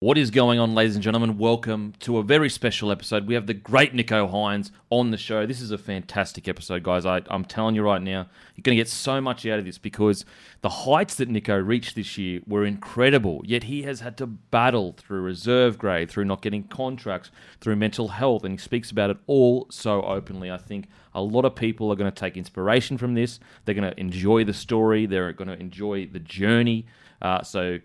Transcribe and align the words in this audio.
What 0.00 0.16
is 0.16 0.30
going 0.30 0.60
on, 0.60 0.76
ladies 0.76 0.94
and 0.94 1.02
gentlemen? 1.02 1.38
Welcome 1.38 1.92
to 1.98 2.18
a 2.18 2.22
very 2.22 2.48
special 2.48 2.92
episode. 2.92 3.26
We 3.26 3.34
have 3.34 3.48
the 3.48 3.54
great 3.54 3.92
Nicho 3.92 4.30
Hynes 4.30 4.70
on 4.90 5.10
the 5.10 5.16
show. 5.16 5.44
This 5.44 5.60
is 5.60 5.72
a 5.72 5.76
fantastic 5.76 6.46
episode, 6.46 6.84
guys. 6.84 7.04
I, 7.04 7.22
I'm 7.26 7.44
telling 7.44 7.74
you 7.74 7.82
right 7.82 8.00
now, 8.00 8.28
you're 8.54 8.62
going 8.62 8.76
to 8.76 8.80
get 8.80 8.86
so 8.86 9.20
much 9.20 9.44
out 9.44 9.58
of 9.58 9.64
this 9.64 9.76
because 9.76 10.24
the 10.60 10.68
heights 10.68 11.16
that 11.16 11.28
Nico 11.28 11.56
reached 11.56 11.96
this 11.96 12.16
year 12.16 12.42
were 12.46 12.64
incredible. 12.64 13.42
Yet 13.44 13.64
he 13.64 13.82
has 13.82 13.98
had 13.98 14.16
to 14.18 14.28
battle 14.28 14.94
through 14.96 15.22
reserve 15.22 15.78
grade, 15.78 16.08
through 16.08 16.26
not 16.26 16.42
getting 16.42 16.62
contracts, 16.68 17.32
through 17.60 17.74
mental 17.74 18.06
health, 18.06 18.44
and 18.44 18.52
he 18.52 18.58
speaks 18.58 18.92
about 18.92 19.10
it 19.10 19.16
all 19.26 19.66
so 19.68 20.02
openly. 20.02 20.48
I 20.48 20.58
think 20.58 20.86
a 21.12 21.22
lot 21.22 21.44
of 21.44 21.56
people 21.56 21.90
are 21.90 21.96
going 21.96 22.12
to 22.12 22.16
take 22.16 22.36
inspiration 22.36 22.98
from 22.98 23.14
this. 23.14 23.40
They're 23.64 23.74
going 23.74 23.90
to 23.90 23.98
enjoy 23.98 24.44
the 24.44 24.54
story. 24.54 25.06
They're 25.06 25.32
going 25.32 25.48
to 25.48 25.58
enjoy 25.58 26.06
the 26.06 26.20
journey. 26.20 26.86
Uh, 27.20 27.42
so 27.42 27.80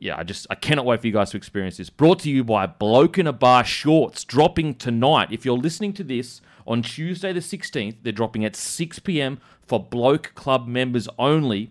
yeah, 0.00 0.18
I 0.18 0.24
just 0.24 0.46
I 0.48 0.54
cannot 0.54 0.86
wait 0.86 1.02
for 1.02 1.06
you 1.06 1.12
guys 1.12 1.28
to 1.30 1.36
experience 1.36 1.76
this. 1.76 1.90
Brought 1.90 2.20
to 2.20 2.30
you 2.30 2.42
by 2.42 2.66
Bloke 2.66 3.18
in 3.18 3.26
a 3.26 3.34
Bar 3.34 3.64
Shorts, 3.64 4.24
dropping 4.24 4.76
tonight. 4.76 5.28
If 5.30 5.44
you're 5.44 5.58
listening 5.58 5.92
to 5.94 6.02
this 6.02 6.40
on 6.66 6.80
Tuesday 6.82 7.34
the 7.34 7.40
16th, 7.40 7.96
they're 8.02 8.12
dropping 8.12 8.46
at 8.46 8.56
6 8.56 8.98
p.m. 9.00 9.38
for 9.62 9.78
Bloke 9.78 10.32
Club 10.34 10.66
members 10.66 11.06
only. 11.18 11.70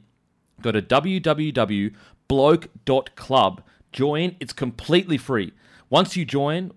Go 0.62 0.72
to 0.72 0.82
www.bloke.club. 0.82 3.64
Join. 3.92 4.36
It's 4.40 4.54
completely 4.54 5.18
free. 5.18 5.52
Once 5.90 6.16
you 6.16 6.24
join, 6.24 6.72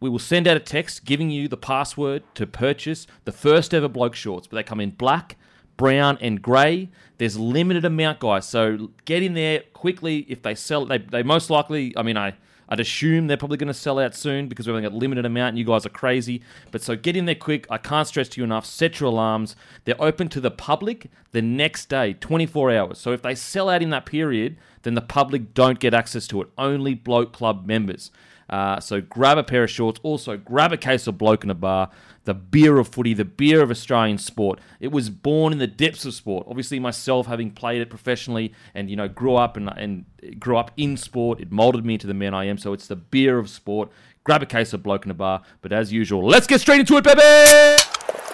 we 0.00 0.10
will 0.10 0.18
send 0.18 0.46
out 0.46 0.58
a 0.58 0.60
text 0.60 1.06
giving 1.06 1.30
you 1.30 1.48
the 1.48 1.56
password 1.56 2.22
to 2.34 2.46
purchase 2.46 3.06
the 3.24 3.32
first 3.32 3.72
ever 3.72 3.88
bloke 3.88 4.14
shorts. 4.14 4.46
But 4.46 4.56
they 4.56 4.62
come 4.62 4.80
in 4.80 4.90
black, 4.90 5.38
brown, 5.78 6.18
and 6.20 6.42
grey. 6.42 6.90
There's 7.16 7.38
limited 7.38 7.86
amount, 7.86 8.20
guys. 8.20 8.46
So 8.46 8.90
get 9.06 9.22
in 9.22 9.32
there 9.32 9.62
quickly. 9.72 10.26
If 10.28 10.42
they 10.42 10.54
sell, 10.54 10.84
they 10.84 10.98
they 10.98 11.22
most 11.22 11.48
likely. 11.48 11.96
I 11.96 12.02
mean, 12.02 12.18
I. 12.18 12.34
I'd 12.70 12.80
assume 12.80 13.28
they're 13.28 13.38
probably 13.38 13.56
going 13.56 13.68
to 13.68 13.72
sell 13.72 13.98
out 13.98 14.14
soon 14.14 14.46
because 14.46 14.66
we've 14.66 14.76
only 14.76 14.86
got 14.86 14.94
limited 14.94 15.24
amount 15.24 15.48
and 15.48 15.58
you 15.58 15.64
guys 15.64 15.86
are 15.86 15.88
crazy. 15.88 16.42
But 16.70 16.82
so 16.82 16.96
get 16.96 17.16
in 17.16 17.24
there 17.24 17.34
quick. 17.34 17.66
I 17.70 17.78
can't 17.78 18.06
stress 18.06 18.28
to 18.28 18.40
you 18.42 18.44
enough. 18.44 18.66
Set 18.66 19.00
your 19.00 19.08
alarms. 19.08 19.56
They're 19.86 19.98
open 19.98 20.28
to 20.28 20.38
the 20.38 20.50
public 20.50 21.10
the 21.32 21.40
next 21.40 21.88
day, 21.88 22.12
24 22.12 22.70
hours. 22.72 22.98
So 22.98 23.12
if 23.12 23.22
they 23.22 23.34
sell 23.34 23.70
out 23.70 23.82
in 23.82 23.88
that 23.88 24.04
period, 24.04 24.58
then 24.82 24.92
the 24.92 25.00
public 25.00 25.54
don't 25.54 25.78
get 25.80 25.94
access 25.94 26.26
to 26.26 26.42
it. 26.42 26.48
Only 26.58 26.92
Bloke 26.92 27.32
Club 27.32 27.66
members. 27.66 28.10
Uh, 28.48 28.80
so 28.80 29.00
grab 29.00 29.38
a 29.38 29.44
pair 29.44 29.64
of 29.64 29.70
shorts. 29.70 30.00
Also, 30.02 30.36
grab 30.36 30.72
a 30.72 30.76
case 30.76 31.06
of 31.06 31.18
Bloke 31.18 31.44
in 31.44 31.50
a 31.50 31.54
Bar, 31.54 31.90
the 32.24 32.34
beer 32.34 32.78
of 32.78 32.88
footy, 32.88 33.14
the 33.14 33.24
beer 33.24 33.62
of 33.62 33.70
Australian 33.70 34.18
sport. 34.18 34.58
It 34.80 34.92
was 34.92 35.10
born 35.10 35.52
in 35.52 35.58
the 35.58 35.66
depths 35.66 36.04
of 36.04 36.14
sport. 36.14 36.46
Obviously, 36.48 36.78
myself 36.78 37.26
having 37.26 37.50
played 37.50 37.80
it 37.80 37.90
professionally 37.90 38.52
and 38.74 38.88
you 38.90 38.96
know 38.96 39.08
grew 39.08 39.36
up 39.36 39.56
and 39.56 39.68
and 39.76 40.04
grew 40.38 40.56
up 40.56 40.70
in 40.76 40.96
sport, 40.96 41.40
it 41.40 41.52
molded 41.52 41.84
me 41.84 41.94
into 41.94 42.06
the 42.06 42.14
man 42.14 42.34
I 42.34 42.44
am. 42.44 42.58
So 42.58 42.72
it's 42.72 42.86
the 42.86 42.96
beer 42.96 43.38
of 43.38 43.48
sport. 43.48 43.90
Grab 44.24 44.42
a 44.42 44.46
case 44.46 44.72
of 44.72 44.82
Bloke 44.82 45.04
in 45.04 45.10
a 45.10 45.14
Bar. 45.14 45.42
But 45.62 45.72
as 45.72 45.92
usual, 45.92 46.26
let's 46.26 46.46
get 46.46 46.60
straight 46.60 46.80
into 46.80 46.96
it, 46.96 47.04
baby. 47.04 47.22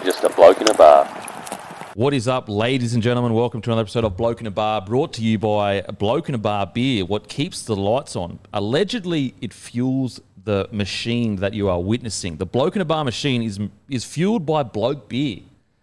Just 0.03 0.23
a 0.23 0.29
bloke 0.29 0.59
in 0.59 0.69
a 0.69 0.73
bar. 0.73 1.24
What 1.95 2.13
is 2.13 2.27
up, 2.27 2.49
ladies 2.49 2.93
and 2.93 3.01
gentlemen? 3.01 3.33
Welcome 3.33 3.61
to 3.61 3.69
another 3.69 3.83
episode 3.83 4.03
of 4.03 4.17
Bloke 4.17 4.41
in 4.41 4.47
a 4.47 4.51
Bar, 4.51 4.81
brought 4.81 5.13
to 5.13 5.21
you 5.21 5.39
by 5.39 5.79
Bloke 5.79 6.27
in 6.27 6.35
a 6.35 6.37
Bar 6.37 6.65
Beer. 6.73 7.05
What 7.05 7.29
keeps 7.29 7.61
the 7.61 7.73
lights 7.73 8.17
on? 8.17 8.39
Allegedly, 8.51 9.33
it 9.39 9.53
fuels 9.53 10.19
the 10.43 10.67
machine 10.73 11.37
that 11.37 11.53
you 11.53 11.69
are 11.69 11.79
witnessing. 11.79 12.35
The 12.35 12.45
Bloke 12.45 12.75
in 12.75 12.81
a 12.81 12.85
Bar 12.85 13.05
machine 13.05 13.41
is 13.41 13.61
is 13.89 14.03
fueled 14.03 14.45
by 14.45 14.63
Bloke 14.63 15.07
Beer. 15.07 15.39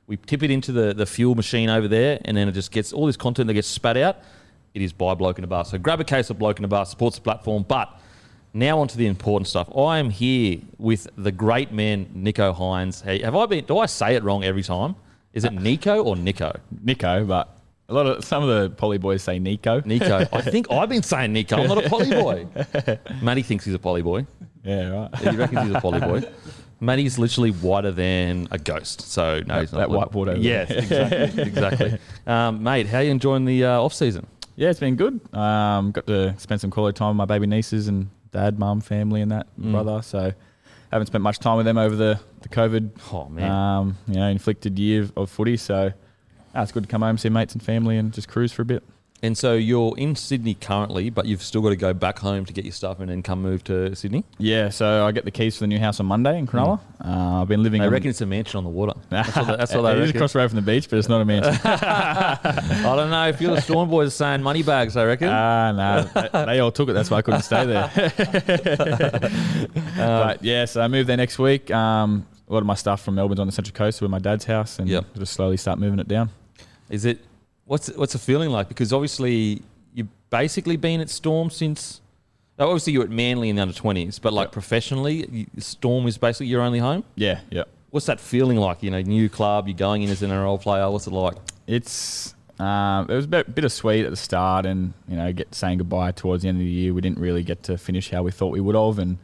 We 0.07 0.19
tip 0.19 0.43
it 0.43 0.51
into 0.51 0.71
the, 0.71 0.93
the 0.93 1.07
fuel 1.07 1.35
machine 1.35 1.71
over 1.71 1.89
there, 1.89 2.21
and 2.27 2.37
then 2.37 2.47
it 2.47 2.53
just 2.53 2.73
gets 2.73 2.93
all 2.93 3.07
this 3.07 3.17
content 3.17 3.47
that 3.47 3.55
gets 3.55 3.69
spat 3.69 3.97
out. 3.97 4.19
It 4.75 4.83
is 4.83 4.93
by 4.93 5.15
Bloke 5.15 5.39
in 5.39 5.45
a 5.45 5.47
Bar. 5.47 5.65
So 5.65 5.79
grab 5.79 5.99
a 5.99 6.05
case 6.05 6.29
of 6.29 6.39
Bloke 6.39 6.59
in 6.59 6.67
a 6.67 6.69
Bar, 6.69 6.85
supports 6.85 7.17
the 7.17 7.23
platform. 7.23 7.65
But 7.67 7.89
now 8.53 8.81
on 8.81 8.89
to 8.89 8.99
the 8.99 9.07
important 9.07 9.49
stuff. 9.49 9.75
I 9.75 9.97
am 9.97 10.11
here 10.11 10.59
with 10.77 11.09
the 11.17 11.33
great 11.33 11.73
man 11.73 12.11
Nicho 12.15 12.55
Hynes. 12.55 13.03
Hey, 13.03 13.23
have 13.23 13.35
I 13.35 13.47
been? 13.47 13.65
Do 13.65 13.79
I 13.79 13.87
say 13.87 14.15
it 14.15 14.23
wrong 14.23 14.45
every 14.45 14.63
time? 14.63 14.95
Is 15.33 15.45
it 15.45 15.53
Nico 15.53 16.03
or 16.03 16.17
Nico? 16.17 16.55
Nico, 16.83 17.25
but 17.25 17.57
a 17.89 17.95
lot 17.95 18.07
of 18.07 18.25
some 18.25 18.43
of 18.43 18.49
the 18.49 18.71
poly 18.77 18.99
boys 18.99 19.23
say 19.23 19.39
Nico. 19.39 19.81
Nico. 19.85 20.27
I 20.33 20.41
think 20.43 20.71
I've 20.71 20.89
been 20.89 21.03
saying 21.03 21.33
Nico. 21.33 21.57
I'm 21.57 21.69
not 21.69 21.85
a 21.85 21.89
poly 21.89 22.11
boy. 22.11 22.47
Matty 23.23 23.43
thinks 23.43 23.65
he's 23.65 23.75
a 23.75 23.79
poly 23.79 24.03
boy. 24.03 24.27
Yeah, 24.65 24.89
right. 24.91 25.11
Yeah, 25.23 25.31
He 25.33 25.37
reckons 25.37 25.63
he's 25.67 25.75
a 25.75 25.81
poly 25.81 26.01
boy. 26.01 26.23
Matty's 26.81 27.19
literally 27.19 27.51
whiter 27.51 27.93
than 27.93 28.49
a 28.51 28.59
ghost. 28.59 29.03
So 29.03 29.41
no, 29.47 29.61
he's 29.61 29.73
not. 29.73 29.79
that 29.81 29.89
whiteboard 29.89 30.29
over 30.29 30.39
Yes, 30.39 30.71
exactly. 30.71 31.43
exactly. 31.43 31.99
Um, 32.27 32.63
mate, 32.63 32.87
how 32.87 33.01
you 33.01 33.11
enjoying 33.11 33.45
the 33.45 33.65
uh, 33.65 33.81
off 33.81 33.93
season? 33.95 34.27
Yeah, 34.55 34.71
it's 34.71 34.79
been 34.79 34.95
good. 34.97 35.19
Um, 35.35 35.91
got 35.91 36.07
to 36.07 36.35
spend 36.39 36.61
some 36.61 36.71
quality 36.71 36.97
time 36.97 37.09
with 37.11 37.17
my 37.17 37.25
baby 37.25 37.47
nieces 37.49 37.89
and 37.89 38.11
dad, 38.31 38.59
mum, 38.61 38.81
family, 38.81 39.21
and 39.23 39.33
that 39.33 39.47
Mm. 39.61 39.73
brother. 39.73 40.03
So 40.03 40.33
haven't 40.97 41.07
spent 41.07 41.23
much 41.23 41.39
time 41.39 41.57
with 41.57 41.67
them 41.67 41.79
over 41.79 41.97
the 41.97 42.21
the 42.43 42.49
COVID, 42.49 42.91
Oh 43.13 43.29
man. 43.29 43.51
um, 43.51 43.99
you 44.09 44.15
know, 44.17 44.29
inflicted 44.29 44.79
year 44.79 45.09
of 45.17 45.31
footy. 45.31 45.57
So 45.57 45.93
ah, 46.55 46.63
it's 46.63 46.73
good 46.73 46.83
to 46.85 46.89
come 46.89 47.03
home, 47.03 47.19
see 47.19 47.29
mates 47.29 47.55
and 47.55 47.63
family, 47.63 47.97
and 47.99 48.13
just 48.13 48.29
cruise 48.29 48.53
for 48.53 48.63
a 48.63 48.65
bit. 48.67 48.83
And 49.23 49.39
so 49.39 49.55
you're 49.55 49.97
in 49.97 50.17
Sydney 50.17 50.55
currently, 50.55 51.09
but 51.11 51.27
you've 51.27 51.43
still 51.43 51.61
got 51.63 51.69
to 51.71 51.77
go 51.77 51.93
back 51.95 52.19
home 52.19 52.45
to 52.45 52.53
get 52.53 52.65
your 52.65 52.73
stuff 52.73 52.99
and 53.01 53.09
then 53.09 53.23
come 53.23 53.41
move 53.41 53.63
to 53.65 53.95
Sydney. 53.95 54.25
Yeah, 54.39 54.69
so 54.71 55.07
I 55.07 55.13
get 55.13 55.25
the 55.25 55.31
keys 55.31 55.55
for 55.57 55.61
the 55.61 55.69
new 55.69 55.79
house 55.79 56.01
on 56.01 56.07
Monday 56.07 56.39
in 56.39 56.47
Cronulla. 56.47 56.81
Uh, 57.05 57.43
I've 57.43 57.49
been 57.49 57.63
living. 57.63 57.83
On- 57.83 57.91
reckon 57.91 58.11
it's 58.11 58.21
a 58.21 58.27
mansion 58.27 58.59
on 58.59 58.65
the 58.65 58.71
water. 58.71 58.95
That's 59.11 59.35
what, 59.37 59.47
they- 59.47 59.57
that's 59.57 59.75
what 59.75 59.97
it 59.97 60.03
is 60.03 60.11
across 60.11 60.33
the 60.33 60.41
road 60.41 60.49
from 60.51 60.57
the 60.57 60.63
beach, 60.63 60.89
but 60.91 60.99
it's 60.99 61.09
not 61.09 61.21
a 61.21 61.25
mansion. 61.25 61.55
I 61.65 62.97
don't 62.97 63.11
know 63.11 63.29
if 63.29 63.41
you're 63.41 63.55
the 63.55 63.61
Storm 63.63 63.89
Boys 63.89 64.15
saying 64.15 64.43
money 64.43 64.63
bags. 64.63 64.97
I 64.97 65.05
reckon. 65.05 65.29
Ah, 65.29 65.73
no, 65.73 66.03
they, 66.23 66.45
they 66.47 66.59
all 66.61 66.73
took 66.73 66.89
it. 66.89 66.93
That's 66.95 67.11
why 67.11 67.19
I 67.19 67.23
couldn't 67.23 67.43
stay 67.43 67.65
there. 67.67 67.91
but 69.97 70.43
yeah, 70.43 70.65
so 70.65 70.81
I 70.81 70.89
move 70.89 71.07
there 71.07 71.17
next 71.17 71.39
week. 71.39 71.71
Um, 71.71 72.27
a 72.49 72.53
lot 72.53 72.59
of 72.61 72.67
my 72.67 72.75
stuff 72.75 73.03
from 73.03 73.15
Melbourne's 73.15 73.41
on 73.41 73.47
the 73.47 73.53
Central 73.53 73.75
Coast, 73.75 74.01
where 74.01 74.09
my 74.09 74.19
dad's 74.19 74.45
house, 74.45 74.79
and 74.79 74.89
Yep. 74.89 75.05
just 75.17 75.33
slowly 75.33 75.57
start 75.57 75.79
moving 75.79 75.99
it 75.99 76.09
down. 76.09 76.31
Is 76.91 77.05
it 77.05 77.21
what's 77.73 77.89
what's 77.97 78.13
the 78.13 78.19
feeling 78.19 78.51
like? 78.51 78.69
Because 78.69 78.93
obviously 78.93 79.63
you've 79.95 80.09
basically 80.29 80.77
been 80.77 81.01
at 81.01 81.09
Storm 81.09 81.49
since. 81.49 82.03
Obviously, 82.59 82.93
you're 82.93 83.05
at 83.05 83.11
Manly 83.11 83.49
in 83.49 83.57
the 83.57 83.63
under 83.63 83.75
twenties, 83.75 84.19
but 84.19 84.35
like 84.35 84.53
professionally, 84.53 85.27
you, 85.33 85.47
Storm 85.59 86.07
is 86.07 86.19
basically 86.19 86.47
your 86.47 86.61
only 86.61 86.79
home. 86.79 87.03
Yeah, 87.15 87.41
yeah. 87.51 87.65
What's 87.91 88.07
that 88.07 88.21
feeling 88.21 88.59
like? 88.59 88.83
You 88.83 88.91
know, 88.91 89.01
new 89.01 89.31
club, 89.31 89.69
you're 89.69 89.77
going 89.77 90.03
in 90.03 90.11
as 90.11 90.23
an 90.23 90.31
NRL 90.31 90.61
player. 90.61 90.89
What's 90.91 91.07
it 91.07 91.15
like? 91.15 91.35
It's 91.67 92.35
um, 92.59 93.07
it 93.09 93.15
was 93.15 93.25
a 93.25 93.29
bit, 93.29 93.55
bit 93.55 93.65
of 93.65 93.73
sweet 93.73 94.05
at 94.05 94.11
the 94.11 94.17
start, 94.17 94.67
and 94.67 94.93
you 95.09 95.17
know, 95.17 95.33
get 95.33 95.55
saying 95.55 95.79
goodbye 95.79 96.13
towards 96.13 96.43
the 96.43 96.51
end 96.51 96.59
of 96.59 96.65
the 96.65 96.71
year. 96.71 96.93
We 96.93 97.01
didn't 97.01 97.19
really 97.19 97.43
get 97.43 97.63
to 97.65 97.79
finish 97.79 98.11
how 98.11 98.23
we 98.23 98.33
thought 98.33 98.53
we 98.53 98.61
would 98.61 98.77
have, 98.77 98.99
and 98.99 99.17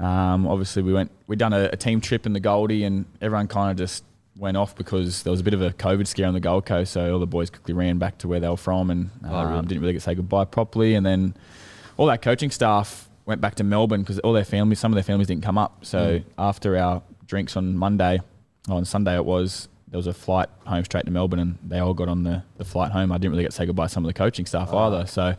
um, 0.00 0.48
obviously 0.48 0.82
we 0.82 0.92
went 0.92 1.12
we 1.28 1.36
done 1.36 1.52
a, 1.52 1.70
a 1.72 1.76
team 1.76 2.00
trip 2.00 2.26
in 2.26 2.32
the 2.32 2.40
Goldie, 2.40 2.82
and 2.82 3.06
everyone 3.22 3.46
kind 3.46 3.70
of 3.70 3.76
just 3.78 4.02
went 4.36 4.56
off 4.56 4.74
because 4.76 5.22
there 5.22 5.30
was 5.30 5.40
a 5.40 5.44
bit 5.44 5.54
of 5.54 5.60
a 5.62 5.70
COVID 5.70 6.06
scare 6.06 6.26
on 6.26 6.34
the 6.34 6.40
Gold 6.40 6.64
Coast, 6.66 6.92
so 6.92 7.12
all 7.12 7.18
the 7.18 7.26
boys 7.26 7.50
quickly 7.50 7.74
ran 7.74 7.98
back 7.98 8.18
to 8.18 8.28
where 8.28 8.40
they 8.40 8.48
were 8.48 8.56
from, 8.56 8.90
and 8.90 9.10
um, 9.24 9.30
Oh, 9.30 9.44
really? 9.44 9.66
didn't 9.66 9.80
really 9.82 9.92
get 9.92 9.98
to 10.00 10.04
say 10.04 10.14
goodbye 10.14 10.44
properly, 10.46 10.94
and 10.94 11.04
then 11.04 11.34
all 11.96 12.06
that 12.06 12.22
coaching 12.22 12.50
staff 12.50 13.08
went 13.26 13.40
back 13.40 13.54
to 13.56 13.64
Melbourne 13.64 14.00
because 14.02 14.18
all 14.20 14.32
their 14.32 14.44
families, 14.44 14.78
some 14.78 14.92
of 14.92 14.94
their 14.96 15.02
families 15.04 15.28
didn't 15.28 15.42
come 15.42 15.58
up. 15.58 15.84
So 15.84 16.18
Mm. 16.20 16.24
after 16.38 16.76
our 16.78 17.02
drinks 17.26 17.56
on 17.56 17.76
Monday, 17.76 18.20
on 18.68 18.84
Sunday 18.84 19.14
it 19.16 19.24
was, 19.24 19.68
there 19.88 19.98
was 19.98 20.06
a 20.06 20.14
flight 20.14 20.48
home 20.66 20.84
straight 20.84 21.04
to 21.04 21.10
Melbourne, 21.10 21.40
and 21.40 21.58
they 21.66 21.78
all 21.80 21.94
got 21.94 22.08
on 22.08 22.22
the, 22.22 22.42
the 22.56 22.64
flight 22.64 22.92
home. 22.92 23.12
I 23.12 23.18
didn't 23.18 23.32
really 23.32 23.42
get 23.42 23.50
to 23.50 23.56
say 23.56 23.66
goodbye 23.66 23.86
to 23.86 23.92
some 23.92 24.04
of 24.04 24.08
the 24.08 24.14
coaching 24.14 24.46
staff 24.46 24.70
Ah. 24.72 24.86
either. 24.86 25.06
So 25.06 25.34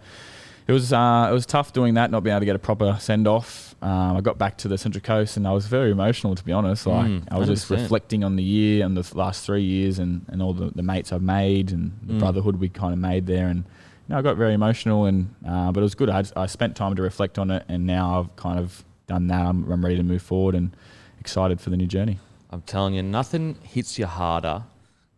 it 0.68 0.72
was 0.72 0.94
uh, 0.94 1.28
it 1.30 1.34
was 1.34 1.46
tough 1.46 1.74
doing 1.74 1.96
that, 1.96 2.12
not 2.12 2.24
being 2.24 2.34
able 2.34 2.42
to 2.42 2.46
get 2.46 2.56
a 2.56 2.60
proper 2.60 2.98
send 3.00 3.28
off. 3.28 3.76
Um, 3.82 4.16
I 4.18 4.22
got 4.22 4.38
back 4.38 4.58
to 4.60 4.68
the 4.68 4.78
Central 4.78 5.02
Coast, 5.02 5.38
and 5.38 5.48
I 5.48 5.52
was 5.54 5.66
very 5.66 5.92
emotional 5.92 6.36
to 6.36 6.44
be 6.44 6.52
honest. 6.52 6.86
Like 6.86 7.08
Mm, 7.08 7.24
I 7.32 7.38
was 7.40 7.48
just 7.48 7.68
100%. 7.68 7.82
reflecting 7.82 8.24
on 8.24 8.36
the 8.36 8.44
year 8.44 8.86
and 8.86 8.96
the 8.96 9.18
last 9.18 9.46
three 9.46 9.64
years, 9.64 9.98
and, 10.00 10.24
and 10.28 10.42
all 10.42 10.54
the, 10.54 10.70
the 10.76 10.84
mates 10.84 11.12
I've 11.12 11.24
made, 11.24 11.72
and 11.72 11.92
the 12.04 12.14
Mm. 12.14 12.20
brotherhood 12.20 12.58
we 12.58 12.70
kind 12.70 12.94
of 12.94 13.00
made 13.00 13.26
there, 13.26 13.48
and 13.48 13.60
you 14.08 14.14
know, 14.14 14.18
I 14.18 14.22
got 14.22 14.38
very 14.38 14.54
emotional, 14.54 15.06
and 15.06 15.34
uh, 15.48 15.72
but 15.72 15.80
it 15.80 15.84
was 15.84 15.96
good. 15.96 16.10
I, 16.10 16.24
I 16.36 16.46
spent 16.46 16.76
time 16.76 16.96
to 16.96 17.02
reflect 17.02 17.40
on 17.40 17.50
it, 17.52 17.64
and 17.68 17.86
now 17.88 18.20
I've 18.20 18.36
kind 18.36 18.60
of 18.60 18.84
done 19.08 19.28
that. 19.28 19.42
I'm, 19.46 19.70
I'm 19.72 19.84
ready 19.84 19.98
to 19.98 20.04
move 20.04 20.22
forward 20.22 20.54
and 20.56 20.76
excited 21.20 21.60
for 21.60 21.70
the 21.72 21.78
new 21.78 21.88
journey. 21.88 22.20
I'm 22.52 22.62
telling 22.62 22.94
you, 22.94 23.02
nothing 23.04 23.58
hits 23.64 23.98
you 23.98 24.06
harder 24.06 24.64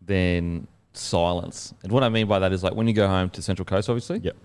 than 0.05 0.67
silence. 0.93 1.73
And 1.83 1.91
what 1.91 2.03
I 2.03 2.09
mean 2.09 2.27
by 2.27 2.39
that 2.39 2.53
is 2.53 2.63
like 2.63 2.75
when 2.75 2.87
you 2.87 2.93
go 2.93 3.07
home 3.07 3.29
to 3.31 3.41
Central 3.41 3.65
Coast, 3.65 3.89
obviously. 3.89 4.19
Yep. 4.19 4.35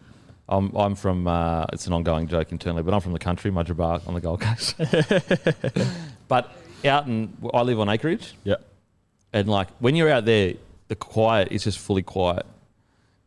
I'm, 0.48 0.74
I'm 0.74 0.94
from, 0.94 1.26
uh, 1.28 1.66
it's 1.72 1.86
an 1.86 1.92
ongoing 1.92 2.26
joke 2.26 2.52
internally, 2.52 2.82
but 2.82 2.94
I'm 2.94 3.00
from 3.00 3.12
the 3.12 3.18
country, 3.18 3.50
Mudgeeraba 3.50 4.06
on 4.08 4.14
the 4.14 4.20
Gold 4.20 4.40
Coast. 4.40 4.74
but 6.28 6.50
out 6.84 7.06
in, 7.06 7.36
I 7.52 7.62
live 7.62 7.78
on 7.80 7.88
acreage, 7.88 8.34
Yeah. 8.44 8.56
and 9.32 9.48
like 9.48 9.68
when 9.78 9.94
you're 9.96 10.10
out 10.10 10.24
there, 10.24 10.54
the 10.88 10.96
quiet 10.96 11.48
is 11.50 11.64
just 11.64 11.78
fully 11.78 12.02
quiet. 12.02 12.46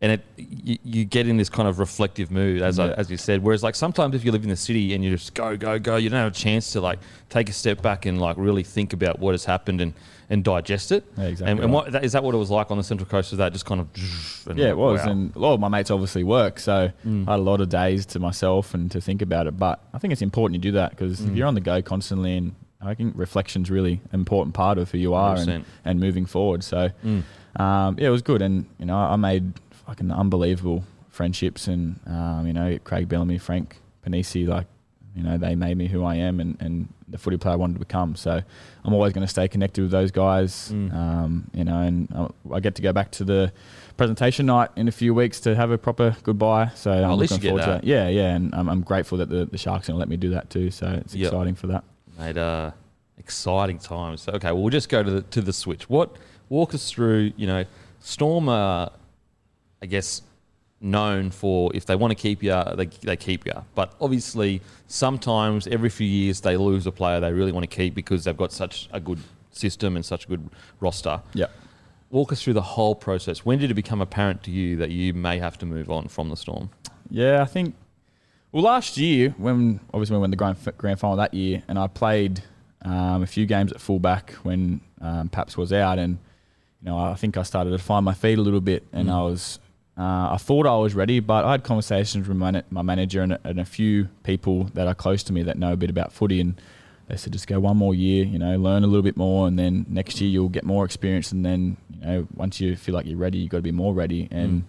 And 0.01 0.13
it 0.13 0.21
you, 0.37 0.77
you 0.83 1.05
get 1.05 1.27
in 1.27 1.37
this 1.37 1.49
kind 1.49 1.67
of 1.69 1.77
reflective 1.79 2.31
mood, 2.31 2.61
as 2.61 2.79
I, 2.79 2.89
as 2.93 3.11
you 3.11 3.17
said. 3.17 3.43
Whereas 3.43 3.61
like 3.63 3.75
sometimes 3.75 4.15
if 4.15 4.25
you 4.25 4.31
live 4.31 4.43
in 4.43 4.49
the 4.49 4.55
city 4.55 4.93
and 4.93 5.03
you 5.03 5.11
just 5.11 5.33
go 5.33 5.55
go 5.57 5.77
go, 5.79 5.95
you 5.97 6.09
don't 6.09 6.19
have 6.19 6.31
a 6.31 6.35
chance 6.35 6.71
to 6.73 6.81
like 6.81 6.99
take 7.29 7.49
a 7.49 7.53
step 7.53 7.81
back 7.81 8.05
and 8.05 8.19
like 8.19 8.35
really 8.37 8.63
think 8.63 8.93
about 8.93 9.19
what 9.19 9.33
has 9.33 9.45
happened 9.45 9.79
and 9.81 9.93
and 10.29 10.43
digest 10.45 10.91
it. 10.93 11.03
Yeah, 11.17 11.25
exactly 11.25 11.51
And, 11.51 11.59
and 11.59 11.73
right. 11.73 11.83
what 11.85 11.91
that, 11.91 12.05
is 12.05 12.13
that 12.13 12.23
what 12.23 12.33
it 12.33 12.37
was 12.37 12.49
like 12.49 12.71
on 12.71 12.77
the 12.77 12.83
Central 12.83 13.07
Coast? 13.09 13.31
Was 13.31 13.37
that 13.39 13.51
just 13.51 13.65
kind 13.65 13.81
of 13.81 13.87
and 14.49 14.57
Yeah, 14.57 14.69
it 14.69 14.77
was, 14.77 15.01
wow. 15.05 15.11
and 15.11 15.35
a 15.35 15.39
lot 15.39 15.53
of 15.53 15.59
my 15.59 15.67
mates 15.67 15.91
obviously 15.91 16.23
work, 16.23 16.59
so 16.59 16.89
Mm. 17.05 17.27
I 17.27 17.31
had 17.31 17.39
a 17.39 17.43
lot 17.43 17.59
of 17.61 17.67
days 17.69 18.05
to 18.07 18.19
myself 18.19 18.73
and 18.73 18.89
to 18.91 19.01
think 19.01 19.21
about 19.21 19.45
it. 19.47 19.57
But 19.59 19.83
I 19.93 19.97
think 19.99 20.13
it's 20.13 20.21
important 20.21 20.55
you 20.63 20.71
do 20.71 20.75
that 20.77 20.91
because 20.91 21.19
Mm. 21.19 21.31
if 21.31 21.35
you're 21.35 21.47
on 21.47 21.55
the 21.55 21.61
go 21.61 21.81
constantly, 21.81 22.37
and 22.37 22.55
I 22.81 22.93
think 22.95 23.13
reflection's 23.17 23.69
really 23.69 23.99
an 24.13 24.19
important 24.21 24.55
part 24.55 24.77
of 24.77 24.89
who 24.89 24.97
you 24.97 25.13
are 25.13 25.35
and, 25.35 25.65
and 25.85 25.99
moving 25.99 26.25
forward. 26.25 26.63
So 26.63 26.89
Mm. 27.05 27.23
um, 27.59 27.97
yeah, 27.99 28.07
it 28.07 28.11
was 28.11 28.21
good, 28.21 28.41
and 28.41 28.65
you 28.79 28.85
know 28.85 28.95
I 28.97 29.17
made 29.17 29.51
fucking 29.85 30.11
unbelievable 30.11 30.83
friendships, 31.09 31.67
and 31.67 31.99
um, 32.07 32.45
you 32.47 32.53
know 32.53 32.77
Craig 32.83 33.07
Bellamy, 33.09 33.37
Frank 33.37 33.77
Ponissi, 34.05 34.47
like 34.47 34.67
you 35.15 35.23
know 35.23 35.37
they 35.37 35.55
made 35.55 35.77
me 35.77 35.87
who 35.87 36.03
I 36.03 36.15
am, 36.15 36.39
and, 36.39 36.57
and 36.59 36.87
the 37.07 37.17
footy 37.17 37.37
player 37.37 37.53
I 37.53 37.57
wanted 37.57 37.73
to 37.73 37.79
become. 37.79 38.15
So 38.15 38.41
I'm 38.85 38.93
always 38.93 39.11
going 39.13 39.25
to 39.25 39.29
stay 39.29 39.47
connected 39.49 39.81
with 39.81 39.91
those 39.91 40.11
guys, 40.11 40.71
Mm. 40.73 40.93
um, 40.93 41.49
you 41.53 41.65
know, 41.65 41.81
and 41.81 42.07
I, 42.15 42.55
I 42.55 42.59
get 42.61 42.75
to 42.75 42.81
go 42.81 42.93
back 42.93 43.11
to 43.11 43.25
the 43.25 43.51
presentation 43.97 44.45
night 44.45 44.69
in 44.77 44.87
a 44.87 44.91
few 44.91 45.13
weeks 45.13 45.41
to 45.41 45.53
have 45.55 45.71
a 45.71 45.77
proper 45.77 46.15
goodbye. 46.23 46.69
So 46.75 46.91
I'm 46.91 47.03
at 47.11 47.17
least 47.17 47.33
looking 47.33 47.49
forward 47.57 47.81
to. 47.81 47.85
Yeah, 47.85 48.07
yeah, 48.07 48.33
and 48.33 48.55
I'm, 48.55 48.69
I'm 48.69 48.81
grateful 48.81 49.17
that 49.17 49.29
the, 49.29 49.45
the 49.45 49.57
Sharks 49.57 49.89
are 49.89 49.91
going 49.91 49.97
to 49.97 49.99
let 49.99 50.07
me 50.09 50.15
do 50.15 50.29
that 50.29 50.49
too. 50.49 50.71
So 50.71 50.87
it's 50.87 51.13
Yep. 51.13 51.27
exciting 51.33 51.55
for 51.55 51.67
that. 51.67 51.83
mate. 52.17 52.37
Uh, 52.37 52.71
exciting 53.17 53.77
times. 53.77 54.21
So, 54.21 54.31
okay, 54.33 54.51
well, 54.53 54.61
we'll 54.61 54.69
just 54.71 54.87
go 54.89 55.03
to 55.03 55.11
the 55.11 55.21
to 55.23 55.41
the 55.41 55.53
switch. 55.53 55.89
What 55.89 56.15
walk 56.49 56.73
us 56.73 56.89
through? 56.89 57.33
You 57.35 57.47
know, 57.47 57.65
Storm 57.99 58.47
are, 58.49 58.91
I 59.81 59.85
guess, 59.87 60.21
known 60.79 61.29
for 61.31 61.71
if 61.75 61.85
they 61.85 61.95
want 61.95 62.11
to 62.11 62.15
keep 62.15 62.41
you, 62.43 62.59
they 62.75 62.85
they 62.85 63.15
keep 63.17 63.45
you. 63.45 63.53
But 63.75 63.93
obviously, 64.01 64.61
sometimes 64.87 65.67
every 65.67 65.89
few 65.89 66.07
years 66.07 66.41
they 66.41 66.57
lose 66.57 66.85
a 66.87 66.91
player 66.91 67.19
they 67.19 67.31
really 67.33 67.51
want 67.51 67.69
to 67.69 67.75
keep 67.75 67.93
because 67.95 68.23
they've 68.23 68.37
got 68.37 68.51
such 68.51 68.89
a 68.91 68.99
good 68.99 69.19
system 69.51 69.95
and 69.95 70.05
such 70.05 70.25
a 70.25 70.27
good 70.27 70.49
roster. 70.79 71.21
Yeah. 71.33 71.47
Walk 72.09 72.31
us 72.33 72.41
through 72.43 72.53
the 72.53 72.61
whole 72.61 72.93
process. 72.95 73.45
When 73.45 73.57
did 73.59 73.71
it 73.71 73.73
become 73.75 74.01
apparent 74.01 74.43
to 74.43 74.51
you 74.51 74.75
that 74.77 74.91
you 74.91 75.13
may 75.13 75.39
have 75.39 75.57
to 75.59 75.65
move 75.65 75.89
on 75.89 76.07
from 76.09 76.29
the 76.29 76.35
Storm? 76.35 76.69
Yeah, 77.09 77.41
I 77.41 77.45
think. 77.45 77.73
Well, 78.51 78.63
last 78.63 78.97
year 78.97 79.33
when 79.37 79.79
obviously 79.93 80.17
we 80.17 80.19
won 80.21 80.29
the 80.29 80.35
grand, 80.35 80.57
grand 80.77 80.99
final 80.99 81.15
that 81.17 81.33
year, 81.33 81.63
and 81.69 81.79
I 81.79 81.87
played 81.87 82.43
um, 82.83 83.23
a 83.23 83.27
few 83.27 83.45
games 83.45 83.71
at 83.71 83.79
fullback 83.79 84.31
when 84.43 84.81
um, 84.99 85.29
Paps 85.29 85.55
was 85.55 85.71
out, 85.71 85.99
and 85.99 86.17
you 86.81 86.87
know 86.89 86.97
I 86.97 87.13
think 87.15 87.37
I 87.37 87.43
started 87.43 87.69
to 87.71 87.77
find 87.77 88.03
my 88.03 88.13
feet 88.13 88.37
a 88.37 88.41
little 88.41 88.59
bit, 88.61 88.85
and 88.91 89.07
Mm. 89.07 89.13
I 89.13 89.21
was. 89.23 89.59
Uh, 89.97 90.31
I 90.33 90.37
thought 90.39 90.65
I 90.65 90.75
was 90.77 90.95
ready, 90.95 91.19
but 91.19 91.43
I 91.45 91.51
had 91.51 91.63
conversations 91.63 92.27
with 92.27 92.37
my, 92.37 92.63
my 92.69 92.81
manager 92.81 93.21
and, 93.21 93.37
and 93.43 93.59
a 93.59 93.65
few 93.65 94.07
people 94.23 94.63
that 94.73 94.87
are 94.87 94.95
close 94.95 95.21
to 95.23 95.33
me 95.33 95.43
that 95.43 95.57
know 95.57 95.73
a 95.73 95.77
bit 95.77 95.89
about 95.89 96.13
footy, 96.13 96.39
and 96.39 96.59
they 97.07 97.17
said 97.17 97.33
just 97.33 97.45
go 97.47 97.59
one 97.59 97.75
more 97.77 97.93
year, 97.93 98.23
you 98.23 98.39
know, 98.39 98.57
learn 98.57 98.83
a 98.83 98.87
little 98.87 99.03
bit 99.03 99.17
more, 99.17 99.47
and 99.47 99.59
then 99.59 99.85
next 99.89 100.21
year 100.21 100.29
you'll 100.29 100.49
get 100.49 100.63
more 100.63 100.85
experience, 100.85 101.31
and 101.33 101.45
then 101.45 101.75
you 101.99 102.05
know 102.05 102.27
once 102.35 102.59
you 102.61 102.75
feel 102.75 102.95
like 102.95 103.05
you're 103.05 103.17
ready, 103.17 103.37
you 103.39 103.43
have 103.45 103.51
got 103.51 103.57
to 103.57 103.61
be 103.63 103.71
more 103.71 103.93
ready, 103.93 104.27
and 104.31 104.61
Mm. 104.61 104.63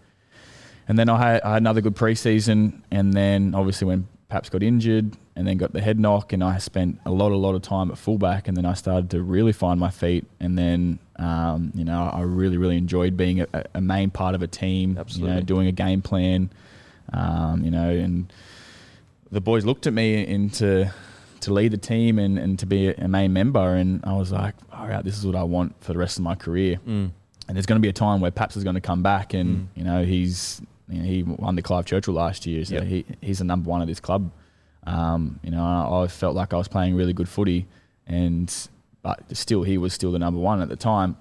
and 0.88 0.98
then 0.98 1.08
I 1.08 1.18
had, 1.18 1.42
I 1.42 1.52
had 1.54 1.62
another 1.62 1.80
good 1.80 1.94
preseason, 1.94 2.82
and 2.90 3.12
then 3.14 3.54
obviously 3.54 3.86
when 3.86 4.08
Paps 4.28 4.48
got 4.48 4.62
injured, 4.62 5.16
and 5.36 5.46
then 5.46 5.56
got 5.56 5.72
the 5.72 5.80
head 5.80 6.00
knock, 6.00 6.32
and 6.32 6.42
I 6.42 6.58
spent 6.58 6.98
a 7.06 7.10
lot, 7.10 7.32
a 7.32 7.36
lot 7.36 7.54
of 7.54 7.62
time 7.62 7.90
at 7.90 7.96
fullback, 7.98 8.48
and 8.48 8.56
then 8.56 8.66
I 8.66 8.74
started 8.74 9.08
to 9.10 9.22
really 9.22 9.52
find 9.52 9.78
my 9.78 9.90
feet, 9.90 10.26
and 10.40 10.58
then 10.58 10.98
um, 11.22 11.72
you 11.74 11.84
know 11.84 12.10
I 12.12 12.20
really, 12.22 12.56
really 12.56 12.76
enjoyed 12.76 13.16
being 13.16 13.40
a, 13.40 13.46
a 13.74 13.80
main 13.80 14.10
part 14.10 14.34
of 14.34 14.42
a 14.42 14.46
team, 14.46 14.96
Absolutely. 14.98 15.34
you 15.34 15.40
know, 15.40 15.44
doing 15.44 15.66
a 15.68 15.72
game 15.72 16.02
plan, 16.02 16.50
um, 17.12 17.64
you 17.64 17.70
know, 17.70 17.88
and 17.90 18.32
the 19.30 19.40
boys 19.40 19.64
looked 19.64 19.86
at 19.86 19.92
me 19.92 20.26
into 20.26 20.92
to 21.40 21.52
lead 21.52 21.72
the 21.72 21.76
team 21.78 22.18
and, 22.18 22.38
and 22.38 22.58
to 22.60 22.66
be 22.66 22.88
a 22.88 23.08
main 23.08 23.32
member, 23.32 23.74
and 23.74 24.00
I 24.04 24.12
was 24.14 24.30
like, 24.30 24.54
all 24.72 24.86
right, 24.86 25.04
this 25.04 25.18
is 25.18 25.26
what 25.26 25.34
I 25.34 25.42
want 25.42 25.74
for 25.82 25.92
the 25.92 25.98
rest 25.98 26.16
of 26.18 26.22
my 26.24 26.34
career 26.34 26.78
Mm. 26.86 27.10
and 27.48 27.56
there's 27.56 27.66
going 27.66 27.80
to 27.80 27.82
be 27.82 27.88
a 27.88 27.92
time 27.92 28.20
where 28.20 28.30
Paps 28.30 28.56
is 28.56 28.64
going 28.64 28.74
to 28.76 28.80
come 28.80 29.02
back, 29.02 29.34
and 29.34 29.48
Mm. 29.56 29.66
you 29.76 29.84
know 29.84 30.04
he's 30.04 30.62
you 30.88 30.98
know, 30.98 31.04
he 31.04 31.22
won 31.22 31.56
the 31.56 31.62
Clive 31.62 31.84
Churchill 31.86 32.14
last 32.14 32.46
year, 32.46 32.64
so 32.64 32.74
Yep. 32.76 32.84
he 32.84 33.04
he's 33.20 33.38
the 33.38 33.44
number 33.44 33.68
one 33.70 33.80
of 33.82 33.88
this 33.88 34.00
club. 34.00 34.30
Um, 34.86 35.38
you 35.44 35.50
know, 35.52 35.62
I, 35.64 36.02
I 36.04 36.06
felt 36.08 36.34
like 36.34 36.52
I 36.52 36.56
was 36.56 36.68
playing 36.68 36.94
really 36.96 37.12
good 37.12 37.28
footy, 37.28 37.66
and 38.06 38.52
but 39.02 39.20
still 39.36 39.62
he 39.62 39.78
was 39.78 39.92
still 39.92 40.12
the 40.12 40.18
number 40.18 40.40
one 40.40 40.60
at 40.62 40.68
the 40.68 40.76
time, 40.76 41.16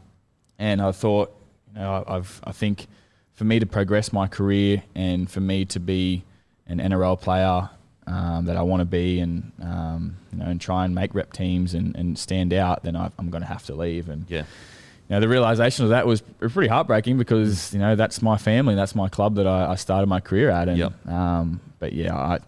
and 0.60 0.82
I 0.82 0.92
thought, 0.92 1.36
you 1.74 1.80
know, 1.82 2.04
I, 2.08 2.16
I've 2.18 2.40
I 2.44 2.52
think 2.52 2.88
for 3.34 3.44
me 3.46 3.60
to 3.60 3.66
progress 3.66 4.14
my 4.14 4.28
career 4.28 4.84
and 4.96 5.30
for 5.30 5.40
me 5.40 5.66
to 5.66 5.80
be 5.80 6.24
an 6.68 6.78
NRL 6.80 7.20
player 7.20 7.70
um, 8.08 8.46
that 8.46 8.56
I 8.58 8.62
want 8.62 8.82
to 8.82 8.86
be, 8.86 9.20
and 9.20 9.52
um, 9.62 10.18
you 10.32 10.40
know, 10.40 10.46
and 10.46 10.60
try 10.62 10.86
and 10.86 10.94
make 10.94 11.14
rep 11.16 11.34
teams 11.34 11.74
and, 11.74 11.96
and 11.96 12.18
stand 12.18 12.54
out, 12.54 12.84
then 12.84 12.96
I, 12.96 13.10
I'm 13.18 13.30
going 13.30 13.42
to 13.42 13.48
have 13.48 13.66
to 13.66 13.76
leave, 13.76 14.10
and 14.10 14.26
Yeah. 14.30 14.40
you 14.42 14.46
know, 15.16 15.20
the 15.20 15.28
realization 15.28 15.84
of 15.86 15.90
that 15.92 16.06
was 16.08 16.22
pretty 16.22 16.68
heartbreaking 16.68 17.18
because 17.18 17.74
you 17.74 17.80
know 17.80 17.96
that's 17.96 18.22
my 18.22 18.38
family, 18.38 18.76
that's 18.76 18.96
my 18.96 19.10
club 19.10 19.36
that 19.36 19.48
I, 19.48 19.72
I 19.72 19.76
started 19.76 20.08
my 20.08 20.20
career 20.20 20.50
at, 20.50 20.68
and 20.70 20.78
Yep. 20.78 21.08
um, 21.08 21.62
but 21.80 21.94
yeah, 21.94 22.16
I 22.16 22.40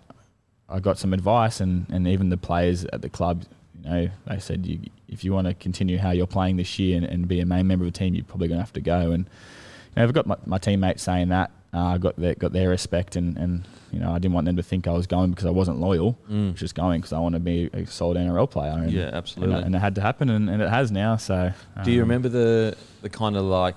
I 0.70 0.80
got 0.80 0.98
some 0.98 1.14
advice, 1.14 1.60
and, 1.60 1.86
and 1.90 2.08
even 2.08 2.30
the 2.30 2.38
players 2.38 2.86
at 2.86 3.02
the 3.02 3.10
club, 3.10 3.44
you 3.84 3.90
know, 3.90 4.10
they 4.28 4.40
said 4.40 4.66
you, 4.66 4.80
if 5.08 5.24
you 5.24 5.34
want 5.34 5.48
to 5.48 5.54
continue 5.54 5.98
how 5.98 6.12
you're 6.12 6.28
playing 6.28 6.58
this 6.58 6.80
year 6.80 6.98
and, 6.98 7.06
and 7.06 7.28
be 7.28 7.40
a 7.40 7.46
main 7.46 7.68
member 7.68 7.86
of 7.86 7.94
the 7.94 7.98
team, 7.98 8.16
you're 8.16 8.26
probably 8.26 8.48
going 8.48 8.58
to 8.58 8.64
have 8.64 8.74
to 8.74 8.82
go. 8.82 9.12
And 9.12 9.26
you 9.26 9.98
know, 9.98 10.04
I've 10.04 10.14
got 10.14 10.26
my, 10.26 10.38
my 10.46 10.58
teammates 10.58 11.04
saying 11.04 11.30
that. 11.30 11.52
Uh, 11.74 11.86
I 11.86 11.98
got 11.98 12.16
their, 12.18 12.36
got 12.36 12.54
their 12.54 12.70
respect, 12.70 13.16
and, 13.16 13.36
and 13.36 13.68
you 13.92 14.00
know, 14.00 14.12
I 14.12 14.20
didn't 14.20 14.36
want 14.36 14.46
them 14.46 14.58
to 14.58 14.64
think 14.64 14.88
I 14.88 14.92
was 14.92 15.08
going 15.08 15.32
because 15.32 15.48
I 15.48 15.50
wasn't 15.50 15.80
loyal. 15.80 16.16
Mm. 16.30 16.50
I 16.50 16.52
was 16.52 16.60
just 16.60 16.76
going 16.76 17.02
because 17.02 17.14
I 17.14 17.20
want 17.20 17.34
to 17.34 17.40
be 17.40 17.68
a 17.74 17.88
solid 17.88 18.16
NRL 18.16 18.50
player. 18.50 18.74
And, 18.74 18.92
Yeah, 18.92 19.10
absolutely. 19.12 19.56
and 19.64 19.76
it 19.76 19.80
had 19.80 19.96
to 19.96 20.02
happen, 20.02 20.30
and, 20.30 20.52
and 20.52 20.62
it 20.62 20.70
has 20.70 20.92
now. 20.92 21.16
So, 21.16 21.52
Do 21.84 21.92
you 21.92 22.04
um, 22.04 22.10
remember 22.10 22.30
the 22.30 22.78
the 23.02 23.10
kind 23.10 23.36
of 23.36 23.44
like 23.46 23.76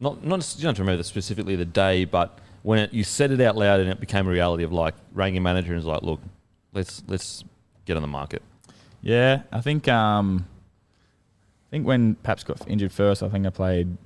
not 0.00 0.24
not 0.24 0.54
you 0.56 0.62
don't 0.62 0.70
have 0.70 0.76
to 0.76 0.82
remember 0.82 1.04
specifically 1.04 1.54
the 1.54 1.64
day, 1.64 2.04
but 2.06 2.40
when 2.62 2.80
it, 2.80 2.92
you 2.92 3.04
said 3.04 3.30
it 3.30 3.40
out 3.40 3.56
loud 3.56 3.80
and 3.80 3.88
it 3.88 4.00
became 4.00 4.26
a 4.26 4.30
reality 4.30 4.64
of 4.64 4.72
like 4.72 4.94
rang 5.12 5.34
your 5.34 5.42
manager 5.42 5.68
and 5.68 5.76
was 5.76 5.86
like, 5.86 6.02
look, 6.02 6.20
let's 6.72 7.02
let's 7.06 7.44
get 7.84 7.96
on 7.96 8.02
the 8.02 8.08
market. 8.08 8.42
Yeah, 9.02 9.42
I 9.52 9.60
think 9.60 9.88
um, 9.88 10.46
I 11.68 11.70
think 11.70 11.86
when 11.86 12.16
Paps 12.16 12.44
got 12.44 12.66
injured 12.68 12.92
first, 12.92 13.22
I 13.22 13.28
think 13.28 13.46
I 13.46 13.50
played 13.50 13.96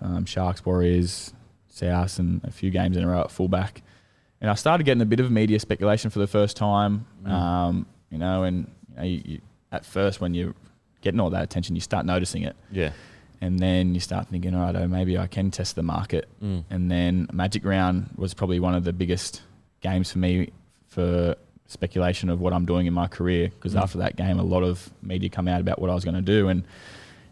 um, 0.00 0.24
Sharks, 0.24 0.64
Warriors, 0.64 1.32
South, 1.68 2.18
and 2.18 2.42
a 2.44 2.50
few 2.50 2.70
games 2.70 2.96
in 2.96 3.04
a 3.04 3.08
row 3.08 3.20
at 3.22 3.30
fullback, 3.30 3.82
and 4.40 4.50
I 4.50 4.54
started 4.54 4.84
getting 4.84 5.00
a 5.02 5.06
bit 5.06 5.20
of 5.20 5.30
media 5.30 5.58
speculation 5.60 6.10
for 6.10 6.18
the 6.18 6.26
first 6.26 6.56
time. 6.56 7.06
Mm. 7.24 7.30
Um, 7.30 7.86
you 8.10 8.18
know, 8.18 8.42
and 8.44 8.70
you 8.90 8.96
know, 8.96 9.02
you, 9.02 9.22
you, 9.24 9.40
at 9.72 9.84
first 9.84 10.20
when 10.20 10.34
you're 10.34 10.54
getting 11.00 11.20
all 11.20 11.30
that 11.30 11.42
attention, 11.42 11.74
you 11.74 11.80
start 11.80 12.04
noticing 12.06 12.42
it, 12.42 12.56
Yeah. 12.70 12.92
and 13.40 13.58
then 13.58 13.94
you 13.94 14.00
start 14.00 14.28
thinking, 14.28 14.54
all 14.54 14.62
right, 14.62 14.76
oh, 14.76 14.86
maybe 14.88 15.16
I 15.18 15.26
can 15.26 15.50
test 15.50 15.76
the 15.76 15.82
market. 15.82 16.28
Mm. 16.42 16.64
And 16.70 16.90
then 16.90 17.28
Magic 17.32 17.64
Round 17.64 18.10
was 18.16 18.34
probably 18.34 18.60
one 18.60 18.74
of 18.74 18.84
the 18.84 18.92
biggest 18.92 19.42
games 19.80 20.10
for 20.12 20.18
me 20.18 20.50
for 20.88 21.36
speculation 21.68 22.28
of 22.30 22.40
what 22.40 22.52
I'm 22.52 22.64
doing 22.66 22.86
in 22.86 22.94
my 22.94 23.06
career. 23.08 23.48
Because 23.54 23.74
Mm. 23.74 23.82
after 23.82 23.98
that 23.98 24.16
game, 24.16 24.38
a 24.38 24.42
lot 24.42 24.62
of 24.62 24.90
media 25.02 25.28
come 25.28 25.48
out 25.48 25.60
about 25.60 25.80
what 25.80 25.90
I 25.90 25.94
was 25.94 26.04
going 26.04 26.14
to 26.16 26.22
do, 26.22 26.48
and 26.48 26.62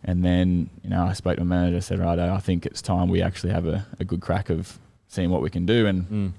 and 0.06 0.22
then 0.24 0.68
you 0.82 0.90
know 0.90 1.04
I 1.04 1.12
spoke 1.14 1.36
to 1.38 1.44
my 1.44 1.56
manager, 1.56 1.80
said, 1.80 1.98
right, 1.98 2.18
I 2.18 2.38
think 2.38 2.66
it's 2.66 2.82
time 2.82 3.08
we 3.08 3.22
actually 3.22 3.52
have 3.52 3.66
a, 3.66 3.86
a 4.00 4.04
good 4.04 4.20
crack 4.20 4.50
of 4.50 4.78
seeing 5.08 5.30
what 5.30 5.40
we 5.42 5.50
can 5.50 5.64
do. 5.66 5.86
And 5.86 6.08
Mm. 6.10 6.32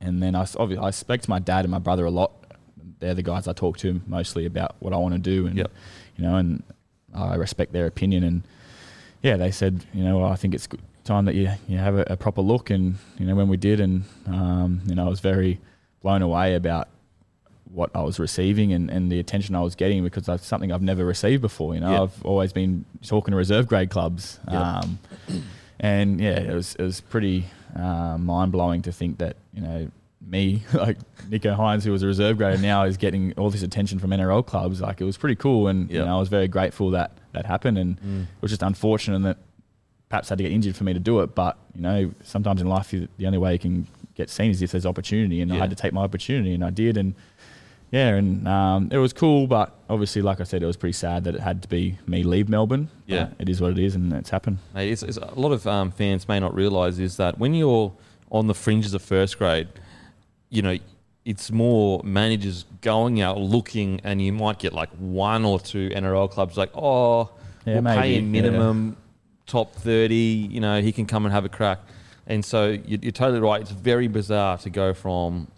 and 0.00 0.22
then 0.22 0.34
I 0.34 0.42
s- 0.42 0.56
obvi- 0.56 0.82
I 0.82 0.90
spoke 0.90 1.20
to 1.22 1.30
my 1.30 1.38
dad 1.38 1.64
and 1.64 1.70
my 1.70 1.78
brother 1.78 2.04
a 2.04 2.10
lot. 2.10 2.32
They're 2.98 3.14
the 3.14 3.22
guys 3.22 3.48
I 3.48 3.52
talk 3.52 3.78
to 3.78 4.00
mostly 4.06 4.46
about 4.46 4.74
what 4.80 4.92
I 4.92 4.96
want 4.96 5.14
to 5.14 5.20
do, 5.20 5.46
and 5.46 5.56
Yep. 5.56 5.70
you 6.16 6.24
know, 6.24 6.36
and 6.36 6.62
I 7.14 7.34
respect 7.36 7.72
their 7.72 7.86
opinion. 7.86 8.24
And 8.24 8.42
yeah, 9.22 9.36
they 9.36 9.50
said, 9.50 9.84
you 9.94 10.02
know, 10.04 10.22
I 10.24 10.34
think 10.36 10.54
it's 10.54 10.66
good 10.66 10.80
time 11.04 11.24
that 11.26 11.34
you 11.34 11.48
you 11.68 11.78
have 11.78 11.94
a, 11.96 12.04
a 12.10 12.16
proper 12.16 12.42
look. 12.42 12.68
And 12.70 12.96
you 13.18 13.26
know, 13.26 13.34
when 13.34 13.48
we 13.48 13.56
did, 13.56 13.80
and 13.80 14.04
um, 14.26 14.80
you 14.86 14.94
know, 14.94 15.06
I 15.06 15.08
was 15.08 15.20
very 15.20 15.60
blown 16.02 16.22
away 16.22 16.54
about 16.56 16.88
what 17.72 17.90
I 17.94 18.02
was 18.02 18.18
receiving 18.18 18.72
and, 18.72 18.90
and 18.90 19.10
the 19.10 19.18
attention 19.18 19.54
I 19.54 19.62
was 19.62 19.74
getting 19.74 20.04
because 20.04 20.26
that's 20.26 20.46
something 20.46 20.70
I've 20.72 20.82
never 20.82 21.04
received 21.04 21.40
before. 21.40 21.74
You 21.74 21.80
know, 21.80 21.90
Yep. 21.92 22.00
I've 22.02 22.24
always 22.26 22.52
been 22.52 22.84
talking 23.06 23.32
to 23.32 23.36
reserve 23.36 23.66
grade 23.66 23.88
clubs. 23.90 24.38
Yep. 24.50 24.60
Um, 24.60 24.98
and 25.80 26.20
yeah, 26.20 26.38
it 26.38 26.54
was 26.54 26.74
it 26.76 26.82
was 26.82 27.00
pretty 27.00 27.46
uh, 27.76 28.16
mind 28.18 28.52
blowing 28.52 28.82
to 28.82 28.92
think 28.92 29.18
that 29.18 29.36
you 29.54 29.62
know 29.62 29.90
me 30.24 30.62
like 30.74 30.98
Nicho 31.28 31.56
Hynes, 31.56 31.82
who 31.84 31.90
was 31.92 32.02
a 32.02 32.06
reserve 32.06 32.36
grader 32.36 32.58
now, 32.60 32.84
is 32.84 32.96
getting 32.96 33.32
all 33.36 33.50
this 33.50 33.62
attention 33.62 33.98
from 33.98 34.10
NRL 34.10 34.46
clubs. 34.46 34.80
Like 34.80 35.00
it 35.00 35.04
was 35.04 35.16
pretty 35.16 35.36
cool, 35.36 35.68
and 35.68 35.90
Yep. 35.90 35.98
you 35.98 36.04
know 36.04 36.16
I 36.16 36.20
was 36.20 36.28
very 36.28 36.48
grateful 36.48 36.90
that 36.90 37.12
that 37.32 37.46
happened, 37.46 37.78
and 37.78 38.00
Mm. 38.00 38.22
it 38.24 38.42
was 38.42 38.50
just 38.50 38.62
unfortunate 38.62 39.20
that 39.22 39.38
perhaps 40.08 40.30
I 40.30 40.32
had 40.32 40.38
to 40.38 40.44
get 40.44 40.52
injured 40.52 40.76
for 40.76 40.84
me 40.84 40.92
to 40.92 41.00
do 41.00 41.20
it. 41.20 41.34
But 41.34 41.56
you 41.74 41.80
know, 41.80 42.12
sometimes 42.22 42.60
in 42.60 42.68
life, 42.68 42.90
the 42.90 43.26
only 43.26 43.38
way 43.38 43.54
you 43.54 43.58
can 43.58 43.86
get 44.14 44.28
seen 44.28 44.50
is 44.50 44.60
if 44.62 44.70
there's 44.72 44.84
opportunity, 44.86 45.40
and 45.40 45.50
I 45.52 45.56
had 45.56 45.70
to 45.70 45.76
take 45.76 45.92
my 45.94 46.02
opportunity, 46.02 46.52
and 46.54 46.62
I 46.62 46.70
did, 46.70 46.96
and 46.98 47.14
yeah, 47.92 48.08
and 48.14 48.48
um, 48.48 48.88
it 48.90 48.96
was 48.96 49.12
cool, 49.12 49.46
but 49.46 49.76
obviously, 49.88 50.22
like 50.22 50.40
I 50.40 50.44
said, 50.44 50.62
it 50.62 50.66
was 50.66 50.78
pretty 50.78 50.94
sad 50.94 51.24
that 51.24 51.34
it 51.34 51.40
had 51.42 51.60
to 51.62 51.68
be 51.68 51.98
me 52.06 52.22
leave 52.22 52.48
Melbourne. 52.48 52.88
Yeah. 53.06 53.28
It 53.38 53.48
is 53.50 53.60
what 53.60 53.72
it 53.72 53.78
is, 53.78 53.94
and 53.94 54.12
it's 54.14 54.30
happened. 54.30 54.58
Mate, 54.74 54.90
it's, 54.90 55.02
it's, 55.02 55.18
a 55.18 55.34
lot 55.38 55.52
of 55.52 55.66
um, 55.66 55.90
fans 55.90 56.26
may 56.26 56.40
not 56.40 56.54
realise 56.54 56.98
is 56.98 57.18
that 57.18 57.38
when 57.38 57.52
you're 57.52 57.92
on 58.30 58.46
the 58.46 58.54
fringes 58.54 58.94
of 58.94 59.02
first 59.02 59.36
grade, 59.38 59.68
you 60.48 60.62
know, 60.62 60.78
it's 61.26 61.52
more 61.52 62.00
managers 62.02 62.64
going 62.80 63.20
out 63.20 63.38
looking, 63.38 64.00
and 64.04 64.22
you 64.22 64.32
might 64.32 64.58
get 64.58 64.72
like 64.72 64.88
one 64.96 65.44
or 65.44 65.60
two 65.60 65.90
NRL 65.90 66.30
clubs 66.30 66.56
like, 66.56 66.70
oh, 66.74 67.30
Yeah, 67.66 67.80
we'll 67.80 67.94
pay 67.94 68.00
maybe, 68.00 68.16
him 68.16 68.32
minimum 68.32 68.96
top 69.46 69.74
thirty. 69.74 70.48
You 70.50 70.60
know, 70.60 70.80
he 70.80 70.92
can 70.92 71.04
come 71.04 71.26
and 71.26 71.32
have 71.34 71.44
a 71.44 71.50
crack. 71.50 71.78
And 72.26 72.42
so 72.42 72.70
you- 72.70 72.98
you're 73.02 73.12
totally 73.12 73.40
right. 73.40 73.60
It's 73.60 73.70
very 73.70 74.08
bizarre 74.08 74.56
to 74.58 74.70
go 74.70 74.94
from. 74.94 75.48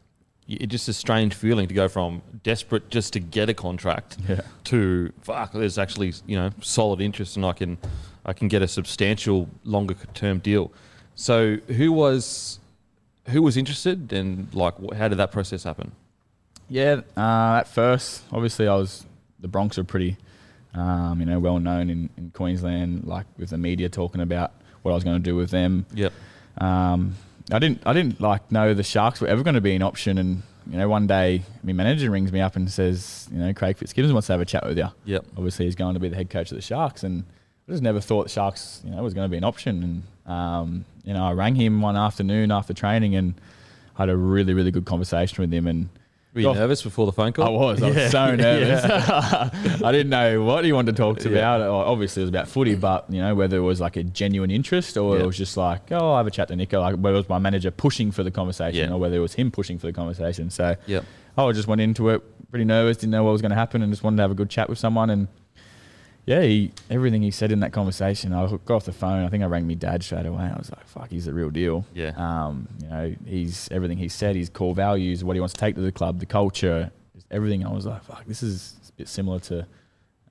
It's 0.47 0.71
just 0.71 0.89
a 0.89 0.93
strange 0.93 1.33
feeling 1.35 1.69
to 1.69 1.75
go 1.75 1.89
from 1.89 2.21
desperate 2.43 2.91
just 2.91 3.13
to 3.15 3.21
get 3.21 3.49
a 3.49 3.55
contract 3.55 4.19
Yeah. 4.29 4.43
to 4.65 5.13
fuck. 5.23 5.53
There's 5.53 5.79
actually 5.79 6.13
you 6.27 6.37
know 6.37 6.51
solid 6.61 7.01
interest, 7.01 7.37
and 7.37 7.47
I 7.47 7.53
can 7.53 7.79
I 8.27 8.33
can 8.35 8.49
get 8.49 8.61
a 8.63 8.69
substantial 8.69 9.49
longer 9.65 9.95
term 10.13 10.39
deal. 10.41 10.71
So 11.15 11.57
who 11.69 11.93
was 11.93 12.59
who 13.29 13.41
was 13.43 13.57
interested, 13.57 14.13
and 14.13 14.53
like 14.55 14.75
how 14.95 15.09
did 15.09 15.17
that 15.19 15.33
process 15.33 15.63
happen? 15.65 15.93
Yeah, 16.69 17.01
uh, 17.17 17.59
at 17.61 17.69
first, 17.69 18.23
obviously, 18.33 18.67
I 18.69 18.75
was 18.75 19.05
the 19.41 19.49
Broncos 19.49 19.79
are 19.79 19.85
pretty, 19.85 20.17
um, 20.75 21.21
you 21.21 21.27
know, 21.27 21.39
well 21.39 21.59
known 21.59 21.89
in, 21.91 22.09
in 22.17 22.31
Queensland, 22.31 23.05
like 23.07 23.27
with 23.39 23.51
the 23.51 23.59
media 23.59 23.89
talking 23.89 24.21
about 24.23 24.53
what 24.83 24.93
I 24.93 24.95
was 24.95 25.05
going 25.05 25.17
to 25.17 25.23
do 25.23 25.37
with 25.37 25.51
them. 25.51 25.85
Yep. 25.95 26.13
Um, 26.59 27.15
I 27.53 27.59
didn't, 27.59 27.83
I 27.87 27.93
didn't 27.93 28.21
like 28.21 28.51
know 28.51 28.75
the 28.75 28.83
Sharks 28.83 29.21
were 29.21 29.29
ever 29.29 29.43
going 29.43 29.55
to 29.55 29.61
be 29.61 29.75
an 29.75 29.83
option, 29.83 30.19
and 30.19 30.43
you 30.71 30.79
know, 30.79 30.89
one 30.89 31.07
day 31.07 31.43
my 31.63 31.73
manager 31.73 32.11
rings 32.11 32.33
me 32.33 32.41
up 32.41 32.57
and 32.57 32.71
says, 32.71 33.29
you 33.31 33.39
know, 33.39 33.53
Craig 33.53 33.77
Fitzgibbons 33.77 34.13
wants 34.13 34.29
to 34.29 34.33
have 34.33 34.41
a 34.41 34.47
chat 34.47 34.67
with 34.67 34.79
you. 34.79 34.89
Yep. 35.05 35.27
Obviously, 35.37 35.67
he's 35.67 35.75
going 35.75 35.95
to 35.95 36.01
be 36.01 36.09
the 36.09 36.17
head 36.17 36.31
coach 36.31 36.51
of 36.51 36.57
the 36.57 36.63
Sharks, 36.63 37.03
and 37.03 37.25
I 37.69 37.73
just 37.73 37.83
never 37.83 38.01
thought 38.01 38.25
the 38.25 38.31
Sharks, 38.31 38.81
you 38.85 38.91
know, 38.91 39.03
was 39.03 39.15
going 39.15 39.27
to 39.27 39.31
be 39.31 39.37
an 39.37 39.45
option. 39.45 40.05
And 40.27 40.33
um, 40.33 40.85
you 41.05 41.13
know, 41.13 41.25
I 41.25 41.33
rang 41.33 41.55
him 41.55 41.83
one 41.83 41.97
afternoon 41.97 42.51
after 42.51 42.73
training 42.73 43.15
and 43.15 43.35
had 43.95 44.09
a 44.09 44.17
really, 44.17 44.55
really 44.55 44.71
good 44.71 44.87
conversation 44.87 45.43
with 45.43 45.53
him, 45.53 45.67
and. 45.67 45.89
Were 46.35 46.41
you 46.41 46.49
Oh. 46.49 46.53
nervous 46.53 46.83
before 46.83 47.07
the 47.07 47.13
phone 47.13 47.33
call? 47.33 47.47
I 47.47 47.51
was. 47.51 47.81
I 47.83 47.91
was 47.91 48.11
so 48.11 48.35
nervous. 48.37 48.85
I 49.83 49.93
didn't 49.93 50.11
know 50.11 50.43
what 50.43 50.65
he 50.65 50.73
wanted 50.73 50.97
to 50.97 51.01
talk 51.03 51.19
to 51.21 51.31
Yeah. 51.31 51.57
about. 51.57 51.71
Obviously, 51.71 52.23
it 52.23 52.25
was 52.25 52.29
about 52.31 52.49
footy, 52.49 52.75
but 52.75 53.07
you 53.09 53.21
know 53.21 53.35
whether 53.37 53.57
it 53.57 53.61
was 53.63 53.81
like 53.81 53.97
a 53.97 54.03
genuine 54.03 54.51
interest 54.51 54.97
or 54.97 55.17
Yeah. 55.17 55.23
it 55.23 55.27
was 55.27 55.39
just 55.39 55.57
like, 55.57 55.93
oh, 55.93 56.11
I'll 56.11 56.17
have 56.17 56.27
a 56.27 56.33
chat 56.33 56.49
to 56.49 56.57
Nico. 56.57 56.81
Like 56.81 56.97
whether 56.97 57.15
it 57.15 57.19
was 57.21 57.29
my 57.29 57.39
manager 57.39 57.71
pushing 57.71 58.11
for 58.11 58.25
the 58.25 58.31
conversation 58.33 58.89
Yeah. 58.89 58.95
or 58.95 58.99
whether 58.99 59.17
it 59.17 59.21
was 59.21 59.35
him 59.35 59.51
pushing 59.53 59.79
for 59.79 59.87
the 59.87 59.93
conversation. 59.93 60.51
So 60.51 60.75
Yep. 60.87 61.05
Oh, 61.39 61.49
I 61.49 61.53
just 61.53 61.69
went 61.69 61.81
into 61.81 62.09
it 62.11 62.23
pretty 62.51 62.65
nervous, 62.65 62.97
didn't 62.97 63.11
know 63.13 63.25
what 63.25 63.33
was 63.33 63.41
going 63.43 63.51
to 63.51 63.57
happen, 63.57 63.83
and 63.83 63.93
just 63.93 64.03
wanted 64.05 64.17
to 64.17 64.23
have 64.23 64.31
a 64.31 64.35
good 64.37 64.51
chat 64.51 64.69
with 64.69 64.79
someone. 64.79 65.11
And 65.11 65.29
yeah, 66.27 66.41
he, 66.43 66.73
everything 66.89 67.23
he 67.23 67.31
said 67.31 67.53
in 67.53 67.61
that 67.61 67.73
conversation, 67.73 68.33
I 68.33 68.47
got 68.47 68.71
off 68.71 68.85
the 68.85 68.93
phone. 68.93 69.25
I 69.25 69.29
think 69.29 69.43
I 69.43 69.47
rang 69.47 69.67
me 69.67 69.75
dad 69.75 70.03
straight 70.03 70.25
away. 70.25 70.45
I 70.45 70.57
was 70.57 70.71
like, 70.71 70.87
"Fuck, 70.87 71.11
he's 71.11 71.27
the 71.27 71.35
real 71.35 71.51
deal." 71.51 71.85
Yeah. 71.93 72.13
Um, 72.17 72.67
you 72.83 72.89
know, 72.89 73.15
he's 73.27 73.69
everything 73.71 73.99
he 73.99 74.09
said, 74.09 74.35
his 74.35 74.49
core 74.49 74.75
values, 74.75 75.23
what 75.23 75.37
he 75.37 75.41
wants 75.41 75.53
to 75.55 75.61
take 75.61 75.75
to 75.75 75.83
the 75.83 75.93
club, 75.93 76.21
the 76.21 76.27
culture, 76.27 76.91
just 77.15 77.27
everything. 77.31 77.67
I 77.67 77.71
was 77.71 77.85
like, 77.85 78.03
"Fuck, 78.05 78.25
this 78.27 78.43
is 78.43 78.77
a 78.89 78.93
bit 78.93 79.09
similar 79.09 79.39
to, 79.41 79.67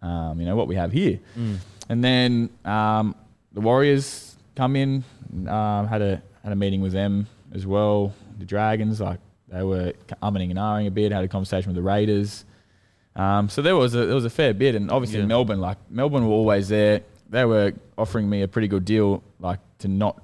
um, 0.02 0.40
you 0.40 0.48
know, 0.48 0.56
what 0.56 0.68
we 0.68 0.76
have 0.76 0.92
here." 0.92 1.20
Mm. 1.38 1.58
And 1.90 2.04
then 2.04 2.50
um, 2.66 3.16
the 3.52 3.62
Warriors 3.62 4.36
come 4.56 4.76
in, 4.76 5.04
um, 5.48 5.88
had 5.88 6.02
a 6.02 6.22
had 6.44 6.54
a 6.54 6.56
meeting 6.56 6.82
with 6.82 6.92
them 6.94 7.28
as 7.54 7.68
well. 7.68 8.14
The 8.40 8.46
Dragons, 8.46 9.00
like 9.00 9.20
they 9.48 9.62
were 9.62 9.94
umming 10.24 10.50
and 10.50 10.58
ahhing 10.58 10.88
a 10.88 10.92
bit. 10.92 11.12
Had 11.12 11.24
a 11.24 11.28
conversation 11.28 11.70
with 11.70 11.76
the 11.76 11.84
Raiders. 11.84 12.46
Um, 13.16 13.48
so 13.50 13.62
there 13.62 13.76
was 13.76 13.94
a 13.94 14.06
there 14.06 14.16
was 14.16 14.26
a 14.26 14.30
fair 14.30 14.54
bit, 14.54 14.76
and 14.76 14.90
obviously 14.92 15.20
Yeah. 15.20 15.26
Melbourne, 15.26 15.60
like 15.62 15.78
Melbourne 15.90 16.26
were 16.28 16.34
always 16.34 16.70
there. 16.70 17.02
They 17.30 17.46
were 17.46 17.74
offering 17.98 18.30
me 18.30 18.42
a 18.42 18.48
pretty 18.48 18.68
good 18.68 18.86
deal, 18.86 19.24
like 19.40 19.60
to 19.80 19.88
not 19.88 20.22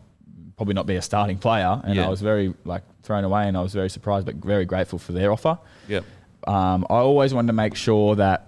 probably 0.58 0.74
not 0.74 0.86
be 0.88 0.96
a 0.96 1.02
starting 1.02 1.38
player, 1.38 1.82
and 1.84 1.96
Yeah. 1.96 2.06
I 2.08 2.10
was 2.10 2.22
very 2.22 2.54
like 2.66 2.84
thrown 3.04 3.24
away, 3.24 3.48
and 3.48 3.56
I 3.58 3.62
was 3.62 3.74
very 3.74 3.90
surprised, 3.90 4.26
but 4.26 4.36
very 4.36 4.66
grateful 4.66 5.00
for 5.00 5.12
their 5.14 5.32
offer 5.32 5.58
Yep. 5.88 6.04
um, 6.48 6.86
I 6.90 6.96
always 6.96 7.34
wanted 7.34 7.48
to 7.48 7.54
make 7.54 7.76
sure 7.76 8.16
that 8.16 8.48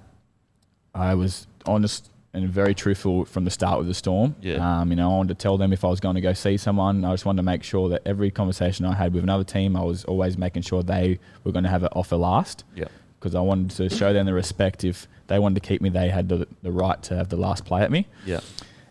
I 0.94 1.16
was 1.16 1.48
honest 1.66 2.10
and 2.34 2.50
very 2.50 2.74
truthful 2.74 3.26
from 3.26 3.44
the 3.44 3.52
start 3.52 3.78
with 3.78 3.88
the 3.88 3.94
storm. 3.94 4.36
Yeah. 4.42 4.56
Um, 4.82 4.90
you 4.90 4.96
know, 4.96 5.12
I 5.12 5.18
wanted 5.18 5.38
to 5.38 5.42
tell 5.44 5.58
them 5.58 5.74
if 5.74 5.84
I 5.84 5.90
was 5.90 6.00
going 6.00 6.16
to 6.16 6.22
go 6.22 6.32
see 6.34 6.56
someone. 6.58 7.04
I 7.04 7.12
just 7.12 7.26
wanted 7.26 7.38
to 7.38 7.44
make 7.44 7.62
sure 7.64 7.90
that 7.90 8.02
every 8.06 8.32
conversation 8.32 8.86
I 8.86 8.94
had 8.94 9.14
with 9.14 9.24
another 9.24 9.44
team, 9.44 9.76
I 9.76 9.84
was 9.84 10.06
always 10.06 10.38
making 10.38 10.62
sure 10.62 10.82
they 10.82 11.20
were 11.44 11.52
going 11.52 11.64
to 11.66 11.70
have 11.70 11.84
an 11.84 11.90
offer 11.94 12.16
last. 12.16 12.64
Yep. 12.76 12.90
Because 13.22 13.36
I 13.36 13.40
wanted 13.42 13.70
to 13.78 13.96
show 13.96 14.12
them 14.13 14.25
the 14.25 14.34
respect. 14.34 14.84
If 14.84 15.08
they 15.28 15.38
wanted 15.38 15.62
to 15.62 15.68
keep 15.68 15.80
me, 15.82 15.90
they 15.90 16.10
had 16.10 16.28
the, 16.28 16.48
the 16.63 16.72
right 16.72 17.01
to 17.04 17.16
have 17.16 17.30
the 17.30 17.38
last 17.38 17.63
play 17.66 17.84
at 17.84 17.92
me. 17.92 18.08
Yep. 18.25 18.44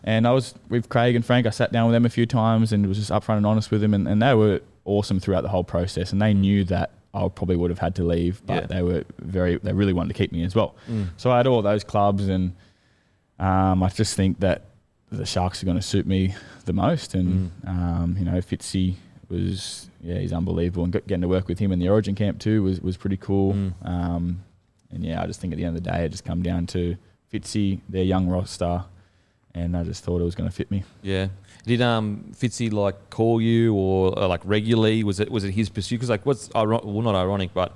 And 0.05 0.25
I 0.25 0.31
was 0.31 0.55
with 0.69 0.87
Craig 0.89 1.15
and 1.15 1.23
Frank. 1.25 1.45
I 1.45 1.49
sat 1.51 1.71
down 1.73 1.87
with 1.87 1.93
them 1.93 2.05
a 2.05 2.09
few 2.09 2.25
times 2.25 2.71
and 2.73 2.87
was 2.87 2.97
just 2.97 3.11
upfront 3.11 3.37
and 3.37 3.45
honest 3.45 3.69
with 3.71 3.81
them, 3.81 3.93
and, 3.93 4.07
and 4.07 4.21
they 4.21 4.33
were 4.33 4.61
awesome 4.85 5.19
throughout 5.19 5.41
the 5.41 5.49
whole 5.49 5.65
process. 5.65 6.11
And 6.13 6.21
they 6.21 6.33
knew 6.33 6.63
that 6.63 6.91
I 7.13 7.27
probably 7.27 7.57
would 7.57 7.69
have 7.71 7.79
had 7.79 7.93
to 7.95 8.03
leave, 8.03 8.41
but 8.47 8.53
Yeah. 8.61 8.65
they 8.67 8.81
were 8.81 9.03
very, 9.19 9.57
they 9.57 9.73
really 9.73 9.91
wanted 9.93 10.07
to 10.07 10.13
keep 10.15 10.31
me 10.31 10.43
as 10.45 10.55
well. 10.55 10.75
Mm. 10.89 11.09
So 11.17 11.29
I 11.29 11.37
had 11.37 11.45
all 11.45 11.61
those 11.61 11.83
clubs, 11.83 12.29
and 12.29 12.53
um, 13.37 13.83
I 13.83 13.89
just 13.89 14.15
think 14.15 14.39
that 14.39 14.63
the 15.11 15.25
Sharks 15.25 15.61
are 15.61 15.65
going 15.65 15.77
to 15.77 15.83
suit 15.83 16.07
me 16.07 16.33
the 16.65 16.73
most. 16.73 17.13
And 17.13 17.51
um, 17.67 18.15
you 18.17 18.23
know, 18.23 18.37
Fitzy 18.37 18.95
was 19.29 19.89
yeah, 20.03 20.19
he's 20.19 20.33
unbelievable, 20.33 20.83
and 20.83 20.91
getting 20.93 21.21
to 21.21 21.27
work 21.27 21.47
with 21.47 21.59
him 21.59 21.71
in 21.71 21.79
the 21.79 21.89
Origin 21.89 22.15
camp 22.15 22.39
too 22.39 22.63
was 22.63 22.81
was 22.81 22.97
pretty 22.97 23.17
cool. 23.17 23.53
Mm. 23.53 23.73
Um, 23.83 24.43
and 24.91 25.05
yeah, 25.05 25.21
I 25.21 25.27
just 25.27 25.39
think 25.39 25.53
at 25.53 25.57
the 25.57 25.65
end 25.65 25.77
of 25.77 25.83
the 25.83 25.89
day, 25.89 26.05
it 26.05 26.09
just 26.09 26.25
come 26.25 26.41
down 26.41 26.67
to 26.67 26.97
Fitzy, 27.31 27.79
their 27.87 28.03
young 28.03 28.27
roster, 28.27 28.83
and 29.55 29.77
I 29.77 29.83
just 29.83 30.03
thought 30.03 30.21
it 30.21 30.25
was 30.25 30.35
going 30.35 30.49
to 30.49 30.55
fit 30.55 30.69
me. 30.71 30.83
Yeah. 31.01 31.27
Did 31.65 31.81
um 31.81 32.31
Fitzy 32.33 32.71
like 32.71 33.09
call 33.09 33.39
you 33.41 33.75
or, 33.75 34.17
uh 34.17 34.27
like 34.27 34.41
regularly? 34.43 35.03
Was 35.03 35.19
it 35.19 35.31
was 35.31 35.43
it 35.43 35.51
his 35.51 35.69
pursuit? 35.69 35.97
Because 35.97 36.09
like 36.09 36.25
what's 36.25 36.49
ironic, 36.55 36.85
well 36.85 37.01
not 37.01 37.15
ironic, 37.15 37.53
but 37.53 37.75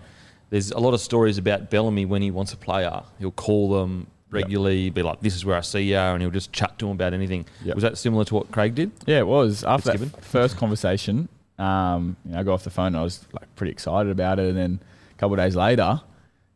there's 0.49 0.71
a 0.71 0.79
lot 0.79 0.93
of 0.93 1.01
stories 1.01 1.37
about 1.37 1.69
Bellamy 1.69 2.05
when 2.05 2.21
he 2.21 2.31
wants 2.31 2.53
a 2.53 2.57
player, 2.57 3.03
he'll 3.19 3.31
call 3.31 3.69
them 3.69 4.07
regularly, 4.31 4.89
be 4.89 5.01
like, 5.01 5.21
"This 5.21 5.35
is 5.35 5.45
where 5.45 5.55
I 5.55 5.61
see 5.61 5.81
you," 5.81 5.97
and 5.97 6.21
he'll 6.21 6.31
just 6.31 6.51
chat 6.51 6.77
to 6.79 6.85
them 6.85 6.93
about 6.93 7.13
anything. 7.13 7.45
Yep. 7.63 7.75
Was 7.75 7.81
that 7.83 7.97
similar 7.97 8.25
to 8.25 8.35
what 8.35 8.51
Craig 8.51 8.75
did? 8.75 8.91
Yeah, 9.05 9.19
it 9.19 9.27
was 9.27 9.63
after 9.63 9.97
first 9.97 10.57
conversation. 10.57 11.29
Um, 11.57 12.17
you 12.25 12.31
know, 12.33 12.39
I 12.39 12.43
got 12.43 12.53
off 12.53 12.63
the 12.63 12.69
phone. 12.69 12.87
And 12.87 12.97
I 12.97 13.03
was 13.03 13.25
like 13.31 13.53
pretty 13.55 13.71
excited 13.71 14.11
about 14.11 14.39
it, 14.39 14.49
and 14.49 14.57
then 14.57 14.79
a 15.11 15.17
couple 15.17 15.33
of 15.39 15.39
days 15.45 15.55
later, 15.55 16.01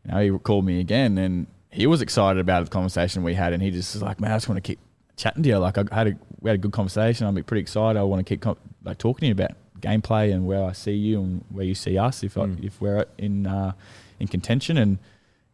you 0.05 0.11
know, 0.11 0.19
he 0.33 0.39
called 0.39 0.65
me 0.65 0.79
again, 0.79 1.17
and 1.17 1.47
he 1.69 1.87
was 1.87 2.01
excited 2.01 2.39
about 2.39 2.65
the 2.65 2.71
conversation 2.71 3.23
we 3.23 3.33
had, 3.35 3.53
and 3.53 3.61
he 3.63 3.71
just 3.71 3.93
was 3.95 4.01
like, 4.03 4.19
"Man, 4.19 4.31
I 4.31 4.35
just 4.35 4.49
want 4.49 4.57
to 4.57 4.67
keep 4.67 4.79
chatting 5.15 5.43
to 5.43 5.49
you. 5.49 5.57
Like, 5.57 5.77
I 5.77 5.83
had 5.91 6.07
a 6.07 6.13
we 6.41 6.49
had 6.49 6.55
a 6.55 6.61
good 6.61 6.71
conversation. 6.71 7.27
I'm 7.27 7.35
be 7.35 7.43
pretty 7.43 7.61
excited. 7.61 7.99
I 7.99 8.03
want 8.03 8.25
to 8.25 8.29
keep 8.29 8.41
com- 8.41 8.57
like 8.83 8.97
talking 8.97 9.21
to 9.21 9.25
you 9.27 9.31
about 9.33 9.51
gameplay 9.79 10.33
and 10.33 10.45
where 10.45 10.63
I 10.63 10.71
see 10.73 10.93
you 10.93 11.21
and 11.21 11.43
where 11.49 11.65
you 11.65 11.75
see 11.75 11.97
us 11.97 12.23
if 12.23 12.37
I, 12.37 12.41
Mm. 12.47 12.63
if 12.65 12.81
we're 12.81 13.05
in 13.17 13.45
uh, 13.47 13.71
in 14.19 14.27
contention." 14.27 14.77
And 14.77 14.97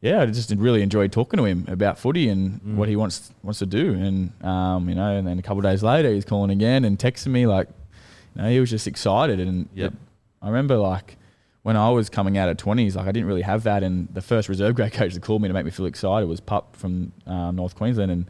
yeah, 0.02 0.22
I 0.22 0.26
just 0.28 0.52
really 0.52 0.82
enjoyed 0.82 1.12
talking 1.12 1.38
to 1.38 1.46
him 1.46 1.66
about 1.68 1.98
footy 2.00 2.30
and 2.30 2.62
Mm. 2.62 2.76
what 2.76 2.90
he 2.90 2.96
wants 2.96 3.32
wants 3.44 3.60
to 3.60 3.66
do. 3.68 3.94
And 3.94 4.32
um, 4.44 4.88
you 4.90 4.96
know, 4.96 5.16
and 5.16 5.28
then 5.28 5.38
a 5.38 5.42
couple 5.44 5.60
of 5.60 5.64
days 5.72 5.84
later, 5.84 6.12
he's 6.12 6.26
calling 6.26 6.50
again 6.52 6.86
and 6.86 6.98
texting 6.98 7.28
me 7.28 7.46
like, 7.48 7.68
you 8.36 8.42
know, 8.42 8.50
he 8.50 8.60
was 8.60 8.70
just 8.70 8.88
excited. 8.88 9.40
And 9.40 9.70
Yep. 9.76 9.94
I 10.42 10.48
remember 10.48 10.78
like 10.78 11.18
when 11.64 11.76
I 11.78 11.90
was 11.90 12.10
coming 12.10 12.38
out 12.38 12.50
of 12.50 12.58
twenties, 12.58 12.96
like 12.96 13.08
I 13.08 13.12
didn't 13.12 13.28
really 13.28 13.42
have 13.42 13.64
that. 13.64 13.82
And 13.84 14.08
the 14.14 14.22
first 14.22 14.50
reserve 14.50 14.76
grade 14.76 14.94
coach 15.00 15.14
that 15.14 15.24
called 15.24 15.42
me 15.42 15.48
to 15.48 15.54
make 15.54 15.66
me 15.66 15.72
feel 15.72 15.86
excited 15.86 16.28
was 16.28 16.40
Pup 16.40 16.76
from 16.76 17.12
um, 17.26 17.56
North 17.56 17.76
Queensland, 17.76 18.12
and 18.12 18.26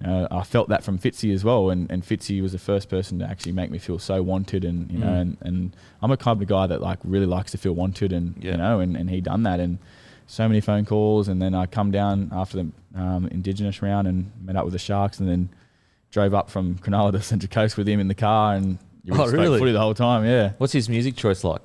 you 0.00 0.06
know, 0.08 0.28
I 0.30 0.42
felt 0.42 0.68
that 0.68 0.82
from 0.82 0.98
Fitzy 0.98 1.32
as 1.32 1.44
well. 1.44 1.70
And, 1.70 1.90
and 1.90 2.02
Fitzy 2.02 2.42
was 2.42 2.52
the 2.52 2.58
first 2.58 2.88
person 2.90 3.20
to 3.20 3.24
actually 3.26 3.52
make 3.52 3.70
me 3.70 3.78
feel 3.78 3.98
so 3.98 4.22
wanted. 4.22 4.64
And 4.64 4.90
you 4.90 4.98
know, 4.98 5.06
Mm. 5.06 5.20
and, 5.20 5.36
and 5.42 5.76
I'm 6.02 6.10
a 6.10 6.16
kind 6.16 6.42
of 6.42 6.48
guy 6.48 6.66
that 6.66 6.82
like 6.82 6.98
really 7.04 7.26
likes 7.26 7.52
to 7.52 7.58
feel 7.58 7.72
wanted, 7.74 8.12
and 8.12 8.34
Yeah. 8.40 8.52
you 8.52 8.56
know, 8.58 8.80
and, 8.80 8.96
and 8.96 9.08
he 9.08 9.20
done 9.20 9.44
that. 9.44 9.60
And 9.60 9.78
so 10.26 10.48
many 10.48 10.60
phone 10.60 10.84
calls, 10.84 11.28
and 11.28 11.40
then 11.40 11.54
I 11.54 11.66
come 11.66 11.90
down 11.90 12.30
after 12.32 12.56
the 12.62 12.70
um, 13.00 13.28
Indigenous 13.28 13.82
round 13.82 14.08
and 14.08 14.32
met 14.42 14.56
up 14.56 14.64
with 14.64 14.72
the 14.72 14.78
Sharks, 14.78 15.20
and 15.20 15.28
then 15.28 15.48
drove 16.10 16.34
up 16.34 16.50
from 16.50 16.76
Cronulla 16.78 17.12
to 17.16 17.22
Central 17.22 17.48
Coast 17.50 17.76
with 17.78 17.86
him 17.88 18.00
in 18.00 18.08
the 18.08 18.14
car, 18.14 18.54
and 18.56 18.78
you 19.04 19.12
Oh, 19.14 19.18
just 19.18 19.32
really? 19.34 19.58
footy 19.58 19.72
the 19.72 19.80
whole 19.80 19.94
time. 19.94 20.24
Yeah, 20.24 20.52
What's 20.58 20.72
his 20.72 20.88
music 20.88 21.16
choice 21.16 21.44
like? 21.44 21.60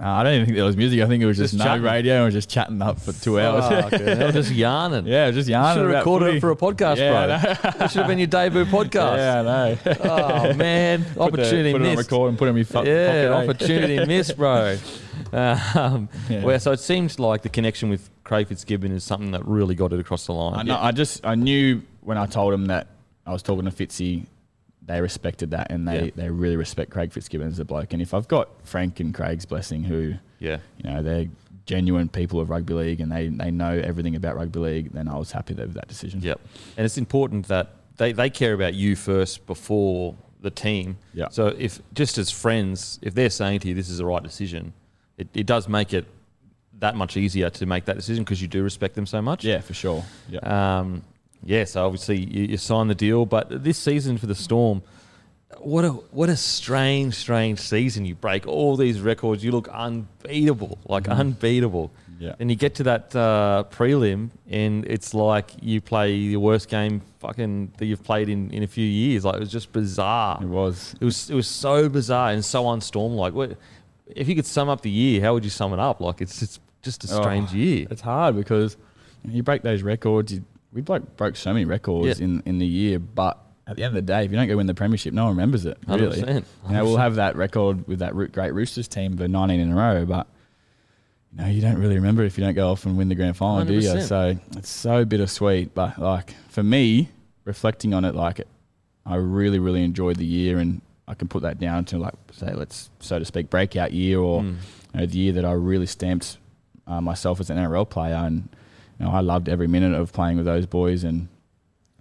uh, 0.00 0.06
I 0.06 0.22
don't 0.22 0.34
even 0.34 0.46
think 0.46 0.56
there 0.56 0.64
was 0.64 0.76
music. 0.76 1.00
I 1.00 1.06
think 1.06 1.22
it 1.22 1.26
was 1.26 1.36
just, 1.38 1.54
Just 1.54 1.58
no 1.58 1.70
chatting. 1.70 1.82
radio 1.82 2.14
and 2.14 2.22
we 2.22 2.26
was 2.26 2.34
just 2.34 2.48
chatting 2.48 2.80
up 2.80 3.00
for 3.00 3.12
two 3.12 3.40
hours. 3.40 3.64
Fucking 3.68 4.06
hell, 4.06 4.30
just 4.32 4.52
yarning. 4.52 5.06
yeah, 5.16 5.30
just 5.32 5.48
yarning 5.48 5.82
Should 5.82 5.90
have 5.90 5.98
recorded 5.98 6.26
footy. 6.26 6.36
it 6.36 6.40
for 6.40 6.50
a 6.52 6.56
podcast, 6.56 6.96
Yeah, 6.98 7.26
bro. 7.26 7.70
That 7.78 7.90
should 7.90 7.98
have 7.98 8.06
been 8.06 8.18
your 8.18 8.26
debut 8.28 8.64
podcast. 8.66 9.16
Yeah, 9.16 9.40
I 9.40 9.42
know. 9.42 9.78
Oh 10.04 10.54
man, 10.56 11.04
Put 11.04 11.14
the- 11.14 11.20
opportunity 11.22 11.72
put 11.72 11.82
it 11.82 11.88
on 11.88 11.96
missed. 11.96 12.10
record 12.12 12.28
and 12.28 12.38
put 12.38 12.46
it 12.46 12.50
in 12.50 12.56
my 12.56 12.62
fu- 12.62 12.78
yeah, 12.84 13.06
pocket, 13.06 13.16
eh? 13.24 13.32
opportunity 13.32 14.06
missed, 14.06 14.36
bro. 14.36 14.76
Um, 15.32 16.08
Yeah. 16.28 16.44
well, 16.44 16.60
so 16.60 16.70
it 16.72 16.80
seems 16.80 17.18
like 17.18 17.42
the 17.42 17.48
connection 17.48 17.90
with 17.90 18.08
Craig 18.24 18.46
Fitzgibbon 18.48 18.92
is 18.92 19.02
something 19.04 19.32
that 19.32 19.44
really 19.46 19.74
got 19.74 19.92
it 19.92 19.98
across 20.00 20.26
the 20.26 20.32
line. 20.32 20.60
I, 20.60 20.62
know, 20.62 20.78
I 20.80 20.92
just 20.92 21.26
I 21.26 21.34
knew 21.34 21.82
when 22.02 22.16
I 22.18 22.26
told 22.26 22.54
him 22.54 22.66
that 22.66 22.86
I 23.26 23.32
was 23.32 23.42
talking 23.42 23.64
to 23.64 23.70
Fitzy, 23.72 24.26
they 24.88 25.00
respected 25.00 25.50
that 25.52 25.70
and 25.70 25.86
they, 25.86 26.06
Yeah. 26.06 26.10
they 26.16 26.30
really 26.30 26.56
respect 26.56 26.90
Craig 26.90 27.12
Fitzgibbon 27.12 27.46
as 27.46 27.58
a 27.60 27.64
bloke. 27.64 27.92
And 27.92 28.02
if 28.02 28.12
I've 28.14 28.26
got 28.26 28.48
Frank 28.64 28.98
and 29.00 29.14
Craig's 29.14 29.46
blessing, 29.46 29.84
who 29.84 30.14
Yeah, 30.40 30.58
you 30.78 30.90
know 30.90 31.02
they're 31.02 31.26
genuine 31.66 32.08
people 32.08 32.40
of 32.40 32.48
rugby 32.50 32.72
league 32.74 33.00
and 33.00 33.12
they, 33.12 33.28
they 33.28 33.50
know 33.50 33.72
everything 33.78 34.16
about 34.16 34.34
rugby 34.36 34.58
league, 34.58 34.92
then 34.92 35.06
I 35.06 35.18
was 35.18 35.30
happy 35.32 35.52
with 35.54 35.74
that 35.74 35.86
decision. 35.86 36.20
Yep. 36.22 36.40
And 36.78 36.84
it's 36.86 36.96
important 36.96 37.46
that 37.48 37.74
they, 37.98 38.12
they 38.12 38.30
care 38.30 38.54
about 38.54 38.72
you 38.74 38.96
first 38.96 39.46
before 39.46 40.14
the 40.40 40.50
team. 40.50 40.96
Yeah. 41.12 41.28
So 41.30 41.48
if 41.48 41.82
just 41.92 42.16
as 42.16 42.30
friends, 42.30 42.98
if 43.02 43.14
they're 43.14 43.28
saying 43.28 43.60
to 43.60 43.68
you 43.68 43.74
this 43.74 43.90
is 43.90 43.98
the 43.98 44.06
right 44.06 44.22
decision, 44.22 44.72
it, 45.18 45.28
it 45.34 45.44
does 45.46 45.68
make 45.68 45.92
it 45.92 46.06
that 46.78 46.94
much 46.96 47.16
easier 47.16 47.50
to 47.50 47.66
make 47.66 47.84
that 47.86 47.96
decision 47.96 48.24
because 48.24 48.40
you 48.40 48.48
do 48.48 48.62
respect 48.62 48.94
them 48.94 49.04
so 49.04 49.20
much. 49.20 49.44
Yeah, 49.44 49.60
for 49.60 49.74
sure. 49.74 50.04
Yeah. 50.30 50.38
Um, 50.78 51.02
yeah, 51.44 51.64
so 51.64 51.84
obviously 51.86 52.18
you, 52.18 52.44
you 52.44 52.56
sign 52.56 52.88
the 52.88 52.94
deal, 52.94 53.26
but 53.26 53.62
this 53.64 53.78
season 53.78 54.18
for 54.18 54.26
the 54.26 54.34
Storm, 54.34 54.82
what 55.58 55.84
a 55.84 55.90
what 55.90 56.28
a 56.28 56.36
strange, 56.36 57.14
strange 57.14 57.58
season. 57.58 58.04
You 58.04 58.14
break 58.14 58.46
all 58.46 58.76
these 58.76 59.00
records. 59.00 59.42
You 59.42 59.50
look 59.50 59.68
unbeatable, 59.68 60.78
like 60.86 61.04
Mhm. 61.04 61.18
unbeatable. 61.18 61.90
Yeah. 62.20 62.34
And 62.40 62.50
you 62.50 62.56
get 62.56 62.74
to 62.76 62.82
that 62.84 63.14
uh, 63.14 63.64
prelim, 63.70 64.30
and 64.50 64.84
it's 64.86 65.14
like 65.14 65.50
you 65.62 65.80
play 65.80 66.28
the 66.28 66.36
worst 66.36 66.68
game 66.68 67.00
fucking 67.20 67.72
that 67.78 67.86
you've 67.86 68.02
played 68.02 68.28
in, 68.28 68.50
in 68.50 68.62
a 68.62 68.66
few 68.66 68.84
years. 68.86 69.24
Like 69.24 69.36
it 69.36 69.40
was 69.40 69.50
just 69.52 69.72
bizarre. 69.72 70.38
It 70.42 70.46
was. 70.48 70.94
It 71.00 71.04
was 71.04 71.30
it 71.30 71.34
was 71.34 71.46
so 71.46 71.88
bizarre 71.88 72.30
and 72.32 72.44
so 72.44 72.68
unstorm 72.70 73.12
like. 73.14 73.34
What 73.34 73.56
if 74.06 74.28
you 74.28 74.34
could 74.34 74.46
sum 74.46 74.68
up 74.68 74.80
the 74.82 74.90
year? 74.90 75.20
How 75.22 75.32
would 75.34 75.44
you 75.44 75.50
sum 75.50 75.72
it 75.72 75.78
up? 75.78 76.00
Like 76.00 76.20
it's 76.20 76.42
it's 76.42 76.58
just 76.82 77.04
a 77.04 77.16
Oh, 77.16 77.22
strange 77.22 77.52
year. 77.52 77.86
It's 77.90 78.02
hard 78.02 78.36
because 78.36 78.76
you, 79.24 79.32
you 79.36 79.42
break 79.42 79.62
those 79.62 79.82
records. 79.82 80.32
You, 80.32 80.44
we 80.72 80.80
broke, 80.82 81.16
broke 81.16 81.36
so 81.36 81.52
many 81.52 81.64
records 81.64 82.18
Yeah. 82.20 82.24
in, 82.24 82.42
in 82.46 82.58
the 82.58 82.66
year, 82.66 82.98
but 82.98 83.38
at 83.66 83.76
the 83.76 83.82
end 83.84 83.96
of 83.96 84.06
the 84.06 84.12
day, 84.12 84.24
if 84.24 84.30
you 84.30 84.36
don't 84.36 84.48
go 84.48 84.56
win 84.56 84.66
the 84.66 84.74
premiership, 84.74 85.12
no 85.12 85.24
one 85.26 85.32
remembers 85.34 85.66
it. 85.66 85.76
Really, 85.86 86.22
100%, 86.22 86.44
you 86.68 86.72
know, 86.74 86.84
we'll 86.84 86.96
have 86.96 87.16
that 87.16 87.36
record 87.36 87.86
with 87.86 87.98
that 88.00 88.12
great 88.32 88.52
Roosters 88.54 88.88
team 88.88 89.16
for 89.16 89.28
19 89.28 89.60
in 89.60 89.72
a 89.72 89.76
row, 89.76 90.04
but 90.06 90.26
you 91.32 91.42
know, 91.42 91.48
you 91.48 91.60
don't 91.60 91.76
really 91.78 91.96
remember 91.96 92.22
if 92.24 92.38
you 92.38 92.44
don't 92.44 92.54
go 92.54 92.70
off 92.70 92.86
and 92.86 92.96
win 92.96 93.08
the 93.08 93.14
grand 93.14 93.36
final, 93.36 93.64
do 93.66 93.74
you? 93.74 94.00
So 94.00 94.38
it's 94.56 94.70
so 94.70 95.04
bittersweet. 95.04 95.74
But 95.74 95.98
like 95.98 96.34
for 96.48 96.62
me, 96.62 97.10
reflecting 97.44 97.92
on 97.92 98.04
it, 98.06 98.14
like 98.14 98.40
I 99.04 99.16
really, 99.16 99.58
really 99.58 99.84
enjoyed 99.84 100.16
the 100.16 100.24
year, 100.24 100.58
and 100.58 100.80
I 101.06 101.12
can 101.14 101.28
put 101.28 101.42
that 101.42 101.58
down 101.60 101.84
to 101.86 101.98
like 101.98 102.14
say, 102.32 102.52
let's 102.54 102.88
so 103.00 103.18
to 103.18 103.24
speak, 103.26 103.50
breakout 103.50 103.92
year 103.92 104.18
or 104.18 104.40
Mm. 104.42 104.56
you 104.94 105.00
know, 105.00 105.06
the 105.06 105.18
year 105.18 105.32
that 105.34 105.44
I 105.44 105.52
really 105.52 105.86
stamped 105.86 106.38
uh, 106.86 107.02
myself 107.02 107.40
as 107.40 107.50
an 107.50 107.58
NRL 107.58 107.88
player, 107.88 108.14
and 108.14 108.48
you 108.98 109.06
know, 109.06 109.12
I 109.12 109.20
loved 109.20 109.48
every 109.48 109.66
minute 109.66 109.94
of 109.94 110.12
playing 110.12 110.36
with 110.36 110.46
those 110.46 110.66
boys. 110.66 111.04
And 111.04 111.28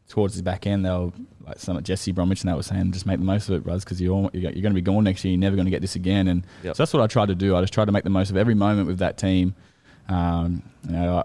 towards 0.08 0.36
the 0.36 0.44
back 0.44 0.66
end, 0.68 0.86
they'll 0.86 1.14
like 1.46 1.60
some 1.60 1.82
Jesse 1.84 2.12
Bromwich 2.12 2.42
and 2.42 2.50
that 2.50 2.58
was 2.58 2.66
saying, 2.68 2.92
just 2.92 3.06
make 3.06 3.20
the 3.20 3.26
most 3.26 3.50
of 3.50 3.56
it, 3.56 3.66
Ruz, 3.66 3.84
because 3.84 4.02
you're 4.02 4.30
you're 4.34 4.52
going 4.52 4.64
to 4.64 4.70
be 4.74 4.82
gone 4.82 5.04
next 5.04 5.24
year. 5.24 5.32
You're 5.34 5.40
never 5.40 5.56
going 5.56 5.66
to 5.66 5.72
get 5.72 5.82
this 5.82 5.96
again. 5.96 6.28
And 6.28 6.46
Yep. 6.64 6.76
so 6.76 6.84
that's 6.84 6.94
what 6.94 7.02
I 7.04 7.08
tried 7.08 7.28
to 7.28 7.36
do. 7.36 7.56
I 7.56 7.62
just 7.62 7.74
tried 7.74 7.86
to 7.86 7.92
make 7.92 8.04
the 8.04 8.10
most 8.10 8.30
of 8.30 8.38
every 8.38 8.56
moment 8.56 8.88
with 8.88 9.00
that 9.00 9.18
team. 9.18 9.56
Um, 10.10 10.64
you 10.86 10.94
know, 10.94 11.18
I, 11.20 11.24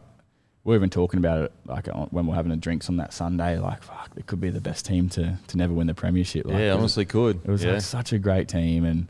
we 0.64 0.74
are 0.74 0.76
even 0.76 0.90
talking 0.90 1.18
about 1.18 1.44
it 1.44 1.52
like 1.66 1.88
when 2.12 2.26
we're 2.26 2.34
having 2.36 2.52
a 2.52 2.56
drinks 2.56 2.88
on 2.88 2.96
that 2.98 3.12
Sunday. 3.12 3.58
Like, 3.58 3.82
fuck, 3.82 4.10
it 4.16 4.26
could 4.26 4.40
be 4.40 4.50
the 4.50 4.60
best 4.60 4.86
team 4.86 5.08
to 5.10 5.36
to 5.48 5.56
never 5.56 5.72
win 5.72 5.86
the 5.88 5.94
premiership. 5.94 6.46
Like, 6.46 6.58
yeah, 6.58 6.72
was- 6.74 6.78
honestly, 6.78 7.04
could. 7.04 7.40
it 7.44 7.50
was 7.50 7.64
yeah. 7.64 7.72
like 7.72 7.82
such 7.82 8.12
a 8.12 8.18
great 8.18 8.48
team, 8.48 8.84
and 8.84 9.08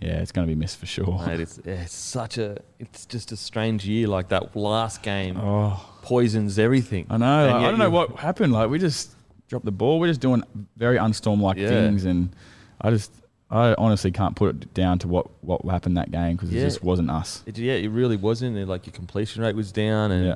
yeah, 0.00 0.20
it's 0.20 0.32
going 0.32 0.46
to 0.46 0.52
be 0.54 0.58
missed 0.58 0.76
for 0.78 0.86
sure. 0.86 1.22
Mate, 1.26 1.40
it's, 1.40 1.58
it's 1.58 1.92
such 1.94 2.38
a, 2.38 2.58
it's 2.78 3.04
just 3.06 3.32
a 3.32 3.36
strange 3.36 3.84
year. 3.86 4.06
Like 4.08 4.28
that 4.28 4.54
last 4.56 5.02
game 5.02 5.36
Oh, 5.36 5.84
poisons 6.02 6.58
everything. 6.58 7.06
I 7.10 7.16
know. 7.16 7.46
Like, 7.46 7.54
I 7.56 7.62
don't 7.70 7.78
know 7.78 7.90
what 7.90 8.16
happened. 8.16 8.52
Like 8.52 8.70
we 8.70 8.78
just 8.78 9.12
dropped 9.48 9.64
the 9.64 9.72
ball. 9.72 9.98
We're 10.00 10.08
just 10.08 10.20
doing 10.20 10.42
very 10.76 10.96
unstorm 10.98 11.40
like 11.42 11.56
Yeah. 11.56 11.68
things, 11.68 12.04
and 12.04 12.34
I 12.80 12.90
just, 12.90 13.12
I 13.50 13.74
honestly 13.78 14.10
can't 14.12 14.36
put 14.36 14.54
it 14.62 14.74
down 14.74 14.98
to 15.00 15.08
what 15.08 15.26
what 15.42 15.64
happened 15.64 15.96
that 15.96 16.10
game 16.10 16.36
because 16.36 16.50
Yeah. 16.50 16.62
it 16.62 16.64
just 16.66 16.82
wasn't 16.84 17.10
us. 17.10 17.42
It, 17.46 17.58
yeah, 17.58 17.74
it 17.74 17.88
really 17.88 18.16
wasn't. 18.16 18.56
Like 18.68 18.86
your 18.86 18.92
completion 18.94 19.42
rate 19.42 19.56
was 19.56 19.72
down, 19.72 20.12
and 20.12 20.26
Yeah. 20.26 20.34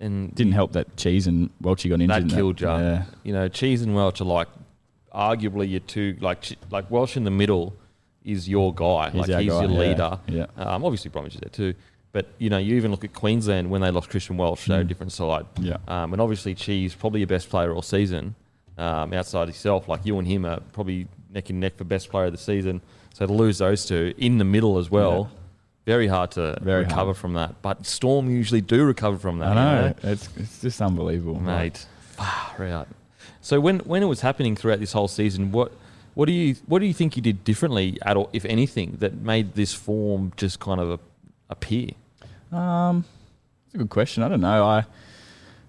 and 0.00 0.34
Didn't 0.34 0.52
help 0.54 0.72
that 0.72 0.96
Cheese 0.96 1.26
and 1.26 1.50
Welchie 1.62 1.88
got 1.88 2.00
injured. 2.00 2.30
that 2.30 2.34
killed 2.34 2.60
you. 2.60 2.66
Yeah. 2.68 3.04
You 3.22 3.32
know, 3.32 3.48
Cheese 3.48 3.80
and 3.82 3.94
Welch 3.94 4.20
are 4.20 4.24
like 4.24 4.48
arguably 5.14 5.70
your 5.70 5.80
two 5.80 6.16
like 6.20 6.44
like 6.70 6.90
Welch 6.90 7.16
in 7.16 7.24
the 7.24 7.30
middle 7.30 7.74
is 8.26 8.46
your 8.48 8.74
guy. 8.74 9.08
He's 9.10 9.28
like 9.28 9.40
he's 9.40 9.50
guy, 9.52 9.62
your 9.62 9.70
yeah, 9.70 9.78
leader. 9.78 10.18
yeah. 10.28 10.46
Um, 10.56 10.84
obviously 10.84 11.10
Bromwich 11.10 11.34
is 11.36 11.40
there 11.40 11.48
too. 11.50 11.74
But 12.12 12.26
you 12.38 12.50
know, 12.50 12.58
you 12.58 12.76
even 12.76 12.90
look 12.90 13.04
at 13.04 13.12
Queensland 13.14 13.70
when 13.70 13.80
they 13.82 13.90
lost 13.90 14.10
Christian 14.10 14.36
Welch, 14.36 14.66
they're 14.66 14.80
a 14.80 14.84
Mm. 14.84 14.88
different 14.88 15.12
side. 15.12 15.46
Yeah. 15.60 15.76
Um, 15.88 16.12
and 16.12 16.20
obviously 16.20 16.54
Cheese 16.54 16.94
probably 16.94 17.20
your 17.20 17.26
best 17.26 17.48
player 17.50 17.72
all 17.72 17.82
season. 17.82 18.34
Um, 18.78 19.12
outside 19.14 19.48
himself, 19.48 19.88
like 19.88 20.04
you 20.04 20.18
and 20.18 20.26
him 20.28 20.44
are 20.44 20.60
probably 20.72 21.06
neck 21.32 21.48
and 21.50 21.60
neck 21.60 21.76
for 21.78 21.84
best 21.84 22.10
player 22.10 22.26
of 22.26 22.32
the 22.32 22.38
season. 22.38 22.82
So 23.14 23.26
to 23.26 23.32
lose 23.32 23.56
those 23.58 23.86
two 23.86 24.12
in 24.18 24.36
the 24.38 24.44
middle 24.44 24.76
as 24.78 24.90
well, 24.90 25.30
very 25.86 26.06
hard 26.08 26.32
to 26.32 26.58
Very 26.62 26.82
recover 26.84 27.06
hard. 27.06 27.16
from 27.16 27.34
that. 27.34 27.62
But 27.62 27.86
Storm 27.86 28.28
usually 28.30 28.60
do 28.60 28.84
recover 28.84 29.16
from 29.18 29.38
that. 29.38 29.56
I 29.56 29.76
you 29.76 29.80
know. 29.82 29.88
know? 29.88 29.94
It's 30.12 30.28
it's 30.36 30.60
just 30.60 30.82
unbelievable, 30.82 31.40
mate. 31.40 31.86
Far 32.00 32.66
out. 32.66 32.88
So 33.40 33.60
when 33.60 33.78
when 33.80 34.02
it 34.02 34.06
was 34.06 34.20
happening 34.20 34.56
throughout 34.56 34.80
this 34.80 34.92
whole 34.92 35.08
season, 35.08 35.52
what 35.52 35.70
what 36.16 36.26
do 36.26 36.32
you 36.32 36.56
what 36.66 36.78
do 36.80 36.86
you 36.86 36.94
think 36.94 37.14
you 37.16 37.22
did 37.22 37.44
differently 37.44 37.98
at 38.02 38.16
all, 38.16 38.30
if 38.32 38.44
anything, 38.46 38.96
that 39.00 39.12
made 39.20 39.54
this 39.54 39.72
form 39.74 40.32
just 40.36 40.58
kind 40.60 40.80
of 40.80 40.98
appear? 41.50 41.90
Um, 42.50 43.04
it's 43.66 43.74
a 43.74 43.78
good 43.78 43.90
question. 43.90 44.22
I 44.22 44.28
don't 44.28 44.40
know. 44.40 44.64
I 44.64 44.84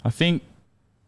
I 0.05 0.09
think 0.09 0.41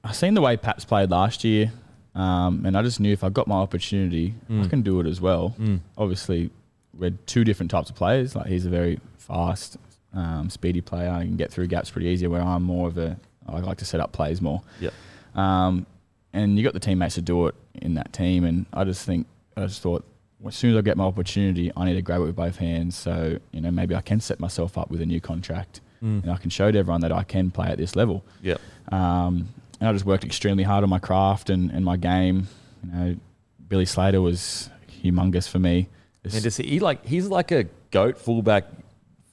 I 0.03 0.11
seen 0.11 0.33
the 0.33 0.41
way 0.41 0.57
Paps 0.57 0.83
played 0.85 1.09
last 1.09 1.43
year, 1.45 1.71
um, 2.15 2.65
and 2.65 2.75
I 2.77 2.81
just 2.83 2.99
knew 2.99 3.13
if 3.13 3.23
I 3.23 3.29
got 3.29 3.47
my 3.47 3.55
opportunity, 3.57 4.33
I 4.49 4.53
Mm. 4.53 4.69
can 4.69 4.81
do 4.81 4.99
it 4.99 5.07
as 5.07 5.21
well. 5.21 5.55
Mm. 5.57 5.79
Obviously, 5.97 6.49
we're 6.97 7.11
two 7.25 7.43
different 7.45 7.71
types 7.71 7.89
of 7.89 7.95
players. 7.95 8.35
Like 8.35 8.47
he's 8.47 8.65
a 8.65 8.69
very 8.69 8.99
fast, 9.17 9.77
um, 10.13 10.49
speedy 10.49 10.81
player. 10.81 11.09
I 11.11 11.23
can 11.23 11.37
get 11.37 11.49
through 11.51 11.67
gaps 11.67 11.89
pretty 11.91 12.07
easy. 12.09 12.27
Where 12.27 12.41
I'm 12.41 12.63
more 12.63 12.87
of 12.87 12.97
a 12.97 13.17
I 13.47 13.59
like 13.61 13.77
to 13.77 13.85
set 13.85 13.99
up 14.01 14.11
plays 14.11 14.41
more. 14.41 14.61
Yep. 14.81 14.93
Um, 15.35 15.85
and 16.33 16.57
you 16.57 16.63
got 16.63 16.73
the 16.73 16.79
teammates 16.79 17.15
to 17.15 17.21
do 17.21 17.47
it 17.47 17.55
in 17.75 17.93
that 17.95 18.13
team, 18.13 18.43
and 18.43 18.65
I 18.73 18.83
just 18.83 19.05
think 19.05 19.27
I 19.57 19.65
just 19.65 19.81
thought. 19.81 20.05
As 20.47 20.55
soon 20.55 20.71
as 20.71 20.77
I 20.77 20.81
get 20.81 20.95
my 20.95 21.03
opportunity, 21.03 21.69
I 21.75 21.83
need 21.83 21.95
to 21.95 22.01
grab 22.01 22.21
it 22.21 22.23
with 22.23 22.35
both 22.37 22.55
hands. 22.55 22.95
So 22.95 23.39
you 23.51 23.59
know, 23.59 23.71
maybe 23.71 23.93
I 23.93 23.99
can 23.99 24.21
set 24.21 24.39
myself 24.39 24.77
up 24.77 24.89
with 24.89 25.01
a 25.01 25.05
new 25.05 25.19
contract 25.19 25.81
Mm. 26.01 26.23
and 26.23 26.31
I 26.31 26.37
can 26.37 26.49
show 26.49 26.71
to 26.71 26.79
everyone 26.79 27.01
that 27.01 27.11
I 27.11 27.23
can 27.23 27.51
play 27.51 27.67
at 27.67 27.77
this 27.77 27.93
level. 27.93 28.23
Yep. 28.41 28.61
Um, 28.89 29.49
and 29.81 29.89
I 29.89 29.91
just 29.91 30.05
worked 30.05 30.23
extremely 30.23 30.63
hard 30.63 30.85
on 30.85 30.89
my 30.89 30.97
craft 30.99 31.49
and, 31.49 31.69
and 31.71 31.83
my 31.83 31.97
game. 31.97 32.47
You 32.85 32.91
know, 32.93 33.15
Billy 33.67 33.85
Slater 33.85 34.21
was 34.21 34.69
humongous 35.03 35.49
for 35.49 35.59
me. 35.59 35.89
It's- 36.23 36.35
And 36.35 36.41
just 36.43 36.57
he 36.57 36.79
like 36.79 37.05
he's 37.05 37.27
like 37.27 37.51
a 37.51 37.65
goat 37.91 38.17
fullback 38.17 38.63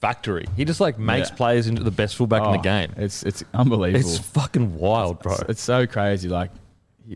factory. 0.01 0.45
He 0.55 0.65
just 0.65 0.79
like 0.81 0.99
makes 0.99 1.29
Yeah. 1.29 1.35
players 1.35 1.67
into 1.67 1.83
the 1.83 1.91
best 1.91 2.17
fullback 2.17 2.41
in 2.41 2.47
oh, 2.49 2.51
the 2.51 2.57
game. 2.57 2.91
It's 2.97 3.23
it's 3.23 3.45
unbelievable. 3.53 4.09
It's 4.09 4.19
fucking 4.19 4.77
wild, 4.77 5.19
bro. 5.21 5.33
It's, 5.35 5.43
it's 5.47 5.61
so 5.61 5.87
crazy. 5.87 6.27
Like 6.27 6.51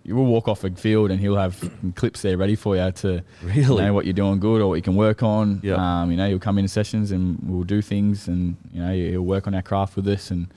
you 0.03 0.15
will 0.15 0.25
walk 0.25 0.47
off 0.47 0.63
a 0.63 0.69
field 0.71 1.11
and 1.11 1.19
he'll 1.19 1.35
have 1.37 1.69
clips 1.95 2.21
there 2.21 2.37
ready 2.37 2.55
for 2.55 2.75
you 2.77 2.91
to 2.91 3.23
Really? 3.43 3.83
know 3.83 3.93
what 3.93 4.05
you're 4.05 4.13
doing 4.13 4.39
good 4.39 4.61
or 4.61 4.67
what 4.67 4.75
you 4.75 4.81
can 4.81 4.95
work 4.95 5.21
on. 5.23 5.61
Um, 5.69 6.11
you 6.11 6.17
know, 6.17 6.27
he'll 6.29 6.39
come 6.39 6.57
in 6.57 6.67
sessions 6.67 7.11
and 7.11 7.37
we'll 7.43 7.63
do 7.63 7.81
things 7.81 8.27
and 8.27 8.55
you 8.73 8.81
know 8.81 8.93
he'll 8.93 9.21
work 9.21 9.47
on 9.47 9.53
our 9.55 9.61
craft 9.61 9.95
with 9.95 10.07
us 10.07 10.31
and. 10.31 10.47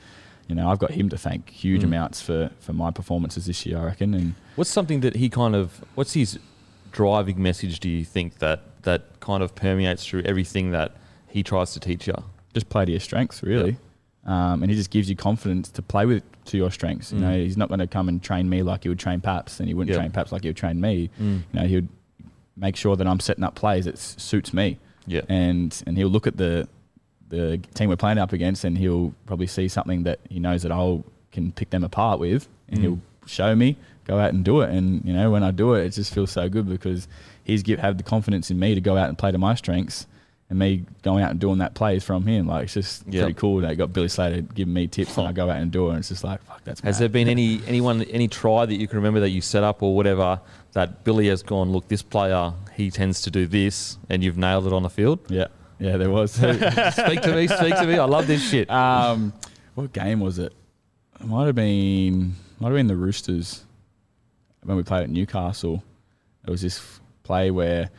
You 0.47 0.55
know, 0.55 0.69
I've 0.69 0.79
got 0.79 0.91
him 0.91 1.09
to 1.09 1.17
thank 1.17 1.49
huge 1.49 1.81
Mm. 1.81 1.85
amounts 1.85 2.21
for, 2.21 2.51
for 2.61 2.75
my 2.75 2.91
performances 2.91 3.47
this 3.47 3.65
year, 3.65 3.79
I 3.79 3.85
reckon. 3.85 4.13
And 4.13 4.35
What's 4.57 4.69
something 4.69 5.01
that 5.01 5.17
he 5.17 5.31
kind 5.31 5.57
of 5.57 5.83
what's 5.95 6.13
his 6.13 6.39
driving 6.93 7.43
message 7.43 7.81
do 7.81 7.89
you 7.89 8.05
think 8.05 8.41
that 8.41 8.61
that 8.83 9.21
kind 9.21 9.43
of 9.43 9.55
permeates 9.55 10.05
through 10.05 10.21
everything 10.27 10.71
that 10.73 10.97
he 11.29 11.43
tries 11.43 11.73
to 11.73 11.81
teach 11.81 12.07
you? 12.07 12.13
just 12.53 12.69
play 12.69 12.85
to 12.85 12.91
your 12.91 13.01
strengths, 13.01 13.43
really. 13.43 13.79
Um, 14.27 14.63
and 14.63 14.71
he 14.71 14.77
just 14.77 14.91
gives 14.91 15.09
you 15.09 15.17
confidence 15.17 15.71
to 15.71 15.81
play 15.81 16.05
with 16.05 16.23
to 16.47 16.57
your 16.57 16.71
strengths. 16.71 17.13
You 17.13 17.19
Mm. 17.19 17.23
know, 17.23 17.37
he's 17.39 17.57
not 17.57 17.69
going 17.69 17.81
to 17.81 17.87
come 17.87 18.09
and 18.09 18.23
train 18.23 18.49
me 18.49 18.63
like 18.63 18.83
he 18.83 18.89
would 18.89 18.99
train 18.99 19.21
Paps, 19.21 19.61
and 19.61 19.69
he 19.69 19.75
wouldn't 19.75 19.93
Yeah. 19.95 20.01
train 20.01 20.11
Paps 20.11 20.33
like 20.33 20.43
he 20.43 20.49
would 20.49 20.57
train 20.57 20.81
me. 20.81 21.11
Mm. 21.21 21.43
You 21.53 21.61
know, 21.61 21.67
he 21.67 21.75
would 21.77 21.89
make 22.57 22.77
sure 22.77 22.97
that 22.97 23.07
I'm 23.07 23.21
setting 23.21 23.45
up 23.45 23.55
plays 23.55 23.85
that 23.87 23.99
suits 23.99 24.53
me. 24.55 24.79
Yeah. 25.07 25.23
And 25.29 25.83
and 25.87 25.97
he'll 25.97 26.09
look 26.09 26.27
at 26.27 26.37
the 26.37 26.69
the 27.31 27.59
team 27.75 27.89
we're 27.89 27.97
playing 27.97 28.19
up 28.19 28.33
against, 28.33 28.65
and 28.65 28.79
he'll 28.79 29.13
probably 29.27 29.47
see 29.47 29.67
something 29.69 30.05
that 30.05 30.21
he 30.29 30.39
knows 30.39 30.63
that 30.63 30.71
I 30.71 31.03
can 31.33 31.51
pick 31.53 31.71
them 31.71 31.83
apart 31.83 32.21
with, 32.21 32.47
and 32.69 32.79
Mm. 32.79 32.83
he'll 32.83 33.01
show 33.27 33.57
me, 33.57 33.77
go 34.07 34.19
out 34.19 34.33
and 34.35 34.45
do 34.45 34.61
it. 34.61 34.71
And 34.71 35.05
you 35.05 35.13
know, 35.13 35.31
when 35.31 35.43
I 35.43 35.51
do 35.51 35.75
it, 35.75 35.85
it 35.87 35.91
just 35.91 36.15
feels 36.15 36.31
so 36.31 36.49
good 36.49 36.69
because 36.69 37.09
he's 37.43 37.63
give 37.63 37.81
have 37.81 37.97
the 37.97 38.03
confidence 38.05 38.51
in 38.51 38.59
me 38.59 38.75
to 38.75 38.81
go 38.81 38.97
out 38.97 39.09
and 39.09 39.19
play 39.19 39.33
to 39.33 39.39
my 39.39 39.55
strengths. 39.55 40.07
And 40.55 40.59
me 40.61 40.85
going 41.03 41.25
out 41.25 41.33
and 41.33 41.41
doing 41.41 41.59
that 41.59 41.75
plays 41.75 42.05
from 42.05 42.25
him, 42.27 42.47
like 42.47 42.65
it's 42.65 42.75
just 42.75 43.05
Yeah. 43.09 43.23
pretty 43.23 43.35
cool. 43.35 43.61
They 43.61 43.75
got 43.75 43.93
Billy 43.93 44.07
Slater 44.09 44.43
giving 44.43 44.73
me 44.73 44.87
tips, 44.87 45.19
and 45.19 45.27
I 45.27 45.33
go 45.33 45.51
out 45.51 45.57
and 45.59 45.71
do 45.73 45.87
it. 45.87 45.91
And 45.91 45.99
it's 45.99 46.11
just 46.11 46.23
like, 46.23 46.41
fuck, 46.45 46.63
that's. 46.63 46.81
Has 46.83 46.97
mad. 46.97 47.01
there 47.03 47.09
been 47.09 47.29
any 47.29 47.61
anyone 47.67 48.03
any 48.05 48.29
try 48.29 48.65
that 48.65 48.75
you 48.77 48.87
can 48.87 48.99
remember 48.99 49.19
that 49.21 49.31
you 49.31 49.41
set 49.41 49.65
up 49.65 49.83
or 49.83 49.97
whatever 49.97 50.41
that 50.73 51.03
Billy 51.03 51.27
has 51.29 51.43
gone? 51.43 51.73
Look, 51.73 51.89
this 51.89 52.03
player 52.03 52.53
he 52.77 52.91
tends 52.91 53.21
to 53.23 53.31
do 53.31 53.47
this, 53.47 53.99
and 54.09 54.23
you've 54.23 54.39
nailed 54.39 54.67
it 54.67 54.73
on 54.73 54.85
the 54.85 54.91
field. 54.91 55.19
Yeah, 55.29 55.49
yeah, 55.81 55.97
there 55.97 56.11
was. 56.11 56.31
speak 56.33 56.61
to 57.23 57.33
me, 57.35 57.49
speak 57.49 57.75
to 57.77 57.87
me. 57.87 57.99
I 57.99 58.05
love 58.05 58.27
this 58.29 58.49
shit. 58.49 58.71
Um, 58.71 59.33
what 59.75 59.93
game 59.93 60.21
was 60.21 60.39
it? 60.39 60.53
It 61.21 61.27
might 61.27 61.47
have 61.47 61.57
been 61.57 62.37
might 62.61 62.69
have 62.69 62.77
been 62.77 62.87
the 62.87 62.97
Roosters 62.97 63.65
when 64.63 64.77
we 64.77 64.85
played 64.85 65.03
at 65.03 65.11
Newcastle. 65.11 65.83
It 66.47 66.51
was 66.51 66.63
this 66.63 67.01
play 67.25 67.51
where 67.51 67.91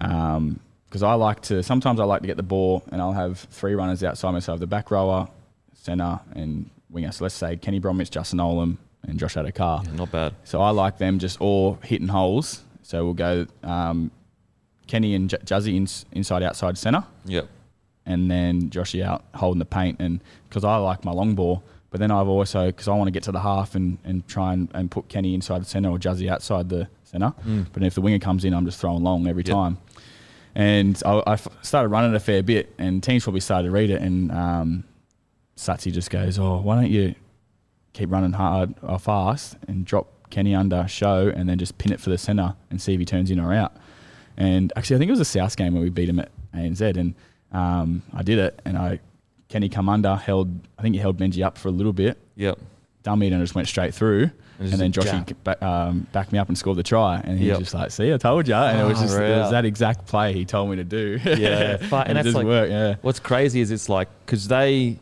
um, 0.00 0.60
because 0.88 1.02
I 1.02 1.14
like 1.14 1.40
to 1.42 1.62
sometimes 1.62 2.00
I 2.00 2.04
like 2.04 2.20
to 2.22 2.26
get 2.26 2.36
the 2.36 2.42
ball 2.42 2.82
and 2.92 3.00
I'll 3.00 3.12
have 3.12 3.38
three 3.50 3.74
runners 3.74 4.02
outside 4.04 4.30
myself, 4.32 4.60
the 4.60 4.66
back 4.66 4.90
rower, 4.90 5.28
centre, 5.74 6.20
and 6.34 6.70
winger. 6.90 7.12
So 7.12 7.24
let's 7.24 7.34
say 7.34 7.56
Kenny 7.56 7.78
Bromwich, 7.78 8.10
Justin 8.10 8.38
Olam, 8.38 8.76
and 9.02 9.18
Josh 9.18 9.34
Addo-Carr. 9.34 9.82
Yeah, 9.84 9.92
not 9.92 10.10
bad. 10.12 10.34
So 10.44 10.60
I 10.60 10.70
like 10.70 10.98
them 10.98 11.18
just 11.18 11.40
all 11.40 11.78
hitting 11.82 12.08
holes. 12.08 12.62
So 12.82 13.04
we'll 13.04 13.14
go 13.14 13.46
um, 13.62 14.10
Kenny 14.86 15.14
and 15.14 15.28
J- 15.30 15.38
Juzzy 15.38 15.76
ins- 15.76 16.06
inside, 16.12 16.42
outside, 16.42 16.78
centre, 16.78 17.04
Yep. 17.24 17.48
and 18.04 18.30
then 18.30 18.70
Joshy 18.70 19.02
out 19.04 19.24
holding 19.34 19.58
the 19.58 19.64
paint. 19.64 20.00
And 20.00 20.20
because 20.48 20.64
I 20.64 20.76
like 20.76 21.04
my 21.04 21.12
long 21.12 21.34
ball, 21.34 21.62
but 21.90 21.98
then 22.00 22.10
I've 22.10 22.28
also 22.28 22.66
because 22.66 22.88
I 22.88 22.92
want 22.94 23.08
to 23.08 23.12
get 23.12 23.22
to 23.24 23.32
the 23.32 23.40
half 23.40 23.74
and, 23.74 23.98
and 24.04 24.26
try 24.28 24.52
and, 24.52 24.68
and 24.74 24.90
put 24.90 25.08
Kenny 25.08 25.34
inside 25.34 25.60
the 25.62 25.64
centre 25.66 25.88
or 25.88 25.98
Juzzy 25.98 26.28
outside 26.28 26.68
the 26.68 26.88
centre. 27.04 27.32
But 27.72 27.82
if 27.82 27.94
the 27.94 28.00
winger 28.00 28.18
comes 28.18 28.44
in, 28.44 28.54
I'm 28.54 28.64
just 28.66 28.80
throwing 28.80 29.02
long 29.02 29.26
every 29.26 29.42
Yep. 29.44 29.54
time. 29.54 29.78
And 30.58 31.00
I 31.04 31.36
started 31.60 31.90
running 31.90 32.12
it 32.14 32.16
a 32.16 32.20
fair 32.20 32.42
bit, 32.42 32.72
and 32.78 33.02
teams 33.02 33.24
probably 33.24 33.40
started 33.40 33.68
to 33.68 33.70
read 33.72 33.90
it. 33.90 34.00
And 34.00 34.32
um, 34.32 34.84
Slatsy 35.56 35.92
just 35.92 36.08
goes, 36.08 36.38
"Oh, 36.38 36.56
why 36.62 36.76
don't 36.76 36.90
you 36.90 37.14
keep 37.92 38.10
running 38.10 38.32
hard 38.32 38.74
or 38.82 38.98
fast 38.98 39.56
and 39.68 39.84
drop 39.84 40.08
Kenny 40.30 40.54
under 40.54 40.88
show, 40.88 41.28
and 41.28 41.46
then 41.46 41.58
just 41.58 41.76
pin 41.76 41.92
it 41.92 42.00
for 42.00 42.08
the 42.08 42.16
centre 42.16 42.54
and 42.70 42.80
see 42.80 42.94
if 42.94 42.98
he 43.00 43.04
turns 43.04 43.30
in 43.30 43.38
or 43.38 43.52
out." 43.52 43.76
And 44.38 44.72
actually, 44.76 44.96
I 44.96 44.98
think 45.00 45.10
it 45.10 45.12
was 45.12 45.20
a 45.20 45.26
South 45.26 45.54
game 45.58 45.74
where 45.74 45.82
we 45.82 45.90
beat 45.90 46.08
him 46.08 46.20
at 46.20 46.30
ANZ, 46.54 46.96
and 46.96 47.14
um, 47.52 48.02
I 48.14 48.22
did 48.22 48.38
it, 48.38 48.58
and 48.64 48.78
I 48.78 49.00
Kenny 49.50 49.68
come 49.68 49.90
under, 49.90 50.16
held 50.16 50.58
I 50.78 50.82
think 50.82 50.94
he 50.94 51.00
held 51.02 51.18
Benji 51.18 51.44
up 51.44 51.58
for 51.58 51.68
a 51.68 51.72
little 51.72 51.92
bit, 51.92 52.16
Yep. 52.36 52.58
dummied 53.04 53.32
and 53.32 53.42
just 53.42 53.54
went 53.54 53.68
straight 53.68 53.92
through. 53.94 54.30
And 54.58 54.72
And, 54.72 54.80
then 54.80 54.92
Joshy 54.92 55.34
ba- 55.44 55.62
um, 55.66 56.06
backed 56.12 56.32
me 56.32 56.38
up 56.38 56.48
and 56.48 56.56
scored 56.56 56.78
the 56.78 56.82
try, 56.82 57.20
and 57.22 57.38
he 57.38 57.46
Yep. 57.48 57.58
was 57.58 57.66
just 57.68 57.74
like, 57.74 57.90
"See, 57.90 58.12
I 58.12 58.16
told 58.16 58.48
you." 58.48 58.54
And 58.54 58.80
it 58.80 58.84
was 58.84 58.98
Oh, 58.98 59.02
just 59.02 59.18
it 59.18 59.38
was 59.38 59.50
that 59.50 59.64
exact 59.66 60.06
play 60.06 60.32
he 60.32 60.44
told 60.46 60.70
me 60.70 60.76
to 60.76 60.84
do. 60.84 61.18
Yeah, 61.24 61.76
but- 61.90 62.06
and 62.08 62.16
and, 62.16 62.26
that's 62.26 62.34
like- 62.34 62.46
worked. 62.46 62.70
Yeah, 62.72 62.94
What's 63.02 63.20
crazy 63.20 63.60
is 63.60 63.70
it's 63.70 63.88
like 63.90 64.08
because 64.24 64.48
they, 64.48 64.98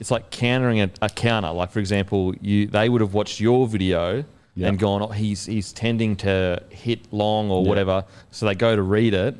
it's 0.00 0.10
like 0.10 0.30
countering 0.30 0.80
a, 0.80 0.90
a 1.02 1.10
counter. 1.10 1.50
Like 1.50 1.70
for 1.70 1.78
example, 1.80 2.34
you 2.40 2.66
they 2.68 2.88
would 2.88 3.02
have 3.02 3.12
watched 3.12 3.38
your 3.38 3.66
video 3.68 4.24
Yeah. 4.54 4.68
and 4.68 4.78
gone, 4.78 5.02
oh, 5.02 5.08
he's 5.08 5.44
he's 5.46 5.72
tending 5.74 6.16
to 6.16 6.62
hit 6.70 7.00
long 7.12 7.50
or 7.50 7.62
Yeah. 7.62 7.68
whatever. 7.68 8.04
So 8.30 8.46
they 8.46 8.54
go 8.54 8.74
to 8.76 8.82
read 8.82 9.12
it, 9.12 9.36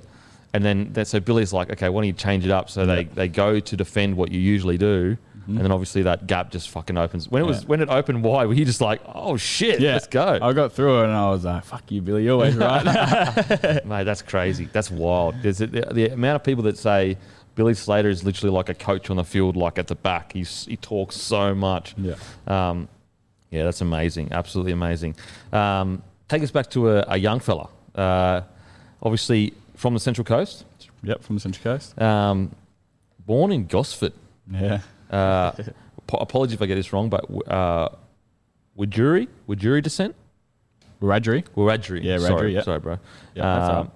and 0.53 0.65
then 0.65 0.93
that 0.95 1.07
so 1.07 1.21
Billy's 1.21 1.53
like, 1.53 1.71
okay, 1.71 1.89
why 1.89 2.01
don't 2.01 2.07
you 2.09 2.13
change 2.13 2.45
it 2.45 2.51
up? 2.51 2.71
So 2.71 2.87
they 2.87 3.03
Yeah. 3.03 3.09
they 3.15 3.29
go 3.29 3.61
to 3.61 3.77
defend 3.77 4.17
what 4.17 4.31
you 4.33 4.41
usually 4.41 4.79
do. 4.79 5.17
And 5.47 5.59
then 5.59 5.73
obviously 5.73 6.03
that 6.03 6.29
gap 6.29 6.53
just 6.53 6.69
fucking 6.71 6.97
opens. 6.97 7.29
When 7.29 7.43
it 7.43 7.47
was 7.47 7.67
when 7.67 7.81
it 7.81 7.89
opened 7.89 8.23
wide, 8.23 8.47
were 8.47 8.55
you 8.55 8.65
just 8.65 8.81
like, 8.81 9.01
oh 9.13 9.37
shit, 9.37 9.81
yeah. 9.81 9.95
let's 9.95 10.07
go, 10.07 10.39
I 10.41 10.53
got 10.53 10.73
through 10.73 11.01
it, 11.01 11.05
and 11.05 11.13
I 11.13 11.29
was 11.31 11.45
like, 11.45 11.65
"Fuck 11.65 11.91
you, 11.91 12.01
Billy, 12.01 12.23
you're 12.23 12.35
always 12.35 12.55
right." 12.69 12.85
mate? 13.85 14.05
That's 14.05 14.23
crazy. 14.23 14.69
That's 14.73 14.93
wild. 14.93 15.35
There's 15.43 15.59
the, 15.59 15.67
the 15.67 16.11
amount 16.11 16.37
of 16.37 16.45
people 16.45 16.63
that 16.65 16.79
say 16.79 17.17
Billy 17.57 17.75
Slater 17.75 18.09
is 18.09 18.23
literally 18.23 18.55
like 18.55 18.69
a 18.69 18.75
coach 18.75 19.11
on 19.11 19.17
the 19.17 19.25
field, 19.25 19.57
like 19.57 19.77
at 19.77 19.89
the 19.89 19.97
back. 19.97 20.35
He's, 20.35 20.67
he 20.67 20.77
talks 20.77 21.17
so 21.17 21.53
much. 21.53 21.97
yeah. 21.99 22.15
Um, 22.47 22.89
yeah, 23.51 23.65
that's 23.65 23.81
amazing. 23.81 24.29
Absolutely 24.31 24.71
amazing. 24.73 25.17
Um, 25.53 26.05
take 26.29 26.45
us 26.45 26.53
back 26.53 26.71
to 26.71 26.91
a, 26.91 27.05
a 27.09 27.17
young 27.17 27.41
fella. 27.41 27.69
Uh, 27.97 28.43
obviously 29.03 29.53
from 29.81 29.95
the 29.95 30.01
Central 30.01 30.25
Coast. 30.25 30.65
Yep, 31.03 31.23
from 31.23 31.37
the 31.37 31.41
Central 31.41 31.63
Coast. 31.65 31.99
Um, 32.01 32.55
born 33.27 33.51
in 33.53 33.67
Gosford. 33.67 34.13
Yeah. 34.51 34.81
Uh, 35.11 35.53
ap- 35.59 36.21
apologies 36.21 36.55
if 36.55 36.63
I 36.63 36.67
get 36.67 36.75
this 36.75 36.93
wrong, 36.93 37.09
but 37.09 37.25
uh, 37.49 37.89
Wajuri? 38.79 39.29
Wajuri 39.49 39.83
descent? 39.83 40.15
Wiradjuri. 41.01 41.45
Wiradjuri. 41.57 42.05
Yeah, 42.05 42.19
sorry, 42.19 42.51
Wiradjuri, 42.51 42.55
yeah. 42.55 42.63
sorry, 42.63 42.79
bro. 42.81 42.99
Yeah, 43.35 43.43
that's 43.59 43.71
Um, 43.71 43.77
right. 43.77 43.91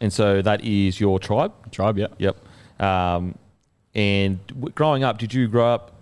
And 0.00 0.12
so 0.12 0.42
that 0.42 0.64
is 0.64 0.98
your 0.98 1.18
tribe? 1.18 1.52
Tribe, 1.70 1.98
yeah. 1.98 2.06
Yep. 2.18 2.36
Um, 2.80 3.34
and 3.94 4.44
w- 4.48 4.72
growing 4.72 5.04
up, 5.04 5.18
did 5.18 5.32
you 5.34 5.46
grow 5.48 5.68
up? 5.74 5.92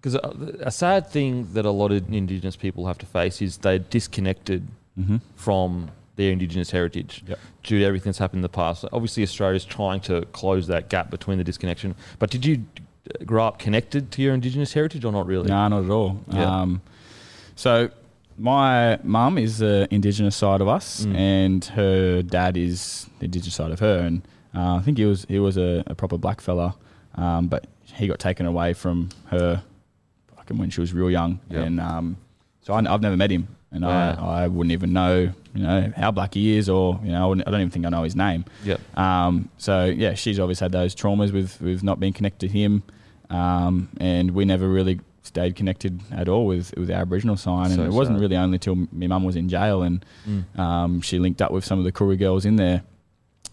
Because 0.00 0.14
a, 0.16 0.56
a 0.60 0.70
sad 0.70 1.08
thing 1.08 1.48
that 1.54 1.64
a 1.64 1.70
lot 1.70 1.92
of 1.92 2.12
Indigenous 2.12 2.56
people 2.56 2.86
have 2.86 2.98
to 2.98 3.06
face 3.06 3.40
is 3.42 3.58
they're 3.58 3.78
disconnected 3.78 4.66
Mm-hmm. 4.98 5.16
from 5.36 5.90
their 6.16 6.30
Indigenous 6.32 6.70
heritage 6.70 7.24
Yep. 7.26 7.38
due 7.64 7.78
to 7.80 7.84
everything 7.84 8.10
that's 8.10 8.18
happened 8.18 8.38
in 8.38 8.42
the 8.42 8.48
past. 8.48 8.84
Obviously, 8.92 9.22
Australia's 9.22 9.64
trying 9.64 10.00
to 10.02 10.22
close 10.26 10.66
that 10.68 10.88
gap 10.88 11.10
between 11.10 11.38
the 11.38 11.44
disconnection. 11.44 11.94
But 12.18 12.30
did 12.30 12.44
you 12.46 12.64
grow 13.26 13.46
up 13.46 13.58
connected 13.58 14.10
to 14.12 14.22
your 14.22 14.32
Indigenous 14.34 14.72
heritage 14.72 15.04
or 15.04 15.12
not 15.12 15.26
really? 15.26 15.48
No, 15.48 15.68
not 15.68 15.84
at 15.84 15.90
all. 15.90 16.20
Yeah. 16.32 16.60
Um, 16.60 16.82
so 17.56 17.90
my 18.38 18.98
mum 19.02 19.38
is 19.38 19.58
the 19.58 19.86
Indigenous 19.90 20.36
side 20.36 20.60
of 20.60 20.68
us, 20.68 21.04
Mm. 21.04 21.16
and 21.16 21.64
her 21.66 22.22
dad 22.22 22.56
is 22.56 23.08
the 23.18 23.26
Indigenous 23.26 23.54
side 23.54 23.70
of 23.70 23.80
her. 23.80 23.98
And 23.98 24.22
uh, 24.54 24.76
I 24.76 24.80
think 24.82 24.98
he 24.98 25.04
was 25.04 25.24
he 25.28 25.38
was 25.38 25.56
a, 25.56 25.82
a 25.86 25.94
proper 25.94 26.18
black 26.18 26.40
fella, 26.40 26.76
um, 27.16 27.48
but 27.48 27.66
he 27.82 28.06
got 28.08 28.18
taken 28.18 28.46
away 28.46 28.72
from 28.72 29.08
her 29.26 29.62
fucking 30.36 30.58
when 30.58 30.70
she 30.70 30.80
was 30.80 30.92
real 30.92 31.10
young. 31.10 31.40
Yeah. 31.50 31.60
And 31.62 31.80
um, 31.80 32.16
so 32.62 32.72
I, 32.74 32.78
I've 32.92 33.02
never 33.02 33.16
met 33.16 33.30
him, 33.30 33.48
and 33.74 33.84
Wow. 33.84 34.16
I, 34.26 34.44
I 34.44 34.48
wouldn't 34.48 34.72
even 34.72 34.92
know 34.94 35.30
you 35.54 35.62
know 35.62 35.92
how 35.96 36.10
black 36.10 36.32
he 36.34 36.56
is, 36.56 36.68
or 36.70 36.98
you 37.04 37.12
know 37.12 37.22
I, 37.22 37.26
wouldn't- 37.26 37.46
I 37.46 37.50
don't 37.50 37.60
even 37.60 37.70
think 37.70 37.84
I 37.84 37.90
know 37.90 38.02
his 38.04 38.16
name. 38.16 38.44
Yep. 38.64 38.80
Um, 38.98 39.50
so 39.58 39.84
yeah, 39.84 40.14
she's 40.14 40.38
always 40.38 40.58
had 40.60 40.72
those 40.72 40.94
traumas 40.94 41.32
with 41.32 41.60
with 41.60 41.82
not 41.82 42.00
being 42.00 42.12
connected 42.14 42.48
to 42.50 42.58
him, 42.58 42.82
um, 43.30 43.88
and 44.00 44.30
we 44.30 44.44
never 44.46 44.68
really 44.68 45.00
stayed 45.22 45.56
connected 45.56 46.00
at 46.12 46.28
all 46.28 46.46
with 46.46 46.72
with 46.76 46.90
our 46.90 47.02
Aboriginal 47.02 47.36
sign. 47.36 47.66
And 47.66 47.74
So 47.76 47.84
it 47.84 47.92
wasn't 47.92 48.20
really 48.20 48.36
only 48.36 48.58
till 48.58 48.76
my 48.92 49.06
mum 49.06 49.24
was 49.24 49.36
in 49.36 49.48
jail 49.48 49.82
and 49.82 50.04
Mm. 50.28 50.58
um, 50.58 51.00
she 51.00 51.18
linked 51.18 51.40
up 51.42 51.50
with 51.50 51.64
some 51.64 51.78
of 51.78 51.84
the 51.84 51.92
Koori 51.92 52.18
girls 52.18 52.44
in 52.46 52.56
there. 52.56 52.82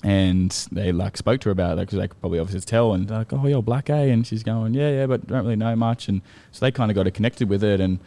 And 0.04 0.50
they 0.72 0.92
like 0.92 1.16
spoke 1.16 1.42
to 1.42 1.50
her 1.50 1.52
about 1.52 1.78
it 1.78 1.82
because 1.82 2.00
they 2.00 2.08
could 2.08 2.20
probably 2.20 2.40
obviously 2.40 2.62
tell 2.62 2.94
and 2.94 3.08
they're 3.08 3.20
like, 3.20 3.34
oh, 3.34 3.46
you're 3.46 3.62
black, 3.62 3.88
eh? 3.92 4.06
And 4.06 4.26
she's 4.26 4.42
going, 4.42 4.74
yeah, 4.74 4.90
yeah, 4.90 5.06
but 5.06 5.28
don't 5.28 5.44
really 5.44 5.56
know 5.56 5.76
much. 5.76 6.08
And 6.08 6.22
so 6.52 6.66
they 6.66 6.72
kind 6.72 6.90
of 6.90 6.96
got 6.96 7.06
her 7.06 7.12
connected 7.12 7.48
with 7.50 7.64
it. 7.64 7.80
And 7.80 8.00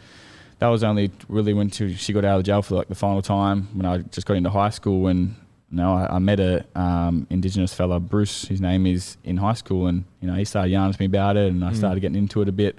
that 0.59 0.67
was 0.67 0.83
only 0.83 1.11
really 1.27 1.53
when 1.53 1.69
she, 1.69 1.93
she 1.95 2.13
got 2.13 2.23
out 2.25 2.39
of 2.39 2.45
jail 2.45 2.61
for 2.61 2.75
like 2.75 2.87
the 2.87 2.95
final 2.95 3.21
time 3.21 3.67
when 3.73 3.85
I 3.85 3.97
just 3.99 4.25
got 4.25 4.35
into 4.37 4.49
high 4.49 4.69
school. 4.69 5.07
And 5.07 5.35
you 5.71 5.77
know, 5.77 5.93
I, 5.93 6.15
I 6.15 6.19
met 6.19 6.39
a 6.39 6.65
um, 6.75 7.27
Indigenous 7.29 7.73
fella, 7.73 7.99
Bruce. 7.99 8.45
His 8.45 8.61
name 8.61 8.85
is 8.85 9.17
in 9.23 9.37
high 9.37 9.53
school, 9.53 9.87
and 9.87 10.05
you 10.21 10.27
know, 10.27 10.35
he 10.35 10.45
started 10.45 10.69
yarning 10.69 10.93
to 10.93 11.01
me 11.01 11.05
about 11.07 11.35
it, 11.37 11.51
and 11.51 11.63
I 11.65 11.71
Mm. 11.71 11.75
started 11.77 11.99
getting 11.99 12.17
into 12.17 12.41
it 12.41 12.47
a 12.49 12.51
bit. 12.53 12.77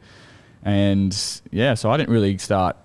And 0.62 1.16
yeah, 1.50 1.74
so 1.74 1.90
I 1.90 1.96
didn't 1.96 2.10
really 2.12 2.38
start, 2.38 2.76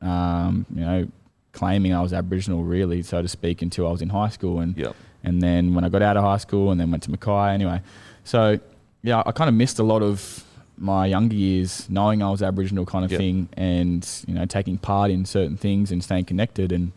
um, 0.00 0.66
you 0.74 0.80
know, 0.80 1.08
claiming 1.52 1.92
I 1.94 2.00
was 2.00 2.12
Aboriginal, 2.12 2.64
really, 2.64 3.02
so 3.02 3.20
to 3.22 3.28
speak, 3.28 3.62
until 3.62 3.86
I 3.86 3.90
was 3.90 4.02
in 4.02 4.08
high 4.08 4.28
school. 4.28 4.60
And 4.60 4.76
Yep. 4.76 4.94
and 5.24 5.42
then 5.42 5.74
when 5.74 5.84
I 5.84 5.88
got 5.88 6.02
out 6.02 6.16
of 6.16 6.24
high 6.24 6.36
school 6.38 6.70
and 6.70 6.80
then 6.80 6.90
went 6.90 7.02
to 7.04 7.10
Mackay 7.10 7.52
anyway. 7.52 7.80
So 8.24 8.58
yeah, 9.02 9.22
I 9.26 9.32
kind 9.32 9.48
of 9.48 9.54
missed 9.54 9.78
a 9.78 9.82
lot 9.82 10.02
of 10.02 10.44
my 10.80 11.06
younger 11.06 11.34
years 11.34 11.86
knowing 11.90 12.22
I 12.22 12.30
was 12.30 12.42
Aboriginal 12.42 12.86
kind 12.86 13.04
of 13.04 13.10
Yep. 13.12 13.18
thing 13.18 13.48
and, 13.56 14.08
you 14.26 14.34
know, 14.34 14.44
taking 14.46 14.78
part 14.78 15.10
in 15.10 15.24
certain 15.24 15.56
things 15.56 15.90
and 15.92 16.02
staying 16.02 16.24
connected. 16.26 16.72
And, 16.72 16.92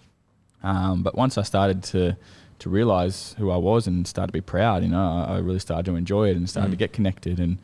um, 0.63 1.01
but 1.03 1.15
once 1.15 1.37
I 1.37 1.43
started 1.43 1.83
to, 1.85 2.15
to 2.59 2.69
realize 2.69 3.35
who 3.39 3.49
I 3.49 3.57
was 3.57 3.87
and 3.87 4.05
start 4.07 4.27
to 4.29 4.33
be 4.33 4.41
proud, 4.41 4.83
you 4.83 4.89
know, 4.89 5.25
I, 5.27 5.35
I 5.35 5.37
really 5.39 5.59
started 5.59 5.85
to 5.87 5.95
enjoy 5.95 6.29
it 6.29 6.37
and 6.37 6.49
started 6.49 6.67
Mm. 6.69 6.71
to 6.71 6.77
get 6.77 6.93
connected. 6.93 7.39
And, 7.39 7.57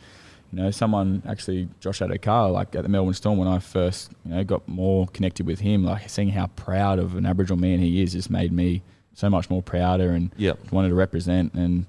you 0.51 0.59
know, 0.59 0.71
someone 0.71 1.21
actually, 1.27 1.67
Josh 1.79 1.99
Addo-Carr, 1.99 2.49
like 2.51 2.73
at 2.75 2.81
the 2.83 2.89
Melbourne 2.89 3.13
Storm, 3.13 3.37
when 3.37 3.47
I 3.47 3.59
first, 3.59 4.11
you 4.25 4.31
know, 4.33 4.43
got 4.43 4.67
more 4.67 5.07
connected 5.07 5.45
with 5.45 5.59
him, 5.59 5.83
like 5.83 6.09
seeing 6.09 6.29
how 6.29 6.47
proud 6.47 6.97
of 6.99 7.15
an 7.15 7.25
Aboriginal 7.25 7.59
man 7.59 7.79
he 7.79 8.01
is 8.01 8.13
just 8.13 8.29
made 8.31 8.51
me 8.51 8.81
so 9.13 9.29
much 9.29 9.49
more 9.49 9.61
prouder 9.61 10.11
and 10.11 10.31
Yep. 10.37 10.71
wanted 10.71 10.89
to 10.89 10.95
represent. 10.95 11.53
And 11.53 11.85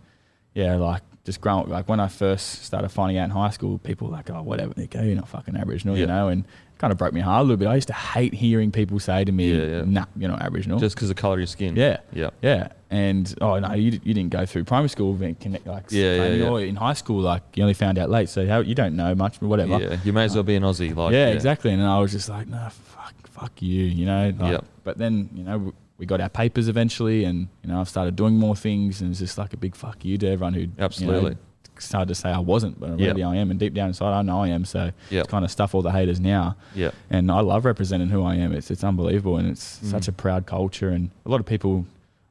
yeah, 0.54 0.74
like 0.76 1.02
just 1.28 1.40
growing 1.42 1.68
like 1.68 1.86
when 1.90 2.00
I 2.00 2.08
first 2.08 2.64
started 2.64 2.88
finding 2.88 3.18
out 3.18 3.24
in 3.24 3.30
high 3.30 3.50
school, 3.50 3.76
people 3.78 4.08
were 4.08 4.14
like, 4.14 4.30
oh, 4.30 4.42
whatever, 4.42 4.72
Nico, 4.76 5.02
you're 5.02 5.14
not 5.14 5.28
fucking 5.28 5.56
Aboriginal, 5.56 5.94
Yeah. 5.94 6.00
you 6.00 6.06
know, 6.06 6.28
and 6.28 6.44
it 6.44 6.78
kind 6.78 6.90
of 6.90 6.96
broke 6.96 7.12
my 7.12 7.20
heart 7.20 7.40
a 7.40 7.42
little 7.42 7.58
bit. 7.58 7.68
I 7.68 7.74
used 7.74 7.88
to 7.88 7.94
hate 7.94 8.32
hearing 8.32 8.72
people 8.72 8.98
say 8.98 9.24
to 9.24 9.30
me, 9.32 9.52
Yeah, 9.52 9.64
yeah. 9.78 9.82
nah, 9.86 10.04
you're 10.16 10.30
not 10.30 10.40
Aboriginal. 10.40 10.78
Just 10.78 10.96
because 10.96 11.10
of 11.10 11.16
colour 11.16 11.34
of 11.34 11.40
your 11.40 11.46
skin. 11.46 11.76
yeah. 11.76 11.98
Yeah. 12.12 12.30
Yeah, 12.40 12.68
and 12.90 13.34
oh 13.42 13.58
no, 13.58 13.74
you, 13.74 14.00
you 14.02 14.14
didn't 14.14 14.30
go 14.30 14.46
through 14.46 14.64
primary 14.64 14.88
school, 14.88 15.12
then 15.14 15.34
connect 15.34 15.66
like 15.66 15.84
Yeah, 15.90 16.14
yeah, 16.14 16.28
yeah. 16.28 16.48
or 16.48 16.60
in 16.62 16.76
high 16.76 16.94
school, 16.94 17.20
like 17.20 17.42
you 17.54 17.62
only 17.62 17.74
found 17.74 17.98
out 17.98 18.08
late, 18.08 18.30
so 18.30 18.46
how 18.46 18.60
you 18.60 18.74
don't 18.74 18.96
know 18.96 19.14
much, 19.14 19.38
but 19.40 19.48
whatever. 19.48 19.78
Yeah. 19.78 19.98
You 20.04 20.12
may 20.14 20.24
as 20.24 20.34
well 20.34 20.44
be 20.44 20.56
an 20.56 20.62
Aussie. 20.62 20.96
Like, 20.96 21.12
yeah, 21.12 21.28
exactly. 21.28 21.70
And 21.72 21.82
I 21.82 21.98
was 22.00 22.12
just 22.12 22.28
like, 22.30 22.48
nah, 22.48 22.70
fuck, 22.70 23.14
fuck 23.28 23.60
you, 23.60 23.84
you 23.84 24.06
know. 24.06 24.32
Like, 24.38 24.52
Yep. 24.52 24.64
But 24.84 24.96
then, 24.98 25.28
you 25.34 25.42
know, 25.44 25.74
we 25.98 26.06
got 26.06 26.20
our 26.20 26.28
papers 26.28 26.68
eventually, 26.68 27.24
and 27.24 27.48
you 27.62 27.68
know, 27.68 27.80
I've 27.80 27.88
started 27.88 28.16
doing 28.16 28.36
more 28.38 28.54
things, 28.56 29.00
and 29.00 29.10
it's 29.10 29.18
just 29.20 29.36
like 29.36 29.52
a 29.52 29.56
big 29.56 29.74
fuck 29.74 30.04
you 30.04 30.16
to 30.18 30.28
everyone 30.28 30.54
who 30.54 30.60
you 30.60 30.66
know, 30.78 30.84
Absolutely. 30.84 31.36
started 31.78 32.08
to 32.08 32.14
say 32.14 32.30
I 32.30 32.38
wasn't, 32.38 32.78
but 32.80 32.90
Yep. 32.90 32.98
really 33.00 33.22
I 33.24 33.36
am, 33.36 33.50
and 33.50 33.58
deep 33.58 33.74
down 33.74 33.88
inside 33.88 34.12
I 34.16 34.22
know 34.22 34.40
I 34.42 34.48
am. 34.48 34.64
So 34.64 34.92
Yep. 35.10 35.24
it's 35.24 35.30
kind 35.30 35.44
of 35.44 35.50
stuff 35.50 35.74
all 35.74 35.82
the 35.82 35.90
haters 35.92 36.20
now, 36.20 36.56
Yeah. 36.74 36.90
and 37.10 37.30
I 37.30 37.40
love 37.40 37.64
representing 37.64 38.08
who 38.08 38.22
I 38.22 38.36
am. 38.36 38.52
It's 38.52 38.70
it's 38.70 38.84
unbelievable, 38.84 39.36
and 39.36 39.48
it's 39.48 39.80
Mm. 39.82 39.90
such 39.90 40.08
a 40.08 40.12
proud 40.12 40.46
culture, 40.46 40.88
and 40.90 41.10
a 41.26 41.28
lot 41.28 41.40
of 41.40 41.46
people. 41.46 41.84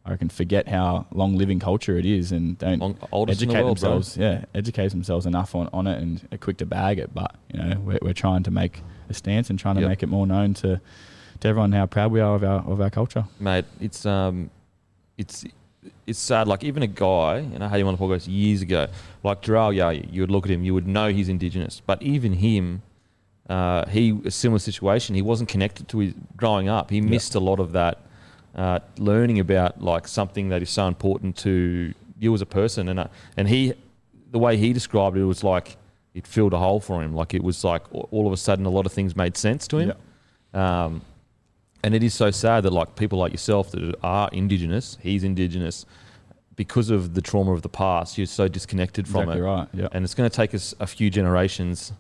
I 0.10 0.16
can 0.16 0.30
forget 0.30 0.70
how 0.70 1.06
long 1.12 1.36
living 1.36 1.60
culture 1.60 1.98
it 1.98 2.06
is 2.06 2.32
and 2.32 2.58
don't 2.58 2.80
Long, 2.80 2.98
educate 3.30 3.58
the 3.58 3.64
world, 3.66 3.78
bro. 3.82 3.90
themselves. 3.96 4.16
Yeah, 4.16 4.46
educate 4.56 4.92
themselves 4.92 5.26
enough 5.26 5.54
on, 5.54 5.68
on 5.74 5.86
it 5.86 6.02
and 6.02 6.26
are 6.32 6.38
quick 6.38 6.56
to 6.60 6.66
bag 6.66 6.98
it. 6.98 7.14
But 7.14 7.36
you 7.54 7.60
know, 7.60 7.78
we're, 7.84 8.00
we're 8.02 8.14
trying 8.14 8.44
to 8.44 8.52
make 8.52 8.84
a 9.10 9.14
stance 9.14 9.50
and 9.50 9.60
trying 9.60 9.76
to 9.76 9.82
Yep. 9.82 9.90
make 9.90 10.04
it 10.04 10.08
more 10.08 10.26
known 10.26 10.54
to 10.64 10.80
to 11.42 11.48
everyone 11.48 11.72
how 11.72 11.86
proud 11.86 12.12
we 12.12 12.20
are 12.20 12.36
of 12.36 12.44
our 12.44 12.62
of 12.62 12.82
our 12.82 12.90
culture. 12.90 13.26
mate. 13.40 13.66
It's 13.80 14.06
um, 14.06 14.50
it's 15.18 15.46
it's 16.06 16.20
sad. 16.20 16.48
Like 16.48 16.64
even 16.64 16.84
a 16.84 16.88
guy, 16.88 17.38
and 17.38 17.64
I 17.64 17.68
had 17.68 17.80
him 17.80 17.88
on 17.88 17.96
the 17.96 18.02
podcast 18.02 18.28
years 18.28 18.62
ago, 18.62 18.88
like 19.24 19.42
Jarrell 19.42 19.76
Yaya, 19.76 20.04
you 20.10 20.22
would 20.22 20.32
look 20.32 20.46
at 20.46 20.52
him, 20.52 20.64
you 20.64 20.74
would 20.74 20.88
know 20.88 21.10
he's 21.10 21.30
Indigenous, 21.30 21.82
but 21.86 22.02
even 22.02 22.34
him, 22.34 22.82
uh, 23.50 23.86
he 23.88 24.20
a 24.26 24.32
similar 24.32 24.60
situation. 24.60 25.16
He 25.16 25.22
wasn't 25.22 25.50
connected 25.50 25.88
to 25.90 26.00
his 26.00 26.14
growing 26.36 26.70
up. 26.70 26.90
He 26.90 27.02
missed 27.02 27.36
a 27.36 27.40
lot 27.40 27.60
of 27.60 27.72
that 27.74 28.00
uh, 28.56 28.80
learning 28.98 29.40
about 29.40 29.82
like 29.82 30.08
something 30.08 30.50
that 30.50 30.62
is 30.62 30.70
so 30.70 30.88
important 30.88 31.38
to 31.38 31.94
you 32.20 32.34
as 32.34 32.42
a 32.42 32.46
person. 32.46 32.90
And 32.90 33.00
uh, 33.00 33.08
and 33.36 33.48
he, 33.48 33.74
the 34.32 34.40
way 34.40 34.58
he 34.58 34.74
described 34.74 35.18
it 35.18 35.26
was 35.26 35.44
like 35.44 35.78
it 36.14 36.26
filled 36.26 36.54
a 36.54 36.58
hole 36.58 36.80
for 36.80 37.04
him. 37.04 37.14
Like 37.14 37.34
it 37.34 37.44
was 37.44 37.64
like 37.64 37.84
all 37.94 38.28
of 38.28 38.34
a 38.34 38.38
sudden 38.38 38.66
a 38.66 38.70
lot 38.70 38.86
of 38.86 38.92
things 38.92 39.16
made 39.16 39.38
sense 39.38 39.68
to 39.70 39.78
him. 39.78 39.94
Um, 40.54 41.02
and 41.84 41.94
it 41.94 42.04
is 42.04 42.14
so 42.14 42.32
sad 42.32 42.64
that 42.64 42.74
like 42.74 42.96
people 42.96 43.20
like 43.20 43.32
yourself 43.32 43.72
that 43.72 43.96
are 44.04 44.30
indigenous, 44.32 44.98
he's 45.02 45.24
indigenous, 45.24 45.86
because 46.56 46.90
of 46.90 47.14
the 47.14 47.22
trauma 47.22 47.52
of 47.52 47.62
the 47.62 47.70
past, 47.70 48.18
you're 48.18 48.26
so 48.26 48.48
disconnected 48.48 49.08
from 49.08 49.22
Exactly 49.24 49.42
it. 49.42 49.46
right. 49.46 49.68
Yeah. 49.74 49.88
And 49.92 50.04
it's 50.04 50.16
going 50.16 50.30
to 50.30 50.36
take 50.36 50.56
us 50.56 50.74
a 50.80 50.88
few 50.88 51.10
generations 51.10 51.94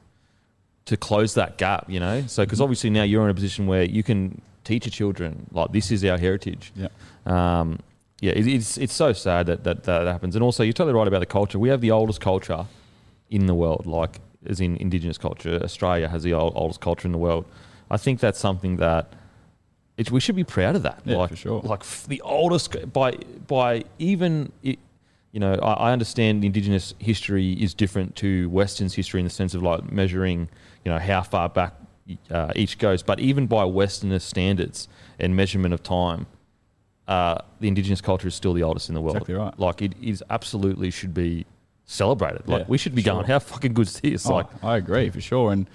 to 0.85 0.97
close 0.97 1.35
that 1.35 1.57
gap, 1.57 1.89
you 1.89 1.99
know? 1.99 2.23
So, 2.27 2.43
because 2.43 2.59
obviously 2.59 2.89
now 2.89 3.03
you're 3.03 3.23
in 3.23 3.29
a 3.29 3.35
position 3.35 3.67
where 3.67 3.83
you 3.83 4.01
can 4.03 4.41
teach 4.63 4.85
your 4.85 4.91
children, 4.91 5.45
like, 5.51 5.71
this 5.73 5.91
is 5.91 6.03
our 6.05 6.17
heritage. 6.17 6.73
Yeah. 6.75 6.87
Um, 7.25 7.79
yeah, 8.19 8.31
it, 8.31 8.47
it's, 8.47 8.77
it's 8.79 8.93
so 8.93 9.13
sad 9.13 9.45
that, 9.45 9.63
that 9.63 9.83
that 9.83 10.07
happens. 10.07 10.35
And 10.35 10.43
also, 10.43 10.63
you're 10.63 10.73
totally 10.73 10.95
right 10.95 11.07
about 11.07 11.19
the 11.19 11.27
culture. 11.27 11.59
We 11.59 11.69
have 11.69 11.81
the 11.81 11.91
oldest 11.91 12.19
culture 12.19 12.65
in 13.29 13.45
the 13.45 13.53
world, 13.53 13.85
like, 13.85 14.19
as 14.45 14.59
in 14.59 14.75
Indigenous 14.77 15.19
culture. 15.19 15.61
Australia 15.63 16.07
has 16.07 16.23
the 16.23 16.33
old, 16.33 16.53
oldest 16.55 16.79
culture 16.81 17.07
in 17.07 17.11
the 17.11 17.17
world. 17.19 17.45
I 17.91 17.97
think 17.97 18.19
that's 18.19 18.39
something 18.39 18.77
that 18.77 19.13
it, 19.97 20.11
we 20.11 20.19
should 20.19 20.35
be 20.35 20.43
proud 20.43 20.75
of 20.75 20.83
that. 20.83 21.01
Yeah, 21.05 21.17
like, 21.17 21.29
for 21.31 21.35
sure. 21.35 21.61
Like 21.61 21.81
f- 21.81 22.05
the 22.07 22.21
oldest 22.21 22.93
by 22.93 23.11
by 23.47 23.83
even 23.99 24.51
it, 24.63 24.79
you 25.31 25.39
know 25.39 25.53
I, 25.55 25.73
I 25.89 25.91
understand 25.91 26.43
Indigenous 26.45 26.93
history 26.99 27.53
is 27.53 27.73
different 27.73 28.15
to 28.17 28.49
Western's 28.49 28.93
history 28.93 29.19
in 29.19 29.25
the 29.25 29.31
sense 29.31 29.53
of 29.53 29.63
like 29.63 29.91
measuring 29.91 30.49
you 30.85 30.91
know 30.91 30.99
how 30.99 31.23
far 31.23 31.49
back 31.49 31.73
uh, 32.31 32.51
each 32.55 32.77
goes, 32.77 33.03
but 33.03 33.19
even 33.19 33.47
by 33.47 33.63
Westernist 33.63 34.21
standards 34.21 34.87
and 35.19 35.35
measurement 35.35 35.73
of 35.73 35.83
time, 35.83 36.25
uh, 37.07 37.37
the 37.59 37.67
Indigenous 37.67 37.99
culture 38.01 38.27
is 38.27 38.35
still 38.35 38.53
the 38.53 38.63
oldest 38.63 38.87
in 38.89 38.95
the 38.95 39.01
world. 39.01 39.17
Exactly 39.17 39.35
right. 39.35 39.59
Like 39.59 39.81
it 39.81 39.93
is 40.01 40.23
absolutely 40.29 40.89
should 40.91 41.13
be 41.13 41.45
celebrated. 41.85 42.47
Like 42.47 42.61
Yeah, 42.61 42.65
we 42.67 42.77
should 42.77 42.95
be 42.95 43.01
sure. 43.01 43.13
going, 43.15 43.25
how 43.25 43.39
fucking 43.39 43.73
good 43.73 43.87
is 43.87 43.99
this? 43.99 44.25
Oh, 44.25 44.35
like 44.35 44.47
I 44.63 44.77
agree 44.77 45.09
for 45.09 45.21
sure. 45.21 45.51
And 45.51 45.67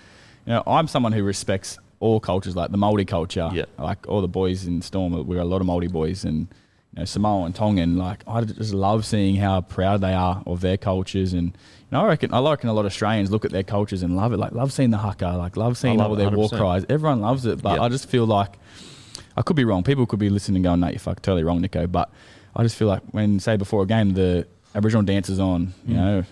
you 0.47 0.53
know, 0.55 0.63
I'm 0.67 0.89
someone 0.89 1.13
who 1.13 1.23
respects 1.23 1.79
all 2.03 2.21
cultures, 2.21 2.55
like 2.57 2.71
the 2.71 2.79
Māori 2.79 3.07
culture. 3.07 3.49
Yeah. 3.53 3.65
Like 3.79 4.07
all 4.09 4.21
the 4.21 4.29
boys 4.29 4.67
in 4.67 4.83
Storm, 4.83 5.27
we're 5.27 5.41
a 5.41 5.45
lot 5.45 5.61
of 5.61 5.67
Māori 5.67 5.91
boys, 5.91 6.25
and 6.25 6.49
you 6.95 6.99
know, 7.01 7.05
Samoa 7.05 7.47
and 7.47 7.55
Tongan. 7.55 7.97
Like 7.97 8.23
I 8.27 8.41
just 8.43 8.75
love 8.75 9.07
seeing 9.07 9.37
how 9.37 9.61
proud 9.63 10.01
they 10.01 10.13
are 10.13 10.43
of 10.47 10.61
their 10.61 10.77
cultures, 10.77 11.33
and 11.33 11.47
you 11.47 11.91
know, 11.93 12.03
I 12.03 12.07
reckon 12.09 12.35
I 12.35 12.41
reckon 12.51 12.69
a 12.69 12.73
lot 12.73 12.81
of 12.87 12.93
Australians 12.93 13.31
look 13.31 13.45
at 13.45 13.51
their 13.53 13.63
cultures 13.63 14.03
and 14.03 14.17
love 14.17 14.33
it. 14.33 14.39
Like 14.39 14.53
love 14.53 14.73
seeing 14.73 14.91
the 14.91 14.99
haka, 14.99 15.31
like 15.39 15.57
love 15.57 15.77
seeing 15.79 15.97
love 15.99 16.09
all 16.11 16.15
it, 16.15 16.19
their 16.19 16.31
war 16.31 16.49
100%. 16.49 16.59
cries. 16.59 16.85
Everyone 16.89 17.21
loves 17.21 17.47
it, 17.47 17.63
but. 17.63 17.81
I 17.81 17.89
just 17.89 18.09
feel 18.09 18.27
like 18.27 18.59
I 19.37 19.43
could 19.43 19.57
be 19.57 19.65
wrong. 19.65 19.83
People 19.83 20.05
could 20.07 20.19
be 20.19 20.29
listening 20.29 20.63
going, 20.63 20.81
"Nate, 20.81 20.93
you're 20.93 20.99
fuck 20.99 21.23
totally 21.23 21.45
wrong, 21.45 21.61
Nico." 21.61 21.87
But 21.87 22.11
I 22.57 22.63
just 22.63 22.77
feel 22.77 22.89
like 22.89 23.03
when, 23.13 23.41
say, 23.41 23.57
before 23.57 23.83
a 23.83 23.87
game, 23.87 24.13
the 24.15 24.47
Aboriginal 24.75 25.03
dance 25.05 25.29
is 25.31 25.39
on, 25.41 25.73
you 25.87 25.95
Mm. 25.95 25.97
know, 25.97 26.25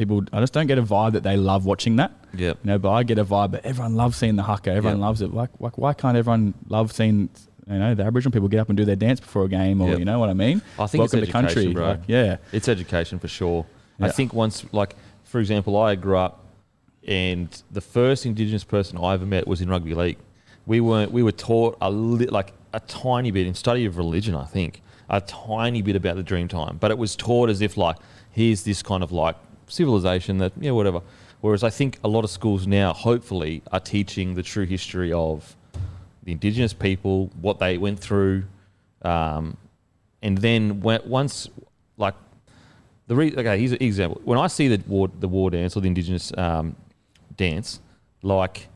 people, 0.00 0.24
I 0.32 0.40
just 0.40 0.52
don't 0.52 0.66
get 0.66 0.78
a 0.78 0.82
vibe 0.82 1.12
that 1.12 1.22
they 1.22 1.36
love 1.36 1.64
watching 1.66 1.96
that. 1.96 2.12
yeah. 2.34 2.48
You 2.48 2.56
know, 2.64 2.78
but 2.78 2.90
I 2.92 3.02
get 3.02 3.18
a 3.18 3.24
vibe 3.24 3.52
that 3.52 3.64
everyone 3.64 3.94
loves 3.96 4.16
seeing 4.16 4.36
the 4.36 4.42
haka. 4.42 4.70
Everyone 4.72 4.98
Yeah. 4.98 5.06
loves 5.06 5.20
it. 5.22 5.32
Like, 5.34 5.50
like, 5.60 5.76
why 5.78 5.92
can't 5.94 6.16
everyone 6.16 6.54
love 6.68 6.90
seeing, 6.92 7.28
you 7.68 7.78
know, 7.78 7.94
the 7.94 8.02
Aboriginal 8.04 8.32
people 8.32 8.48
get 8.48 8.58
up 8.60 8.68
and 8.68 8.76
do 8.76 8.84
their 8.84 8.96
dance 8.96 9.20
before 9.20 9.44
a 9.44 9.48
game, 9.48 9.80
or 9.80 9.90
Yeah. 9.90 9.96
you 9.96 10.04
know 10.04 10.18
what 10.18 10.28
I 10.30 10.34
mean? 10.34 10.62
I 10.78 10.86
think 10.86 11.04
it's 11.04 11.12
Welcome 11.12 11.20
to 11.20 11.26
the 11.26 11.32
country, 11.32 11.66
bro. 11.72 11.88
Like, 11.90 12.00
yeah, 12.08 12.36
It's 12.52 12.68
education 12.68 13.18
for 13.18 13.28
sure. 13.28 13.66
I 14.00 14.10
think 14.10 14.32
once, 14.32 14.64
like, 14.72 14.96
for 15.24 15.38
example, 15.40 15.76
I 15.76 15.94
grew 15.94 16.16
up 16.16 16.44
and 17.06 17.48
the 17.70 17.80
first 17.80 18.26
Indigenous 18.26 18.64
person 18.64 18.98
I 18.98 19.14
ever 19.14 19.26
met 19.26 19.46
was 19.46 19.60
in 19.60 19.68
rugby 19.68 19.94
league. 19.94 20.18
We 20.66 20.80
weren't, 20.80 21.12
we 21.12 21.22
were 21.22 21.32
taught 21.32 21.76
a 21.80 21.90
li- 21.90 22.26
like 22.26 22.52
a 22.72 22.80
tiny 22.80 23.30
bit 23.30 23.46
in 23.46 23.54
study 23.54 23.84
of 23.86 23.96
religion, 23.96 24.34
I 24.34 24.44
think, 24.44 24.82
a 25.08 25.20
tiny 25.20 25.82
bit 25.82 25.96
about 25.96 26.16
the 26.16 26.22
dream 26.22 26.46
time, 26.48 26.76
but 26.78 26.90
it 26.90 26.98
was 26.98 27.16
taught 27.16 27.48
as 27.50 27.60
if 27.60 27.76
like, 27.76 27.96
here's 28.30 28.62
this 28.62 28.82
kind 28.82 29.02
of 29.02 29.10
like 29.12 29.36
civilization 29.70 30.38
that, 30.38 30.52
yeah, 30.60 30.70
whatever. 30.72 31.00
Whereas 31.40 31.64
I 31.64 31.70
think 31.70 31.98
a 32.04 32.08
lot 32.08 32.24
of 32.24 32.30
schools 32.30 32.66
now, 32.66 32.92
hopefully, 32.92 33.62
are 33.72 33.80
teaching 33.80 34.34
the 34.34 34.42
true 34.42 34.66
history 34.66 35.12
of 35.12 35.56
the 36.22 36.32
Indigenous 36.32 36.72
people, 36.74 37.30
what 37.40 37.58
they 37.58 37.78
went 37.78 37.98
through, 37.98 38.44
um, 39.02 39.56
and 40.22 40.36
then 40.38 40.80
when, 40.80 41.00
once, 41.06 41.48
like, 41.96 42.14
the 43.06 43.16
re- 43.16 43.32
okay, 43.34 43.58
here's 43.58 43.72
an 43.72 43.82
example. 43.82 44.20
When 44.24 44.38
I 44.38 44.46
see 44.48 44.68
the 44.68 44.82
war, 44.86 45.08
the 45.18 45.28
war 45.28 45.50
dance 45.50 45.76
or 45.76 45.80
the 45.80 45.88
Indigenous 45.88 46.30
um, 46.36 46.76
dance, 47.36 47.80
like, 48.22 48.68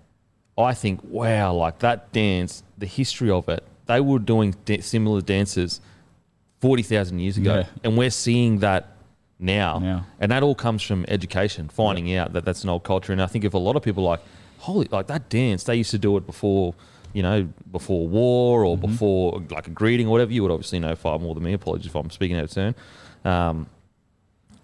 I 0.57 0.73
think, 0.73 1.01
wow, 1.05 1.53
like 1.53 1.81
that 1.81 2.13
dance, 2.13 2.63
the 2.79 2.87
history 2.87 3.31
of 3.31 3.49
it, 3.51 3.63
they 3.87 4.01
were 4.01 4.19
doing 4.19 4.55
da- 4.65 4.81
similar 4.81 5.21
dances 5.21 5.81
forty 6.61 6.83
thousand 6.83 7.19
years 7.19 7.37
ago, 7.37 7.57
Yeah. 7.57 7.67
and 7.83 7.99
we're 7.99 8.09
seeing 8.11 8.61
that 8.61 8.94
now, 9.39 9.79
Now. 9.79 10.07
and 10.21 10.31
that 10.31 10.43
all 10.43 10.55
comes 10.55 10.83
from 10.83 11.05
education, 11.09 11.69
finding 11.69 12.15
out 12.17 12.33
that 12.35 12.45
that's 12.45 12.63
an 12.63 12.71
old 12.71 12.85
culture. 12.85 13.13
And 13.13 13.21
I 13.21 13.27
think 13.27 13.45
if 13.45 13.55
a 13.55 13.59
lot 13.59 13.77
of 13.77 13.83
people 13.83 14.05
like, 14.05 14.21
holy, 14.59 14.89
like 14.91 15.09
that 15.09 15.29
dance, 15.29 15.65
they 15.65 15.75
used 15.77 15.91
to 15.91 15.99
do 15.99 16.17
it 16.17 16.27
before, 16.27 16.75
you 17.13 17.23
know, 17.23 17.49
before 17.71 18.07
war 18.07 18.65
or 18.65 18.79
before 18.79 19.43
like 19.51 19.67
a 19.67 19.71
greeting 19.71 20.07
or 20.07 20.11
whatever. 20.11 20.33
You 20.33 20.43
would 20.43 20.51
obviously 20.53 20.79
know 20.79 20.95
far 20.95 21.19
more 21.19 21.35
than 21.35 21.43
me. 21.43 21.53
Apologies 21.53 21.87
if 21.87 21.95
I'm 21.95 22.11
speaking 22.11 22.37
out 22.37 22.45
of 22.45 22.51
turn. 22.51 22.75
Um, 23.25 23.67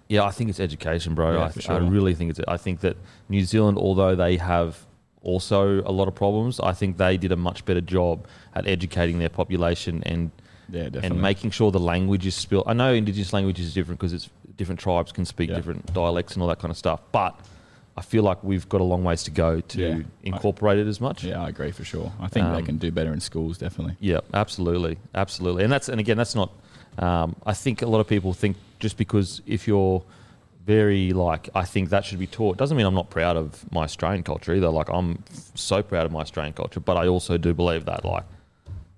yeah, 0.09 0.25
I 0.25 0.31
think 0.31 0.51
it's 0.51 0.59
education, 0.61 1.15
bro. 1.15 1.35
Yeah, 1.35 1.45
I, 1.45 1.49
for 1.51 1.73
I 1.73 1.79
really 1.79 2.15
think 2.15 2.31
it's. 2.31 2.41
I 2.49 2.57
think 2.57 2.81
that 2.81 2.97
New 3.29 3.45
Zealand, 3.45 3.79
although 3.79 4.17
they 4.17 4.39
have 4.39 4.85
also 5.23 5.81
a 5.83 5.93
lot 5.93 6.09
of 6.09 6.15
problems, 6.15 6.59
I 6.59 6.73
think 6.73 6.97
they 6.97 7.17
did 7.17 7.31
a 7.31 7.37
much 7.37 7.65
better 7.65 7.81
job 7.81 8.27
at 8.55 8.67
educating 8.67 9.19
their 9.21 9.29
population 9.29 10.03
and 10.05 10.33
yeah, 10.69 10.89
and 11.03 11.21
making 11.21 11.51
sure 11.51 11.71
the 11.71 11.81
language 11.81 12.27
is 12.27 12.35
spilled. 12.35 12.65
I 12.67 12.73
know 12.73 12.93
Indigenous 12.93 13.33
language 13.33 13.61
is 13.61 13.75
different 13.75 14.01
because 14.01 14.13
it's 14.13 14.31
different 14.61 14.79
tribes 14.79 15.11
can 15.11 15.25
speak 15.25 15.49
Yeah. 15.49 15.57
different 15.57 15.91
dialects 15.95 16.35
and 16.35 16.43
all 16.43 16.49
that 16.51 16.59
kind 16.59 16.71
of 16.71 16.77
stuff. 16.77 17.01
But 17.13 17.35
I 17.97 18.03
feel 18.03 18.23
like 18.23 18.45
we've 18.45 18.69
got 18.69 18.83
a 18.83 18.85
long 18.85 19.03
ways 19.05 19.23
to 19.25 19.31
go 19.31 19.61
to 19.61 19.81
Yeah. 19.81 19.99
incorporate 20.23 20.79
it 20.79 20.87
as 20.87 21.01
much. 21.01 21.25
yeah, 21.25 21.43
I 21.43 21.49
agree 21.49 21.71
for 21.71 21.83
sure. 21.83 22.13
I 22.21 22.29
think 22.29 22.45
they 22.53 22.59
Um, 22.59 22.67
can 22.67 22.77
do 22.77 22.91
better 22.93 23.11
in 23.15 23.21
schools, 23.21 23.57
definitely. 23.57 23.97
Yeah, 24.01 24.21
absolutely, 24.35 24.99
absolutely. 25.15 25.65
And 25.65 25.73
that's 25.73 25.89
and 25.89 25.99
again, 25.99 26.19
that's 26.19 26.35
not. 26.35 26.51
Um, 26.99 27.37
I 27.47 27.55
think 27.55 27.81
a 27.81 27.87
lot 27.87 28.01
of 28.01 28.07
people 28.07 28.35
think 28.35 28.59
just 28.81 28.99
because 28.99 29.41
if 29.47 29.67
you're 29.67 30.03
very 30.67 31.13
like, 31.15 31.49
I 31.55 31.65
think 31.65 31.89
that 31.89 32.05
should 32.05 32.19
be 32.19 32.27
taught 32.27 32.59
doesn't 32.59 32.77
mean 32.77 32.85
I'm 32.87 32.95
not 33.03 33.09
proud 33.09 33.37
of 33.39 33.65
my 33.73 33.85
Australian 33.85 34.23
culture 34.25 34.53
either. 34.55 34.69
Like 34.69 34.91
I'm 34.91 35.25
so 35.55 35.83
proud 35.83 36.05
of 36.05 36.13
my 36.13 36.21
Australian 36.21 36.53
culture, 36.53 36.81
but 36.81 36.99
I 36.99 37.07
also 37.09 37.39
do 37.39 37.55
believe 37.55 37.87
that 37.87 38.05
like. 38.05 38.25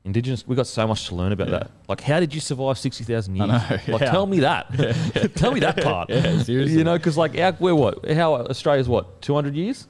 Indigenous, 0.05 0.47
we 0.47 0.57
got 0.57 0.67
so 0.67 0.87
much 0.87 1.07
to 1.09 1.15
learn 1.15 1.31
about 1.33 1.49
Yeah. 1.49 1.59
that. 1.59 1.71
Like, 1.89 2.01
how 2.01 2.19
did 2.19 2.35
you 2.35 2.41
survive 2.41 2.77
sixty 2.77 3.05
thousand 3.05 3.37
years? 3.37 3.49
know, 3.49 3.63
Like, 3.71 3.87
yeah. 3.87 4.11
tell 4.11 4.27
me 4.27 4.41
that. 4.41 4.67
tell 5.37 5.53
me 5.53 5.61
that 5.61 5.81
part. 5.81 6.11
Yeah, 6.11 6.43
seriously. 6.43 6.77
You 6.79 6.85
know, 6.85 6.97
because 6.99 7.17
like, 7.17 7.39
our, 7.39 7.57
we're 7.61 7.75
what? 7.75 8.11
How 8.11 8.35
Australia's 8.35 8.89
what? 8.89 9.23
Two 9.23 9.35
hundred 9.35 9.55
years? 9.55 9.87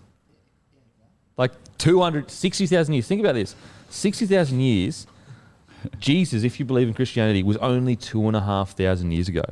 Like 1.38 1.52
200, 1.78 2.30
60,000 2.30 2.92
years. 2.94 3.06
Think 3.08 3.20
about 3.20 3.34
this 3.34 3.56
60,000 3.88 4.60
years. 4.60 5.06
Jesus, 5.98 6.44
if 6.44 6.60
you 6.60 6.66
believe 6.66 6.86
in 6.88 6.94
Christianity, 6.94 7.42
was 7.42 7.56
only 7.56 7.96
two 7.96 8.26
and 8.28 8.36
a 8.36 8.40
half 8.42 8.76
thousand 8.76 9.12
years 9.12 9.28
ago. 9.28 9.42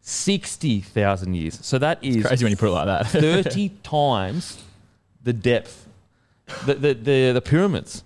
60,000 0.00 1.34
years. 1.34 1.58
So 1.60 1.78
that 1.78 2.02
is 2.04 2.24
Crazy 2.24 2.44
when 2.44 2.52
you 2.52 2.56
put 2.56 2.68
it 2.68 2.72
like 2.72 2.86
that. 2.86 3.06
30 3.08 3.70
times 3.82 4.62
the 5.24 5.32
depth. 5.32 5.88
The, 6.66 6.74
the, 6.74 6.94
the, 6.94 7.32
the 7.32 7.40
pyramids 7.42 8.03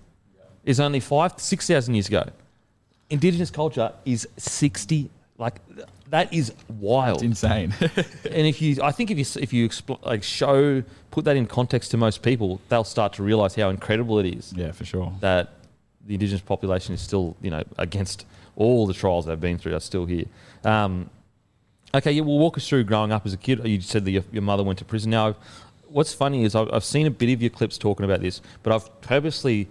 is 0.69 0.79
only 0.79 0.99
five, 0.99 1.33
6,000 1.35 1.95
years 1.95 2.07
ago. 2.07 2.29
Indigenous 3.09 3.49
culture 3.49 3.91
is 4.05 4.27
60, 4.37 5.09
like, 5.39 5.55
that 6.09 6.31
is 6.31 6.53
wild 6.79 7.17
it's 7.17 7.23
insane. 7.23 7.73
and 7.81 8.47
if 8.47 8.61
you, 8.61 8.77
I 8.83 8.91
think 8.91 9.09
if 9.09 9.17
you 9.17 9.41
if 9.41 9.53
you 9.53 9.67
expl- 9.67 10.03
like 10.05 10.23
show 10.23 10.83
put 11.11 11.25
that 11.25 11.35
in 11.35 11.47
context 11.47 11.91
to 11.91 11.97
most 11.97 12.21
people, 12.21 12.61
they'll 12.69 12.83
start 12.83 13.13
to 13.13 13.23
realize 13.23 13.55
how 13.55 13.69
incredible 13.69 14.19
it 14.19 14.25
is 14.25 14.53
yeah, 14.53 14.71
for 14.71 14.85
sure. 14.85 15.13
that 15.21 15.53
the 16.05 16.15
indigenous 16.15 16.41
population 16.41 16.93
is 16.93 17.01
still, 17.01 17.35
you 17.41 17.51
know, 17.51 17.63
against 17.77 18.25
all 18.55 18.87
the 18.87 18.93
trials 18.93 19.25
they've 19.25 19.39
been 19.39 19.57
through, 19.57 19.75
are 19.75 19.79
still 19.79 20.05
here. 20.05 20.25
Um, 20.63 21.09
okay, 21.93 22.11
yeah, 22.11 22.21
well, 22.21 22.39
walk 22.39 22.57
us 22.57 22.67
through 22.67 22.83
growing 22.85 23.11
up 23.11 23.25
as 23.25 23.33
a 23.33 23.37
kid. 23.37 23.65
You 23.65 23.81
said 23.81 24.05
that 24.05 24.11
your, 24.11 24.23
your 24.31 24.41
mother 24.43 24.63
went 24.63 24.79
to 24.79 24.85
prison. 24.85 25.11
Now, 25.11 25.35
what's 25.87 26.13
funny 26.13 26.43
is 26.43 26.55
I've, 26.55 26.71
I've 26.73 26.83
seen 26.83 27.05
a 27.05 27.11
bit 27.11 27.31
of 27.33 27.41
your 27.41 27.51
clips 27.51 27.77
talking 27.77 28.05
about 28.05 28.21
this, 28.21 28.41
but 28.63 28.73
I've 28.73 29.01
purposely 29.01 29.67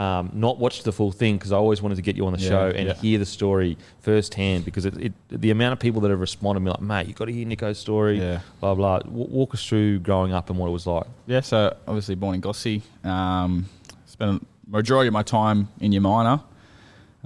um, 0.00 0.30
not 0.32 0.58
watched 0.58 0.84
the 0.84 0.92
full 0.92 1.12
thing 1.12 1.36
because 1.36 1.52
I 1.52 1.56
always 1.56 1.82
wanted 1.82 1.96
to 1.96 2.02
get 2.02 2.16
you 2.16 2.26
on 2.26 2.32
the 2.32 2.38
Yeah, 2.38 2.48
show 2.48 2.66
and 2.68 2.86
yeah. 2.88 2.94
hear 2.94 3.18
the 3.18 3.26
story 3.26 3.76
firsthand 4.00 4.64
because 4.64 4.86
it, 4.86 4.96
it, 4.96 5.12
the 5.28 5.50
amount 5.50 5.72
of 5.74 5.78
people 5.78 6.00
that 6.02 6.10
have 6.10 6.20
responded 6.20 6.60
to 6.60 6.64
me 6.64 6.70
like, 6.70 6.80
mate, 6.80 7.06
you 7.08 7.14
got 7.14 7.26
to 7.26 7.32
hear 7.32 7.46
Nico's 7.46 7.78
story, 7.78 8.18
Yeah. 8.18 8.40
blah, 8.60 8.74
blah. 8.74 9.00
W- 9.00 9.28
walk 9.28 9.52
us 9.54 9.66
through 9.66 9.98
growing 9.98 10.32
up 10.32 10.48
and 10.48 10.58
what 10.58 10.68
it 10.68 10.70
was 10.70 10.86
like. 10.86 11.04
Yeah, 11.26 11.40
so 11.40 11.76
obviously 11.86 12.14
born 12.14 12.34
in 12.36 12.40
Gossie. 12.40 12.82
Um, 13.04 13.66
spent 14.06 14.40
a 14.42 14.70
majority 14.70 15.08
of 15.08 15.12
my 15.12 15.22
time 15.22 15.68
in 15.80 15.92
Umina. 15.92 16.42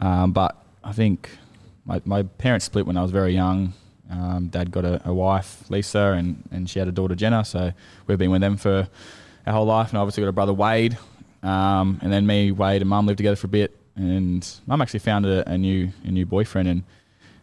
Um, 0.00 0.32
but 0.32 0.56
I 0.82 0.92
think 0.92 1.30
my, 1.84 2.00
my 2.04 2.22
parents 2.24 2.66
split 2.66 2.87
when 2.87 2.96
I 2.96 3.02
was 3.02 3.10
very 3.12 3.34
young. 3.34 3.72
Um, 4.10 4.48
Dad 4.48 4.70
got 4.70 4.84
a, 4.84 5.00
a 5.08 5.14
wife, 5.14 5.70
Lisa, 5.70 6.14
and, 6.18 6.42
and 6.50 6.68
she 6.68 6.78
had 6.78 6.88
a 6.88 6.92
daughter, 6.92 7.14
Jenna. 7.14 7.44
So 7.44 7.72
we've 8.06 8.18
been 8.18 8.30
with 8.30 8.40
them 8.40 8.56
for 8.56 8.88
our 9.46 9.52
whole 9.52 9.66
life. 9.66 9.90
And 9.90 9.98
I 9.98 10.00
obviously 10.00 10.22
got 10.24 10.28
a 10.28 10.32
brother, 10.32 10.52
Wade. 10.52 10.98
Um, 11.44 11.98
and 12.02 12.12
then 12.12 12.26
me, 12.26 12.50
Wade, 12.50 12.83
and 12.83 12.88
Mum 12.88 13.07
lived 13.07 13.18
together 13.18 13.37
for 13.37 13.46
a 13.46 13.50
bit. 13.50 13.76
And 13.96 14.44
Mum 14.66 14.83
actually 14.83 15.00
found 15.00 15.26
a, 15.26 15.48
a 15.48 15.57
new 15.57 15.90
a 16.04 16.11
new 16.11 16.26
boyfriend. 16.26 16.68
And 16.68 16.83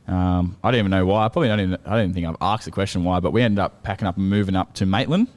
um, 0.07 0.57
I 0.63 0.71
don't 0.71 0.79
even 0.79 0.91
know 0.91 1.05
why. 1.05 1.25
I 1.25 1.29
probably 1.29 1.47
don't 1.47 1.59
even, 1.61 1.77
I 1.85 1.91
don't 1.91 1.99
even 1.99 2.13
think 2.13 2.27
I've 2.27 2.35
asked 2.41 2.65
the 2.65 2.71
question 2.71 3.03
why. 3.05 3.19
But 3.21 3.31
we 3.31 3.41
ended 3.41 3.59
up 3.59 3.83
packing 3.83 4.07
up 4.07 4.17
and 4.17 4.29
moving 4.29 4.55
up 4.55 4.73
to 4.75 4.85
Maitland, 4.85 5.27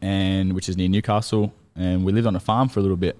and 0.00 0.52
which 0.54 0.68
is 0.68 0.76
near 0.76 0.88
Newcastle. 0.88 1.52
And 1.76 2.04
we 2.04 2.12
lived 2.12 2.26
on 2.26 2.34
a 2.34 2.40
farm 2.40 2.68
for 2.68 2.80
a 2.80 2.82
little 2.82 2.96
bit. 2.96 3.16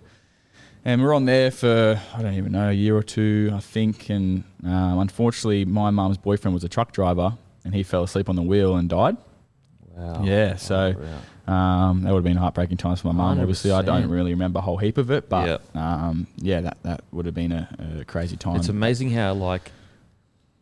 And 0.85 1.01
we 1.01 1.07
were 1.07 1.15
on 1.15 1.25
there 1.25 1.51
for, 1.51 2.01
I 2.15 2.23
don't 2.23 2.35
even 2.35 2.53
know, 2.53 2.69
a 2.69 2.73
year 2.73 2.95
or 2.97 3.03
two, 3.03 3.51
I 3.55 3.61
think. 3.61 4.11
And 4.11 4.45
um, 4.65 4.99
unfortunately, 4.99 5.65
my 5.65 5.91
mum's 5.91 6.19
boyfriend 6.19 6.55
was 6.55 6.63
a 6.63 6.69
truck 6.69 6.93
driver 6.93 7.37
and 7.65 7.75
he 7.75 7.83
fell 7.83 8.03
asleep 8.03 8.29
on 8.29 8.37
the 8.37 8.43
wheel 8.43 8.77
and 8.77 8.89
died. 8.89 9.17
Wow. 9.97 10.23
Yeah, 10.25 10.57
so 10.57 10.95
um, 11.47 12.03
that 12.03 12.11
would 12.11 12.19
have 12.19 12.25
been 12.25 12.37
heartbreaking 12.37 12.77
times 12.79 13.01
for 13.01 13.09
my 13.09 13.15
mum. 13.15 13.41
Obviously, 13.41 13.71
I 13.71 13.83
don't 13.83 14.09
really 14.09 14.31
remember 14.33 14.59
a 14.61 14.63
whole 14.63 14.79
heap 14.79 14.99
of 14.99 15.11
it, 15.11 15.29
but 15.29 15.63
um, 15.75 16.27
yeah, 16.37 16.61
that, 16.63 16.79
that 16.83 17.05
would 17.13 17.27
have 17.27 17.35
been 17.35 17.53
a, 17.53 17.99
a 18.01 18.05
crazy 18.05 18.37
time. 18.37 18.57
It's 18.57 18.69
amazing 18.69 19.11
how 19.11 19.35
like 19.35 19.71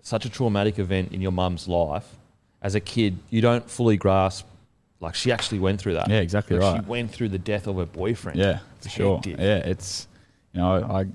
such 0.02 0.24
a 0.24 0.28
traumatic 0.28 0.78
event 0.78 1.12
in 1.12 1.20
your 1.20 1.32
mum's 1.32 1.68
life, 1.68 2.16
as 2.60 2.74
a 2.74 2.80
kid, 2.80 3.18
you 3.30 3.40
don't 3.40 3.68
fully 3.70 3.96
grasp. 3.96 4.46
Like 5.00 5.14
she 5.14 5.32
actually 5.32 5.58
went 5.58 5.80
through 5.80 5.94
that. 5.94 6.08
Yeah, 6.08 6.20
exactly 6.20 6.56
Like, 6.56 6.74
right. 6.74 6.84
She 6.84 6.88
went 6.88 7.10
through 7.10 7.30
the 7.30 7.38
death 7.38 7.66
of 7.66 7.76
her 7.76 7.86
boyfriend. 7.86 8.38
Yeah, 8.38 8.60
for 8.80 8.88
sure. 8.88 9.20
Yeah, 9.24 9.56
it's 9.58 10.06
you 10.52 10.60
know 10.60 10.84
I 10.84 11.06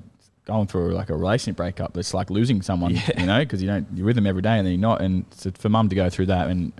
going 0.45 0.67
through 0.67 0.93
like 0.93 1.09
a 1.09 1.15
relationship 1.15 1.57
breakup. 1.57 1.95
It's 1.97 2.13
like 2.13 2.29
losing 2.29 2.61
someone, 2.61 2.91
Yeah. 2.95 3.19
you 3.19 3.25
know, 3.25 3.39
because 3.39 3.61
you 3.61 3.67
don't 3.67 3.85
you're 3.93 4.05
with 4.05 4.15
them 4.15 4.25
every 4.27 4.41
day 4.41 4.57
and 4.57 4.65
then 4.65 4.73
you're 4.73 4.81
not. 4.81 5.01
And 5.01 5.25
so 5.31 5.51
for 5.51 5.69
mum 5.69 5.89
to 5.89 5.95
go 5.95 6.09
through 6.09 6.27
that, 6.27 6.49
and 6.49 6.61
you 6.65 6.71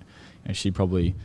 know, 0.48 0.54
she 0.54 0.72
probably 0.72 1.16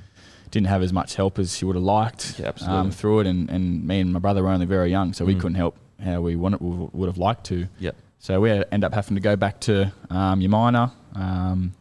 didn't 0.53 0.69
have 0.69 0.83
as 0.83 0.93
much 0.93 1.17
help 1.17 1.39
as 1.41 1.57
she 1.57 1.65
would 1.65 1.75
have 1.77 1.83
liked 1.83 2.39
Yeah, 2.39 2.53
um, 2.67 2.91
through 2.93 3.21
it. 3.21 3.27
And, 3.27 3.51
and 3.51 3.85
me 3.85 3.99
and 4.01 4.13
my 4.13 4.21
brother 4.21 4.43
were 4.45 4.51
only 4.51 4.67
very 4.67 4.91
young, 4.91 5.13
so 5.13 5.25
we 5.25 5.35
Mm. 5.35 5.41
couldn't 5.41 5.55
help 5.57 5.77
how 6.05 6.21
we 6.21 6.37
wanted 6.37 6.61
would 6.61 7.09
have 7.09 7.19
liked 7.19 7.45
to. 7.47 7.67
Yep. 7.81 7.97
So 8.21 8.41
we 8.41 8.51
end 8.71 8.85
up 8.85 8.93
having 8.95 9.17
to 9.17 9.21
go 9.21 9.35
back 9.35 9.59
to 9.63 9.93
um, 10.11 10.41
Umina. 10.41 10.93
Um, 11.17 11.73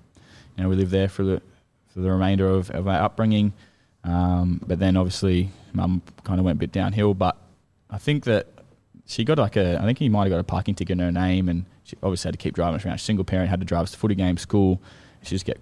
you 0.57 0.63
know, 0.63 0.69
we 0.69 0.75
lived 0.75 0.91
there 0.91 1.07
for 1.09 1.23
the 1.23 1.41
for 1.93 1.99
the 1.99 2.09
remainder 2.09 2.47
of, 2.49 2.69
of 2.71 2.87
our 2.87 3.01
upbringing. 3.03 3.53
Um, 4.03 4.61
but 4.65 4.79
then 4.79 4.95
obviously, 4.97 5.49
mum 5.73 6.01
kind 6.23 6.39
of 6.39 6.45
went 6.45 6.55
a 6.57 6.59
bit 6.59 6.71
downhill. 6.71 7.13
But 7.13 7.35
I 7.89 7.97
think 7.97 8.23
that 8.23 8.47
she 9.05 9.23
got 9.25 9.37
like 9.37 9.57
a, 9.57 9.77
I 9.79 9.83
think 9.85 9.99
he 9.99 10.07
might 10.09 10.23
have 10.23 10.29
got 10.31 10.39
a 10.39 10.43
parking 10.43 10.73
ticket 10.75 10.93
in 10.93 10.99
her 10.99 11.11
name, 11.11 11.49
and 11.49 11.65
she 11.83 11.97
obviously 12.01 12.29
had 12.29 12.33
to 12.33 12.37
keep 12.37 12.55
driving 12.55 12.75
us 12.79 12.85
around. 12.85 12.97
Single 12.99 13.25
parent, 13.25 13.49
had 13.49 13.59
to 13.59 13.65
drive 13.65 13.83
us 13.83 13.91
to 13.91 13.97
footy 13.97 14.15
games, 14.15 14.41
school. 14.41 14.81
She 15.23 15.31
just 15.35 15.45
get 15.45 15.59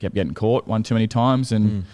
kept 0.00 0.14
getting 0.14 0.34
caught 0.34 0.66
one 0.66 0.82
too 0.82 0.94
many 0.94 1.06
times, 1.06 1.52
and 1.52 1.70
Mm. 1.70 1.84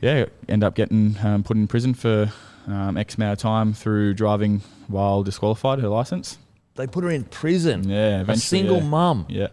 Yeah, 0.00 0.26
end 0.48 0.62
up 0.64 0.74
getting 0.74 1.16
um, 1.22 1.42
put 1.42 1.56
in 1.56 1.66
prison 1.66 1.94
for 1.94 2.32
um, 2.66 2.96
X 2.96 3.14
amount 3.16 3.32
of 3.32 3.38
time 3.38 3.72
through 3.72 4.14
driving 4.14 4.60
while 4.88 5.22
disqualified 5.22 5.78
her 5.80 5.88
license. 5.88 6.38
They 6.74 6.86
put 6.86 7.04
her 7.04 7.10
in 7.10 7.24
prison. 7.24 7.88
Yeah, 7.88 8.24
A 8.28 8.36
single 8.36 8.78
yeah. 8.78 8.84
mum. 8.84 9.26
Yeah. 9.28 9.48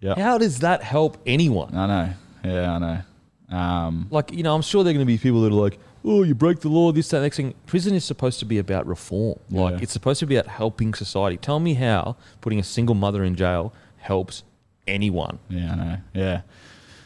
Yeah. 0.00 0.14
How 0.16 0.36
does 0.36 0.58
that 0.58 0.82
help 0.82 1.16
anyone? 1.26 1.74
I 1.74 1.86
know. 1.86 2.12
Yeah, 2.44 2.72
I 2.74 2.78
know. 2.78 3.56
Um, 3.56 4.06
Like, 4.10 4.32
you 4.32 4.42
know, 4.42 4.54
I'm 4.54 4.60
sure 4.62 4.84
there 4.84 4.90
are 4.90 4.94
going 4.94 5.06
to 5.06 5.10
be 5.10 5.16
people 5.16 5.40
that 5.42 5.48
are 5.52 5.56
like, 5.62 5.78
oh, 6.04 6.22
you 6.22 6.34
broke 6.34 6.60
the 6.60 6.68
law, 6.68 6.92
this, 6.92 7.08
that, 7.08 7.22
next 7.22 7.38
thing. 7.38 7.54
Prison 7.64 7.94
is 7.94 8.04
supposed 8.04 8.38
to 8.40 8.44
be 8.44 8.58
about 8.58 8.86
reform. 8.86 9.38
Like, 9.50 9.76
Yeah. 9.76 9.78
it's 9.82 9.92
supposed 9.94 10.20
to 10.20 10.26
be 10.26 10.36
about 10.36 10.50
helping 10.52 10.92
society. 10.92 11.38
Tell 11.38 11.58
me 11.60 11.74
how 11.74 12.16
putting 12.42 12.58
a 12.58 12.62
single 12.62 12.94
mother 12.94 13.24
in 13.24 13.34
jail 13.36 13.72
helps 13.96 14.42
anyone. 14.86 15.38
yeah, 15.48 15.72
I 15.72 15.76
know. 15.76 15.96
Yeah. 16.12 16.40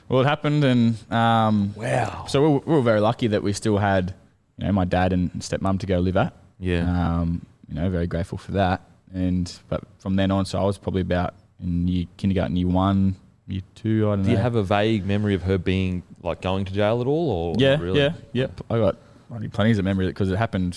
Well, 0.08 0.22
it 0.22 0.26
happened, 0.26 0.64
and 0.64 1.12
um, 1.12 1.74
Wow. 1.76 2.24
so 2.28 2.42
we 2.42 2.48
were, 2.48 2.58
we 2.60 2.72
were 2.74 2.82
very 2.82 3.00
lucky 3.00 3.26
that 3.28 3.42
we 3.42 3.52
still 3.52 3.78
had, 3.78 4.14
you 4.56 4.66
know, 4.66 4.72
my 4.72 4.84
dad 4.84 5.12
and 5.12 5.30
stepmom 5.34 5.78
to 5.80 5.86
go 5.86 5.98
live 5.98 6.16
at. 6.16 6.32
Yeah. 6.58 6.80
Um, 7.20 7.44
you 7.68 7.74
know, 7.74 7.90
very 7.90 8.06
grateful 8.06 8.38
for 8.38 8.52
that. 8.52 8.82
And 9.12 9.52
but 9.68 9.82
from 9.98 10.16
then 10.16 10.30
on, 10.30 10.46
so 10.46 10.58
I 10.58 10.64
was 10.64 10.78
probably 10.78 11.02
about 11.02 11.34
in 11.62 11.86
year, 11.88 12.06
kindergarten, 12.16 12.56
year 12.56 12.66
one, 12.68 13.16
year 13.46 13.62
two. 13.74 14.06
I 14.08 14.12
don't 14.12 14.18
know. 14.20 14.24
Do 14.24 14.30
know. 14.30 14.36
you 14.36 14.42
have 14.42 14.54
a 14.54 14.62
vague 14.62 15.04
memory 15.06 15.34
of 15.34 15.42
her 15.42 15.58
being, 15.58 16.02
like, 16.22 16.40
going 16.40 16.64
to 16.64 16.72
jail 16.72 17.00
at 17.00 17.06
all? 17.06 17.30
Or 17.30 17.54
Yeah, 17.58 17.78
really? 17.80 18.00
yeah, 18.00 18.12
yep. 18.32 18.60
I 18.70 18.78
got 18.78 18.96
bloody 19.28 19.48
plenty 19.48 19.72
of 19.72 19.84
memory 19.84 20.06
because 20.06 20.30
it 20.30 20.36
happened 20.36 20.74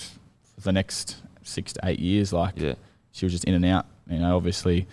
for 0.54 0.60
the 0.60 0.72
next 0.72 1.16
six 1.42 1.72
to 1.74 1.80
eight 1.84 1.98
years. 2.00 2.32
Like, 2.32 2.58
Yeah. 2.58 2.74
she 3.12 3.24
was 3.24 3.32
just 3.32 3.44
in 3.44 3.54
and 3.54 3.64
out. 3.64 3.86
You 4.10 4.18
know, 4.18 4.36
obviously 4.36 4.86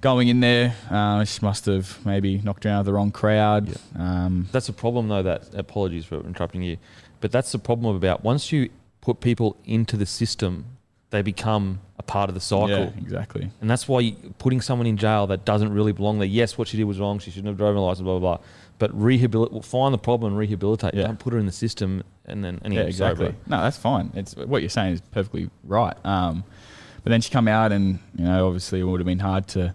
going 0.00 0.28
in 0.28 0.40
there, 0.40 0.74
uh, 0.90 1.24
she 1.24 1.40
must 1.42 1.66
have 1.66 2.04
maybe 2.04 2.38
knocked 2.38 2.64
with 2.64 2.84
the 2.84 2.92
wrong 2.92 3.10
crowd. 3.10 3.76
Um, 3.98 4.48
That's 4.52 4.68
a 4.68 4.72
problem, 4.72 5.08
though. 5.08 5.22
That 5.22 5.54
apologies 5.54 6.04
for 6.04 6.20
interrupting 6.20 6.62
you, 6.62 6.76
but 7.20 7.32
that's 7.32 7.52
the 7.52 7.58
problem 7.58 7.96
about 7.96 8.24
once 8.24 8.52
you 8.52 8.70
put 9.00 9.20
people 9.20 9.56
into 9.64 9.96
the 9.96 10.06
system, 10.06 10.64
they 11.10 11.22
become 11.22 11.80
a 11.98 12.02
part 12.02 12.28
of 12.28 12.34
the 12.34 12.40
cycle. 12.40 12.68
yeah, 12.68 12.90
exactly. 12.98 13.50
And 13.60 13.70
that's 13.70 13.88
why 13.88 14.00
you, 14.00 14.16
putting 14.38 14.60
someone 14.60 14.86
in 14.86 14.96
jail 14.96 15.26
that 15.28 15.44
doesn't 15.44 15.72
really 15.72 15.92
belong 15.92 16.18
there. 16.18 16.28
Yes, 16.28 16.58
what 16.58 16.68
she 16.68 16.76
did 16.76 16.84
was 16.84 16.98
wrong. 16.98 17.18
She 17.18 17.30
shouldn't 17.30 17.48
have 17.48 17.56
driven 17.56 17.76
a 17.76 17.84
license. 17.84 18.04
Blah 18.04 18.18
blah 18.18 18.36
blah. 18.36 18.44
But 18.78 18.90
rehabilitate, 19.00 19.52
well, 19.52 19.62
find 19.62 19.94
the 19.94 19.98
problem 19.98 20.32
and 20.32 20.38
rehabilitate. 20.38 20.94
Yeah. 20.94 21.06
Don't 21.06 21.18
put 21.18 21.32
her 21.32 21.38
in 21.38 21.46
the 21.46 21.52
system 21.52 22.02
and 22.26 22.44
then 22.44 22.60
anyway. 22.64 22.82
yeah, 22.82 22.88
exactly. 22.88 23.34
no, 23.46 23.62
that's 23.62 23.78
fine. 23.78 24.10
It's 24.14 24.36
what 24.36 24.60
you're 24.60 24.68
saying 24.68 24.94
is 24.94 25.00
perfectly 25.00 25.48
right. 25.64 25.96
Um, 26.04 26.44
but 27.02 27.10
then 27.10 27.20
she 27.20 27.30
come 27.30 27.46
out, 27.48 27.70
and 27.70 28.00
you 28.16 28.24
know, 28.24 28.48
obviously, 28.48 28.80
it 28.80 28.82
would 28.82 29.00
have 29.00 29.06
been 29.06 29.20
hard 29.20 29.46
to 29.48 29.74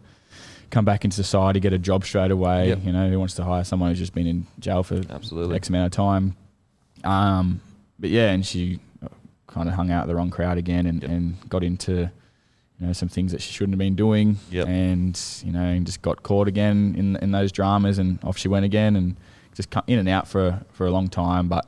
come 0.71 0.85
back 0.85 1.03
into 1.05 1.15
society, 1.15 1.59
get 1.59 1.73
a 1.73 1.77
job 1.77 2.03
straight 2.05 2.31
away. 2.31 2.69
Yep. 2.69 2.79
You 2.85 2.91
know, 2.93 3.09
who 3.09 3.19
wants 3.19 3.35
to 3.35 3.43
hire 3.43 3.63
someone 3.63 3.89
who's 3.89 3.99
just 3.99 4.13
been 4.13 4.27
in 4.27 4.47
jail 4.59 4.83
for 4.83 5.01
Absolutely. 5.09 5.55
X 5.55 5.69
amount 5.69 5.85
of 5.87 5.91
time? 5.91 6.35
Um, 7.03 7.61
but 7.99 8.09
yeah, 8.09 8.29
and 8.31 8.45
she 8.45 8.79
kind 9.47 9.67
of 9.67 9.75
hung 9.75 9.91
out 9.91 10.03
with 10.05 10.09
the 10.09 10.15
wrong 10.15 10.29
crowd 10.29 10.57
again, 10.57 10.85
and, 10.85 11.01
Yep. 11.01 11.11
and 11.11 11.49
got 11.49 11.63
into 11.63 12.09
you 12.79 12.87
know 12.87 12.93
some 12.93 13.09
things 13.09 13.31
that 13.31 13.41
she 13.41 13.51
shouldn't 13.53 13.73
have 13.73 13.79
been 13.79 13.95
doing, 13.95 14.37
Yep. 14.49 14.67
and 14.67 15.19
you 15.43 15.51
know, 15.51 15.61
and 15.63 15.85
just 15.85 16.01
got 16.01 16.23
caught 16.23 16.47
again 16.47 16.95
in 16.97 17.15
in 17.17 17.31
those 17.31 17.51
dramas, 17.51 17.97
and 17.99 18.17
off 18.23 18.37
she 18.37 18.47
went 18.47 18.65
again, 18.65 18.95
and 18.95 19.15
just 19.55 19.69
cut 19.69 19.83
in 19.87 19.99
and 19.99 20.07
out 20.09 20.27
for 20.27 20.61
for 20.71 20.85
a 20.87 20.91
long 20.91 21.07
time, 21.07 21.47
but. 21.47 21.67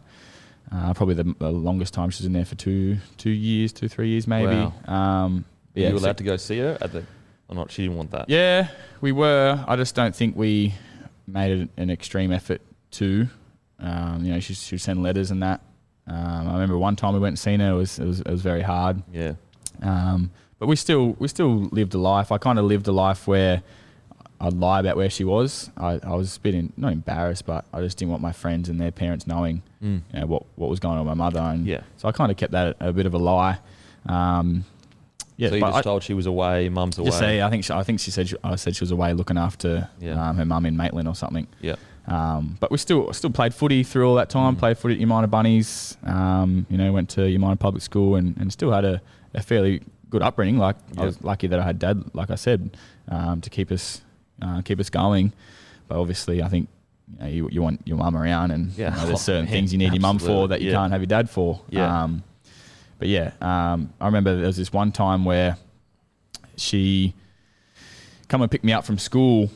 Uh, 0.72 0.92
probably 0.92 1.14
the, 1.14 1.36
the 1.38 1.52
longest 1.52 1.94
time 1.94 2.10
she 2.10 2.24
was 2.24 2.26
in 2.26 2.34
there 2.34 2.46
for 2.46 2.56
two 2.56 2.98
two 3.18 3.30
years, 3.30 3.72
two 3.72 3.88
three 3.88 4.08
years 4.10 4.26
maybe. 4.26 4.72
Um, 4.88 5.46
Were 5.76 5.82
yeah, 5.82 5.90
you 5.90 6.00
so- 6.00 6.06
allowed 6.06 6.18
to 6.18 6.24
go 6.24 6.36
see 6.36 6.58
her 6.58 6.80
at 6.82 6.92
the? 6.92 7.04
Or 7.54 7.56
not? 7.56 7.72
She 7.72 7.84
didn't 7.84 7.98
want 7.98 8.12
that. 8.12 8.30
yeah, 8.30 8.68
we 9.02 9.12
were. 9.12 9.64
I 9.68 9.76
just 9.76 9.96
don't 9.96 10.16
think 10.16 10.36
we 10.36 10.74
made 11.28 11.52
it 11.62 11.70
an 11.78 11.90
extreme 11.90 12.32
effort 12.32 12.62
to. 12.92 13.28
Um, 13.80 14.26
you 14.26 14.34
know, 14.34 14.40
she 14.40 14.54
she 14.54 14.76
would 14.76 14.82
send 14.82 15.04
letters 15.04 15.32
and 15.32 15.42
that. 15.44 15.62
Um, 16.08 16.48
I 16.50 16.54
remember 16.54 16.78
one 16.78 16.96
time 16.96 17.14
we 17.14 17.20
went 17.20 17.32
and 17.34 17.40
seen 17.40 17.60
her. 17.60 17.72
It 17.72 17.76
was 17.76 18.00
it 18.00 18.06
was, 18.06 18.20
it 18.22 18.30
was 18.30 18.42
very 18.42 18.62
hard. 18.62 19.02
Yeah. 19.14 19.34
Um, 19.82 20.32
but 20.60 20.68
we 20.68 20.76
still 20.76 21.16
we 21.20 21.28
still 21.28 21.66
lived 21.72 21.94
a 21.94 21.98
life. 21.98 22.32
I 22.32 22.38
kind 22.38 22.58
of 22.60 22.66
lived 22.66 22.88
a 22.88 22.92
life 22.92 23.28
where 23.28 23.62
I'd 24.42 24.54
lie 24.54 24.80
about 24.80 24.98
where 24.98 25.10
she 25.10 25.24
was. 25.24 25.70
I, 25.78 26.00
I 26.04 26.16
was 26.16 26.38
a 26.38 26.40
bit 26.40 26.56
in, 26.56 26.74
not 26.78 26.92
embarrassed, 26.94 27.46
but 27.46 27.66
I 27.74 27.82
just 27.82 27.98
didn't 27.98 28.12
want 28.12 28.22
my 28.22 28.32
friends 28.34 28.68
and 28.70 28.80
their 28.80 28.92
parents 28.92 29.28
knowing 29.28 29.62
Mm. 29.84 30.02
you 30.14 30.20
know, 30.22 30.26
what 30.28 30.44
what 30.56 30.70
was 30.70 30.80
going 30.80 30.98
on 30.98 31.06
with 31.06 31.18
my 31.18 31.26
mother. 31.26 31.42
And 31.42 31.66
Yeah. 31.66 31.82
so 31.98 32.08
I 32.08 32.14
kind 32.14 32.32
of 32.32 32.38
kept 32.38 32.54
that 32.54 32.78
a, 32.80 32.94
bit 32.94 33.06
of 33.06 33.14
a 33.14 33.18
lie. 33.18 33.60
Um, 34.06 34.64
yeah, 35.38 35.50
so 35.50 35.56
you 35.56 35.62
just 35.62 35.78
I- 35.78 35.82
told 35.82 36.04
she 36.04 36.14
was 36.14 36.26
away, 36.26 36.70
mum's 36.70 36.98
away. 36.98 37.08
just 37.08 37.20
say, 37.20 37.42
I 37.42 37.50
think 37.50 37.64
she, 37.66 37.74
I 37.74 37.84
think 37.84 38.00
she 38.00 38.12
said 38.12 38.30
she, 38.30 38.36
I 38.44 38.56
said 38.56 38.76
she 38.76 38.84
was 38.84 38.92
away 38.92 39.14
looking 39.14 39.38
after 39.38 39.90
Yeah. 40.00 40.30
um, 40.30 40.38
her 40.38 40.46
mum 40.46 40.66
in 40.66 40.76
Maitland 40.78 41.08
or 41.08 41.16
something. 41.16 41.48
Yeah. 41.62 41.76
Um, 42.08 42.58
but 42.60 42.70
we 42.70 42.78
still 42.78 43.14
still 43.14 43.30
played 43.30 43.54
footy 43.54 43.84
through 43.84 44.08
all 44.10 44.16
that 44.16 44.30
time. 44.30 44.56
Mm. 44.56 44.60
Played 44.60 44.78
footy 44.78 44.96
at 44.96 45.08
Umina 45.08 45.30
Bunnies. 45.30 45.98
Um, 46.04 46.66
you 46.70 46.78
know, 46.78 46.92
went 46.92 47.10
to 47.12 47.22
Umina 47.22 47.58
Public 47.58 47.82
School 47.82 48.16
and, 48.16 48.36
and 48.38 48.52
still 48.52 48.72
had 48.72 48.84
a, 48.84 49.02
a 49.34 49.42
fairly 49.42 49.82
good 50.10 50.22
upbringing. 50.22 50.58
Like 50.58 50.76
I 50.98 51.06
was 51.06 51.24
lucky 51.24 51.48
that 51.48 51.60
I 51.60 51.64
had 51.64 51.80
dad, 51.80 52.04
like 52.14 52.30
I 52.30 52.36
said, 52.36 52.76
um, 53.08 53.40
to 53.42 53.50
keep 53.50 53.72
us 53.72 54.02
uh, 54.42 54.62
keep 54.64 54.80
us 54.82 54.90
going. 54.90 55.32
But 55.88 55.98
obviously, 55.98 56.44
I 56.44 56.50
think 56.50 56.68
you, 57.14 57.20
know, 57.20 57.28
you, 57.32 57.50
you 57.54 57.62
want 57.62 57.82
your 57.86 57.98
mum 57.98 58.18
around, 58.18 58.52
and 58.52 58.72
you 58.78 58.84
know, 58.84 59.06
there's 59.06 59.22
certain 59.22 59.46
Yeah, 59.46 59.52
things 59.52 59.72
you 59.72 59.78
need 59.80 59.94
your 59.94 60.02
mum 60.02 60.20
for 60.20 60.50
that 60.50 60.60
you 60.62 60.72
Yeah. 60.72 60.76
can't 60.78 60.92
have 60.92 61.02
your 61.02 61.08
dad 61.08 61.30
for. 61.30 61.62
Yeah. 61.70 62.04
Um, 62.04 62.24
but 63.00 63.08
yeah, 63.08 63.32
um, 63.42 63.94
I 64.00 64.06
remember 64.06 64.36
there 64.36 64.48
was 64.48 64.58
this 64.58 64.72
one 64.72 64.92
time 64.92 65.26
where 65.26 65.58
she 66.56 67.14
come 68.28 68.42
and 68.42 68.50
pick 68.50 68.64
me 68.64 68.74
up 68.74 68.86
from 68.86 68.98
school. 68.98 69.50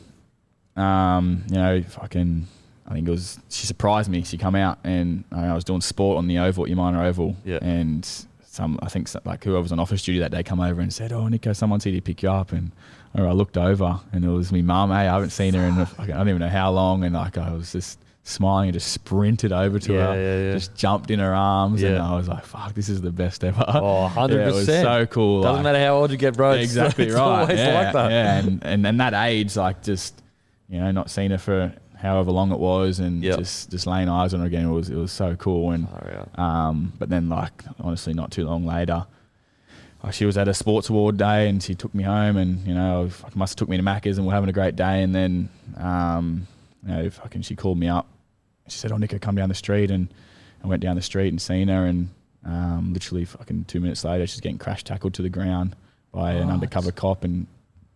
Um, 0.76 1.44
you 1.48 1.56
know, 1.56 1.82
fucking, 1.82 2.46
I 2.86 2.92
think 2.94 3.08
it 3.08 3.10
was, 3.10 3.38
she 3.48 3.66
surprised 3.66 4.08
me. 4.08 4.22
She 4.22 4.38
come 4.38 4.54
out 4.54 4.78
and 4.84 5.24
I, 5.32 5.46
I 5.46 5.54
was 5.54 5.64
doing 5.64 5.80
sport 5.80 6.18
on 6.18 6.28
the 6.28 6.38
oval 6.38 6.64
at 6.64 6.70
Umina 6.70 7.04
Oval. 7.06 7.36
Yeah. 7.44 7.58
And 7.60 8.04
some, 8.44 8.78
I 8.82 8.88
think 8.88 9.08
some, 9.08 9.22
like 9.24 9.42
whoever 9.42 9.62
was 9.62 9.72
on 9.72 9.80
office 9.80 10.02
duty 10.02 10.20
that 10.20 10.30
day 10.30 10.42
come 10.42 10.60
over 10.60 10.80
and 10.80 10.92
said, 10.92 11.12
oh, 11.12 11.22
Nicho, 11.22 11.54
someone's 11.54 11.84
here 11.84 11.94
to 11.94 12.00
pick 12.00 12.22
you 12.22 12.30
up. 12.30 12.52
And 12.52 12.70
I 13.14 13.32
looked 13.32 13.58
over 13.58 14.00
and 14.12 14.24
it 14.24 14.28
was 14.28 14.52
me 14.52 14.62
mum. 14.62 14.90
Hey, 14.90 15.08
I 15.08 15.14
haven't 15.14 15.30
seen 15.30 15.54
her 15.54 15.62
in, 15.62 15.74
I 15.98 16.06
don't 16.06 16.28
even 16.28 16.40
know 16.40 16.48
how 16.48 16.70
long. 16.70 17.02
And 17.02 17.14
like, 17.14 17.36
I 17.36 17.52
was 17.52 17.72
just 17.72 17.98
smiling 18.28 18.68
and 18.68 18.74
just 18.74 18.92
sprinted 18.92 19.52
over 19.52 19.78
to 19.78 19.92
Yeah, 19.94 20.06
her, 20.06 20.14
yeah, 20.20 20.44
yeah. 20.46 20.52
just 20.52 20.74
jumped 20.74 21.10
in 21.10 21.18
her 21.18 21.34
arms, 21.34 21.82
and 21.82 21.98
I 21.98 22.14
was 22.16 22.28
like, 22.28 22.44
"Fuck, 22.44 22.74
this 22.74 22.88
is 22.88 23.00
the 23.00 23.10
best 23.10 23.42
ever." 23.44 23.64
Oh, 23.66 24.10
100%. 24.14 24.30
Yeah, 24.30 24.48
it 24.48 24.54
was 24.54 24.66
so 24.66 25.06
cool. 25.06 25.42
Doesn't 25.42 25.56
like- 25.56 25.72
matter 25.72 25.84
how 25.84 25.96
old 25.96 26.10
you 26.10 26.16
get, 26.16 26.34
bro. 26.36 26.50
It's- 26.52 26.64
exactly 26.70 27.06
it's 27.06 27.14
right. 27.14 27.20
always 27.22 27.48
like 27.58 27.92
that. 27.92 28.10
Yeah, 28.10 28.38
and, 28.38 28.62
and 28.64 28.86
and 28.86 29.00
that 29.00 29.14
age, 29.14 29.56
like 29.56 29.82
just 29.82 30.20
you 30.68 30.78
know, 30.80 30.90
not 30.90 31.10
seeing 31.10 31.30
her 31.30 31.38
for 31.38 31.72
however 31.96 32.30
long 32.30 32.52
it 32.52 32.58
was, 32.58 33.00
and 33.00 33.22
Yep. 33.24 33.38
just 33.38 33.70
just 33.70 33.86
laying 33.86 34.08
eyes 34.08 34.34
on 34.34 34.40
her 34.40 34.46
again, 34.46 34.66
it 34.66 34.70
was 34.72 34.90
it 34.90 34.96
was 34.96 35.10
so 35.12 35.34
cool. 35.36 35.70
And 35.72 35.88
um, 36.36 36.92
but 36.98 37.08
then 37.08 37.28
like 37.28 37.64
honestly, 37.80 38.12
not 38.14 38.30
too 38.30 38.44
long 38.46 38.64
later. 38.66 39.06
She 40.12 40.24
was 40.24 40.38
at 40.38 40.46
a 40.48 40.54
sports 40.54 40.88
award 40.88 41.16
day 41.18 41.48
and 41.48 41.60
she 41.62 41.74
took 41.74 41.92
me 41.94 42.04
home 42.04 42.36
and 42.36 42.64
you 42.66 42.72
know 42.72 43.10
I 43.24 43.28
must 43.34 43.52
have 43.52 43.56
took 43.56 43.68
me 43.68 43.76
to 43.78 43.82
Macca's 43.82 44.16
and 44.16 44.26
we're 44.26 44.32
having 44.32 44.48
a 44.48 44.52
great 44.52 44.76
day 44.76 45.02
and 45.02 45.12
then 45.14 45.48
um, 45.76 46.46
you 46.86 46.94
know 46.94 47.10
fucking 47.10 47.42
she 47.42 47.56
called 47.56 47.78
me 47.78 47.88
up. 47.88 48.06
She 48.70 48.78
said, 48.78 48.92
"Oh 48.92 48.96
Nicho, 48.96 49.20
come 49.20 49.34
down 49.36 49.48
the 49.48 49.54
street." 49.54 49.90
And 49.90 50.08
I 50.62 50.66
went 50.66 50.82
down 50.82 50.96
the 50.96 51.02
street 51.02 51.28
and 51.28 51.40
seen 51.40 51.68
her 51.68 51.86
and 51.86 52.10
um, 52.44 52.92
literally 52.92 53.24
fucking 53.24 53.64
two 53.66 53.80
minutes 53.80 54.04
later 54.04 54.26
she's 54.26 54.40
getting 54.40 54.58
crash 54.58 54.82
tackled 54.84 55.14
to 55.14 55.22
the 55.22 55.28
ground 55.28 55.76
by 56.12 56.32
an 56.32 56.46
What? 56.46 56.54
undercover 56.54 56.92
cop 56.92 57.24
and 57.24 57.46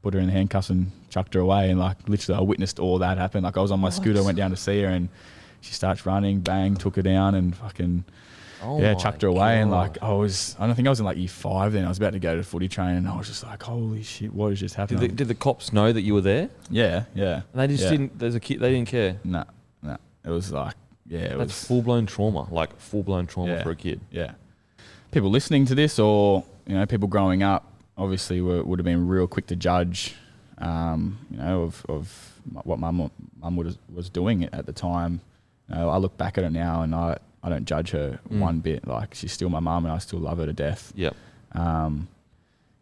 put 0.02 0.14
her 0.14 0.20
in 0.20 0.28
handcuffs 0.28 0.68
and 0.70 0.90
chucked 1.10 1.34
her 1.34 1.40
away 1.40 1.70
and 1.70 1.78
like 1.78 1.96
literally 2.08 2.38
I 2.38 2.42
witnessed 2.42 2.78
all 2.78 2.98
that 2.98 3.18
happen. 3.18 3.42
Like 3.44 3.56
I 3.56 3.60
was 3.60 3.70
on 3.70 3.80
my 3.80 3.90
scooter, 3.90 4.22
went 4.22 4.36
down 4.36 4.50
to 4.50 4.56
see 4.56 4.82
her 4.82 4.88
and 4.88 5.08
she 5.60 5.72
starts 5.74 6.04
running, 6.06 6.40
bang, 6.40 6.74
took 6.76 6.96
her 6.96 7.02
down 7.02 7.34
and 7.34 7.54
fucking 7.56 8.04
Oh 8.64 8.80
yeah, 8.80 8.94
chucked 8.94 9.22
her 9.22 9.28
away. 9.28 9.60
And 9.60 9.72
like, 9.72 10.00
I 10.02 10.12
was, 10.12 10.54
I 10.58 10.66
don't 10.66 10.76
think 10.76 10.86
I 10.86 10.90
was 10.90 11.00
in 11.00 11.06
like 11.06 11.16
year 11.16 11.26
five 11.28 11.72
then. 11.72 11.84
I 11.84 11.88
was 11.88 11.98
about 11.98 12.12
to 12.12 12.20
go 12.20 12.36
to 12.36 12.44
footy 12.44 12.68
training 12.68 12.98
and 12.98 13.08
I 13.08 13.16
was 13.16 13.26
just 13.26 13.42
like, 13.42 13.60
holy 13.62 14.02
shit, 14.04 14.32
what 14.32 14.50
has 14.50 14.60
just 14.60 14.74
Did 14.76 14.80
happened? 14.80 15.00
the, 15.00 15.08
did 15.08 15.28
the 15.28 15.34
cops 15.34 15.72
know 15.72 15.92
that 15.92 16.02
you 16.02 16.14
were 16.14 16.20
there? 16.20 16.48
yeah, 16.70 17.04
yeah. 17.14 17.42
And 17.52 17.60
they 17.60 17.66
just 17.66 17.82
yeah. 17.84 17.90
didn't. 17.90 18.18
There's 18.18 18.36
a 18.36 18.40
kid. 18.40 18.60
They 18.60 18.70
didn't 18.70 18.88
care. 18.88 19.18
No. 19.24 19.44
It 20.24 20.30
was 20.30 20.52
like, 20.52 20.74
yeah, 21.06 21.18
it 21.20 21.28
That's 21.38 21.48
was, 21.60 21.64
full 21.64 21.82
blown 21.82 22.06
trauma. 22.06 22.46
Like 22.52 22.78
full 22.78 23.02
blown 23.02 23.26
trauma 23.26 23.52
Yeah. 23.54 23.62
for 23.62 23.70
a 23.70 23.76
kid. 23.76 24.00
yeah. 24.10 24.32
People 25.10 25.28
listening 25.30 25.66
to 25.66 25.74
this 25.74 25.98
or, 25.98 26.42
you 26.66 26.74
know, 26.74 26.86
people 26.86 27.06
growing 27.08 27.42
up 27.42 27.70
obviously 27.98 28.40
were, 28.40 28.62
would 28.62 28.78
have 28.78 28.84
been 28.84 29.06
real 29.06 29.26
quick 29.26 29.46
to 29.48 29.56
judge, 29.56 30.14
um, 30.58 31.18
you 31.30 31.36
know, 31.36 31.62
of, 31.64 31.84
of 31.88 32.40
what 32.64 32.78
mum, 32.78 33.10
mum 33.40 33.56
was, 33.56 33.76
was 33.94 34.08
doing 34.08 34.44
at 34.44 34.64
the 34.64 34.72
time. 34.72 35.20
You 35.68 35.74
know, 35.74 35.90
I 35.90 35.98
look 35.98 36.16
back 36.16 36.38
at 36.38 36.44
it 36.44 36.50
now 36.52 36.80
and 36.82 36.94
I, 36.94 37.18
I 37.42 37.50
don't 37.50 37.66
judge 37.66 37.90
her 37.90 38.20
Mm. 38.30 38.38
one 38.38 38.60
bit. 38.60 38.86
Like, 38.88 39.14
she's 39.14 39.32
still 39.32 39.50
my 39.50 39.60
mum 39.60 39.84
and 39.84 39.92
I 39.92 39.98
still 39.98 40.18
love 40.20 40.38
her 40.38 40.46
to 40.46 40.52
death. 40.54 40.92
Yep. 40.96 41.14
um, 41.52 42.08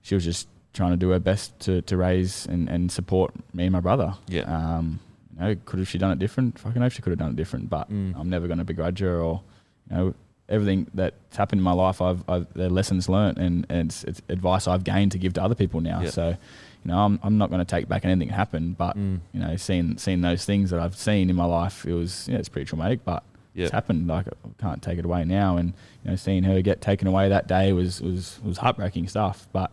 she 0.03 0.15
was 0.15 0.25
just 0.25 0.47
trying 0.73 0.93
to 0.93 0.97
do 0.97 1.11
her 1.11 1.19
best 1.19 1.59
to, 1.61 1.83
to 1.83 1.97
raise 1.97 2.47
and, 2.47 2.69
and 2.69 2.93
support 2.93 3.35
me 3.53 3.65
and 3.65 3.73
my 3.73 3.81
brother. 3.81 4.15
Yeah. 4.29 4.43
Um, 4.43 5.01
you 5.41 5.47
know, 5.47 5.57
could 5.65 5.79
have 5.79 5.89
she 5.89 5.99
done 5.99 6.13
it 6.13 6.19
different? 6.19 6.59
Fucking 6.59 6.83
hope 6.83 6.93
she 6.93 7.03
could 7.03 7.11
have 7.11 7.19
done 7.19 7.31
it 7.31 7.37
different, 7.37 7.71
but 7.71 7.91
Mm. 7.91 8.15
I'm 8.19 8.29
never 8.29 8.47
going 8.47 8.59
to 8.59 8.65
begrudge 8.65 8.99
her 9.01 9.21
or, 9.21 9.43
you 9.91 9.97
know, 9.97 10.15
everything 10.49 10.87
that's 10.95 11.37
happened 11.37 11.61
in 11.61 11.63
my 11.65 11.73
life, 11.73 12.03
I've, 12.03 12.29
I've 12.29 12.47
they're 12.55 12.69
lessons 12.69 13.09
learnt 13.09 13.39
and, 13.39 13.67
and 13.69 13.89
it's, 13.91 14.05
it's 14.05 14.21
advice 14.29 14.67
I've 14.69 14.85
gained 14.85 15.13
to 15.13 15.19
give 15.19 15.33
to 15.35 15.43
other 15.43 15.55
people 15.55 15.81
now. 15.81 16.01
Yeah. 16.03 16.11
So, 16.11 16.29
you 16.31 16.91
know, 16.91 16.99
I'm, 16.99 17.21
I'm 17.23 17.39
not 17.39 17.51
going 17.51 17.61
to 17.61 17.65
take 17.65 17.89
back 17.89 18.05
anything 18.05 18.29
that 18.29 18.35
happened, 18.35 18.77
but, 18.77 18.97
Mm. 18.97 19.21
you 19.33 19.41
know, 19.41 19.57
seeing, 19.57 19.97
seeing 19.99 20.21
those 20.23 20.45
things 20.45 20.71
that 20.71 20.81
I've 20.81 20.97
seen 20.97 21.31
in 21.31 21.37
my 21.37 21.45
life, 21.45 21.85
it 21.87 21.95
was, 21.95 22.29
yeah, 22.29 22.39
it's 22.39 22.49
pretty 22.49 22.67
traumatic, 22.67 23.05
but 23.05 23.23
Yeah. 23.55 23.65
it's 23.65 23.73
happened. 23.73 24.07
Like 24.09 24.27
I 24.29 24.33
can't 24.61 24.83
take 24.83 24.99
it 24.99 25.05
away 25.05 25.25
now. 25.25 25.57
And 25.57 25.73
you 26.05 26.11
know, 26.11 26.17
seeing 26.17 26.43
her 26.45 26.61
get 26.63 26.81
taken 26.81 27.07
away 27.09 27.29
that 27.29 27.47
day 27.47 27.73
was 27.73 28.01
was 28.01 28.39
was 28.45 28.59
heartbreaking 28.59 29.09
stuff. 29.09 29.47
But 29.53 29.71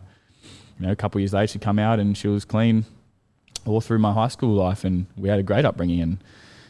you 0.78 0.86
know, 0.86 0.92
a 0.92 0.96
couple 0.96 1.18
of 1.18 1.22
years 1.22 1.32
later, 1.32 1.52
she 1.52 1.58
come 1.58 1.78
out 1.78 1.98
and 1.98 2.16
she 2.16 2.28
was 2.28 2.44
clean 2.44 2.84
all 3.68 3.80
through 3.80 3.98
my 3.98 4.12
high 4.12 4.28
school 4.28 4.54
life, 4.54 4.84
and 4.84 5.06
we 5.16 5.28
had 5.28 5.38
a 5.38 5.42
great 5.42 5.64
upbringing. 5.64 6.00
And 6.00 6.18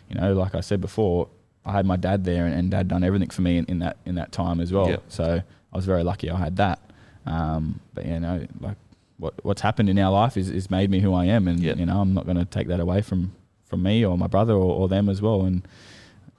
you 0.09 0.21
know, 0.21 0.33
like 0.35 0.55
I 0.55 0.61
said 0.61 0.81
before, 0.81 1.29
I 1.65 1.73
had 1.73 1.87
my 1.87 1.97
dad 1.97 2.25
there, 2.25 2.47
and, 2.47 2.55
and 2.55 2.71
dad 2.71 2.89
done 2.89 3.05
everything 3.05 3.31
for 3.31 3.43
me 3.43 3.59
in, 3.59 3.65
in 3.67 3.79
that 3.81 3.97
in 4.07 4.15
that 4.17 4.33
time 4.33 4.61
as 4.61 4.73
well. 4.73 4.89
Yeah. 4.89 4.97
So 5.09 5.43
I 5.73 5.77
was 5.77 5.85
very 5.87 6.03
lucky 6.03 6.31
I 6.31 6.37
had 6.39 6.57
that. 6.57 6.81
Um, 7.27 7.81
but 7.95 8.07
you 8.07 8.21
know, 8.21 8.47
like 8.61 8.77
what 9.19 9.35
what's 9.45 9.61
happened 9.61 9.89
in 9.89 9.99
our 9.99 10.11
life 10.13 10.37
is, 10.37 10.49
is 10.51 10.71
made 10.71 10.91
me 10.91 11.01
who 11.01 11.13
I 11.15 11.27
am, 11.27 11.47
and 11.49 11.61
Yeah. 11.61 11.75
you 11.75 11.87
know, 11.87 12.01
I'm 12.01 12.15
not 12.15 12.25
going 12.25 12.39
to 12.39 12.45
take 12.45 12.69
that 12.69 12.81
away 12.81 13.03
from 13.03 13.33
from 13.65 13.83
me 13.83 14.05
or 14.05 14.17
my 14.17 14.27
brother 14.29 14.55
or, 14.55 14.73
or 14.81 14.89
them 14.89 15.09
as 15.11 15.21
well. 15.21 15.43
And 15.43 15.67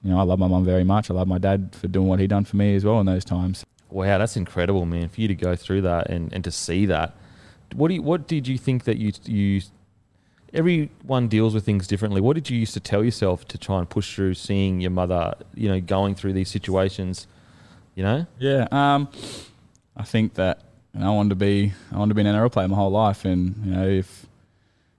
you 0.04 0.10
know, 0.10 0.18
I 0.20 0.24
love 0.24 0.40
my 0.40 0.48
mum 0.48 0.66
very 0.66 0.84
much. 0.84 1.12
I 1.12 1.14
love 1.14 1.28
my 1.28 1.38
dad 1.38 1.76
for 1.80 1.88
doing 1.88 2.08
what 2.08 2.20
he 2.20 2.26
done 2.28 2.46
for 2.46 2.56
me 2.56 2.76
as 2.76 2.84
well 2.86 3.00
in 3.00 3.06
those 3.06 3.26
times. 3.26 3.66
Wow, 3.92 4.18
that's 4.18 4.36
incredible, 4.38 4.86
man. 4.86 5.10
For 5.10 5.22
you 5.22 5.28
to 5.28 5.36
go 5.36 5.56
through 5.56 5.82
that 5.82 6.10
and, 6.10 6.32
and 6.34 6.44
to 6.44 6.52
see 6.52 6.86
that, 6.88 7.16
what 7.76 7.90
do 7.90 7.96
you, 7.96 8.02
what 8.02 8.28
did 8.28 8.48
you 8.48 8.58
think 8.58 8.86
that 8.86 8.98
you 8.98 9.12
you? 9.26 9.62
Everyone 10.54 11.28
deals 11.28 11.54
with 11.54 11.66
things 11.66 11.88
differently. 11.88 12.22
What 12.22 12.34
did 12.34 12.50
you 12.50 12.58
used 12.58 12.74
to 12.74 12.80
tell 12.80 13.04
yourself 13.04 13.48
to 13.50 13.58
try 13.58 13.80
and 13.80 13.90
push 13.90 14.16
through 14.16 14.34
seeing 14.34 14.82
your 14.82 14.92
mother, 14.92 15.36
you 15.54 15.70
know, 15.70 15.80
going 15.80 16.16
through 16.16 16.34
these 16.34 16.50
situations? 16.50 17.28
You 17.96 18.04
know, 18.04 18.26
Yeah, 18.40 18.68
um, 18.72 19.10
I 19.98 20.04
think 20.04 20.36
that 20.36 20.64
know, 21.00 21.08
I 21.08 21.16
wanted 21.16 21.30
to 21.30 21.36
be 21.36 21.74
I 21.92 21.98
wanted 21.98 22.10
to 22.10 22.16
be 22.16 22.22
an 22.22 22.36
NRL 22.36 22.52
player 22.52 22.68
my 22.68 22.76
whole 22.76 22.92
life, 22.92 23.26
and 23.26 23.56
you 23.66 23.72
know, 23.72 23.88
if 23.88 24.26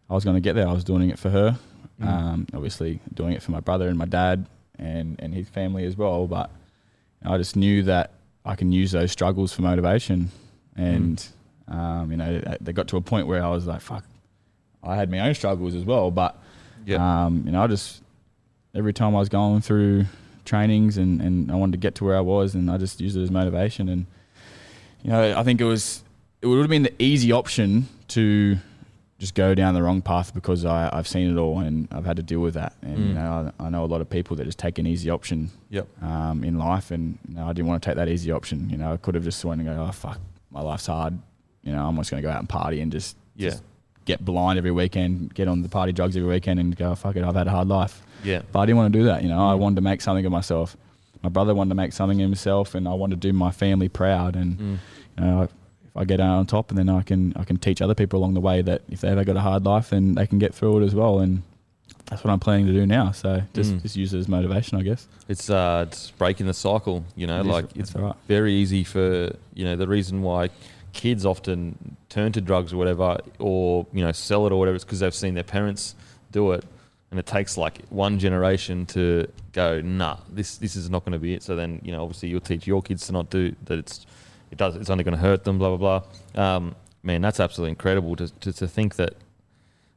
I 0.09 0.15
was 0.15 0.25
going 0.25 0.37
to 0.37 0.41
get 0.41 0.55
there, 0.55 0.67
I 0.67 0.73
was 0.73 0.85
doing 0.85 1.11
it 1.11 1.19
for 1.19 1.31
her. 1.31 1.59
Mm. 2.01 2.07
Um, 2.07 2.47
obviously, 2.55 3.01
doing 3.15 3.33
it 3.33 3.43
for 3.43 3.53
my 3.53 3.61
brother 3.61 3.89
and 3.89 3.99
my 3.99 4.07
dad 4.07 4.47
and 4.79 5.17
and 5.21 5.35
his 5.35 5.49
family 5.49 5.85
as 5.85 5.97
well. 5.97 6.27
But 6.27 6.51
I 7.25 7.37
just 7.37 7.57
knew 7.57 7.83
that 7.85 8.13
I 8.45 8.55
can 8.55 8.73
use 8.73 8.93
those 8.93 9.13
struggles 9.13 9.53
for 9.53 9.63
motivation, 9.63 10.31
and 10.77 11.25
um, 11.69 12.11
you 12.11 12.17
know, 12.17 12.41
they 12.61 12.73
got 12.73 12.89
to 12.89 12.97
a 12.97 13.03
point 13.03 13.27
where 13.27 13.45
I 13.45 13.49
was 13.49 13.67
like, 13.67 13.81
"Fuck." 13.81 14.05
I 14.83 14.97
had 14.97 15.11
my 15.11 15.21
own 15.21 15.35
struggles 15.35 15.75
as 15.75 15.85
well, 15.85 16.11
but 16.11 16.39
yeah, 16.87 17.25
um, 17.25 17.43
you 17.47 17.53
know, 17.53 17.63
I 17.63 17.67
just 17.67 18.03
every 18.75 18.93
time 18.93 19.15
I 19.15 19.19
was 19.19 19.29
going 19.29 19.61
through 19.61 20.07
trainings 20.45 20.97
and, 20.97 21.21
and 21.21 21.53
I 21.53 21.55
wanted 21.55 21.73
to 21.73 21.79
get 21.79 21.95
to 21.97 22.05
where 22.05 22.17
I 22.17 22.21
was, 22.21 22.55
and 22.55 22.71
I 22.71 22.79
just 22.79 23.01
used 23.01 23.17
it 23.17 23.23
as 23.23 23.31
motivation. 23.31 23.89
And 23.89 24.07
you 25.03 25.11
know, 25.11 25.39
I 25.39 25.43
think 25.43 25.61
it 25.61 25.65
was 25.65 26.03
it 26.43 26.47
would 26.47 26.59
have 26.61 26.69
been 26.71 26.85
the 26.85 26.95
easy 27.03 27.33
option 27.33 27.89
to 28.09 28.57
just 29.19 29.35
go 29.35 29.55
down 29.55 29.75
the 29.75 29.83
wrong 29.83 30.01
path 30.01 30.33
because 30.33 30.65
I, 30.65 30.89
I've 30.91 31.07
seen 31.07 31.31
it 31.31 31.39
all 31.39 31.59
and 31.59 31.87
I've 31.93 32.07
had 32.07 32.17
to 32.17 32.23
deal 32.23 32.41
with 32.41 32.55
that. 32.55 32.73
And 32.81 33.09
you 33.09 33.13
Mm. 33.13 33.15
know, 33.17 33.53
I, 33.61 33.67
I 33.67 33.69
know 33.69 33.85
a 33.85 33.87
lot 33.87 34.01
of 34.01 34.09
people 34.09 34.35
that 34.37 34.45
just 34.47 34.59
take 34.59 34.79
an 34.79 34.87
easy 34.87 35.11
option 35.11 35.51
yep, 35.69 35.87
um, 36.03 36.43
in 36.43 36.59
life, 36.59 36.91
and 36.91 37.19
you 37.29 37.35
know, 37.35 37.45
I 37.47 37.53
didn't 37.53 37.69
want 37.69 37.83
to 37.83 37.87
take 37.87 37.97
that 37.97 38.09
easy 38.09 38.33
option. 38.33 38.71
You 38.71 38.79
know, 38.79 38.95
I 38.95 38.97
could 38.97 39.15
have 39.15 39.25
just 39.25 39.45
went 39.45 39.61
and 39.61 39.69
go, 39.69 39.83
oh 39.87 39.93
fuck, 39.93 40.19
my 40.51 40.63
life's 40.63 40.87
hard. 40.87 41.19
You 41.63 41.73
know, 41.73 41.87
I'm 41.87 41.97
just 41.97 42.11
going 42.11 42.23
to 42.23 42.27
go 42.27 42.33
out 42.33 42.39
and 42.39 42.49
party 42.49 42.81
and 42.81 42.91
just 42.91 43.15
yeah, 43.37 43.51
just 43.51 43.63
get 44.11 44.25
blind 44.25 44.59
every 44.59 44.71
weekend, 44.73 45.33
get 45.35 45.47
on 45.49 45.63
the 45.63 45.69
party 45.69 45.93
drugs 45.93 46.17
every 46.17 46.29
weekend, 46.29 46.59
and 46.61 46.75
go, 46.77 46.95
fuck 46.95 47.17
it, 47.17 47.23
I've 47.25 47.35
had 47.37 47.47
a 47.47 47.51
hard 47.51 47.69
life. 47.69 48.03
yeah, 48.25 48.43
But 48.53 48.59
I 48.61 48.67
didn't 48.67 48.79
want 48.79 48.93
to 48.93 48.99
do 48.99 49.05
that. 49.07 49.23
You 49.23 49.29
know, 49.29 49.41
I 49.49 49.55
wanted 49.55 49.77
to 49.77 49.83
make 49.83 50.01
something 50.01 50.25
of 50.27 50.33
myself. 50.33 50.77
My 51.23 51.29
brother 51.29 51.55
wanted 51.55 51.71
to 51.71 51.75
make 51.77 51.93
something 51.93 52.21
of 52.21 52.27
himself, 52.31 52.75
and 52.75 52.89
I 52.89 52.95
wanted 52.95 53.21
to 53.21 53.29
do 53.29 53.33
my 53.33 53.51
family 53.51 53.89
proud. 53.89 54.37
And 54.37 54.59
mm. 54.59 54.77
you 55.19 55.25
know, 55.25 55.43
if 55.43 55.51
I 55.95 56.05
get 56.05 56.21
out 56.21 56.39
on 56.39 56.47
top, 56.47 56.71
and 56.71 56.79
then 56.79 56.89
I 56.89 57.03
can 57.03 57.33
I 57.37 57.45
can 57.45 57.57
teach 57.59 57.81
other 57.83 57.95
people 57.95 58.19
along 58.21 58.35
the 58.35 58.41
way 58.41 58.63
that 58.63 58.83
if 58.89 59.01
they 59.03 59.09
ever 59.09 59.25
got 59.25 59.37
a 59.37 59.41
hard 59.41 59.65
life, 59.65 59.91
then 59.91 60.15
they 60.15 60.27
can 60.27 60.39
get 60.39 60.55
through 60.55 60.81
it 60.81 60.85
as 60.87 60.95
well. 60.95 61.19
And 61.21 61.43
that's 62.07 62.25
what 62.25 62.33
I'm 62.33 62.41
planning 62.41 62.67
to 62.67 62.73
do 62.73 62.87
now. 62.87 63.13
So 63.13 63.43
just 63.55 63.73
Mm. 63.75 63.83
just 63.83 63.97
use 63.97 64.15
it 64.15 64.19
as 64.19 64.29
motivation, 64.29 64.79
I 64.79 64.83
guess. 64.83 65.07
it's 65.29 65.49
uh, 65.51 65.85
it's 65.89 66.11
breaking 66.13 66.47
the 66.47 66.55
cycle. 66.55 67.05
You 67.17 67.27
know, 67.27 67.39
It 67.39 67.47
is- 67.47 67.47
like 67.57 67.69
that's 67.75 67.91
it's 67.91 67.95
right. 68.01 68.17
very 68.27 68.53
easy 68.55 68.83
for 68.85 69.31
you 69.55 69.65
know 69.67 69.77
the 69.77 69.87
reason 69.87 70.23
why 70.23 70.49
kids 70.93 71.25
often 71.27 71.97
turn 72.09 72.33
to 72.33 72.41
drugs 72.41 72.73
or 72.73 72.77
whatever 72.77 73.19
or 73.39 73.87
you 73.93 74.05
know 74.05 74.13
sell 74.13 74.47
it 74.47 74.53
or 74.53 74.59
whatever 74.59 74.75
It's 74.75 74.85
because 74.85 75.01
they've 75.01 75.15
seen 75.15 75.35
their 75.35 75.45
parents 75.45 75.95
do 76.33 76.53
it. 76.53 76.65
And 77.11 77.19
it 77.19 77.27
takes 77.27 77.57
like 77.57 77.81
one 77.89 78.21
generation 78.21 78.87
to 78.87 79.27
go 79.53 79.81
nah 79.81 80.19
this 80.31 80.59
this 80.59 80.77
is 80.77 80.89
not 80.89 81.05
going 81.05 81.13
to 81.13 81.19
be 81.19 81.35
it. 81.35 81.43
So 81.43 81.57
then 81.57 81.81
you 81.83 81.93
know 81.93 82.03
obviously 82.03 82.29
you'll 82.29 82.41
teach 82.41 82.67
your 82.67 82.83
kids 82.83 83.07
to 83.07 83.13
not 83.13 83.31
do 83.31 83.55
that 83.65 83.79
it's 83.79 84.07
it 84.51 84.59
does 84.59 84.77
it's 84.77 84.91
only 84.91 85.05
going 85.05 85.17
to 85.17 85.21
hurt 85.21 85.45
them 85.45 85.59
blah 85.59 85.77
blah 85.77 86.01
blah. 86.35 86.57
Um, 86.57 86.77
man 87.03 87.21
that's 87.23 87.41
absolutely 87.41 87.71
incredible 87.71 88.15
to, 88.17 88.29
to, 88.41 88.53
to 88.53 88.69
think 88.69 88.97
that 88.97 89.15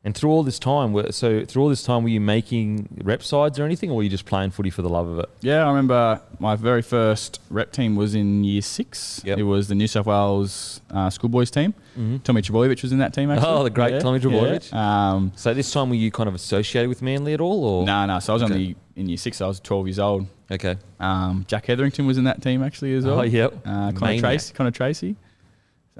and 0.05 0.13
through 0.15 0.29
all 0.31 0.43
this 0.43 0.59
time 0.59 0.91
were- 0.91 1.11
so 1.13 1.45
through 1.45 1.61
all 1.63 1.69
this 1.69 1.81
time 1.83 2.03
were 2.03 2.09
you 2.09 2.19
making 2.19 2.89
rep 3.03 3.23
sides 3.23 3.57
or 3.57 3.63
anything 3.63 3.89
or 3.89 3.95
were 3.97 4.03
you 4.03 4.09
just 4.09 4.25
playing 4.25 4.51
footy 4.51 4.69
for 4.69 4.81
the 4.81 4.89
love 4.89 5.07
of 5.07 5.17
it 5.19 5.29
Yeah, 5.41 5.63
I 5.65 5.69
remember 5.69 6.21
my 6.39 6.55
very 6.57 6.81
first 6.81 7.39
rep 7.49 7.71
team 7.71 7.95
was 7.95 8.13
in 8.13 8.43
year 8.43 8.61
six. 8.61 9.21
Yep. 9.23 9.37
It 9.37 9.43
was 9.43 9.69
the 9.69 9.75
New 9.75 9.87
South 9.87 10.05
Wales 10.05 10.81
uh, 10.91 11.09
schoolboys 11.09 11.49
team. 11.51 11.73
mm-hmm. 11.97 12.17
Tommy 12.17 12.41
Trbojevic 12.41 12.81
was 12.81 12.91
in 12.91 12.97
that 12.99 13.13
team. 13.13 13.31
Actually. 13.31 13.47
Oh, 13.47 13.63
the 13.63 13.69
great 13.69 14.01
Tommy 14.01 14.19
Trbojevic. 14.19 14.73
Um, 14.73 15.31
So 15.35 15.53
this 15.53 15.71
time 15.71 15.89
were 15.89 15.95
you 15.95 16.11
kind 16.11 16.27
of 16.27 16.35
associated 16.35 16.89
with 16.89 17.01
Manly 17.01 17.33
at 17.33 17.39
all, 17.41 17.63
or 17.63 17.85
no, 17.85 18.05
no. 18.05 18.19
So 18.19 18.33
I 18.33 18.35
was 18.35 18.43
Okay. 18.43 18.53
only 18.53 18.75
in 18.95 19.07
year 19.07 19.17
six. 19.17 19.39
I 19.41 19.47
was 19.47 19.59
12 19.61 19.87
years 19.87 19.99
old. 19.99 20.27
Okay. 20.51 20.75
Um, 20.99 21.45
Jack 21.47 21.65
Hetherington 21.65 22.05
was 22.05 22.17
in 22.17 22.25
that 22.25 22.41
team 22.43 22.61
actually 22.61 22.93
as 22.93 23.05
well. 23.05 23.19
Oh, 23.19 23.23
yep. 23.23 23.53
Uh, 23.65 23.91
Connor. 23.93 24.19
Tracey. 24.19 24.53
Connor 24.53 24.71
Tracey. 24.71 25.15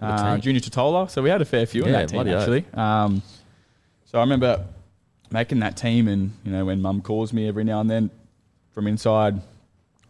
Uh. 0.01 0.38
Junior 0.38 0.60
Tatola. 0.60 1.10
So 1.10 1.22
we 1.22 1.30
had 1.30 1.41
a 1.41 1.45
fair 1.45 1.66
few 1.66 1.84
in 1.86 1.91
that 1.93 2.10
team 2.10 2.28
actually. 2.28 2.66
Um, 2.74 3.22
so 4.14 4.20
I 4.20 4.22
remember 4.22 4.64
making 5.32 5.59
that 5.59 5.76
team, 5.76 6.07
and 6.07 6.32
you 6.45 6.51
know 6.53 6.64
when 6.66 6.82
Mum 6.82 7.01
calls 7.01 7.34
me 7.34 7.47
every 7.49 7.64
now 7.66 7.82
and 7.82 7.89
then 7.89 8.09
from 8.72 8.88
inside. 8.88 9.41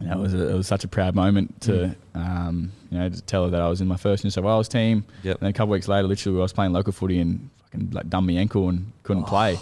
You 0.00 0.08
know, 0.08 0.18
it 0.18 0.20
was 0.20 0.34
a, 0.34 0.48
it 0.50 0.54
was 0.54 0.66
such 0.66 0.82
a 0.84 0.88
proud 0.88 1.14
moment 1.14 1.60
to 1.62 1.94
um, 2.14 2.72
you 2.90 2.98
know 2.98 3.08
to 3.08 3.22
tell 3.22 3.44
her 3.44 3.50
that 3.50 3.60
I 3.62 3.68
was 3.68 3.80
in 3.80 3.88
my 3.88 3.96
first 3.96 4.22
New 4.24 4.30
South 4.30 4.44
Wales 4.44 4.68
team. 4.68 5.04
Yep. 5.22 5.36
And 5.36 5.42
then 5.46 5.50
a 5.50 5.52
couple 5.52 5.72
of 5.72 5.76
weeks 5.78 5.88
later, 5.88 6.06
literally, 6.06 6.38
I 6.38 6.42
was 6.42 6.52
playing 6.52 6.72
local 6.72 6.92
footy 6.92 7.20
and 7.20 7.48
fucking 7.62 7.90
like 7.92 8.10
done 8.10 8.26
my 8.26 8.32
ankle 8.34 8.68
and 8.68 8.90
couldn't 9.04 9.22
Oh. 9.22 9.26
play. 9.26 9.58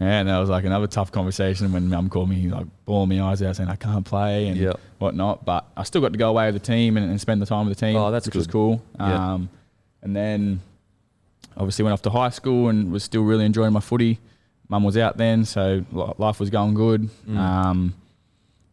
And 0.00 0.28
that 0.28 0.38
was 0.38 0.48
like 0.48 0.64
another 0.64 0.86
tough 0.86 1.12
conversation 1.12 1.72
when 1.72 1.88
mum 1.88 2.08
called 2.08 2.28
me, 2.30 2.48
like 2.48 2.66
bawling 2.84 3.10
my 3.18 3.20
eyes 3.30 3.42
out 3.42 3.56
saying 3.56 3.68
I 3.68 3.76
can't 3.76 4.04
play 4.06 4.48
and 4.48 4.56
Yep. 4.56 4.80
whatnot. 4.98 5.44
But 5.44 5.66
I 5.76 5.82
still 5.82 6.00
got 6.00 6.12
to 6.12 6.18
go 6.18 6.30
away 6.30 6.46
with 6.50 6.54
the 6.60 6.66
team 6.66 6.96
and, 6.96 7.10
and 7.10 7.20
spend 7.20 7.42
the 7.42 7.46
time 7.46 7.66
with 7.66 7.76
the 7.78 7.86
team, 7.86 7.96
Oh, 7.96 8.10
that's 8.10 8.26
which 8.26 8.34
was 8.36 8.46
cool. 8.46 8.80
Yeah. 8.98 9.34
Um, 9.34 9.48
and 10.02 10.14
then 10.16 10.60
obviously 11.56 11.82
went 11.82 11.92
off 11.92 12.02
to 12.02 12.10
high 12.10 12.30
school 12.30 12.68
and 12.68 12.90
was 12.92 13.04
still 13.04 13.22
really 13.22 13.44
enjoying 13.44 13.72
my 13.72 13.80
footy. 13.80 14.18
Mum 14.68 14.82
was 14.82 14.96
out 14.96 15.16
then, 15.16 15.44
so 15.44 15.84
life 16.18 16.40
was 16.40 16.50
going 16.50 16.74
good. 16.74 17.08
Mm. 17.28 17.36
Um, 17.36 17.94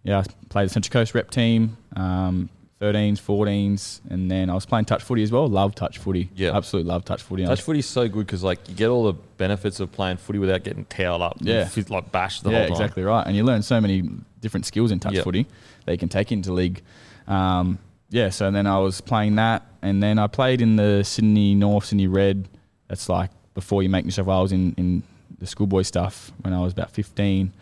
yeah, 0.03 0.19
I 0.19 0.23
played 0.49 0.65
the 0.69 0.73
Central 0.73 0.91
Coast 0.91 1.13
rep 1.13 1.29
team, 1.29 1.77
um, 1.95 2.49
13s, 2.79 3.19
14s, 3.21 3.99
and 4.09 4.31
then 4.31 4.49
I 4.49 4.55
was 4.55 4.65
playing 4.65 4.85
touch 4.85 5.03
footy 5.03 5.21
as 5.21 5.31
well. 5.31 5.47
Love 5.47 5.75
touch 5.75 5.99
footy. 5.99 6.29
Yeah. 6.33 6.55
absolutely 6.55 6.89
love 6.89 7.05
touch 7.05 7.21
footy. 7.21 7.45
Touch 7.45 7.61
footy 7.61 7.79
is 7.79 7.85
so 7.85 8.07
good 8.07 8.25
because 8.25 8.41
like 8.41 8.67
you 8.69 8.73
get 8.73 8.87
all 8.87 9.03
the 9.03 9.13
benefits 9.37 9.79
of 9.79 9.91
playing 9.91 10.17
footy 10.17 10.39
without 10.39 10.63
getting 10.63 10.85
towed 10.85 11.21
up. 11.21 11.37
Yeah. 11.41 11.65
fit- 11.67 11.89
like 11.91 12.11
bashed 12.11 12.43
the 12.43 12.51
yeah, 12.51 12.59
whole 12.59 12.67
time. 12.69 12.75
exactly 12.77 13.03
right. 13.03 13.27
And 13.27 13.35
you 13.35 13.43
learn 13.43 13.61
so 13.61 13.79
many 13.79 14.09
different 14.39 14.65
skills 14.65 14.91
in 14.91 14.99
touch 14.99 15.13
Yep. 15.13 15.23
footy 15.25 15.45
that 15.85 15.91
you 15.91 15.97
can 15.99 16.09
take 16.09 16.31
into 16.31 16.51
league. 16.53 16.81
Um, 17.27 17.77
yeah, 18.09 18.29
so 18.29 18.49
then 18.49 18.65
I 18.65 18.79
was 18.79 18.99
playing 19.01 19.35
that, 19.35 19.63
and 19.81 20.01
then 20.01 20.17
I 20.19 20.27
played 20.27 20.61
in 20.61 20.75
the 20.75 21.03
Sydney 21.03 21.53
North, 21.55 21.85
Sydney 21.85 22.07
Red. 22.07 22.47
That's 22.91 23.07
like 23.07 23.29
before 23.53 23.81
you 23.83 23.87
make 23.89 24.03
New 24.03 24.11
South 24.11 24.25
Wales 24.25 24.51
in, 24.51 24.73
in 24.75 25.01
the 25.39 25.47
schoolboy 25.47 25.83
stuff 25.83 26.33
when 26.41 26.53
I 26.53 26.59
was 26.59 26.73
about 26.73 26.91
15. 26.91 27.53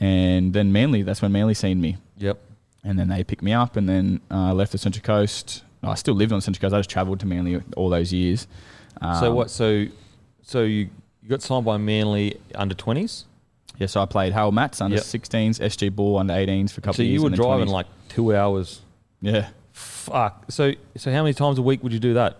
And 0.00 0.54
then 0.54 0.72
Manly, 0.72 1.02
that's 1.02 1.20
when 1.20 1.30
Manly 1.30 1.52
seen 1.52 1.78
me. 1.78 1.98
Yep. 2.16 2.38
And 2.82 2.98
then 2.98 3.08
they 3.08 3.22
picked 3.22 3.42
me 3.42 3.52
up, 3.52 3.76
and 3.76 3.86
then 3.86 4.20
uh, 4.30 4.48
I 4.48 4.52
left 4.52 4.72
the 4.72 4.78
Central 4.78 5.02
Coast. 5.02 5.62
I 5.82 5.94
still 5.94 6.14
lived 6.14 6.32
on 6.32 6.38
the 6.38 6.42
Central 6.42 6.62
Coast. 6.62 6.74
I 6.74 6.78
just 6.78 6.88
travelled 6.88 7.20
to 7.20 7.26
Manly 7.26 7.60
all 7.76 7.90
those 7.90 8.14
years. 8.14 8.48
so 9.00 9.08
Um, 9.28 9.34
what? 9.34 9.50
So 9.50 9.84
so 10.40 10.62
you 10.62 10.88
you 11.22 11.28
got 11.28 11.42
signed 11.42 11.66
by 11.66 11.76
Manly 11.76 12.38
under 12.54 12.74
twenties. 12.74 13.26
Yeah, 13.76 13.88
so 13.88 14.00
I 14.00 14.06
played 14.06 14.32
Harold 14.32 14.54
Mats 14.54 14.80
under 14.80 14.96
Yep. 14.96 15.04
16s, 15.04 15.60
SG 15.60 15.94
Ball 15.94 16.18
under 16.18 16.34
18s 16.34 16.70
for 16.72 16.80
a 16.80 16.82
couple 16.82 16.94
So 16.96 17.02
of 17.02 17.08
years. 17.08 17.22
you 17.22 17.22
were 17.22 17.30
driving 17.36 17.68
20s. 17.68 17.72
like 17.72 17.86
two 18.08 18.34
hours. 18.34 18.80
yeah. 19.20 19.48
Fuck. 19.72 20.46
So 20.48 20.72
so 20.96 21.12
how 21.12 21.22
many 21.22 21.34
times 21.34 21.58
a 21.58 21.62
week 21.62 21.82
would 21.82 21.92
you 21.92 21.98
do 22.00 22.14
that? 22.14 22.38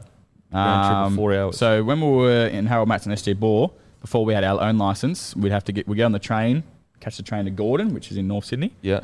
Round 0.52 0.86
trip 0.86 0.96
of 0.98 1.06
Um, 1.08 1.16
four 1.16 1.34
hours. 1.34 1.56
So 1.58 1.82
when 1.84 2.00
we 2.00 2.06
were 2.08 2.46
in 2.46 2.66
Harold 2.66 2.88
Mats 2.88 3.06
and 3.06 3.12
SG 3.14 3.34
Ball, 3.38 3.74
before 4.00 4.24
we 4.24 4.34
had 4.34 4.44
our 4.44 4.60
own 4.60 4.78
license, 4.78 5.34
we'd 5.36 5.52
have 5.52 5.64
to 5.64 5.72
get 5.72 5.86
we 5.88 5.96
get 5.96 6.04
on 6.04 6.12
the 6.12 6.18
train, 6.18 6.62
catch 7.00 7.16
the 7.16 7.22
train 7.22 7.44
to 7.46 7.50
Gordon, 7.50 7.94
which 7.94 8.10
is 8.10 8.16
in 8.16 8.26
North 8.28 8.44
Sydney, 8.44 8.72
Yeah. 8.82 9.00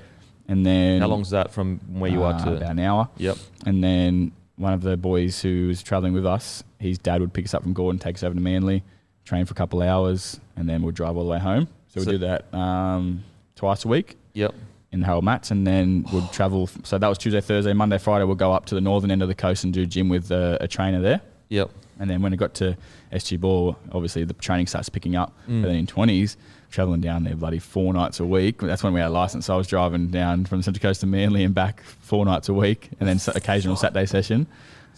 and 0.48 0.64
then 0.66 1.00
How 1.00 1.08
long's 1.08 1.30
that 1.30 1.50
from 1.52 1.80
where 1.92 2.10
you 2.10 2.22
are 2.22 2.34
uh, 2.34 2.44
to? 2.44 2.56
about 2.56 2.70
an 2.70 2.78
hour. 2.80 3.08
Yep. 3.16 3.36
And 3.66 3.82
then 3.82 4.32
one 4.56 4.72
of 4.72 4.82
the 4.82 4.96
boys 4.96 5.40
who 5.40 5.68
was 5.68 5.82
traveling 5.82 6.12
with 6.12 6.26
us, 6.26 6.64
his 6.80 6.98
dad 6.98 7.20
would 7.20 7.32
pick 7.32 7.44
us 7.44 7.54
up 7.54 7.62
from 7.62 7.72
Gordon, 7.74 7.98
take 7.98 8.16
us 8.16 8.24
over 8.24 8.34
to 8.34 8.40
Manly, 8.40 8.82
train 9.24 9.44
for 9.44 9.52
a 9.52 9.54
couple 9.54 9.80
of 9.80 9.88
hours, 9.88 10.40
and 10.56 10.68
then 10.68 10.82
we'd 10.82 10.94
drive 10.96 11.16
all 11.16 11.24
the 11.24 11.30
way 11.30 11.38
home. 11.38 11.68
So 11.88 12.00
we 12.00 12.04
So- 12.04 12.10
do 12.12 12.18
that 12.18 12.52
um, 12.52 13.22
twice 13.56 13.84
a 13.84 13.88
week 13.88 14.16
Yep. 14.34 14.52
in 14.90 15.02
Harold 15.02 15.22
Mats, 15.24 15.50
and 15.52 15.64
then 15.66 16.04
we'd 16.12 16.30
travel. 16.32 16.68
So 16.82 16.98
that 16.98 17.06
was 17.08 17.18
Tuesday, 17.18 17.40
Thursday, 17.40 17.72
Monday, 17.72 17.98
Friday. 17.98 18.24
We'll 18.24 18.34
go 18.34 18.52
up 18.52 18.66
to 18.66 18.74
the 18.74 18.80
northern 18.80 19.10
end 19.12 19.22
of 19.22 19.28
the 19.28 19.34
coast 19.34 19.62
and 19.64 19.72
do 19.72 19.86
gym 19.86 20.08
with 20.08 20.32
uh, 20.32 20.58
a 20.60 20.66
trainer 20.66 21.00
there. 21.00 21.20
Yep. 21.48 21.70
And 22.00 22.08
then 22.08 22.22
when 22.22 22.32
it 22.32 22.36
got 22.36 22.54
to 22.54 22.76
SG 23.12 23.40
Ball, 23.40 23.76
obviously 23.92 24.24
the 24.24 24.34
training 24.34 24.66
starts 24.66 24.88
picking 24.88 25.16
up. 25.16 25.32
Mm. 25.48 25.62
But 25.62 25.68
then 25.68 25.76
in 25.76 25.86
20s, 25.86 26.36
traveling 26.70 27.00
down 27.00 27.24
there 27.24 27.34
bloody 27.34 27.58
four 27.58 27.92
nights 27.92 28.20
a 28.20 28.26
week. 28.26 28.58
That's 28.58 28.82
when 28.82 28.92
we 28.92 29.00
had 29.00 29.08
a 29.08 29.12
license. 29.12 29.46
So 29.46 29.54
I 29.54 29.56
was 29.56 29.66
driving 29.66 30.08
down 30.08 30.44
from 30.44 30.58
the 30.58 30.64
Central 30.64 30.82
Coast 30.82 31.00
to 31.00 31.06
Manly 31.06 31.42
and 31.44 31.54
back 31.54 31.82
four 31.82 32.24
nights 32.24 32.48
a 32.48 32.54
week. 32.54 32.90
And 33.00 33.08
then 33.08 33.18
occasional 33.34 33.76
Saturday 33.76 34.06
session. 34.06 34.46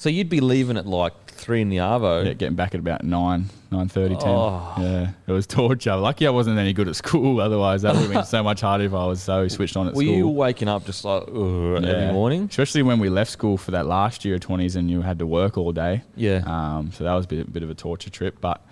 So 0.01 0.09
you'd 0.09 0.31
be 0.31 0.41
leaving 0.41 0.79
at 0.79 0.87
like 0.87 1.13
three 1.27 1.61
in 1.61 1.69
the 1.69 1.77
arvo. 1.77 2.25
Yeah, 2.25 2.33
getting 2.33 2.57
back 2.57 2.75
at 2.75 2.81
about 2.81 3.05
9, 3.05 3.51
9.30, 3.71 3.93
10. 3.93 4.19
Oh. 4.25 4.75
Yeah, 4.79 5.11
it 5.27 5.31
was 5.31 5.47
torture. 5.47 5.95
Lucky 5.95 6.27
I 6.27 6.31
wasn't 6.31 6.59
any 6.59 6.73
good 6.73 6.89
at 6.89 6.97
school. 6.97 7.39
Otherwise, 7.39 7.83
that 7.83 7.93
would 7.93 8.05
have 8.05 8.11
been 8.11 8.25
so 8.25 8.43
much 8.43 8.63
harder 8.63 8.85
if 8.85 8.95
I 8.95 9.05
was 9.05 9.23
so 9.23 9.47
switched 9.49 9.77
on 9.77 9.89
at 9.89 9.93
Were 9.93 10.01
school. 10.01 10.13
Were 10.13 10.17
you 10.17 10.29
waking 10.29 10.69
up 10.69 10.87
just 10.87 11.05
like 11.05 11.25
"Ugh," 11.25 11.85
every 11.85 12.15
morning? 12.15 12.45
Especially 12.45 12.81
when 12.83 12.99
we 12.99 13.11
left 13.11 13.31
school 13.31 13.59
for 13.59 13.73
that 13.73 13.85
last 13.85 14.25
year 14.25 14.37
of 14.37 14.41
20s 14.41 14.75
and 14.75 14.91
you 14.91 15.03
had 15.03 15.19
to 15.19 15.27
work 15.27 15.59
all 15.59 15.71
day. 15.71 16.03
Yeah. 16.17 16.45
Um, 16.47 16.93
so 16.93 17.05
that 17.05 17.13
was 17.13 17.27
a 17.27 17.29
bit, 17.29 17.53
bit 17.53 17.63
of 17.63 17.69
a 17.69 17.75
torture 17.75 18.09
trip. 18.09 18.41
But 18.41 18.65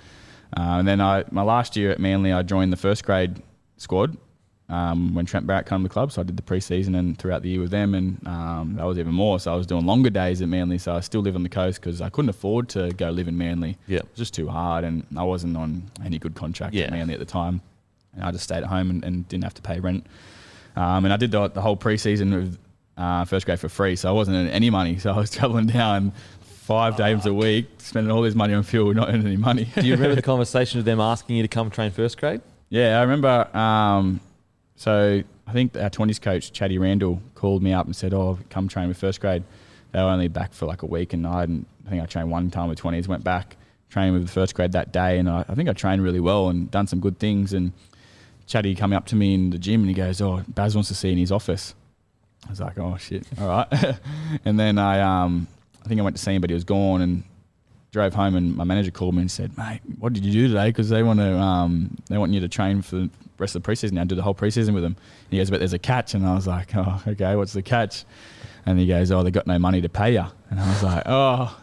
uh, 0.57 0.79
and 0.79 0.89
then 0.89 0.99
I 1.03 1.25
my 1.31 1.43
last 1.43 1.77
year 1.77 1.91
at 1.91 2.01
Manly, 2.01 2.33
I 2.33 2.41
joined 2.41 2.73
the 2.73 2.79
first 2.79 3.05
grade 3.05 3.43
squad 3.77 4.17
um, 4.69 5.15
when 5.15 5.25
Trent 5.27 5.47
Barrett 5.47 5.67
came 5.67 5.79
to 5.79 5.83
the 5.85 5.89
club. 5.89 6.13
So 6.13 6.21
I 6.21 6.25
did 6.25 6.37
the 6.37 6.43
preseason 6.43 6.97
and 6.99 7.19
throughout 7.19 7.43
the 7.43 7.49
year 7.49 7.61
with 7.61 7.71
them, 7.71 7.95
and 7.95 8.27
um, 8.27 8.75
that 8.77 8.85
was 8.85 8.99
even 8.99 9.13
more. 9.15 9.41
So 9.41 9.53
I 9.53 9.57
was 9.57 9.67
doing 9.67 9.87
longer 9.87 10.11
days 10.11 10.43
at 10.43 10.49
Manly. 10.49 10.79
So 10.79 10.95
I 10.95 11.01
still 11.01 11.21
live 11.23 11.35
on 11.37 11.43
the 11.43 11.49
coast 11.49 11.81
because 11.81 12.01
I 12.01 12.11
couldn't 12.11 12.29
afford 12.29 12.69
to 12.71 12.91
go 12.93 13.11
live 13.11 13.29
in 13.29 13.39
Manly. 13.39 13.77
Yeah. 13.87 13.99
It 13.99 14.05
was 14.11 14.19
just 14.19 14.35
too 14.35 14.49
hard, 14.49 14.85
and 14.85 15.07
I 15.17 15.23
wasn't 15.23 15.57
on 15.57 15.91
any 16.05 16.19
good 16.19 16.35
contract 16.35 16.75
Yeah. 16.75 16.85
at 16.85 16.91
Manly 16.91 17.15
at 17.15 17.21
the 17.21 17.27
time. 17.27 17.61
And 18.15 18.25
I 18.25 18.31
just 18.31 18.45
stayed 18.45 18.59
at 18.59 18.65
home 18.67 18.91
and, 18.91 19.05
and 19.05 19.29
didn't 19.29 19.45
have 19.45 19.55
to 19.55 19.63
pay 19.63 19.81
rent. 19.81 20.07
Um, 20.77 21.05
and 21.05 21.13
I 21.13 21.17
did 21.17 21.31
the, 21.31 21.49
the 21.49 21.61
whole 21.61 21.77
preseason 21.77 22.35
with 22.35 22.59
uh, 22.97 23.25
first 23.25 23.47
grade 23.47 23.61
for 23.61 23.69
free, 23.69 23.97
so 23.97 24.09
I 24.09 24.13
wasn't 24.13 24.37
earning 24.37 24.53
any 24.53 24.71
money. 24.71 24.99
So 25.01 25.13
I 25.13 25.17
was 25.17 25.31
traveling 25.31 25.67
down 25.67 26.13
five 26.41 26.97
days 26.97 27.25
a 27.25 27.33
week, 27.33 27.67
spending 27.79 28.11
all 28.11 28.21
this 28.23 28.35
money 28.35 28.53
on 28.55 28.63
fuel, 28.63 28.93
not 28.93 29.09
earning 29.09 29.27
any 29.27 29.37
money. 29.39 29.69
Do 29.75 29.87
you 29.87 29.95
remember 29.95 30.15
the 30.15 30.23
conversation 30.35 30.79
of 30.79 30.85
them 30.85 31.01
asking 31.01 31.37
you 31.37 31.43
to 31.43 31.49
come 31.49 31.71
train 31.71 31.91
first 31.91 32.19
grade? 32.19 32.43
yeah, 32.69 32.99
I 32.99 33.03
remember. 33.03 33.49
Um, 33.57 34.21
so 34.79 35.25
I 35.45 35.53
think 35.53 35.77
our 35.77 35.91
20s 35.91 36.23
coach, 36.23 36.53
Chatty 36.53 36.79
Randall, 36.79 37.21
called 37.35 37.65
me 37.65 37.73
up 37.73 37.87
and 37.87 37.97
said, 37.97 38.15
"Oh, 38.15 38.39
come 38.49 38.69
train 38.69 38.87
with 38.87 38.97
first 38.97 39.21
grade." 39.21 39.43
They 39.91 39.99
were 39.99 40.09
only 40.09 40.29
back 40.29 40.53
for 40.53 40.67
like 40.67 40.83
a 40.83 40.87
week, 40.87 41.13
and 41.13 41.27
I, 41.27 41.41
hadn't, 41.41 41.67
I 41.85 41.91
think 41.91 42.03
I 42.03 42.07
trained 42.07 42.31
one 42.31 42.49
time 42.49 42.69
with 42.69 42.81
20s. 42.81 43.09
Went 43.09 43.25
back, 43.25 43.57
trained 43.91 44.13
with 44.15 44.23
the 44.23 44.33
first 44.33 44.55
grade 44.55 44.71
that 44.73 44.93
day, 44.93 45.19
and 45.19 45.29
I, 45.29 45.45
I 45.49 45.57
think 45.57 45.69
I 45.69 45.73
trained 45.73 46.05
really 46.05 46.21
well 46.21 46.49
and 46.49 46.71
done 46.71 46.87
some 46.87 47.01
good 47.01 47.19
things. 47.19 47.53
And 47.53 47.73
Chatty 48.47 48.77
coming 48.77 48.97
up 48.97 49.07
to 49.07 49.17
me 49.17 49.35
in 49.35 49.51
the 49.51 49.59
gym 49.59 49.81
and 49.81 49.89
he 49.89 49.95
goes, 49.95 50.21
"Oh, 50.21 50.45
Baz 50.47 50.77
wants 50.77 50.89
to 50.89 50.95
see 50.95 51.09
you 51.09 51.13
in 51.13 51.19
his 51.19 51.33
office." 51.33 51.75
I 52.47 52.51
was 52.51 52.61
like, 52.61 52.79
"Oh 52.79 52.97
shit, 52.99 53.27
all 53.41 53.49
right." 53.49 53.99
and 54.45 54.61
then 54.61 54.79
I, 54.79 55.01
um, 55.01 55.49
I 55.85 55.89
think 55.89 56.01
I 56.01 56.05
went 56.05 56.17
to 56.17 56.23
see 56.23 56.35
him, 56.35 56.41
but 56.41 56.51
he 56.51 56.55
was 56.55 56.63
gone, 56.63 57.01
and 57.01 57.25
drove 57.93 58.15
home. 58.15 58.35
And 58.37 58.57
my 58.57 58.65
manager 58.65 58.91
called 58.91 59.15
me 59.15 59.23
and 59.23 59.31
said, 59.31 59.57
"Mate, 59.57 59.81
what 59.99 60.13
did 60.13 60.25
you 60.25 60.33
do 60.33 60.49
today? 60.49 60.69
Because 60.69 60.89
they 60.89 61.03
want 61.03 61.21
to, 61.21 61.37
um, 61.39 61.97
they 62.09 62.19
want 62.19 62.33
you 62.33 62.41
to 62.41 62.49
train 62.49 62.83
for 62.83 62.97
the 62.97 63.11
rest 63.39 63.55
of 63.57 63.63
the 63.63 63.71
preseason 63.71 63.93
now, 63.93 64.05
do 64.05 64.15
the 64.15 64.23
whole 64.23 64.35
preseason 64.35 64.75
with 64.75 64.83
them." 64.83 64.97
And 64.97 65.31
he 65.33 65.39
goes, 65.39 65.51
"But 65.51 65.59
there's 65.61 65.73
a 65.73 65.79
catch," 65.79 66.15
and 66.15 66.27
I 66.27 66.35
was 66.35 66.47
like, 66.47 66.75
"Oh, 66.77 67.03
okay, 67.07 67.37
what's 67.37 67.53
the 67.53 67.63
catch?" 67.63 68.05
And 68.67 68.79
he 68.79 68.87
goes, 68.87 69.11
"Oh, 69.11 69.23
they 69.23 69.31
got 69.31 69.47
no 69.47 69.59
money 69.59 69.81
to 69.81 69.89
pay 69.89 70.13
you," 70.15 70.25
and 70.51 70.61
I 70.61 70.69
was 70.69 70.83
like, 70.83 71.03
"Oh." 71.07 71.57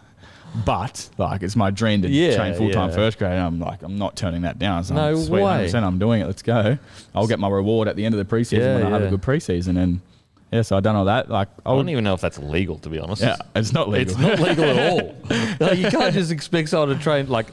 But 0.65 1.09
like 1.17 1.43
it's 1.43 1.57
my 1.57 1.69
dream 1.69 2.01
to 2.03 2.07
Yeah, 2.07 2.37
train 2.37 2.53
full 2.53 2.71
time 2.71 2.89
yeah. 2.89 2.95
first 2.95 3.17
grade. 3.17 3.33
And 3.33 3.41
I'm 3.41 3.59
like, 3.59 3.83
I'm 3.83 3.97
not 3.97 4.15
turning 4.15 4.43
that 4.43 4.57
down. 4.57 4.85
So 4.85 4.93
No 4.95 5.09
I'm 5.09 5.17
sweet, 5.21 5.43
way. 5.43 5.67
100%, 5.69 5.83
I'm 5.83 5.99
doing 5.99 6.21
it. 6.21 6.27
Let's 6.27 6.43
go. 6.43 6.77
I'll 7.13 7.27
get 7.27 7.39
my 7.39 7.49
reward 7.49 7.89
at 7.89 7.97
the 7.97 8.05
end 8.05 8.15
of 8.15 8.25
the 8.25 8.35
preseason 8.35 8.59
Yeah, 8.59 8.75
when 8.75 8.85
I 8.85 8.89
have 8.91 9.01
a 9.03 9.09
good 9.09 9.21
preseason. 9.21 9.77
And 9.77 9.99
yeah, 10.55 10.61
so 10.61 10.77
I 10.77 10.79
done 10.79 10.95
all 10.95 11.05
that. 11.05 11.29
Like 11.29 11.49
I 11.65 11.69
I 11.69 11.73
would, 11.73 11.79
don't 11.79 11.89
even 11.89 12.03
know 12.03 12.13
if 12.13 12.21
that's 12.21 12.37
legal, 12.39 12.77
to 12.79 12.89
be 12.89 12.99
honest. 12.99 13.21
yeah, 13.21 13.37
it's 13.55 13.73
not 13.73 13.89
legal. 13.89 14.13
It's 14.13 14.19
not 14.19 14.39
legal 14.39 14.65
at 14.65 14.91
all. 14.91 15.15
Like, 15.59 15.77
you 15.77 15.89
can't 15.89 16.13
just 16.13 16.31
expect 16.31 16.69
someone 16.69 16.89
to 16.97 17.01
train 17.01 17.27
like, 17.27 17.47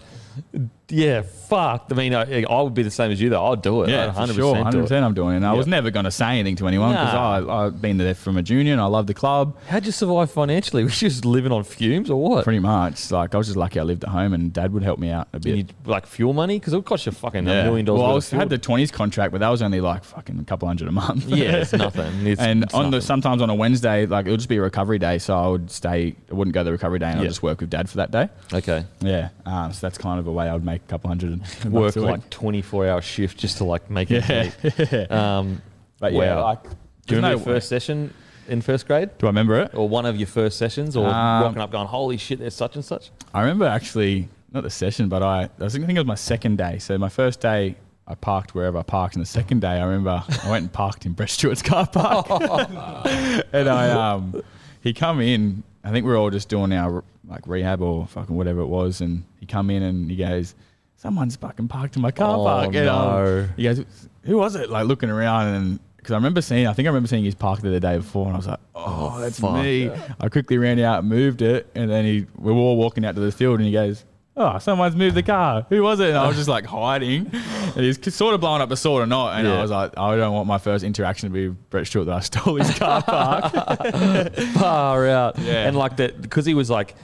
yeah, 0.93 1.23
fuck. 1.23 1.87
I 1.91 1.95
mean, 1.95 2.15
I, 2.15 2.45
I 2.45 2.63
would 2.63 2.75
be 2.75 2.83
the 2.83 2.91
same 2.91 3.11
as 3.11 3.21
you 3.21 3.29
though. 3.31 3.45
I'd 3.53 3.63
do 3.63 3.83
it. 3.83 3.89
Yeah, 3.91 4.13
I'd 4.17 4.29
for 4.29 4.35
sure, 4.35 4.55
do 4.55 4.63
hundred 4.63 4.79
it. 4.79 4.83
percent. 4.83 5.05
I'm 5.05 5.15
doing 5.15 5.35
it. 5.35 5.37
And 5.39 5.47
I 5.47 5.53
was 5.55 5.67
never 5.67 5.91
going 5.91 6.05
to 6.05 6.11
say 6.11 6.27
anything 6.39 6.57
to 6.57 6.69
anyone 6.69 6.93
because 6.93 7.13
Nah. 7.15 7.65
I've 7.67 7.81
been 7.81 7.97
there 7.97 8.15
from 8.15 8.37
a 8.37 8.43
junior 8.43 8.73
and 8.73 8.81
I 8.81 8.85
love 8.87 9.07
the 9.07 9.15
club. 9.15 9.57
How'd 9.69 9.87
you 9.87 9.93
survive 9.93 10.31
financially? 10.31 10.85
Was 10.93 11.01
you 11.03 11.09
just 11.09 11.25
living 11.25 11.51
on 11.53 11.65
fumes 11.65 12.11
or 12.11 12.21
what? 12.21 12.45
Pretty 12.45 12.59
much, 12.59 13.11
like 13.11 13.35
I 13.35 13.39
was 13.39 13.47
just 13.49 13.57
lucky 13.57 13.81
I 13.81 13.83
lived 13.83 14.05
at 14.05 14.11
home 14.11 14.33
and 14.35 14.53
Dad 14.53 14.73
would 14.73 14.83
help 14.83 14.99
me 14.99 15.11
out 15.11 15.29
a 15.33 15.39
You 15.39 15.41
bit. 15.41 15.55
need 15.55 15.75
like 15.87 16.07
fuel 16.07 16.33
money 16.33 16.59
because 16.59 16.73
it 16.73 16.77
would 16.77 16.85
cost 16.85 17.07
you 17.07 17.13
fucking 17.13 17.41
a 17.49 17.65
million 17.65 17.87
dollars. 17.87 17.99
Well, 18.01 18.07
I 18.11 18.15
worth 18.15 18.15
was, 18.17 18.33
of 18.33 18.39
had 18.39 18.49
the 18.51 18.59
twenties 18.59 18.91
contract, 18.91 19.33
but 19.33 19.39
that 19.39 19.49
was 19.49 19.63
only 19.63 19.81
like 19.81 20.05
fucking 20.05 20.39
a 20.39 20.45
couple 20.45 20.69
hundred 20.69 20.89
a 20.89 20.93
month. 20.93 21.25
yeah, 21.27 21.57
it's 21.57 21.73
nothing. 21.87 22.27
It's, 22.27 22.41
and 22.41 22.65
it's 22.65 22.75
on 22.75 22.85
the 22.85 22.97
nothing. 22.99 23.01
sometimes 23.07 23.41
on 23.43 23.51
a 23.51 23.55
Wednesday, 23.55 24.07
like 24.07 24.27
it 24.27 24.31
would 24.31 24.41
just 24.41 24.49
be 24.49 24.57
a 24.59 24.63
recovery 24.63 24.99
day, 24.99 25.19
so 25.19 25.37
I 25.37 25.47
would 25.49 25.71
stay. 25.71 26.15
I 26.31 26.35
wouldn't 26.35 26.55
go 26.55 26.65
the 26.65 26.73
recovery 26.73 26.99
day, 26.99 27.11
and 27.11 27.21
I'd 27.21 27.29
just 27.29 27.43
work 27.43 27.61
with 27.61 27.71
Dad 27.71 27.89
for 27.89 27.97
that 27.99 28.11
day. 28.11 28.29
okay, 28.53 28.85
Yeah, 29.01 29.29
um, 29.47 29.73
so 29.73 29.87
that's 29.87 29.99
kind 29.99 30.19
of 30.19 30.27
a 30.27 30.33
way 30.33 30.49
I 30.49 30.53
would 30.55 30.65
make 30.65 30.82
couple 30.89 31.09
hundred. 31.09 31.39
bucks 31.65 31.65
work 31.67 31.97
like 31.97 32.31
twenty 32.31 32.63
four 32.63 32.87
hour 32.87 33.01
shift 33.03 33.39
just 33.39 33.59
to 33.59 33.65
like 33.65 33.91
make 33.91 34.11
it. 34.11 34.25
yeah. 34.29 35.07
Um, 35.39 35.63
but 35.99 36.13
yeah, 36.13 36.37
wow. 36.37 36.45
like, 36.45 36.63
do 36.65 36.69
you 37.15 37.17
remember 37.17 37.37
no 37.39 37.45
your 37.45 37.55
first 37.55 37.69
session 37.69 38.13
in 38.49 38.61
first 38.61 38.87
grade? 38.87 39.11
Do 39.19 39.27
I 39.27 39.29
remember 39.31 39.61
it? 39.61 39.73
Or 39.75 39.89
one 39.89 40.05
of 40.07 40.17
your 40.17 40.27
first 40.27 40.59
sessions, 40.59 40.97
or 40.97 41.07
Um, 41.07 41.43
walking 41.45 41.63
up 41.63 41.71
going, 41.71 41.87
"Holy 41.87 42.17
shit, 42.17 42.39
there's 42.41 42.55
such 42.55 42.75
and 42.75 42.85
such." 42.85 43.11
I 43.33 43.41
remember 43.41 43.67
actually 43.67 44.29
not 44.53 44.65
the 44.65 44.71
session, 44.71 45.09
but 45.09 45.23
I, 45.23 45.49
I 45.61 45.65
I 45.65 45.69
think 45.69 45.89
it 45.91 45.99
was 45.99 46.07
my 46.07 46.15
second 46.17 46.59
day. 46.59 46.79
So 46.79 46.99
my 46.99 47.09
first 47.09 47.41
day, 47.41 47.77
I 48.07 48.15
parked 48.17 48.55
wherever 48.55 48.79
I 48.79 48.83
parked, 48.83 49.15
and 49.15 49.23
the 49.23 49.29
second 49.29 49.61
day, 49.61 49.69
I 49.69 49.85
remember 49.85 50.25
I 50.45 50.51
went 50.51 50.63
and 50.65 50.73
parked 50.73 51.07
in 51.07 51.13
Brett 51.13 51.31
Stewart's 51.31 51.63
car 51.63 51.87
park, 51.87 52.27
and 53.53 53.69
I 53.69 53.91
um, 53.91 54.43
he 54.81 54.93
come 54.93 55.21
in. 55.21 55.63
I 55.85 55.91
think 55.91 56.05
we 56.07 56.13
are 56.13 56.17
all 56.17 56.31
just 56.31 56.49
doing 56.49 56.73
our 56.73 57.05
like 57.29 57.47
rehab 57.47 57.81
or 57.81 58.07
fucking 58.09 58.35
whatever 58.37 58.61
it 58.61 58.67
was, 58.67 59.01
and 59.01 59.25
he 59.39 59.47
come 59.47 59.71
in 59.71 59.83
and 59.83 60.11
he 60.11 60.17
goes, 60.17 60.55
"Someone's 61.03 61.37
fucking 61.37 61.69
parked 61.69 61.97
in 61.97 62.03
my 62.03 62.11
car 62.11 62.37
Oh, 62.39 62.45
park." 62.45 62.75
And, 62.75 62.89
um, 62.89 63.25
no. 63.25 63.49
he 63.57 63.65
goes, 63.65 63.85
"Who 64.25 64.37
was 64.39 64.55
it?" 64.55 64.71
Like 64.71 64.87
looking 64.87 65.11
around 65.11 65.49
and. 65.55 65.81
Because 65.97 66.15
I 66.15 66.17
remember 66.17 66.41
seeing, 66.43 66.67
I 66.67 66.73
think 66.73 66.87
I 66.87 66.89
remember 66.89 67.07
seeing 67.07 67.23
his 67.23 67.37
parked 67.37 67.63
there 67.63 67.71
the 67.71 67.79
day 67.79 67.97
before, 67.97 68.25
and 68.27 68.35
I 68.35 68.37
was 68.37 68.49
like, 68.49 68.59
"Oh, 68.75 69.13
Oh, 69.15 69.21
that's 69.21 69.41
me." 69.41 69.89
I 70.21 70.29
quickly 70.29 70.59
ran 70.59 70.81
out, 70.81 71.05
moved 71.05 71.43
it, 71.43 71.71
and 71.77 71.89
then 71.89 72.05
he 72.05 72.27
we 72.37 72.53
were 72.53 72.59
all 72.59 72.77
walking 72.77 73.05
out 73.05 73.15
to 73.15 73.21
the 73.21 73.31
field, 73.31 73.59
and 73.61 73.67
he 73.67 73.73
goes, 73.73 74.05
oh, 74.37 74.59
someone's 74.59 74.97
moved 74.97 75.15
the 75.15 75.23
car. 75.23 75.65
Who 75.69 75.83
was 75.83 76.01
it? 76.01 76.09
And 76.09 76.17
I 76.19 76.27
was 76.27 76.37
just 76.37 76.49
like 76.49 76.65
hiding. 76.67 77.31
And 77.77 77.85
he's 77.87 78.15
sort 78.15 78.35
of 78.35 78.41
blowing 78.41 78.61
up 78.63 78.69
the 78.69 78.77
sword 78.77 79.03
or 79.03 79.07
not. 79.07 79.39
And 79.39 79.47
Yeah. 79.47 79.59
I 79.59 79.63
was 79.63 79.71
like, 79.71 79.93
I 79.97 80.17
don't 80.17 80.33
want 80.35 80.47
my 80.49 80.59
first 80.59 80.83
interaction 80.85 81.29
to 81.29 81.33
be 81.33 81.49
Brett 81.71 81.87
Stewart 81.87 82.07
that 82.07 82.17
I 82.17 82.21
stole 82.21 82.57
his 82.57 82.77
car 82.79 83.03
park. 83.03 83.53
Far 84.55 85.07
out. 85.09 85.39
Yeah. 85.43 85.67
And 85.69 85.77
like 85.77 85.97
that, 85.99 86.21
because 86.21 86.45
he 86.47 86.55
was 86.55 86.69
like, 86.71 86.95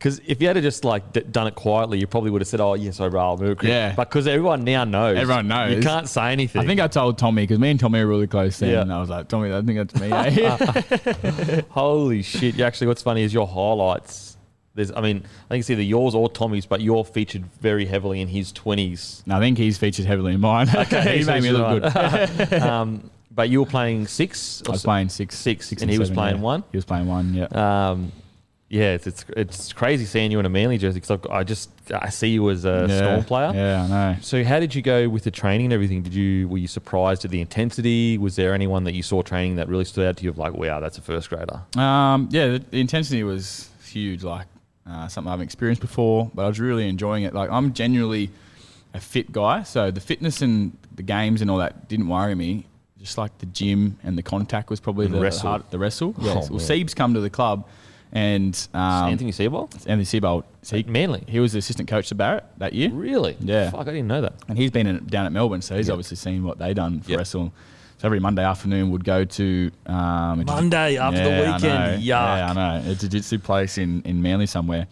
because 0.00 0.18
if 0.26 0.40
you 0.40 0.48
had 0.48 0.56
just 0.62 0.82
like 0.82 1.12
d- 1.12 1.20
done 1.30 1.46
it 1.46 1.54
quietly, 1.54 1.98
you 1.98 2.06
probably 2.06 2.30
would 2.30 2.40
have 2.40 2.48
said, 2.48 2.58
"Oh 2.58 2.72
yes, 2.72 3.00
I 3.00 3.10
bro, 3.10 3.20
I'll 3.20 3.36
move." 3.36 3.62
Yeah. 3.62 3.92
But 3.94 4.08
because 4.08 4.26
everyone 4.26 4.64
now 4.64 4.84
knows, 4.84 5.18
Everyone 5.18 5.46
knows. 5.46 5.76
you 5.76 5.82
can't 5.82 6.08
say 6.08 6.32
anything. 6.32 6.62
I 6.62 6.64
think 6.64 6.80
I 6.80 6.88
told 6.88 7.18
Tommy 7.18 7.42
because 7.42 7.58
me 7.58 7.70
and 7.70 7.78
Tommy 7.78 8.00
are 8.00 8.06
really 8.06 8.26
close 8.26 8.58
then. 8.58 8.70
Yeah. 8.70 8.80
And 8.80 8.90
I 8.90 8.98
was 8.98 9.10
like, 9.10 9.28
Tommy, 9.28 9.52
I 9.52 9.60
think 9.60 9.90
that's 9.90 10.00
me. 10.00 10.10
eh?" 10.10 11.60
Holy 11.68 12.22
shit! 12.22 12.54
You 12.56 12.64
actually, 12.64 12.86
what's 12.86 13.02
funny 13.02 13.22
is 13.22 13.34
your 13.34 13.46
highlights. 13.46 14.38
There's, 14.74 14.90
I 14.90 15.02
mean, 15.02 15.18
I 15.18 15.48
think 15.48 15.60
it's 15.60 15.70
either 15.70 15.82
yours 15.82 16.14
or 16.14 16.30
Tommy's, 16.30 16.64
but 16.64 16.80
you're 16.80 17.04
featured 17.04 17.44
very 17.60 17.84
heavily 17.84 18.22
in 18.22 18.28
his 18.28 18.52
twenties. 18.52 19.20
And 19.26 19.34
I 19.34 19.38
think 19.40 19.58
he's 19.58 19.76
featured 19.76 20.06
heavily 20.06 20.32
in 20.32 20.40
mine. 20.40 20.68
Okay, 20.74 21.18
he 21.18 21.24
made 21.24 21.42
me 21.42 21.50
look 21.50 21.82
good. 21.92 22.54
um, 22.54 23.10
but 23.30 23.50
you 23.50 23.60
were 23.60 23.66
playing 23.66 24.06
six. 24.06 24.62
I 24.66 24.70
was 24.70 24.82
playing 24.82 25.10
six, 25.10 25.36
Six, 25.36 25.72
and 25.72 25.82
and 25.82 25.90
he 25.90 25.98
was 25.98 26.10
playing 26.10 26.36
yeah. 26.36 26.42
one? 26.42 26.64
He 26.72 26.78
was 26.78 26.86
playing 26.86 27.06
one. 27.06 27.34
Yeah. 27.34 27.90
Um, 27.90 28.12
yeah, 28.70 28.92
it's, 28.92 29.06
it's 29.06 29.24
it's 29.36 29.72
crazy 29.72 30.04
seeing 30.04 30.30
you 30.30 30.38
in 30.38 30.46
a 30.46 30.48
Manly 30.48 30.78
jersey 30.78 31.00
because 31.00 31.18
I 31.28 31.42
just 31.42 31.70
I 31.92 32.08
see 32.08 32.28
you 32.28 32.48
as 32.50 32.64
a 32.64 32.86
yeah. 32.88 32.96
Storm 32.98 33.24
player. 33.24 33.52
Yeah, 33.52 33.82
I 33.82 33.88
know. 33.88 34.16
So 34.22 34.44
how 34.44 34.60
did 34.60 34.74
you 34.76 34.80
go 34.80 35.08
with 35.08 35.24
the 35.24 35.32
training 35.32 35.66
and 35.66 35.72
everything? 35.72 36.02
Did 36.02 36.14
you 36.14 36.46
were 36.48 36.58
you 36.58 36.68
surprised 36.68 37.24
at 37.24 37.32
the 37.32 37.40
intensity? 37.40 38.16
Was 38.16 38.36
there 38.36 38.54
anyone 38.54 38.84
that 38.84 38.94
you 38.94 39.02
saw 39.02 39.22
training 39.22 39.56
that 39.56 39.68
really 39.68 39.84
stood 39.84 40.06
out 40.06 40.16
to 40.18 40.24
you 40.24 40.30
of 40.30 40.38
like, 40.38 40.54
wow, 40.54 40.78
that's 40.78 40.96
a 40.98 41.00
first 41.00 41.28
grader? 41.30 41.62
Um, 41.76 42.28
yeah, 42.30 42.46
the, 42.46 42.58
the 42.70 42.80
intensity 42.80 43.24
was 43.24 43.68
huge, 43.84 44.22
like 44.22 44.46
uh, 44.88 45.08
something 45.08 45.28
I 45.28 45.32
haven't 45.32 45.44
experienced 45.46 45.82
before, 45.82 46.30
but 46.32 46.44
I 46.44 46.48
was 46.48 46.60
really 46.60 46.88
enjoying 46.88 47.24
it. 47.24 47.34
Like 47.34 47.50
I'm 47.50 47.72
genuinely 47.72 48.30
a 48.94 49.00
fit 49.00 49.32
guy, 49.32 49.64
so 49.64 49.90
the 49.90 50.00
fitness 50.00 50.42
and 50.42 50.76
the 50.94 51.02
games 51.02 51.42
and 51.42 51.50
all 51.50 51.58
that 51.58 51.88
didn't 51.88 52.06
worry 52.06 52.36
me. 52.36 52.66
Just 53.00 53.16
like 53.16 53.36
the 53.38 53.46
gym 53.46 53.98
and 54.04 54.16
the 54.18 54.22
contact 54.22 54.68
was 54.68 54.78
probably 54.78 55.06
And 55.06 55.14
the 55.14 55.20
wrestle. 55.20 55.48
hard, 55.48 55.62
the 55.70 55.78
wrestle. 55.78 56.14
Oh, 56.18 56.22
Yeah, 56.24 56.34
well, 56.34 56.50
man. 56.50 56.60
Siebes 56.60 56.94
come 56.94 57.14
to 57.14 57.20
the 57.20 57.30
club, 57.30 57.66
and 58.12 58.68
um, 58.74 59.10
Anthony 59.10 59.30
Seibold? 59.32 59.72
Anthony 59.86 60.02
Seibold, 60.04 60.44
so 60.62 60.76
he, 60.76 60.82
Manly. 60.84 61.24
he 61.28 61.38
was 61.40 61.52
the 61.52 61.58
assistant 61.60 61.88
coach 61.88 62.08
to 62.08 62.14
Barrett 62.14 62.44
that 62.58 62.72
year. 62.72 62.90
Really? 62.90 63.36
Yeah. 63.40 63.70
Fuck, 63.70 63.82
I 63.82 63.92
didn't 63.92 64.08
know 64.08 64.20
that. 64.22 64.34
and 64.48 64.58
he's 64.58 64.70
been 64.70 64.86
in, 64.86 65.06
down 65.06 65.26
at 65.26 65.32
Melbourne, 65.32 65.62
so 65.62 65.76
he's 65.76 65.88
Yeah. 65.88 65.92
obviously 65.94 66.16
seen 66.16 66.42
what 66.44 66.58
they 66.58 66.74
done 66.74 67.00
for 67.00 67.10
Yeah. 67.12 67.16
wrestle. 67.18 67.52
So 67.98 68.08
every 68.08 68.18
Monday 68.18 68.42
afternoon 68.44 68.90
would 68.92 69.04
go 69.04 69.24
to 69.26 69.70
um, 69.86 70.40
a 70.40 70.44
jiu- 70.44 70.54
Monday 70.54 70.96
after 70.96 71.22
the 71.22 71.46
I 71.46 71.52
weekend. 71.56 71.62
know. 71.62 71.98
Yeah, 72.00 72.46
I 72.50 72.52
know. 72.54 72.90
A 72.90 72.94
jiu-jitsu 72.94 73.38
place 73.40 73.76
in, 73.78 74.00
in 74.02 74.22
Manly 74.22 74.46
somewhere. 74.46 74.86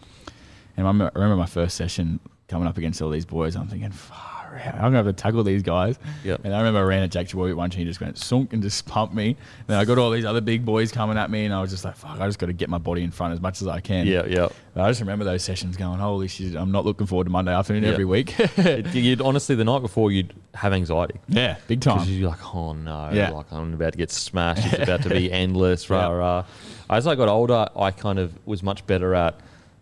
And 0.77 0.87
I 0.87 0.91
remember, 0.91 1.37
my 1.37 1.47
first 1.47 1.77
session 1.77 2.21
coming 2.49 2.69
up 2.69 2.77
against 2.79 3.01
all 3.03 3.11
these 3.11 3.25
boys. 3.27 3.57
I'm 3.57 3.67
thinking, 3.67 3.91
far 3.91 4.38
I'm 4.75 4.81
going 4.81 4.93
to 4.93 4.97
have 4.99 5.07
to 5.07 5.13
tackle 5.13 5.43
these 5.45 5.63
guys. 5.63 5.99
Yep. 6.25 6.41
And 6.45 6.55
I 6.55 6.59
remember 6.59 6.81
I 6.81 6.83
ran 6.83 7.03
at 7.03 7.11
Jack 7.11 7.27
Chawoy 7.29 7.55
once 7.55 7.75
and 7.75 7.81
he 7.81 7.85
just 7.89 8.01
went 8.01 8.19
sunk 8.19 8.53
and 8.53 8.63
just 8.63 8.87
pumped 8.87 9.15
me. 9.15 9.37
Then 9.67 9.79
I 9.79 9.85
got 9.85 9.99
all 9.99 10.11
these 10.11 10.25
other 10.25 10.41
big 10.41 10.65
boys 10.65 10.91
coming 10.93 11.17
at 11.19 11.31
me 11.31 11.45
and 11.45 11.55
I 11.55 11.61
was 11.61 11.71
just 11.71 11.85
like, 11.85 11.97
fuck, 11.97 12.21
I 12.21 12.27
just 12.27 12.39
got 12.39 12.47
to 12.47 12.53
get 12.53 12.69
my 12.69 12.79
body 12.79 13.03
in 13.03 13.11
front 13.11 13.35
as 13.35 13.41
much 13.41 13.61
as 13.63 13.69
I 13.69 13.81
can. 13.81 14.07
Yeah, 14.07 14.27
yeah. 14.27 14.49
I 14.77 14.89
just 14.91 15.01
remember 15.01 15.25
those 15.25 15.43
sessions 15.43 15.77
going, 15.77 15.99
holy 15.99 16.29
shit, 16.29 16.55
I'm 16.55 16.71
not 16.71 16.85
looking 16.85 17.07
forward 17.09 17.25
to 17.25 17.31
Monday 17.31 17.53
afternoon 17.53 17.83
Yeah. 17.83 17.91
every 17.91 18.05
week. 18.05 18.35
You'd 18.95 19.21
honestly 19.21 19.57
the 19.57 19.65
night 19.65 19.83
before 19.83 20.13
you'd 20.13 20.33
have 20.55 20.73
anxiety. 20.73 21.19
yeah, 21.29 21.57
big 21.67 21.81
time. 21.81 21.97
Because 21.99 22.11
you're 22.19 22.31
like, 22.31 22.55
oh 22.55 22.73
no, 22.75 23.11
Yeah. 23.13 23.31
like 23.31 23.53
I'm 23.53 23.75
about 23.75 23.93
to 23.93 23.99
get 23.99 24.11
smashed. 24.13 24.73
It's 24.73 24.83
about 24.85 25.03
to 25.03 25.09
be 25.11 25.31
endless. 25.33 25.91
Rah 25.91 26.09
Yeah. 26.09 26.15
rah. 26.17 26.45
As 26.91 27.07
I 27.07 27.17
got 27.17 27.29
older, 27.29 27.67
I 27.77 27.91
kind 27.91 28.19
of 28.19 28.33
was 28.47 28.63
much 28.63 28.87
better 28.87 29.15
at 29.15 29.39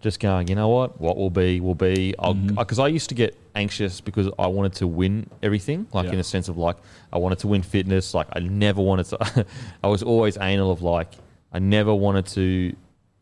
just 0.07 0.21
going. 0.21 0.47
You 0.47 0.55
know 0.55 0.69
what? 0.69 1.01
What 1.01 1.17
will 1.17 1.31
be 1.31 1.59
will 1.61 1.75
be. 1.75 2.15
Mm-hmm. 2.19 2.55
Because 2.55 2.79
I 2.79 2.87
used 2.89 3.09
to 3.09 3.15
get 3.17 3.37
anxious 3.57 4.01
because 4.01 4.29
I 4.39 4.47
wanted 4.47 4.75
to 4.75 4.87
win 4.87 5.29
everything. 5.43 5.89
Like 5.93 6.07
Yeah. 6.07 6.13
in 6.15 6.19
a 6.21 6.25
sense 6.25 6.49
of 6.49 6.57
like 6.57 6.77
I 7.13 7.19
wanted 7.19 7.41
to 7.41 7.49
win 7.49 7.63
fitness. 7.63 8.15
Like 8.15 8.29
I 8.33 8.39
never 8.41 8.81
wanted 8.81 9.07
to. 9.07 9.47
I 9.85 9.89
was 9.89 10.03
always 10.05 10.39
anal 10.39 10.71
of 10.71 10.81
like 10.81 11.11
I 11.53 11.59
never 11.59 11.93
wanted 11.93 12.27
to 12.39 12.75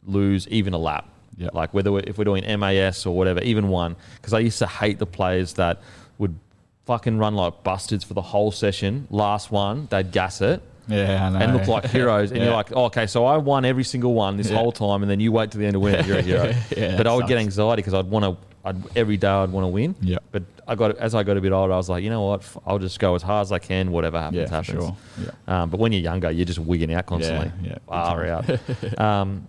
lose 0.05 0.47
even 0.49 0.75
a 0.75 0.79
lap. 0.79 1.09
Yeah. 1.39 1.49
Like 1.55 1.73
whether 1.73 1.91
we're, 1.91 2.05
if 2.07 2.19
we're 2.19 2.25
doing 2.33 2.45
MAS 2.61 3.07
or 3.07 3.17
whatever, 3.17 3.41
even 3.41 3.69
one, 3.69 3.97
because 4.17 4.35
I 4.35 4.41
used 4.41 4.59
to 4.59 4.67
hate 4.67 4.99
the 4.99 5.07
players 5.07 5.55
that 5.55 5.81
would 6.19 6.39
fucking 6.85 7.17
run 7.17 7.35
like 7.35 7.65
bastards 7.65 8.05
for 8.05 8.13
the 8.13 8.27
whole 8.33 8.51
session. 8.53 9.09
Last 9.11 9.51
one, 9.51 9.89
they'd 9.91 10.13
gas 10.13 10.43
it 10.43 10.63
yeah, 10.89 11.27
I 11.27 11.31
know. 11.31 11.39
and 11.39 11.53
look 11.55 11.67
like 11.69 11.87
heroes. 11.87 12.31
And 12.33 12.43
you're 12.43 12.53
like, 12.63 12.73
oh, 12.75 12.85
okay, 12.87 13.07
so 13.07 13.25
I 13.27 13.37
won 13.39 13.65
every 13.65 13.85
single 13.85 14.15
one 14.15 14.37
this 14.37 14.51
Yeah. 14.51 14.59
whole 14.59 14.73
time, 14.73 15.03
and 15.03 15.11
then 15.11 15.21
you 15.21 15.33
wait 15.33 15.51
to 15.53 15.59
the 15.59 15.65
end 15.67 15.75
to 15.75 15.81
win. 15.81 16.05
You're 16.07 16.19
a 16.19 16.23
hero. 16.31 16.53
Yeah, 16.77 16.97
but 16.97 17.07
I 17.07 17.15
would 17.15 17.27
get 17.27 17.39
anxiety 17.39 17.81
because 17.83 17.95
I'd 17.95 18.07
want 18.07 18.25
to. 18.25 18.37
I'd, 18.67 18.97
every 18.97 19.19
day 19.19 19.29
I'd 19.29 19.51
want 19.51 19.65
to 19.65 19.69
win. 19.69 19.95
Yeah. 20.01 20.19
But 20.33 20.43
I 20.67 20.75
got 20.75 20.97
as 20.97 21.15
I 21.15 21.23
got 21.23 21.37
a 21.37 21.41
bit 21.43 21.53
older, 21.53 21.73
I 21.73 21.77
was 21.77 21.91
like, 21.91 22.03
you 22.03 22.09
know 22.11 22.23
what? 22.23 22.57
I'll 22.67 22.79
just 22.79 22.99
go 22.99 23.15
as 23.15 23.23
hard 23.23 23.43
as 23.43 23.53
I 23.53 23.59
can. 23.59 23.91
Whatever 23.93 24.19
happens, 24.19 24.51
Yeah, 24.51 24.57
happens. 24.57 24.83
sure. 24.83 24.97
Yeah. 25.23 25.63
Um, 25.63 25.71
but 25.71 25.79
when 25.81 25.93
you're 25.93 26.01
younger, 26.01 26.31
you're 26.31 26.47
just 26.47 26.59
wigging 26.59 26.93
out 26.95 27.05
constantly. 27.07 27.53
Yeah, 27.63 27.71
yeah, 27.73 27.79
Far 27.87 28.27
out. 28.27 28.99
um, 28.99 29.47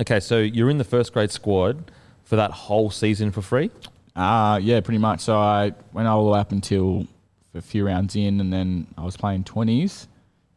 okay, 0.00 0.18
so 0.20 0.38
you're 0.38 0.70
in 0.70 0.78
the 0.78 0.84
first 0.84 1.12
grade 1.12 1.30
squad 1.30 1.90
for 2.24 2.36
that 2.36 2.50
whole 2.52 2.90
season 2.90 3.30
for 3.32 3.42
free. 3.42 3.70
Uh, 4.16 4.58
yeah, 4.62 4.80
pretty 4.80 4.98
much. 4.98 5.20
So 5.20 5.36
I 5.38 5.72
went 5.92 6.08
all 6.08 6.24
the 6.24 6.30
way 6.32 6.38
up 6.40 6.52
until 6.52 7.06
a 7.54 7.60
few 7.60 7.86
rounds 7.86 8.16
in, 8.16 8.40
and 8.40 8.50
then 8.50 8.86
I 8.96 9.04
was 9.04 9.16
playing 9.18 9.44
20s, 9.44 10.06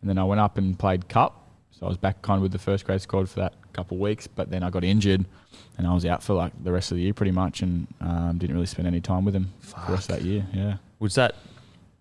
and 0.06 0.10
then 0.10 0.20
I 0.20 0.24
went 0.24 0.40
up 0.40 0.60
and 0.60 0.78
played 0.78 1.10
Cup. 1.10 1.42
So 1.72 1.88
I 1.88 1.90
was 1.90 1.98
back 1.98 2.22
kind 2.22 2.38
of 2.38 2.44
with 2.44 2.52
the 2.52 2.60
first 2.60 2.86
grade 2.86 3.02
squad 3.02 3.28
for 3.28 3.40
that 3.40 3.54
couple 3.74 3.98
of 3.98 4.02
weeks, 4.02 4.28
but 4.28 4.52
then 4.52 4.62
I 4.64 4.70
got 4.70 4.84
injured, 4.84 5.26
and 5.80 5.88
I 5.88 5.94
was 5.96 6.06
out 6.06 6.22
for 6.22 6.34
like 6.36 6.54
the 6.64 6.72
rest 6.72 6.92
of 6.92 6.98
the 6.98 7.04
year 7.04 7.14
pretty 7.14 7.32
much, 7.32 7.62
and 7.64 7.88
um, 8.02 8.38
didn't 8.38 8.54
really 8.56 8.68
spend 8.68 8.88
any 8.88 9.02
time 9.02 9.26
with 9.26 9.36
him 9.36 9.52
for 9.62 9.80
the 9.88 9.92
rest 9.94 10.10
of 10.12 10.18
that 10.20 10.24
year. 10.26 10.46
Yeah. 10.54 10.78
Was 11.00 11.16
that 11.16 11.36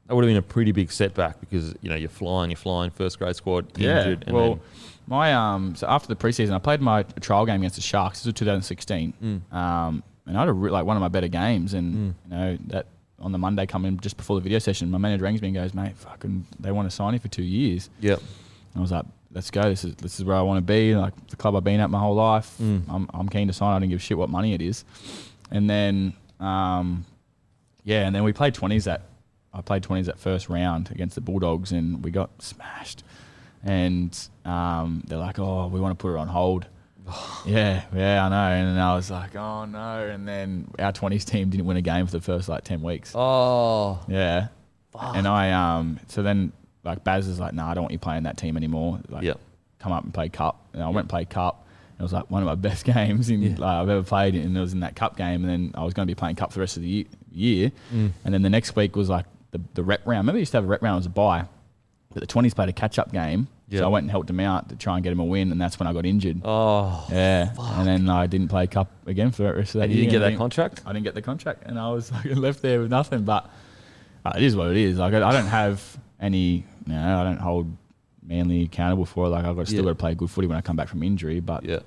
that 0.06 0.14
would 0.14 0.22
have 0.22 0.28
been 0.28 0.36
a 0.36 0.42
pretty 0.42 0.70
big 0.70 0.92
setback 0.92 1.40
because 1.40 1.74
you 1.80 1.88
know 1.88 1.96
you're 1.96 2.10
flying, 2.10 2.50
you're 2.50 2.56
flying, 2.58 2.90
first 2.90 3.18
grade 3.18 3.34
squad, 3.36 3.66
injured, 3.78 4.24
and 4.26 4.36
well, 4.36 4.48
then, 4.50 4.60
my 5.06 5.32
um, 5.34 5.74
so 5.74 5.86
after 5.88 6.08
the 6.08 6.16
preseason, 6.16 6.52
I 6.52 6.58
played 6.58 6.80
my 6.82 7.02
trial 7.20 7.44
game 7.46 7.56
against 7.62 7.76
the 7.76 7.82
Sharks. 7.82 8.20
This 8.20 8.26
was 8.26 8.34
2016, 8.34 9.12
Mm. 9.22 9.52
um, 9.52 10.02
and 10.26 10.36
I 10.36 10.40
had 10.40 10.48
a, 10.48 10.52
re- 10.52 10.70
like 10.70 10.84
one 10.86 10.96
of 10.96 11.00
my 11.00 11.08
better 11.08 11.28
games. 11.28 11.74
And 11.74 12.14
you 12.24 12.30
know 12.30 12.58
that 12.68 12.86
on 13.24 13.32
the 13.32 13.38
Monday 13.38 13.66
coming 13.66 13.98
just 13.98 14.16
before 14.16 14.36
the 14.36 14.42
video 14.42 14.58
session, 14.58 14.90
my 14.90 14.98
manager 14.98 15.24
rings 15.24 15.40
me 15.42 15.48
and 15.48 15.56
goes, 15.56 15.74
"Mate, 15.74 15.96
fucking, 15.96 16.46
they 16.60 16.70
want 16.70 16.88
to 16.88 16.94
sign 16.94 17.14
you 17.14 17.18
for 17.18 17.28
two 17.28 17.42
years." 17.42 17.88
yeah, 18.00 18.12
And 18.14 18.76
I 18.76 18.80
was 18.80 18.92
like, 18.92 19.06
"Let's 19.32 19.50
go. 19.50 19.62
This 19.62 19.82
is 19.82 19.94
this 19.96 20.18
is 20.20 20.24
where 20.26 20.36
I 20.36 20.42
want 20.42 20.58
to 20.58 20.62
be. 20.62 20.94
Like 20.94 21.14
the 21.28 21.36
club 21.36 21.56
I've 21.56 21.64
been 21.64 21.80
at 21.80 21.90
my 21.90 21.98
whole 21.98 22.14
life. 22.14 22.54
Mm. 22.60 22.82
I'm 22.88 23.08
I'm 23.14 23.28
keen 23.28 23.48
to 23.48 23.54
sign. 23.54 23.74
I 23.74 23.78
don't 23.80 23.88
give 23.88 23.98
a 23.98 24.02
shit 24.02 24.18
what 24.18 24.28
money 24.28 24.52
it 24.52 24.60
is." 24.60 24.84
And 25.50 25.68
then, 25.68 26.12
um, 26.38 27.06
yeah, 27.82 28.06
and 28.06 28.14
then 28.14 28.24
we 28.24 28.32
played 28.32 28.54
20s 28.54 28.84
that 28.84 29.02
I 29.52 29.60
played 29.62 29.82
20s 29.82 30.06
that 30.06 30.18
first 30.18 30.48
round 30.48 30.90
against 30.90 31.14
the 31.14 31.20
Bulldogs, 31.20 31.72
and 31.72 32.04
we 32.04 32.10
got 32.10 32.42
smashed. 32.42 33.04
And 33.62 34.16
um, 34.44 35.02
they're 35.06 35.18
like, 35.18 35.38
"Oh, 35.38 35.68
we 35.68 35.80
want 35.80 35.98
to 35.98 36.02
put 36.02 36.08
her 36.08 36.18
on 36.18 36.28
hold." 36.28 36.66
yeah, 37.46 37.84
yeah, 37.94 38.24
I 38.24 38.28
know. 38.28 38.36
And 38.54 38.76
then 38.76 38.78
I 38.82 38.94
was 38.96 39.10
like, 39.10 39.36
"Oh 39.36 39.64
no!" 39.66 40.08
And 40.08 40.26
then 40.26 40.70
our 40.78 40.92
20s 40.92 41.24
team 41.24 41.50
didn't 41.50 41.66
win 41.66 41.76
a 41.76 41.82
game 41.82 42.06
for 42.06 42.12
the 42.12 42.20
first 42.20 42.48
like 42.48 42.64
10 42.64 42.82
weeks. 42.82 43.12
oh, 43.14 44.00
Yeah. 44.08 44.48
And 44.96 45.26
I 45.26 45.50
um 45.50 45.98
so 46.08 46.22
then 46.22 46.52
like 46.84 47.02
Baz 47.04 47.26
is 47.26 47.40
like, 47.40 47.52
nah, 47.52 47.70
I 47.70 47.74
don't 47.74 47.82
want 47.84 47.92
you 47.92 47.98
playing 47.98 48.22
that 48.24 48.36
team 48.36 48.56
anymore. 48.56 49.00
Like 49.08 49.24
yeah, 49.24 49.34
come 49.80 49.90
up 49.92 50.04
and 50.04 50.14
play 50.14 50.28
cup. 50.28 50.66
And 50.72 50.82
I 50.82 50.86
went 50.86 50.98
and 51.04 51.08
played 51.10 51.28
cup. 51.30 51.66
And 51.92 52.00
it 52.00 52.02
was 52.04 52.12
like 52.12 52.30
one 52.30 52.42
of 52.42 52.46
my 52.46 52.54
best 52.68 52.84
games 52.84 53.28
in 53.28 53.42
Yeah. 53.42 53.54
like, 53.58 53.62
I've 53.82 53.88
ever 53.88 54.02
played 54.04 54.34
and 54.36 54.56
it 54.56 54.60
was 54.60 54.72
in 54.72 54.80
that 54.80 54.94
cup 54.96 55.16
game 55.16 55.42
and 55.44 55.50
then 55.50 55.72
I 55.74 55.84
was 55.84 55.94
going 55.94 56.06
to 56.06 56.10
be 56.10 56.16
playing 56.18 56.36
cup 56.36 56.50
for 56.52 56.54
the 56.56 56.60
rest 56.60 56.76
of 56.76 56.82
the 56.82 56.88
year, 56.88 57.04
year. 57.32 57.72
Mm. 57.92 58.12
and 58.24 58.32
then 58.34 58.42
the 58.42 58.50
next 58.50 58.76
week 58.76 58.94
was 58.96 59.08
like 59.08 59.26
the, 59.50 59.60
the 59.74 59.82
rep 59.82 60.00
round. 60.06 60.20
Remember, 60.20 60.32
they 60.36 60.40
used 60.40 60.52
to 60.52 60.58
have 60.58 60.64
a 60.64 60.68
rep 60.68 60.82
round 60.82 61.00
as 61.00 61.06
a 61.06 61.10
bye, 61.10 61.44
but 62.12 62.20
the 62.20 62.26
20s 62.26 62.54
played 62.54 62.68
a 62.68 62.72
catch 62.72 62.98
up 62.98 63.12
game. 63.12 63.48
Yeah. 63.74 63.80
So 63.80 63.86
I 63.86 63.88
went 63.88 64.04
and 64.04 64.10
helped 64.10 64.30
him 64.30 64.40
out 64.40 64.68
to 64.70 64.76
try 64.76 64.94
and 64.94 65.02
get 65.04 65.12
him 65.12 65.20
a 65.20 65.24
win, 65.24 65.52
and 65.52 65.60
that's 65.60 65.78
when 65.78 65.86
I 65.86 65.92
got 65.92 66.06
injured. 66.06 66.40
oh, 66.44 67.06
yeah, 67.10 67.52
and 67.58 67.86
then 67.86 68.08
I 68.08 68.26
didn't 68.26 68.48
play 68.48 68.66
cup 68.66 68.90
again 69.06 69.30
for 69.30 69.42
the 69.42 69.54
rest 69.54 69.74
of 69.74 69.80
that 69.80 69.84
and 69.84 69.92
you 69.92 70.00
didn't 70.00 70.12
get 70.12 70.18
that 70.20 70.36
contract. 70.38 70.82
I 70.86 70.92
didn't 70.92 71.04
get 71.04 71.14
the 71.14 71.22
contract, 71.22 71.64
and 71.66 71.78
I 71.78 71.90
was 71.90 72.10
like 72.16 72.24
left 72.36 72.62
there 72.62 72.80
with 72.80 72.90
nothing. 72.90 73.24
But 73.24 73.50
uh, 74.24 74.32
it 74.36 74.42
is 74.42 74.56
what 74.56 74.70
it 74.70 74.76
is. 74.76 74.98
Like 74.98 75.12
I, 75.14 75.28
I 75.28 75.32
don't 75.32 75.46
have 75.46 75.98
any, 76.20 76.64
you 76.86 76.92
know, 76.92 77.20
I 77.20 77.24
don't 77.24 77.38
hold 77.38 77.66
Manly 78.26 78.62
accountable 78.62 79.04
for 79.04 79.26
it. 79.26 79.28
Like 79.28 79.44
I've 79.44 79.54
got 79.56 79.66
still 79.66 79.80
Yeah. 79.80 79.84
got 79.84 79.90
to 79.90 79.94
play 79.96 80.14
good 80.14 80.30
footy 80.30 80.46
when 80.46 80.56
I 80.56 80.62
come 80.62 80.76
back 80.76 80.88
from 80.88 81.02
injury. 81.02 81.40
But 81.40 81.64
Yeah, 81.64 81.80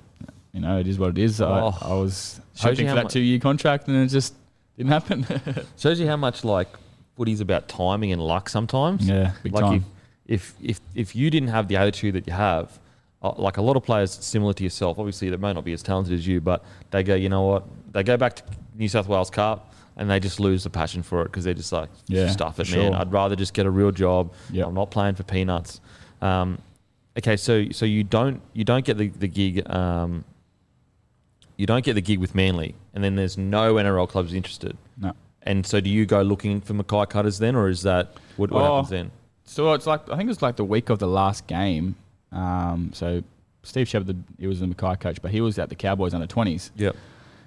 you 0.52 0.60
know, 0.60 0.78
it 0.78 0.86
is 0.86 0.98
what 0.98 1.10
it 1.10 1.18
is. 1.18 1.40
Oh. 1.40 1.74
I, 1.82 1.88
I 1.88 1.94
was 1.94 2.40
hoping 2.58 2.86
for 2.88 2.94
that 2.94 3.10
two 3.10 3.20
year 3.20 3.40
contract, 3.40 3.88
and 3.88 3.96
it 3.96 4.06
just 4.08 4.34
didn't 4.76 4.90
happen. 4.92 5.26
shows 5.76 5.98
you 5.98 6.06
how 6.06 6.16
much 6.16 6.44
like 6.44 6.68
footy's 7.16 7.40
about 7.40 7.66
timing 7.68 8.12
and 8.12 8.22
luck 8.22 8.48
sometimes. 8.48 9.08
yeah, 9.08 9.32
big 9.42 9.52
like 9.52 9.64
time. 9.64 9.84
If, 10.28 10.54
if 10.62 10.80
if 10.94 11.16
you 11.16 11.30
didn't 11.30 11.48
have 11.48 11.66
the 11.68 11.76
attitude 11.76 12.14
that 12.14 12.26
you 12.26 12.32
have, 12.34 12.78
uh, 13.22 13.32
like 13.36 13.56
a 13.56 13.62
lot 13.62 13.76
of 13.76 13.82
players 13.82 14.12
similar 14.12 14.52
to 14.52 14.62
yourself, 14.62 14.98
obviously 14.98 15.30
they 15.30 15.36
may 15.36 15.52
not 15.52 15.64
be 15.64 15.72
as 15.72 15.82
talented 15.82 16.12
as 16.14 16.26
you, 16.26 16.40
but 16.40 16.64
they 16.90 17.02
go, 17.02 17.14
you 17.14 17.28
know 17.28 17.42
what? 17.42 17.64
They 17.92 18.02
go 18.02 18.16
back 18.16 18.36
to 18.36 18.42
New 18.76 18.88
South 18.88 19.08
Wales 19.08 19.30
Cup 19.30 19.72
and 19.96 20.08
they 20.08 20.20
just 20.20 20.38
lose 20.38 20.62
the 20.64 20.70
passion 20.70 21.02
for 21.02 21.22
it 21.22 21.24
because 21.24 21.44
they're 21.44 21.54
just 21.54 21.72
like, 21.72 21.88
Yeah, 22.06 22.28
stuff 22.28 22.60
it, 22.60 22.70
man. 22.70 22.92
sure. 22.92 22.94
I'd 23.00 23.10
rather 23.12 23.34
just 23.34 23.54
get 23.54 23.66
a 23.66 23.70
real 23.70 23.90
job. 23.90 24.32
Yep. 24.52 24.68
I'm 24.68 24.74
not 24.74 24.90
playing 24.90 25.14
for 25.16 25.24
peanuts. 25.24 25.80
Um, 26.22 26.58
okay, 27.18 27.36
so 27.36 27.70
so 27.70 27.84
you 27.86 28.04
don't 28.04 28.40
you 28.52 28.64
don't 28.64 28.84
get 28.84 28.98
the 28.98 29.08
the 29.08 29.28
gig 29.28 29.68
um, 29.70 30.24
you 31.56 31.66
don't 31.66 31.84
get 31.84 31.94
the 31.94 32.00
gig 32.00 32.18
with 32.20 32.34
Manly, 32.34 32.74
and 32.94 33.02
then 33.02 33.16
there's 33.16 33.36
no 33.36 33.74
NRL 33.74 34.08
clubs 34.08 34.32
interested. 34.32 34.76
No. 34.96 35.12
And 35.42 35.66
so, 35.66 35.80
do 35.80 35.88
you 35.90 36.06
go 36.06 36.22
looking 36.22 36.60
for 36.60 36.74
Mackay 36.74 37.06
cutters 37.06 37.38
then, 37.38 37.56
or 37.56 37.68
is 37.68 37.82
that 37.82 38.12
what, 38.36 38.50
what 38.50 38.62
Oh. 38.62 38.74
happens 38.76 38.90
then? 38.90 39.10
So 39.48 39.72
it's 39.72 39.86
like 39.86 40.02
I 40.10 40.16
think 40.16 40.26
it 40.26 40.28
was 40.28 40.42
like 40.42 40.56
the 40.56 40.64
week 40.64 40.90
of 40.90 40.98
the 40.98 41.06
last 41.08 41.46
game. 41.46 41.96
Um, 42.32 42.90
so 42.92 43.22
Steve 43.62 43.88
Shepard, 43.88 44.22
he 44.38 44.46
was 44.46 44.60
the 44.60 44.66
Mackay 44.66 44.96
coach, 44.96 45.22
but 45.22 45.30
he 45.30 45.40
was 45.40 45.58
at 45.58 45.68
the 45.68 45.74
Cowboys 45.74 46.14
under 46.14 46.26
twenties, 46.26 46.70
Yep. 46.76 46.94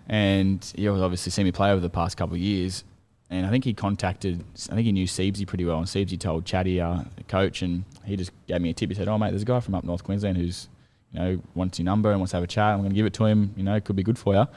and 0.09 0.73
he 0.75 0.87
was 0.89 1.01
obviously 1.01 1.31
seen 1.31 1.45
me 1.45 1.51
play 1.51 1.71
over 1.71 1.79
the 1.79 1.89
past 1.89 2.17
couple 2.17 2.35
of 2.35 2.41
years. 2.41 2.83
And 3.29 3.45
I 3.45 3.49
think 3.49 3.63
he 3.63 3.73
contacted, 3.73 4.43
I 4.69 4.75
think 4.75 4.85
he 4.85 4.91
knew 4.91 5.07
Seebsy 5.07 5.47
pretty 5.47 5.63
well, 5.63 5.77
and 5.77 5.87
Seebsy 5.87 6.19
told 6.19 6.43
Chatty, 6.43 6.81
uh, 6.81 7.03
the 7.15 7.23
coach, 7.23 7.61
and 7.61 7.85
he 8.03 8.17
just 8.17 8.31
gave 8.45 8.59
me 8.59 8.71
a 8.71 8.73
tip. 8.73 8.89
He 8.89 8.95
said, 8.95 9.07
"Oh 9.07 9.17
mate, 9.17 9.29
there's 9.29 9.43
a 9.43 9.45
guy 9.45 9.61
from 9.61 9.73
up 9.75 9.85
North 9.85 10.03
Queensland 10.03 10.35
who's, 10.37 10.67
you 11.13 11.19
know, 11.19 11.41
wants 11.55 11.79
your 11.79 11.85
number 11.85 12.11
and 12.11 12.19
wants 12.19 12.31
to 12.31 12.37
have 12.37 12.43
a 12.43 12.47
chat. 12.47 12.73
I'm 12.73 12.79
going 12.79 12.89
to 12.89 12.95
give 12.95 13.05
it 13.05 13.13
to 13.13 13.25
him. 13.25 13.53
You 13.55 13.63
know, 13.63 13.75
it 13.75 13.85
could 13.85 13.95
be 13.95 14.03
good 14.03 14.17
for 14.17 14.33
you." 14.33 14.47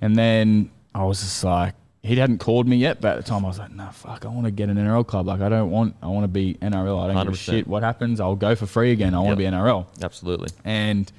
And 0.00 0.14
then 0.16 0.70
I 0.94 1.04
was 1.04 1.20
just 1.20 1.42
like, 1.42 1.74
he 2.02 2.16
hadn't 2.16 2.38
called 2.38 2.66
me 2.66 2.76
yet, 2.76 3.00
but 3.00 3.16
at 3.18 3.24
the 3.24 3.28
time 3.30 3.44
I 3.44 3.48
was 3.48 3.58
like, 3.58 3.70
no, 3.72 3.88
fuck, 3.92 4.24
I 4.24 4.28
want 4.28 4.44
to 4.46 4.50
get 4.50 4.68
an 4.68 4.76
NRL 4.76 5.06
club. 5.06 5.26
Like, 5.26 5.40
I 5.40 5.48
don't 5.48 5.70
want, 5.70 5.94
I 6.02 6.08
want 6.08 6.24
to 6.24 6.28
be 6.28 6.54
NRL. 6.54 7.00
I 7.02 7.12
don't 7.12 7.24
give 7.26 7.34
a 7.34 7.36
100%. 7.36 7.38
shit 7.38 7.66
what 7.68 7.82
happens. 7.84 8.18
I'll 8.20 8.34
go 8.34 8.54
for 8.56 8.66
free 8.66 8.90
again. 8.90 9.14
I 9.14 9.18
want 9.20 9.36
to 9.38 9.42
Yep. 9.42 9.52
be 9.52 9.56
NRL. 9.56 9.86
Absolutely. 10.02 10.48
And 10.64 11.10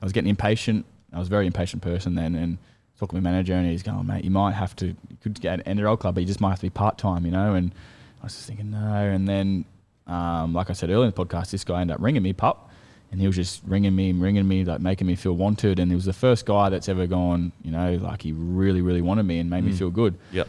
I 0.00 0.04
was 0.06 0.12
getting 0.12 0.30
impatient. 0.30 0.86
I 1.12 1.18
was 1.18 1.26
a 1.26 1.30
very 1.30 1.46
impatient 1.46 1.82
person 1.82 2.14
then. 2.14 2.36
And 2.36 2.58
talking 2.98 3.18
to 3.18 3.22
my 3.22 3.30
manager, 3.30 3.54
and 3.54 3.68
he's 3.68 3.82
going, 3.82 4.06
mate, 4.06 4.24
you 4.24 4.30
might 4.30 4.52
have 4.52 4.76
to, 4.76 4.86
you 4.86 5.16
could 5.22 5.40
get 5.40 5.66
an 5.66 5.78
NRL 5.78 5.98
club, 5.98 6.14
but 6.14 6.20
you 6.20 6.26
just 6.26 6.40
might 6.40 6.50
have 6.50 6.58
to 6.60 6.66
be 6.66 6.70
part 6.70 6.96
time, 6.96 7.24
you 7.24 7.32
know? 7.32 7.54
And 7.54 7.72
I 8.20 8.24
was 8.26 8.34
just 8.34 8.46
thinking, 8.46 8.70
no. 8.70 8.78
And 8.78 9.26
then, 9.26 9.64
um, 10.06 10.52
like 10.54 10.70
I 10.70 10.74
said 10.74 10.90
earlier 10.90 11.06
in 11.08 11.12
the 11.12 11.24
podcast, 11.24 11.50
this 11.50 11.64
guy 11.64 11.80
ended 11.80 11.96
up 11.96 12.00
ringing 12.02 12.22
me, 12.22 12.32
pup. 12.34 12.69
And 13.12 13.20
he 13.20 13.26
was 13.26 13.34
just 13.36 13.62
ringing 13.66 13.94
me 13.96 14.10
and 14.10 14.22
ringing 14.22 14.46
me, 14.46 14.64
like 14.64 14.80
making 14.80 15.06
me 15.06 15.16
feel 15.16 15.32
wanted. 15.32 15.78
And 15.80 15.90
he 15.90 15.96
was 15.96 16.04
the 16.04 16.12
first 16.12 16.46
guy 16.46 16.68
that's 16.68 16.88
ever 16.88 17.06
gone, 17.08 17.50
you 17.64 17.70
know, 17.72 17.94
like 17.96 18.22
he 18.22 18.32
really, 18.32 18.82
really 18.82 19.02
wanted 19.02 19.24
me 19.24 19.38
and 19.40 19.50
made 19.50 19.64
me 19.64 19.72
feel 19.72 19.90
good. 19.90 20.16
Yep. 20.32 20.46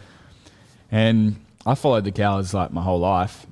And 0.92 1.38
I 1.66 1.76
followed 1.76 2.04
the 2.04 2.12
Cows 2.12 2.54
like 2.54 2.72
my 2.72 2.82
whole 2.84 3.00
life. 3.00 3.46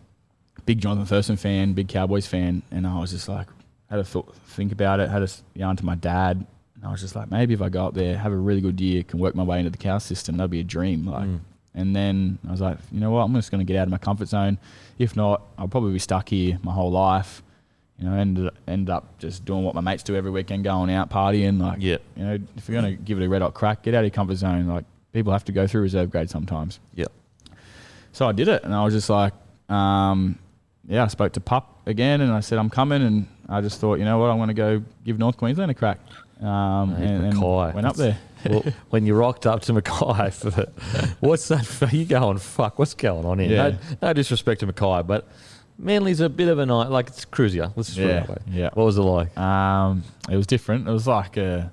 Big 0.65 0.79
Jonathan 0.79 1.05
Thurston 1.05 1.37
fan, 1.37 1.73
big 1.73 1.87
Cowboys 1.87 2.27
fan, 2.27 2.61
and 2.69 2.85
I 2.85 2.99
was 2.99 3.09
just 3.11 3.27
like, 3.27 3.47
had 3.89 3.97
a 3.97 4.03
thought, 4.03 4.35
think 4.49 4.71
about 4.71 4.99
it, 4.99 5.09
had 5.09 5.23
a 5.23 5.29
yarn 5.55 5.75
to 5.77 5.85
my 5.85 5.95
dad, 5.95 6.45
and 6.75 6.85
I 6.85 6.91
was 6.91 7.01
just 7.01 7.15
like, 7.15 7.31
maybe 7.31 7.55
if 7.55 7.61
I 7.63 7.69
go 7.69 7.87
up 7.87 7.95
there, 7.95 8.15
have 8.15 8.31
a 8.31 8.37
really 8.37 8.61
good 8.61 8.79
year, 8.79 9.01
can 9.01 9.17
work 9.17 9.33
my 9.33 9.41
way 9.41 9.57
into 9.57 9.71
the 9.71 9.77
Cow 9.79 9.97
system, 9.97 10.37
that'd 10.37 10.51
be 10.51 10.59
a 10.59 10.63
dream. 10.63 11.07
Like, 11.07 11.27
Mm. 11.27 11.39
and 11.73 11.95
then 11.95 12.37
I 12.47 12.51
was 12.51 12.61
like, 12.61 12.77
you 12.91 12.99
know 12.99 13.09
what, 13.09 13.21
I'm 13.23 13.33
just 13.33 13.49
going 13.49 13.65
to 13.65 13.73
get 13.73 13.79
out 13.79 13.83
of 13.87 13.89
my 13.89 13.97
comfort 13.97 14.27
zone. 14.27 14.59
If 14.99 15.15
not, 15.15 15.41
I'll 15.57 15.67
probably 15.67 15.93
be 15.93 15.97
stuck 15.99 16.29
here 16.29 16.59
my 16.61 16.71
whole 16.73 16.91
life. 16.91 17.41
You 17.99 18.09
know, 18.09 18.15
ended 18.15 18.49
end 18.67 18.89
up 18.89 19.17
just 19.19 19.43
doing 19.45 19.63
what 19.63 19.75
my 19.75 19.81
mates 19.81 20.03
do 20.03 20.15
every 20.15 20.31
weekend, 20.31 20.63
going 20.63 20.89
out 20.89 21.09
partying. 21.09 21.59
Like, 21.59 21.81
Yep. 21.81 22.01
you 22.15 22.25
know, 22.25 22.37
if 22.55 22.67
you're 22.69 22.81
going 22.81 22.95
to 22.95 23.01
give 23.03 23.19
it 23.21 23.25
a 23.25 23.29
red 23.29 23.41
hot 23.41 23.53
crack, 23.53 23.83
get 23.83 23.93
out 23.93 23.99
of 23.99 24.05
your 24.05 24.11
comfort 24.11 24.35
zone. 24.35 24.67
Like, 24.67 24.85
people 25.11 25.33
have 25.33 25.43
to 25.45 25.51
go 25.51 25.67
through 25.67 25.81
reserve 25.81 26.09
grade 26.09 26.29
sometimes. 26.29 26.79
Yep. 26.95 27.11
So 28.13 28.27
I 28.27 28.31
did 28.31 28.47
it, 28.47 28.63
and 28.63 28.73
I 28.73 28.83
was 28.85 28.93
just 28.93 29.09
like, 29.09 29.33
um, 29.69 30.39
yeah, 30.87 31.03
I 31.03 31.07
spoke 31.07 31.33
to 31.33 31.41
Pup 31.41 31.81
again, 31.85 32.21
and 32.21 32.31
I 32.31 32.39
said 32.39 32.57
I'm 32.57 32.69
coming, 32.69 33.01
and 33.01 33.27
I 33.47 33.61
just 33.61 33.79
thought, 33.79 33.99
you 33.99 34.05
know 34.05 34.17
what, 34.17 34.29
I'm 34.29 34.37
to 34.47 34.53
go 34.53 34.81
give 35.03 35.19
North 35.19 35.37
Queensland 35.37 35.69
a 35.69 35.73
crack, 35.73 35.99
um, 36.41 36.91
Mate, 36.91 37.05
and, 37.05 37.25
and 37.25 37.41
went 37.41 37.85
up 37.85 37.95
there. 37.95 38.17
well, 38.49 38.63
when 38.89 39.05
you 39.05 39.13
rocked 39.15 39.45
up 39.45 39.61
to 39.63 39.73
Mackay, 39.73 40.31
for 40.31 40.49
the, 40.49 40.69
what's 41.19 41.49
that? 41.49 41.65
For 41.65 41.87
you 41.87 42.05
going? 42.05 42.37
Fuck, 42.37 42.79
what's 42.79 42.93
going 42.93 43.25
on 43.25 43.39
here? 43.39 43.49
Yeah. 43.51 43.69
No, 43.69 43.77
no 44.01 44.13
disrespect 44.13 44.61
to 44.61 44.65
Mackay, 44.65 45.03
but 45.03 45.27
Manly's 45.79 46.19
a 46.19 46.29
bit 46.29 46.47
of 46.49 46.59
a 46.59 46.65
night. 46.65 46.89
Like 46.89 47.07
it's 47.07 47.25
cruisier. 47.25 47.71
Let's 47.75 47.89
just 47.89 47.97
put 47.99 48.05
it 48.05 48.09
Yeah, 48.09 48.19
that 48.19 48.29
way. 48.29 48.37
yeah. 48.51 48.69
What 48.73 48.83
was 48.85 48.97
it 48.97 49.01
like? 49.01 49.37
Um, 49.37 50.03
it 50.29 50.35
was 50.35 50.45
different. 50.45 50.87
It 50.87 50.91
was 50.91 51.07
like 51.07 51.37
uh, 51.37 51.63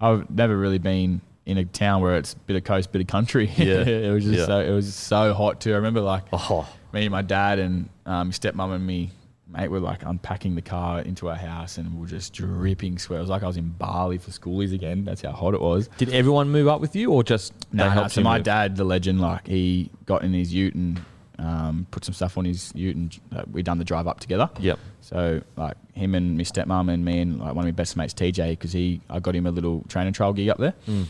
I've 0.00 0.28
never 0.30 0.56
really 0.56 0.78
been 0.78 1.20
in 1.46 1.58
a 1.58 1.64
town 1.64 2.02
where 2.02 2.16
it's 2.16 2.34
bit 2.34 2.56
of 2.56 2.64
coast, 2.64 2.92
bit 2.92 3.00
of 3.00 3.06
country. 3.08 3.46
Yeah. 3.56 3.82
it 3.84 4.12
was 4.12 4.24
just 4.24 4.38
Yeah. 4.40 4.46
so 4.46 4.60
it 4.60 4.70
was 4.70 4.94
so 4.94 5.32
hot 5.34 5.60
too. 5.60 5.72
I 5.72 5.76
remember 5.76 6.00
like 6.00 6.24
Oh, 6.32 6.68
me 6.92 7.02
and 7.02 7.10
my 7.12 7.22
dad 7.22 7.58
and 7.58 7.88
um, 8.06 8.30
stepmom 8.32 8.74
and 8.74 8.86
me 8.86 9.10
mate 9.48 9.68
were 9.70 9.80
like 9.80 10.02
unpacking 10.04 10.54
the 10.54 10.62
car 10.62 11.00
into 11.00 11.28
our 11.28 11.34
house 11.36 11.76
and 11.76 11.92
we 11.94 12.00
were 12.00 12.06
just 12.06 12.32
dripping 12.32 12.98
sweat. 12.98 13.18
It 13.18 13.20
was 13.20 13.28
like 13.30 13.42
I 13.42 13.46
was 13.46 13.58
in 13.58 13.68
Bali 13.68 14.16
for 14.18 14.30
schoolies 14.30 14.72
again. 14.72 15.04
That's 15.04 15.20
how 15.22 15.32
hot 15.32 15.52
it 15.54 15.60
was. 15.60 15.88
did 15.98 16.08
everyone 16.10 16.48
move 16.48 16.68
up 16.68 16.80
with 16.80 16.96
you, 16.96 17.10
or 17.12 17.22
just 17.22 17.52
No, 17.72 17.84
no, 17.84 17.90
helped 17.90 18.12
so 18.12 18.20
you 18.22 18.24
my 18.24 18.38
move? 18.38 18.44
dad, 18.44 18.76
the 18.76 18.84
legend, 18.84 19.20
like 19.20 19.46
he 19.46 19.90
got 20.06 20.24
in 20.24 20.32
his 20.32 20.54
ute 20.54 20.74
and 20.74 21.00
um, 21.38 21.86
put 21.90 22.04
some 22.04 22.14
stuff 22.14 22.38
on 22.38 22.44
his 22.44 22.72
ute 22.74 22.96
and 22.96 23.20
uh, 23.34 23.42
we 23.50 23.62
done 23.62 23.78
the 23.78 23.84
drive 23.84 24.06
up 24.06 24.20
together. 24.20 24.50
Yep. 24.58 24.78
So 25.00 25.42
like 25.56 25.76
him 25.94 26.14
and 26.14 26.36
my 26.36 26.44
stepmom 26.44 26.92
and 26.92 27.04
me 27.04 27.20
and 27.20 27.40
like 27.40 27.54
one 27.54 27.58
of 27.58 27.66
my 27.66 27.70
best 27.70 27.96
mates 27.96 28.14
TJ 28.14 28.50
because 28.50 28.72
he 28.72 29.00
I 29.10 29.20
got 29.20 29.34
him 29.34 29.46
a 29.46 29.50
little 29.50 29.84
training 29.88 30.12
trial 30.12 30.32
gig 30.32 30.48
up 30.48 30.58
there. 30.58 30.74
Mm. 30.86 31.06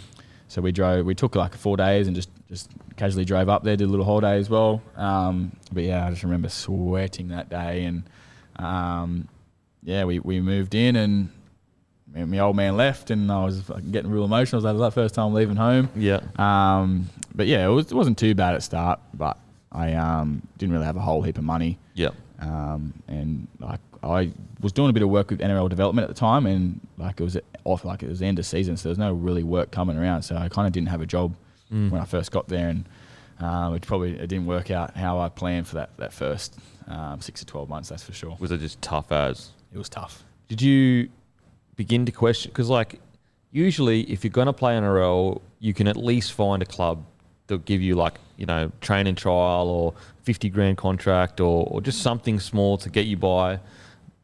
So 0.48 0.60
we 0.60 0.70
drove. 0.72 1.06
We 1.06 1.14
took 1.14 1.34
like 1.34 1.54
four 1.54 1.76
days 1.76 2.06
and 2.06 2.16
just 2.16 2.30
just 2.48 2.70
casually 2.96 3.24
drove 3.24 3.48
up 3.48 3.64
there. 3.64 3.76
Did 3.76 3.88
a 3.88 3.90
little 3.90 4.04
holiday 4.04 4.38
as 4.38 4.50
well. 4.50 4.82
Um, 4.96 5.52
but 5.72 5.82
yeah, 5.82 6.06
I 6.06 6.10
just 6.10 6.22
remember 6.22 6.48
sweating 6.48 7.28
that 7.28 7.48
day 7.48 7.84
and 7.84 8.02
um, 8.56 9.28
yeah, 9.82 10.04
we, 10.04 10.18
we 10.20 10.40
moved 10.40 10.74
in 10.74 10.96
and 10.96 11.30
my 12.14 12.38
old 12.38 12.56
man 12.56 12.76
left 12.76 13.10
and 13.10 13.30
I 13.32 13.44
was 13.44 13.62
getting 13.90 14.10
real 14.10 14.24
emotional. 14.24 14.64
It 14.64 14.72
was 14.72 14.80
like 14.80 14.90
the 14.94 15.00
first 15.00 15.14
time 15.14 15.32
leaving 15.32 15.56
home. 15.56 15.88
Yeah. 15.96 16.20
Um, 16.36 17.08
but 17.34 17.46
yeah, 17.46 17.66
it, 17.66 17.70
was, 17.70 17.86
it 17.90 17.94
wasn't 17.94 18.18
too 18.18 18.34
bad 18.34 18.54
at 18.54 18.62
start, 18.62 19.00
but 19.14 19.38
I 19.72 19.94
um, 19.94 20.46
didn't 20.58 20.72
really 20.72 20.84
have 20.84 20.96
a 20.96 21.00
whole 21.00 21.22
heap 21.22 21.38
of 21.38 21.44
money. 21.44 21.78
Yep. 21.94 22.14
Um, 22.40 22.92
and 23.08 23.48
like 23.58 23.80
I 24.02 24.32
was 24.60 24.72
doing 24.72 24.90
a 24.90 24.92
bit 24.92 25.02
of 25.02 25.08
work 25.08 25.30
with 25.30 25.40
NRL 25.40 25.68
development 25.70 26.04
at 26.08 26.14
the 26.14 26.18
time, 26.18 26.46
and 26.46 26.80
like 26.98 27.20
it 27.20 27.24
was 27.24 27.38
off, 27.64 27.84
like 27.84 28.02
it 28.02 28.08
was 28.08 28.18
the 28.18 28.26
end 28.26 28.38
of 28.38 28.46
season, 28.46 28.76
so 28.76 28.84
there 28.84 28.90
was 28.90 28.98
no 28.98 29.12
really 29.12 29.42
work 29.44 29.70
coming 29.70 29.96
around. 29.96 30.22
So 30.22 30.36
I 30.36 30.48
kind 30.48 30.66
of 30.66 30.72
didn't 30.72 30.88
have 30.88 31.00
a 31.00 31.06
job 31.06 31.34
Mm. 31.72 31.90
when 31.90 32.02
I 32.02 32.04
first 32.04 32.30
got 32.32 32.48
there, 32.48 32.68
and 32.68 32.84
um, 33.40 33.74
it 33.74 33.80
probably 33.86 34.10
it 34.18 34.26
didn't 34.26 34.44
work 34.44 34.70
out 34.70 34.94
how 34.94 35.18
I 35.18 35.30
planned 35.30 35.66
for 35.66 35.76
that 35.76 35.96
that 35.96 36.12
first 36.12 36.58
um, 36.86 37.20
six 37.22 37.40
to 37.40 37.46
twelve 37.46 37.68
months. 37.70 37.88
That's 37.88 38.02
for 38.02 38.12
sure. 38.12 38.36
Was 38.38 38.50
it 38.50 38.58
just 38.58 38.82
tough 38.82 39.10
as? 39.10 39.52
It 39.72 39.78
was 39.78 39.88
tough. 39.88 40.22
Did 40.48 40.60
you 40.60 41.08
begin 41.76 42.04
to 42.04 42.12
question? 42.12 42.50
Because 42.50 42.68
like 42.68 43.00
usually, 43.52 44.02
if 44.02 44.22
you're 44.22 44.30
going 44.30 44.48
to 44.48 44.52
play 44.52 44.74
NRL, 44.74 45.40
you 45.60 45.72
can 45.72 45.88
at 45.88 45.96
least 45.96 46.34
find 46.34 46.62
a 46.62 46.66
club 46.66 47.04
that'll 47.52 47.64
give 47.64 47.82
you 47.82 47.94
like 47.94 48.14
you 48.36 48.46
know 48.46 48.72
training 48.80 49.14
trial 49.14 49.68
or 49.68 49.94
fifty 50.22 50.48
grand 50.48 50.78
contract 50.78 51.40
or, 51.40 51.66
or 51.70 51.80
just 51.80 52.00
something 52.00 52.40
small 52.40 52.78
to 52.78 52.88
get 52.88 53.06
you 53.06 53.16
by. 53.16 53.60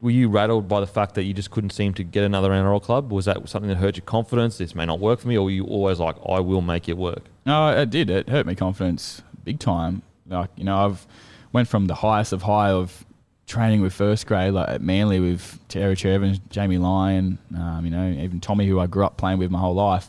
Were 0.01 0.11
you 0.11 0.29
rattled 0.29 0.69
by 0.69 0.79
the 0.79 0.87
fact 0.87 1.15
that 1.15 1.23
you 1.23 1.33
just 1.33 1.51
couldn't 1.51 1.71
seem 1.71 1.93
to 1.95 2.03
get 2.03 2.23
another 2.23 2.51
NRL 2.51 2.81
club? 2.81 3.11
Was 3.11 3.25
that 3.25 3.47
something 3.49 3.67
that 3.67 3.77
hurt 3.77 3.97
your 3.97 4.05
confidence? 4.05 4.57
This 4.57 4.73
may 4.73 4.85
not 4.85 4.99
work 4.99 5.19
for 5.19 5.27
me, 5.27 5.37
or 5.37 5.43
were 5.43 5.49
you 5.49 5.65
always 5.65 5.99
like, 5.99 6.15
I 6.25 6.39
will 6.39 6.61
make 6.61 6.87
it 6.87 6.97
work? 6.97 7.23
No, 7.45 7.67
it 7.69 7.89
did. 7.89 8.09
It 8.09 8.29
hurt 8.29 8.45
my 8.45 8.55
confidence 8.55 9.21
big 9.43 9.59
time. 9.59 10.01
Like 10.27 10.49
you 10.55 10.63
know, 10.63 10.77
I've 10.85 11.05
went 11.51 11.67
from 11.67 11.87
the 11.87 11.95
highest 11.95 12.33
of 12.33 12.43
high 12.43 12.69
of 12.69 13.05
training 13.45 13.81
with 13.81 13.93
first 13.93 14.25
grade, 14.27 14.53
like 14.53 14.69
at 14.69 14.81
Manly 14.81 15.19
with 15.19 15.59
Terry 15.67 15.95
Chervin, 15.95 16.39
Jamie 16.49 16.77
Lyon, 16.77 17.39
um, 17.57 17.83
you 17.83 17.91
know, 17.91 18.09
even 18.11 18.39
Tommy, 18.39 18.67
who 18.67 18.79
I 18.79 18.85
grew 18.85 19.03
up 19.03 19.17
playing 19.17 19.39
with 19.39 19.51
my 19.51 19.59
whole 19.59 19.73
life. 19.73 20.07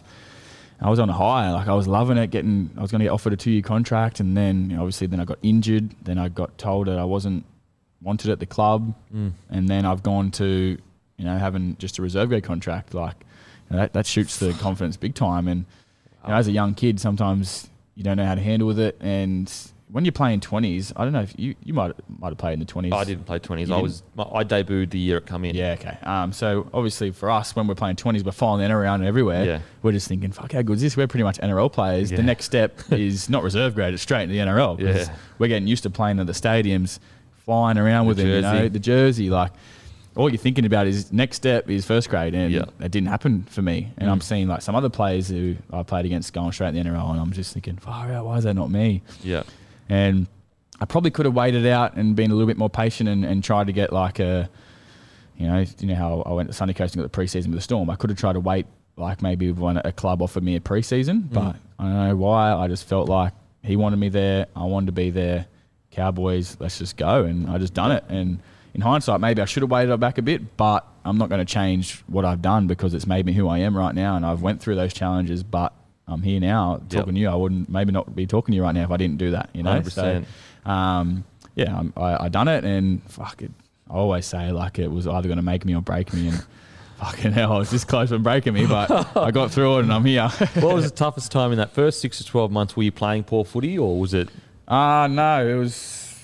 I 0.83 0.89
was 0.89 0.99
on 0.99 1.11
a 1.11 1.12
high, 1.12 1.51
like 1.53 1.68
I 1.68 1.74
was 1.74 1.87
loving 1.87 2.16
it. 2.16 2.31
Getting, 2.31 2.70
I 2.76 2.81
was 2.83 2.91
going 2.91 3.01
to 3.01 3.05
get 3.05 3.11
offered 3.12 3.33
a 3.33 3.37
two-year 3.37 3.62
contract, 3.62 4.18
and 4.20 4.37
then 4.37 4.70
you 4.70 4.76
know, 4.76 4.83
obviously, 4.83 5.07
then 5.07 5.20
I 5.20 5.24
got 5.24 5.39
injured. 5.43 5.95
Then 6.03 6.16
I 6.18 6.28
got 6.28 6.57
told 6.59 6.87
that 6.87 6.99
I 6.99 7.05
wasn't 7.05 7.45
wanted 8.03 8.31
at 8.31 8.41
the 8.41 8.47
club, 8.47 8.95
Mm. 9.14 9.33
and 9.51 9.68
then 9.68 9.85
I've 9.85 10.03
gone 10.03 10.31
to, 10.33 10.78
you 11.18 11.24
know, 11.24 11.37
having 11.37 11.76
just 11.78 11.99
a 11.99 12.03
reserve 12.03 12.31
grade 12.31 12.45
contract. 12.45 12.95
Like 12.95 13.14
you 13.68 13.76
know, 13.76 13.83
that, 13.83 13.93
that 13.93 14.07
shoots 14.07 14.39
the 14.39 14.53
confidence 14.55 14.97
big 14.97 15.14
time. 15.14 15.49
And 15.49 15.66
you 16.24 16.31
know, 16.31 16.35
as 16.37 16.49
a 16.49 16.53
young 16.53 16.74
kid, 16.74 16.99
sometimes 16.99 17.68
you 17.95 18.03
don't 18.03 18.16
know 18.16 18.24
how 18.24 18.35
to 18.35 18.41
handle 18.41 18.66
with 18.66 18.78
it. 18.78 18.97
And 19.01 19.53
when 19.93 20.05
you're 20.05 20.12
playing 20.12 20.41
twenties, 20.41 20.93
I 20.97 21.05
don't 21.05 21.12
know 21.12 21.22
if 21.22 21.34
you 21.38 21.55
you 21.64 21.74
might 21.74 21.93
might 22.18 22.28
have 22.28 22.38
played 22.38 22.55
in 22.55 22.59
the 22.61 22.64
twenties. 22.64 22.93
I 22.93 23.05
didn't 23.05 23.24
play 23.26 23.38
twenties. 23.38 23.70
I 23.70 23.78
was 23.78 24.03
I 24.18 24.45
debuted 24.45 24.91
the 24.91 24.99
year 24.99 25.18
it 25.18 25.26
come 25.26 25.45
in. 25.45 25.55
Yeah, 25.55 25.72
okay. 25.78 25.99
Um, 26.03 26.32
so 26.32 26.68
obviously 26.72 27.11
for 27.11 27.30
us, 27.30 27.55
when 27.57 27.66
we're 27.66 27.74
playing 27.74 27.97
twenties, 27.97 28.24
we're 28.24 28.32
following 28.32 28.64
in 28.64 28.70
around 28.70 29.05
everywhere. 29.05 29.45
Yeah. 29.45 29.59
We're 29.82 29.93
just 29.93 30.09
thinking, 30.09 30.32
fuck, 30.32 30.53
how 30.53 30.62
good 30.62 30.76
is 30.76 30.82
this? 30.82 30.97
We're 30.97 31.07
pretty 31.09 31.24
much 31.24 31.38
NRL 31.38 31.72
players. 31.72 32.11
Yeah. 32.11 32.18
The 32.18 32.22
next 32.22 32.45
step 32.45 32.80
is 32.93 33.28
not 33.28 33.43
reserve 33.43 33.74
grade; 33.74 33.95
it's 33.95 34.03
straight 34.03 34.22
into 34.24 34.34
the 34.34 34.41
NRL. 34.41 34.78
Yeah. 34.80 35.14
We're 35.38 35.49
getting 35.49 35.66
used 35.68 35.82
to 35.84 35.91
playing 35.91 36.20
at 36.20 36.26
the 36.26 36.32
stadiums, 36.32 36.99
flying 37.45 37.78
around 37.78 38.05
The 38.07 38.09
with 38.09 38.16
them. 38.18 38.26
You 38.28 38.41
know, 38.43 38.68
the 38.68 38.78
jersey. 38.78 39.30
Like 39.30 39.53
all 40.16 40.28
you're 40.28 40.38
thinking 40.38 40.64
about 40.66 40.86
is 40.86 41.12
next 41.12 41.36
step 41.36 41.70
is 41.70 41.84
first 41.84 42.11
grade, 42.11 42.34
and 42.34 42.53
Yeah. 42.53 42.64
that 42.78 42.91
didn't 42.91 43.09
happen 43.09 43.45
for 43.45 43.62
me. 43.62 43.93
And 43.97 44.09
Mm. 44.09 44.12
I'm 44.12 44.20
seeing 44.20 44.49
like 44.49 44.61
some 44.62 44.74
other 44.74 44.88
players 44.88 45.28
who 45.28 45.57
I 45.72 45.82
played 45.84 46.05
against 46.05 46.32
going 46.32 46.53
straight 46.53 46.68
in 46.68 46.74
the 46.74 46.80
NRL, 46.80 47.11
and 47.12 47.20
I'm 47.20 47.32
just 47.32 47.53
thinking, 47.55 47.76
far 47.76 48.11
out, 48.12 48.26
why 48.26 48.36
is 48.38 48.45
that 48.45 48.55
not 48.55 48.70
me? 48.70 49.03
Yeah. 49.22 49.45
And 49.91 50.26
I 50.80 50.86
probably 50.86 51.11
could 51.11 51.26
have 51.26 51.34
waited 51.34 51.66
out 51.66 51.97
and 51.97 52.16
been 52.16 52.30
a 52.30 52.34
little 52.34 52.47
bit 52.47 52.57
more 52.57 52.70
patient 52.70 53.09
and, 53.09 53.24
and 53.24 53.45
tried 53.45 53.66
to 53.66 53.72
get 53.74 53.93
like 53.93 54.18
a, 54.18 54.49
you 55.36 55.47
know, 55.47 55.64
you 55.78 55.88
know 55.88 55.95
how 55.95 56.22
I 56.22 56.32
went 56.32 56.49
to 56.49 56.55
Sunny 56.55 56.72
Coast 56.72 56.95
and 56.95 57.03
got 57.03 57.12
the 57.12 57.18
preseason 57.18 57.47
with 57.47 57.57
the 57.57 57.61
Storm. 57.61 57.91
I 57.91 57.97
could 57.97 58.09
have 58.09 58.18
tried 58.18 58.34
to 58.34 58.41
wait 58.41 58.66
like 58.97 59.20
maybe 59.20 59.53
when 59.53 59.78
a 59.78 59.93
club 59.93 60.22
offered 60.22 60.43
me 60.43 60.57
a 60.57 60.61
preseason, 60.61 61.22
mm. 61.22 61.32
but 61.32 61.57
I 61.78 61.84
don't 61.84 62.09
know 62.09 62.16
why. 62.16 62.53
I 62.53 62.68
just 62.68 62.86
felt 62.86 63.09
like 63.09 63.32
he 63.62 63.76
wanted 63.76 63.99
me 63.99 64.09
there. 64.09 64.47
I 64.55 64.64
wanted 64.64 64.86
to 64.86 64.93
be 64.93 65.11
there. 65.11 65.47
Cowboys, 65.91 66.57
let's 66.61 66.78
just 66.78 66.97
go, 66.97 67.24
and 67.24 67.51
I 67.51 67.59
just 67.59 67.74
done 67.74 67.91
it. 67.91 68.05
And 68.09 68.41
in 68.74 68.80
hindsight, 68.80 69.20
maybe 69.20 69.43
I 69.43 69.45
should 69.45 69.62
have 69.62 69.70
waited 69.70 69.99
back 69.99 70.18
a 70.18 70.22
bit, 70.22 70.57
but 70.57 70.86
I'm 71.05 71.18
not 71.18 71.28
going 71.28 71.45
to 71.45 71.53
change 71.53 72.03
what 72.07 72.24
I've 72.24 72.43
done 72.43 72.68
because 72.68 72.95
it's 72.95 73.07
made 73.07 73.26
me 73.26 73.32
who 73.32 73.49
I 73.49 73.59
am 73.59 73.76
right 73.76 73.95
now, 73.95 74.16
and 74.16 74.24
I've 74.24 74.41
went 74.41 74.61
through 74.61 74.76
those 74.76 74.95
challenges. 74.95 75.43
But 75.43 75.72
I'm 76.11 76.22
here 76.22 76.40
now 76.40 76.80
talking 76.88 77.14
to 77.14 77.20
you. 77.20 77.28
I 77.28 77.34
wouldn't 77.34 77.68
maybe 77.68 77.92
not 77.92 78.14
be 78.14 78.26
talking 78.26 78.52
to 78.52 78.56
you 78.56 78.62
right 78.62 78.74
now 78.74 78.84
if 78.84 78.90
I 78.90 78.96
didn't 78.96 79.18
do 79.18 79.30
that. 79.32 79.50
You 79.52 79.62
know, 79.62 79.80
100%. 79.80 79.90
so 80.64 80.70
um, 80.70 81.24
yeah, 81.54 81.76
I'm, 81.76 81.92
I 81.96 82.24
I 82.24 82.28
done 82.28 82.48
it, 82.48 82.64
and 82.64 83.02
fuck 83.11 83.42
it. 83.42 83.50
I 83.88 83.94
always 83.94 84.26
say 84.26 84.50
like 84.52 84.78
it 84.78 84.90
was 84.90 85.06
either 85.06 85.28
going 85.28 85.36
to 85.38 85.42
make 85.42 85.64
me 85.64 85.74
or 85.74 85.80
break 85.82 86.12
me, 86.12 86.28
and 86.28 86.44
fucking 86.98 87.32
hell, 87.32 87.52
I 87.52 87.58
was 87.58 87.70
this 87.70 87.84
close 87.84 88.08
from 88.11 88.22
breaking 88.22 88.54
me, 88.54 88.66
but 88.66 89.16
I 89.16 89.30
got 89.30 89.50
through 89.54 89.78
it, 89.78 89.82
and 89.82 89.92
I'm 89.92 90.04
here. 90.04 90.28
what 90.28 90.74
was 90.74 90.84
the 90.84 90.96
toughest 90.96 91.32
time 91.32 91.52
in 91.52 91.58
that 91.58 91.72
first 91.72 92.00
six 92.00 92.18
to 92.18 92.24
twelve 92.24 92.50
months? 92.50 92.76
Were 92.76 92.82
you 92.82 92.92
playing 92.92 93.24
poor 93.24 93.44
footy, 93.44 93.78
or 93.78 93.98
was 93.98 94.14
it? 94.14 94.28
Uh 94.68 95.08
no, 95.08 95.46
it 95.46 95.54
was 95.54 96.16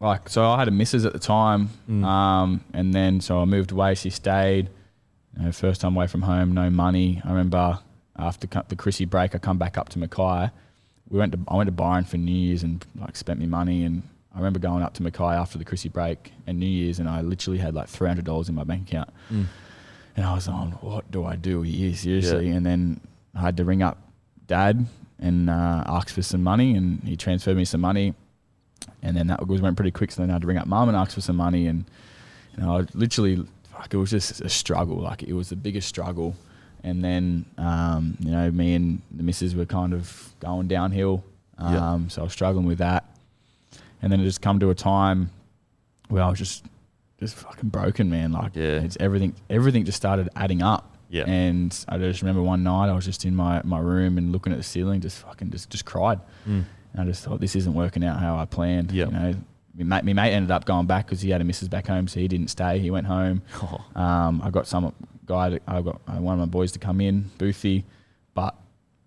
like 0.00 0.28
so. 0.28 0.44
I 0.44 0.58
had 0.58 0.68
a 0.68 0.72
missus 0.72 1.04
at 1.04 1.12
the 1.12 1.18
time, 1.18 1.70
um, 2.04 2.62
and 2.72 2.92
then 2.92 3.20
so 3.20 3.40
I 3.40 3.44
moved 3.44 3.72
away. 3.72 3.94
She 3.94 4.10
stayed. 4.10 4.68
You 5.36 5.46
know, 5.46 5.52
first 5.52 5.80
time 5.80 5.96
away 5.96 6.06
from 6.06 6.22
home, 6.22 6.52
no 6.52 6.70
money. 6.70 7.20
I 7.24 7.30
remember 7.30 7.80
after 8.18 8.46
the 8.68 8.76
Chrissy 8.76 9.04
break, 9.04 9.34
I 9.34 9.38
come 9.38 9.58
back 9.58 9.76
up 9.76 9.88
to 9.90 9.98
Mackay. 9.98 10.50
We 11.10 11.18
went 11.18 11.32
to 11.32 11.38
I 11.48 11.56
went 11.56 11.68
to 11.68 11.72
Byron 11.72 12.04
for 12.04 12.16
New 12.16 12.32
Year's 12.32 12.62
and 12.62 12.84
like 12.98 13.16
spent 13.16 13.40
me 13.40 13.46
money. 13.46 13.84
And 13.84 14.02
I 14.34 14.38
remember 14.38 14.58
going 14.58 14.82
up 14.82 14.94
to 14.94 15.02
Mackay 15.02 15.22
after 15.24 15.58
the 15.58 15.64
Chrissy 15.64 15.88
break 15.88 16.32
and 16.46 16.58
New 16.58 16.66
Year's, 16.66 16.98
and 16.98 17.08
I 17.08 17.20
literally 17.20 17.58
had 17.58 17.74
like 17.74 17.88
three 17.88 18.08
hundred 18.08 18.24
dollars 18.24 18.48
in 18.48 18.54
my 18.54 18.64
bank 18.64 18.88
account. 18.88 19.10
And 20.16 20.24
I 20.24 20.34
was 20.34 20.46
on, 20.46 20.72
what 20.80 21.10
do 21.10 21.24
I 21.24 21.34
do 21.34 21.62
here, 21.62 21.92
seriously? 21.94 22.50
And 22.50 22.64
then 22.64 23.00
I 23.34 23.40
had 23.40 23.56
to 23.56 23.64
ring 23.64 23.82
up 23.82 23.98
dad 24.46 24.86
and 25.18 25.50
uh, 25.50 25.82
ask 25.86 26.08
for 26.08 26.22
some 26.22 26.42
money, 26.42 26.76
and 26.76 27.02
he 27.02 27.16
transferred 27.16 27.56
me 27.56 27.64
some 27.64 27.80
money. 27.80 28.14
And 29.02 29.16
then 29.16 29.26
that 29.26 29.46
was 29.46 29.60
went 29.60 29.76
pretty 29.76 29.90
quick. 29.90 30.12
So 30.12 30.22
then 30.22 30.30
I 30.30 30.34
had 30.34 30.42
to 30.42 30.46
ring 30.48 30.58
up 30.58 30.66
mum 30.66 30.88
and 30.88 30.96
ask 30.96 31.12
for 31.12 31.20
some 31.20 31.36
money, 31.36 31.66
and 31.66 31.84
you 32.56 32.62
know, 32.62 32.78
I 32.78 32.86
literally, 32.94 33.44
fuck, 33.72 33.92
it 33.92 33.96
was 33.96 34.10
just 34.10 34.40
a 34.40 34.48
struggle. 34.48 34.98
Like 34.98 35.22
it 35.24 35.32
was 35.32 35.48
the 35.48 35.56
biggest 35.56 35.88
struggle. 35.88 36.36
And 36.84 37.02
then, 37.02 37.46
um, 37.58 38.16
you 38.20 38.30
know, 38.30 38.50
me 38.50 38.74
and 38.74 39.00
the 39.10 39.22
missus 39.22 39.54
were 39.56 39.64
kind 39.64 39.92
of 39.94 40.32
going 40.40 40.68
downhill. 40.68 41.24
Um, 41.58 41.72
Yeah. 41.74 42.08
So 42.08 42.20
I 42.20 42.24
was 42.24 42.32
struggling 42.32 42.66
with 42.66 42.78
that. 42.78 43.04
And 44.02 44.12
then 44.12 44.20
it 44.20 44.24
just 44.24 44.42
come 44.42 44.60
to 44.60 44.68
a 44.70 44.74
time 44.74 45.30
where 46.08 46.22
I 46.22 46.28
was 46.28 46.38
just, 46.38 46.64
just 47.18 47.34
fucking 47.36 47.70
broken, 47.70 48.10
man. 48.10 48.32
Like 48.32 48.54
Yeah. 48.54 48.82
it's 48.82 48.98
everything, 49.00 49.34
everything 49.48 49.84
just 49.86 49.96
started 49.96 50.28
adding 50.36 50.62
up. 50.62 50.94
Yeah. 51.08 51.24
And 51.26 51.84
I 51.88 51.96
just 51.96 52.20
remember 52.22 52.42
one 52.42 52.62
night 52.62 52.90
I 52.90 52.92
was 52.94 53.04
just 53.06 53.24
in 53.24 53.34
my, 53.34 53.62
my 53.64 53.78
room 53.78 54.18
and 54.18 54.30
looking 54.30 54.52
at 54.52 54.58
the 54.58 54.64
ceiling, 54.64 55.00
just 55.00 55.18
fucking 55.18 55.50
just, 55.50 55.70
just 55.70 55.86
cried. 55.86 56.20
Mm. 56.46 56.64
And 56.92 57.00
I 57.02 57.04
just 57.06 57.24
thought 57.24 57.40
this 57.40 57.56
isn't 57.56 57.72
working 57.74 58.04
out 58.04 58.20
how 58.20 58.36
I 58.36 58.44
planned. 58.44 58.92
Yeah. 58.92 59.06
You 59.06 59.10
know, 59.12 59.34
my 59.76 59.84
mate, 60.02 60.04
my 60.04 60.12
mate 60.22 60.32
ended 60.34 60.50
up 60.50 60.66
going 60.66 60.86
back 60.86 61.06
because 61.06 61.20
he 61.22 61.30
had 61.30 61.40
a 61.40 61.44
missus 61.44 61.68
back 61.68 61.86
home, 61.86 62.06
so 62.08 62.20
he 62.20 62.28
didn't 62.28 62.48
stay. 62.48 62.78
He 62.78 62.90
went 62.90 63.06
home. 63.06 63.40
Oh. 63.62 63.80
Um, 64.00 64.42
I 64.44 64.50
got 64.50 64.66
some 64.66 64.92
guy. 65.26 65.50
To, 65.50 65.60
I 65.66 65.82
got 65.82 66.00
uh, 66.06 66.12
one 66.20 66.34
of 66.34 66.38
my 66.40 66.46
boys 66.50 66.72
to 66.72 66.78
come 66.78 67.00
in, 67.00 67.30
Boothie, 67.38 67.84
but 68.34 68.54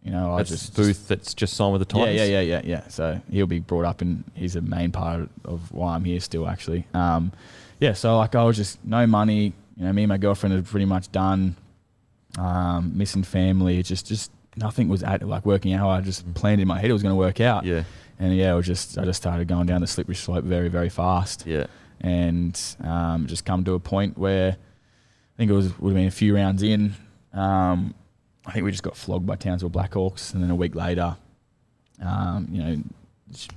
you 0.03 0.11
know, 0.11 0.33
I 0.33 0.37
That's 0.37 0.49
just 0.51 0.75
Booth. 0.75 1.07
That's 1.07 1.33
just 1.33 1.53
signed 1.55 1.73
with 1.73 1.87
the 1.87 1.97
yeah, 1.97 2.05
Titans. 2.05 2.29
yeah, 2.29 2.39
yeah, 2.39 2.41
yeah, 2.41 2.61
yeah. 2.63 2.87
So 2.87 3.21
he'll 3.31 3.47
be 3.47 3.59
brought 3.59 3.85
up, 3.85 4.01
and 4.01 4.23
he's 4.35 4.55
a 4.55 4.61
main 4.61 4.91
part 4.91 5.29
of 5.45 5.71
why 5.71 5.95
I'm 5.95 6.03
here 6.05 6.19
still, 6.19 6.47
actually. 6.47 6.85
Um, 6.93 7.31
yeah, 7.79 7.93
so 7.93 8.17
like 8.17 8.35
I 8.35 8.43
was 8.43 8.55
just 8.55 8.83
no 8.85 9.05
money. 9.07 9.53
You 9.75 9.85
know, 9.85 9.93
me 9.93 10.03
and 10.03 10.09
my 10.09 10.17
girlfriend 10.17 10.55
had 10.55 10.65
pretty 10.65 10.85
much 10.85 11.11
done. 11.11 11.55
Um, 12.37 12.91
missing 12.95 13.23
family, 13.23 13.81
just 13.81 14.05
just 14.05 14.31
nothing 14.55 14.89
was 14.89 15.01
at 15.01 15.27
like 15.27 15.45
working 15.45 15.73
out. 15.73 15.89
I 15.89 16.01
just 16.01 16.31
planned 16.35 16.61
in 16.61 16.67
my 16.67 16.79
head 16.79 16.89
it 16.89 16.93
was 16.93 17.01
going 17.01 17.13
to 17.13 17.17
work 17.17 17.39
out, 17.41 17.65
Yeah. 17.65 17.83
and 18.19 18.35
yeah, 18.35 18.53
it 18.53 18.55
was 18.55 18.65
just 18.67 18.97
I 18.97 19.05
just 19.05 19.17
started 19.21 19.47
going 19.47 19.65
down 19.65 19.81
the 19.81 19.87
slippery 19.87 20.13
slope 20.15 20.43
very 20.43 20.67
very 20.67 20.89
fast 20.89 21.45
Yeah. 21.47 21.65
and 22.01 22.59
um, 22.83 23.25
just 23.27 23.43
come 23.43 23.63
to 23.63 23.73
a 23.73 23.79
point 23.79 24.17
where 24.19 24.57
I 25.37 25.39
think 25.39 25.51
it 25.51 25.53
was 25.53 25.77
would 25.79 25.89
have 25.91 25.95
been 25.95 26.07
a 26.07 26.11
few 26.11 26.35
rounds 26.35 26.63
in. 26.63 26.95
Um, 27.33 27.93
I 28.45 28.51
think 28.53 28.65
we 28.65 28.71
just 28.71 28.83
got 28.83 28.97
flogged 28.97 29.25
by 29.27 29.35
Townsville 29.35 29.69
Blackhawks, 29.69 30.33
and 30.33 30.41
then 30.41 30.49
a 30.49 30.55
week 30.55 30.73
later, 30.73 31.15
um, 32.01 32.47
you 32.51 32.63
know, 32.63 32.77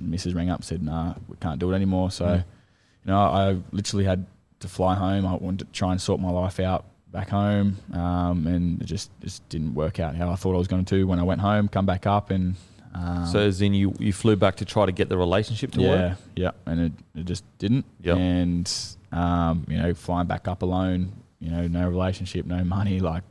Mrs. 0.03 0.35
rang 0.35 0.51
up 0.51 0.65
said, 0.65 0.83
"Nah, 0.83 1.15
we 1.29 1.37
can't 1.41 1.59
do 1.59 1.73
it 1.73 1.75
anymore." 1.77 2.11
So, 2.11 2.27
Mm. 2.27 2.37
you 3.05 3.13
know, 3.13 3.19
I 3.19 3.57
literally 3.73 4.05
had 4.05 4.27
to 4.61 4.69
fly 4.69 4.95
home. 4.95 5.27
I 5.27 5.35
wanted 5.35 5.61
to 5.67 5.73
try 5.73 5.93
and 5.93 6.01
sort 6.01 6.21
my 6.21 6.31
life 6.31 6.61
out 6.61 6.85
back 7.13 7.31
home, 7.31 7.79
um, 7.93 8.47
and 8.47 8.83
it 8.83 8.85
just 8.85 9.11
just 9.21 9.49
didn't 9.49 9.75
work 9.75 10.01
out 10.01 10.17
how 10.17 10.31
I 10.31 10.35
thought 10.37 10.55
I 10.55 10.59
was 10.59 10.69
going 10.69 10.85
to. 10.87 11.07
When 11.07 11.19
I 11.19 11.23
went 11.23 11.41
home, 11.41 11.69
come 11.69 11.87
back 11.87 12.07
up, 12.07 12.31
and 12.31 12.57
um, 12.95 13.25
So 13.27 13.39
as 13.39 13.63
in 13.63 13.73
you, 13.73 13.95
you 13.99 14.13
flew 14.13 14.37
back 14.37 14.57
to 14.57 14.65
try 14.65 14.85
to 14.87 14.93
get 14.93 15.09
the 15.09 15.17
relationship 15.17 15.71
to 15.73 15.81
yeah, 15.81 15.89
work. 16.11 16.19
yeah, 16.37 16.51
and 16.67 16.81
it, 16.81 16.93
it 17.15 17.25
just 17.25 17.45
didn't. 17.59 17.85
Yep. 18.03 18.17
And 18.19 18.73
um, 19.13 19.65
you 19.69 19.79
know, 19.79 19.95
flying 19.95 20.27
back 20.27 20.47
up 20.49 20.63
alone, 20.63 21.13
you 21.41 21.51
know, 21.51 21.67
no 21.67 21.89
relationship, 21.89 22.47
no 22.47 22.63
money. 22.65 23.01
Like 23.01 23.23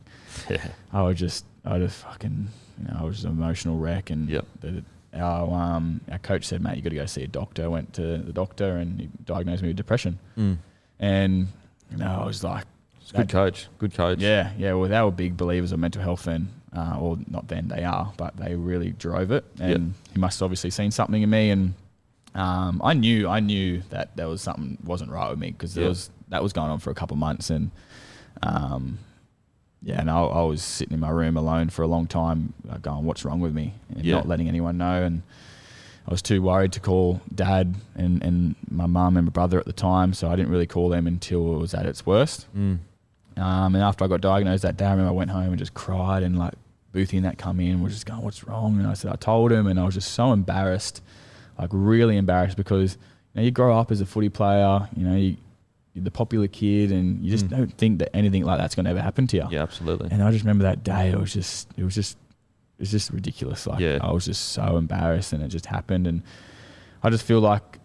Yeah. 0.49 0.67
I 0.91 1.01
was 1.03 1.17
just, 1.17 1.45
I 1.65 1.77
just 1.79 1.97
fucking, 2.03 2.47
you 2.79 2.87
know, 2.87 2.97
I 2.99 3.03
was 3.03 3.15
just 3.17 3.25
an 3.25 3.31
emotional 3.31 3.77
wreck. 3.77 4.09
And 4.09 4.29
Yep. 4.29 4.45
the, 4.61 4.83
our 5.13 5.51
um, 5.51 6.01
our 6.11 6.19
coach 6.19 6.45
said, 6.45 6.61
"Mate, 6.61 6.75
you 6.77 6.81
got 6.83 6.89
to 6.91 6.95
go 6.95 7.05
see 7.07 7.23
a 7.23 7.27
doctor." 7.27 7.63
I 7.63 7.67
went 7.67 7.93
to 7.93 8.19
the 8.19 8.31
doctor, 8.31 8.77
and 8.77 8.99
he 9.01 9.09
diagnosed 9.25 9.63
me 9.63 9.69
with 9.69 9.77
depression. 9.77 10.19
Mm. 10.37 10.57
And 10.99 11.47
you 11.89 11.97
know, 11.97 12.19
I 12.21 12.25
was 12.25 12.43
like, 12.43 12.65
a 13.13 13.17
good 13.17 13.29
coach. 13.29 13.67
Good 13.79 13.93
coach. 13.95 14.19
yeah, 14.19 14.51
yeah. 14.57 14.73
Well, 14.73 14.87
they 14.87 15.01
were 15.01 15.09
big 15.11 15.35
believers 15.35 15.71
of 15.71 15.79
mental 15.79 16.03
health 16.03 16.25
then, 16.25 16.49
uh, 16.77 16.97
or 16.99 17.17
not 17.27 17.47
then. 17.47 17.69
They 17.69 17.83
are, 17.83 18.13
but 18.17 18.37
they 18.37 18.53
really 18.55 18.91
drove 18.91 19.31
it. 19.31 19.45
And 19.59 19.95
he 20.13 20.19
must 20.19 20.39
have 20.39 20.45
obviously 20.45 20.69
seen 20.69 20.91
something 20.91 21.23
in 21.23 21.29
me, 21.31 21.49
and 21.49 21.73
um, 22.35 22.79
I 22.83 22.93
knew, 22.93 23.27
I 23.27 23.39
knew 23.39 23.81
that 23.89 24.15
there 24.15 24.27
was 24.27 24.41
something 24.43 24.77
wasn't 24.83 25.09
right 25.09 25.29
with 25.31 25.39
me 25.39 25.51
because 25.51 25.73
there 25.73 25.85
Yeah. 25.85 25.89
was 25.89 26.11
that 26.27 26.43
was 26.43 26.53
going 26.53 26.69
on 26.69 26.77
for 26.77 26.91
a 26.91 26.93
couple 26.95 27.15
of 27.15 27.19
months, 27.19 27.49
and 27.49 27.71
um, 28.43 28.99
yeah, 29.81 29.99
and 29.99 30.09
I, 30.09 30.19
I 30.21 30.43
was 30.43 30.61
sitting 30.61 30.93
in 30.93 30.99
my 30.99 31.09
room 31.09 31.37
alone 31.37 31.69
for 31.69 31.83
a 31.83 31.87
long 31.87 32.05
time, 32.07 32.53
uh, 32.69 32.77
going, 32.77 33.05
"What's 33.05 33.23
wrong 33.25 33.39
with 33.39 33.53
me?" 33.53 33.73
and 33.95 34.03
Yeah. 34.03 34.15
not 34.15 34.27
letting 34.27 34.47
anyone 34.47 34.77
know, 34.77 35.03
and. 35.03 35.23
I 36.07 36.11
was 36.11 36.23
too 36.23 36.41
worried 36.41 36.71
to 36.71 36.79
call 36.79 37.21
dad 37.35 37.75
and, 37.93 38.23
and 38.23 38.55
my 38.71 38.87
mum 38.87 39.15
and 39.15 39.27
my 39.27 39.31
brother 39.31 39.59
at 39.59 39.65
the 39.67 39.73
time, 39.73 40.13
so 40.15 40.27
I 40.27 40.35
didn't 40.35 40.51
really 40.51 40.65
call 40.65 40.89
them 40.89 41.05
until 41.05 41.53
it 41.53 41.59
was 41.59 41.75
at 41.75 41.85
its 41.85 42.03
worst. 42.03 42.47
Mm. 42.57 42.79
Um, 43.37 43.75
and 43.75 43.83
after 43.83 44.05
I 44.05 44.07
got 44.07 44.19
diagnosed 44.19 44.63
that 44.63 44.75
day, 44.75 44.85
I 44.85 44.91
remember 44.91 45.09
I 45.11 45.13
went 45.13 45.29
home 45.29 45.49
and 45.49 45.59
just 45.59 45.75
cried 45.75 46.23
and 46.23 46.39
like 46.39 46.53
Boothie 46.95 47.17
and 47.17 47.25
that 47.25 47.37
come 47.37 47.59
in 47.59 47.83
was 47.83 47.93
just 47.93 48.07
going, 48.07 48.21
"What's 48.23 48.43
wrong?" 48.43 48.79
And 48.79 48.87
I 48.87 48.93
said 48.95 49.11
I 49.11 49.17
told 49.17 49.51
him, 49.51 49.67
and 49.67 49.79
I 49.79 49.83
was 49.83 49.93
just 49.93 50.11
so 50.13 50.33
embarrassed, 50.33 51.03
like 51.59 51.69
really 51.71 52.17
embarrassed 52.17 52.57
because 52.57 52.95
you 52.95 53.41
know 53.41 53.41
you 53.43 53.51
grow 53.51 53.77
up 53.77 53.91
as 53.91 54.01
a 54.01 54.05
footy 54.07 54.29
player, 54.29 54.89
you 54.95 55.05
know 55.05 55.15
you, 55.15 55.37
the 55.95 56.11
popular 56.11 56.47
kid, 56.47 56.91
and 56.91 57.23
you 57.23 57.31
just 57.31 57.47
Mm. 57.47 57.57
don't 57.57 57.73
think 57.77 57.99
that 57.99 58.15
anything 58.15 58.43
like 58.45 58.57
that's 58.59 58.75
going 58.75 58.85
to 58.85 58.91
ever 58.91 59.01
happen 59.01 59.27
to 59.27 59.37
you. 59.37 59.47
Yeah, 59.51 59.63
absolutely. 59.63 60.09
And 60.11 60.23
I 60.23 60.31
just 60.31 60.43
remember 60.43 60.63
that 60.63 60.83
day. 60.83 61.09
It 61.09 61.19
was 61.19 61.33
just, 61.33 61.67
it 61.77 61.83
was 61.83 61.95
just, 61.95 62.17
it 62.77 62.83
was 62.83 62.91
just 62.91 63.11
ridiculous. 63.11 63.67
Like 63.67 63.79
Yeah. 63.79 63.97
I 64.01 64.11
was 64.11 64.25
just 64.25 64.49
so 64.49 64.77
embarrassed, 64.77 65.33
and 65.33 65.43
it 65.43 65.49
just 65.49 65.65
happened. 65.65 66.07
And 66.07 66.21
I 67.03 67.09
just 67.09 67.23
feel 67.25 67.39
like 67.41 67.79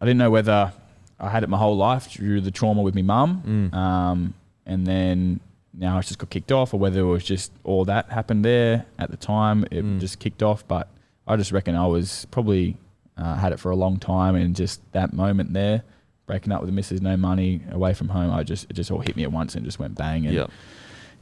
I 0.00 0.04
didn't 0.06 0.18
know 0.18 0.30
whether 0.30 0.72
I 1.20 1.28
had 1.28 1.42
it 1.44 1.48
my 1.48 1.58
whole 1.58 1.76
life 1.76 2.04
through 2.10 2.40
the 2.40 2.50
trauma 2.50 2.82
with 2.82 2.94
my 2.94 3.02
mum, 3.02 3.42
Mm. 3.72 3.74
um, 3.76 4.34
and 4.66 4.86
then 4.86 5.40
now 5.72 5.98
it's 5.98 6.08
just 6.08 6.18
got 6.18 6.30
kicked 6.30 6.50
off, 6.52 6.72
or 6.74 6.78
whether 6.80 7.00
it 7.00 7.04
was 7.04 7.24
just 7.24 7.52
all 7.62 7.84
that 7.84 8.10
happened 8.10 8.44
there 8.44 8.86
at 8.98 9.10
the 9.10 9.16
time. 9.16 9.64
It 9.70 9.84
Mm. 9.84 10.00
just 10.00 10.18
kicked 10.18 10.42
off. 10.42 10.66
But 10.66 10.88
I 11.26 11.36
just 11.36 11.52
reckon 11.52 11.74
I 11.76 11.86
was 11.86 12.26
probably 12.30 12.76
uh, 13.16 13.36
had 13.36 13.52
it 13.52 13.60
for 13.60 13.70
a 13.70 13.76
long 13.76 13.98
time, 13.98 14.34
and 14.34 14.56
just 14.56 14.80
that 14.92 15.12
moment 15.12 15.52
there. 15.52 15.84
Breaking 16.26 16.52
up 16.52 16.60
with 16.60 16.68
the 16.68 16.72
missus, 16.74 17.02
no 17.02 17.16
money, 17.16 17.60
away 17.70 17.92
from 17.94 18.08
home. 18.08 18.30
I 18.30 18.42
just 18.44 18.70
it 18.70 18.74
just 18.74 18.90
all 18.90 19.00
hit 19.00 19.14
me 19.16 19.24
at 19.24 19.32
once 19.32 19.54
and 19.54 19.64
just 19.64 19.78
went 19.78 19.94
bang. 19.94 20.24
And 20.26 20.34
Yeah. 20.34 20.46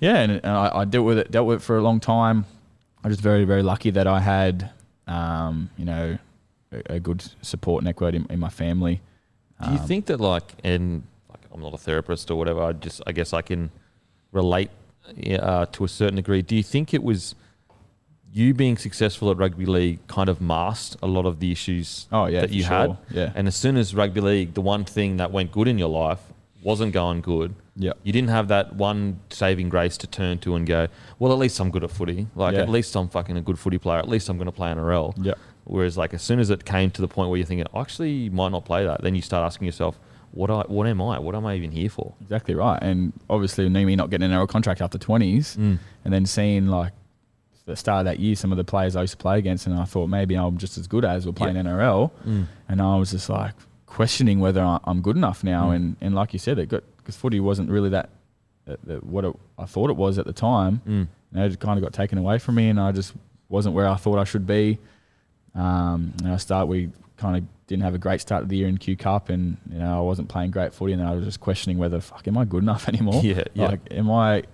yeah, 0.00 0.16
and, 0.18 0.32
and 0.32 0.46
I, 0.46 0.70
I 0.80 0.84
dealt 0.84 1.04
with 1.06 1.18
it, 1.18 1.30
dealt 1.30 1.46
with 1.48 1.58
it 1.60 1.62
for 1.64 1.76
a 1.76 1.82
long 1.82 1.98
time. 1.98 2.44
I 3.02 3.08
was 3.08 3.16
just 3.16 3.22
very, 3.24 3.44
very 3.44 3.62
lucky 3.64 3.90
that 3.90 4.06
I 4.06 4.20
had, 4.20 4.70
um, 5.08 5.70
you 5.76 5.84
know, 5.84 6.18
a, 6.70 6.94
a 6.94 7.00
good 7.00 7.24
support 7.42 7.82
network 7.82 8.14
in, 8.14 8.26
in 8.30 8.38
my 8.38 8.48
family. 8.48 9.00
Do 9.64 9.72
you 9.72 9.78
Um, 9.78 9.86
think 9.86 10.06
that 10.06 10.20
like, 10.20 10.54
and 10.62 11.02
like, 11.28 11.40
I'm 11.52 11.60
not 11.60 11.74
a 11.74 11.78
therapist 11.78 12.30
or 12.30 12.36
whatever. 12.36 12.62
I 12.62 12.72
just, 12.72 13.02
I 13.06 13.10
guess 13.12 13.32
I 13.32 13.42
can 13.42 13.70
relate 14.30 14.70
uh, 15.40 15.66
to 15.66 15.84
a 15.84 15.88
certain 15.88 16.14
degree. 16.16 16.42
Do 16.42 16.54
you 16.54 16.62
think 16.62 16.94
it 16.94 17.02
was 17.02 17.34
you 18.32 18.54
being 18.54 18.76
successful 18.78 19.30
at 19.30 19.36
rugby 19.36 19.66
league 19.66 19.98
kind 20.06 20.28
of 20.28 20.40
masked 20.40 20.96
a 21.02 21.06
lot 21.06 21.26
of 21.26 21.38
the 21.40 21.52
issues 21.52 22.06
Oh 22.10 22.26
yeah, 22.26 22.40
that 22.40 22.50
you 22.50 22.62
sure. 22.62 22.68
had? 22.70 22.96
Yeah, 23.10 23.32
And 23.34 23.46
as 23.46 23.54
soon 23.56 23.76
as 23.76 23.94
rugby 23.94 24.20
league, 24.20 24.54
the 24.54 24.62
one 24.62 24.84
thing 24.84 25.18
that 25.18 25.30
went 25.32 25.52
good 25.52 25.68
in 25.68 25.78
your 25.78 25.90
life 25.90 26.20
wasn't 26.62 26.92
going 26.92 27.20
good, 27.20 27.54
yeah, 27.76 27.92
you 28.02 28.12
didn't 28.12 28.30
have 28.30 28.48
that 28.48 28.74
one 28.74 29.20
saving 29.30 29.68
grace 29.68 29.96
to 29.98 30.06
turn 30.06 30.38
to 30.38 30.54
and 30.54 30.66
go, 30.66 30.88
well, 31.18 31.32
at 31.32 31.38
least 31.38 31.58
I'm 31.60 31.70
good 31.70 31.84
at 31.84 31.90
footy. 31.90 32.26
Like, 32.34 32.54
Yeah. 32.54 32.62
at 32.62 32.68
least 32.68 32.94
I'm 32.96 33.08
fucking 33.08 33.36
a 33.36 33.40
good 33.42 33.58
footy 33.58 33.78
player. 33.78 33.98
At 33.98 34.08
least 34.08 34.28
I'm 34.28 34.36
going 34.38 34.46
to 34.46 34.52
play 34.52 34.68
NRL. 34.70 35.14
yeah, 35.22 35.34
Whereas, 35.64 35.96
like, 35.98 36.14
as 36.14 36.22
soon 36.22 36.38
as 36.38 36.50
it 36.50 36.64
came 36.64 36.90
to 36.92 37.00
the 37.02 37.08
point 37.08 37.28
where 37.30 37.36
you're 37.38 37.46
thinking, 37.46 37.66
I 37.74 37.80
actually 37.80 38.28
might 38.30 38.50
not 38.52 38.64
play 38.64 38.84
that, 38.84 39.02
then 39.02 39.14
you 39.14 39.22
start 39.22 39.44
asking 39.44 39.66
yourself, 39.66 39.98
what 40.30 40.50
I, 40.50 40.60
what 40.62 40.86
am 40.86 41.02
I? 41.02 41.18
What 41.18 41.34
am 41.34 41.44
I 41.44 41.54
even 41.56 41.72
here 41.72 41.90
for? 41.90 42.14
exactly 42.22 42.54
right. 42.54 42.78
And 42.82 43.12
obviously, 43.28 43.68
me 43.68 43.94
not 43.96 44.08
getting 44.10 44.30
an 44.30 44.38
NRL 44.38 44.48
contract 44.48 44.80
after 44.80 44.96
twenties, 44.98 45.56
Mm. 45.58 45.78
and 46.04 46.14
then 46.14 46.24
seeing 46.26 46.68
like 46.68 46.92
the 47.64 47.76
start 47.76 48.00
of 48.00 48.04
that 48.06 48.18
year, 48.18 48.34
some 48.34 48.50
of 48.52 48.58
the 48.58 48.64
players 48.64 48.96
I 48.96 49.02
used 49.02 49.12
to 49.12 49.16
play 49.18 49.38
against, 49.38 49.66
and 49.66 49.78
I 49.78 49.84
thought 49.84 50.08
maybe 50.08 50.34
I'm 50.34 50.58
just 50.58 50.76
as 50.78 50.86
good 50.86 51.04
as 51.04 51.26
we're 51.26 51.32
playing 51.32 51.56
NRL, 51.56 52.10
Mm. 52.26 52.46
and 52.68 52.82
I 52.82 52.96
was 52.96 53.10
just 53.12 53.28
like 53.28 53.54
questioning 53.86 54.40
whether 54.40 54.62
I'm 54.84 55.00
good 55.02 55.16
enough 55.16 55.44
now. 55.44 55.70
Mm. 55.70 55.76
And, 55.76 55.96
and 56.00 56.14
like 56.14 56.32
you 56.32 56.38
said, 56.38 56.58
it 56.58 56.68
got 56.68 56.82
because 56.96 57.16
footy 57.16 57.40
wasn't 57.40 57.68
really 57.70 57.90
that, 57.90 58.10
that, 58.64 58.84
that 58.86 59.04
what 59.04 59.24
it, 59.24 59.34
I 59.58 59.66
thought 59.66 59.90
it 59.90 59.96
was 59.96 60.18
at 60.18 60.26
the 60.26 60.32
time. 60.32 60.80
Mm. 60.86 61.08
You 61.32 61.38
know, 61.40 61.46
it 61.46 61.60
kind 61.60 61.78
of 61.78 61.82
got 61.84 61.92
taken 61.92 62.18
away 62.18 62.38
from 62.38 62.54
me, 62.56 62.68
and 62.68 62.80
I 62.80 62.90
just 62.92 63.12
wasn't 63.48 63.74
where 63.74 63.86
I 63.88 63.96
thought 63.96 64.18
I 64.18 64.24
should 64.24 64.46
be. 64.46 64.78
Um, 65.54 66.14
and 66.22 66.32
I 66.32 66.36
start 66.38 66.68
we 66.68 66.90
kind 67.16 67.36
of 67.36 67.44
didn't 67.66 67.82
have 67.84 67.94
a 67.94 67.98
great 67.98 68.20
start 68.20 68.42
of 68.42 68.48
the 68.48 68.56
year 68.56 68.68
in 68.68 68.78
Q 68.78 68.96
Cup, 68.96 69.28
and 69.28 69.56
you 69.70 69.78
know 69.78 69.98
I 69.98 70.00
wasn't 70.00 70.28
playing 70.28 70.50
great 70.50 70.72
footy, 70.74 70.92
and 70.94 71.00
then 71.00 71.06
I 71.08 71.14
was 71.14 71.24
just 71.24 71.40
questioning 71.40 71.78
whether 71.78 72.00
fuck 72.00 72.26
am 72.26 72.38
I 72.38 72.44
good 72.44 72.62
enough 72.62 72.88
anymore? 72.92 73.20
Yeah, 73.22 73.44
yeah. 73.54 73.66
Like, 73.68 73.80
am 73.90 74.10
I? 74.10 74.44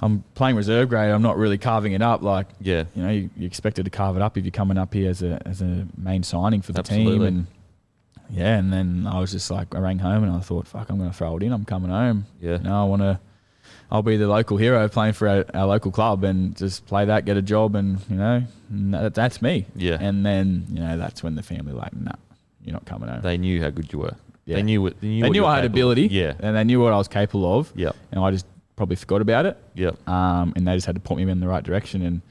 I'm 0.00 0.22
playing 0.34 0.56
reserve 0.56 0.88
grade. 0.88 1.10
I'm 1.10 1.22
not 1.22 1.36
really 1.36 1.58
carving 1.58 1.92
it 1.92 2.02
up. 2.02 2.22
Like, 2.22 2.46
Yeah. 2.60 2.84
you 2.94 3.02
know, 3.02 3.10
you, 3.10 3.30
you 3.36 3.46
expected 3.46 3.84
to 3.84 3.90
carve 3.90 4.16
it 4.16 4.22
up 4.22 4.36
if 4.38 4.44
you're 4.44 4.52
coming 4.52 4.78
up 4.78 4.94
here 4.94 5.10
as 5.10 5.22
a 5.22 5.40
as 5.46 5.60
a 5.60 5.86
main 5.96 6.22
signing 6.22 6.62
for 6.62 6.72
the 6.72 6.82
team, 6.82 7.00
Absolutely. 7.06 7.26
and 7.28 7.46
yeah, 8.30 8.56
and 8.58 8.72
then 8.72 9.06
I 9.10 9.20
was 9.20 9.32
just 9.32 9.50
like, 9.50 9.74
I 9.74 9.78
rang 9.80 9.98
home 9.98 10.22
and 10.22 10.30
I 10.32 10.40
thought, 10.40 10.66
fuck, 10.66 10.90
I'm 10.90 10.98
going 10.98 11.10
to 11.10 11.16
throw 11.16 11.36
it 11.38 11.42
in. 11.42 11.50
I'm 11.52 11.64
coming 11.64 11.90
home. 11.90 12.26
Yeah. 12.40 12.58
You 12.58 12.64
know, 12.64 12.82
I 12.82 12.84
want 12.84 13.02
to. 13.02 13.18
I'll 13.90 14.02
be 14.02 14.18
the 14.18 14.28
local 14.28 14.58
hero 14.58 14.86
playing 14.88 15.14
for 15.14 15.26
our, 15.28 15.44
our 15.54 15.66
local 15.66 15.90
club 15.90 16.22
and 16.22 16.54
just 16.54 16.84
play 16.86 17.06
that, 17.06 17.24
get 17.24 17.38
a 17.38 17.42
job, 17.42 17.74
and 17.74 17.98
you 18.10 18.16
know, 18.16 18.42
that, 18.70 19.14
that's 19.14 19.40
me. 19.40 19.64
Yeah. 19.74 19.96
And 19.98 20.24
then 20.26 20.66
you 20.70 20.80
know, 20.80 20.98
that's 20.98 21.22
when 21.22 21.34
the 21.36 21.42
family 21.42 21.72
like, 21.72 21.94
nah, 21.96 22.12
you're 22.62 22.74
not 22.74 22.84
coming 22.84 23.08
home. 23.08 23.22
They 23.22 23.38
knew 23.38 23.62
how 23.62 23.70
good 23.70 23.90
you 23.92 23.98
were. 24.00 24.14
Yeah. 24.44 24.56
They 24.56 24.62
knew 24.62 24.82
what 24.82 25.00
they 25.00 25.08
knew, 25.08 25.22
They 25.22 25.30
knew 25.30 25.46
I 25.46 25.56
had 25.56 25.64
of. 25.64 25.72
ability. 25.72 26.08
Yeah. 26.08 26.34
And 26.38 26.54
they 26.54 26.64
knew 26.64 26.80
what 26.82 26.92
I 26.92 26.98
was 26.98 27.08
capable 27.08 27.58
of. 27.58 27.72
Yeah. 27.74 27.92
And 28.12 28.20
I 28.22 28.30
just 28.30 28.44
probably 28.78 28.96
forgot 28.96 29.20
about 29.20 29.44
it. 29.44 29.58
Yep. 29.74 30.08
Um, 30.08 30.54
and 30.56 30.66
they 30.66 30.74
just 30.74 30.86
had 30.86 30.94
to 30.94 31.00
point 31.00 31.22
me 31.26 31.30
in 31.30 31.40
the 31.40 31.48
right 31.48 31.62
direction. 31.62 32.00
And, 32.02 32.22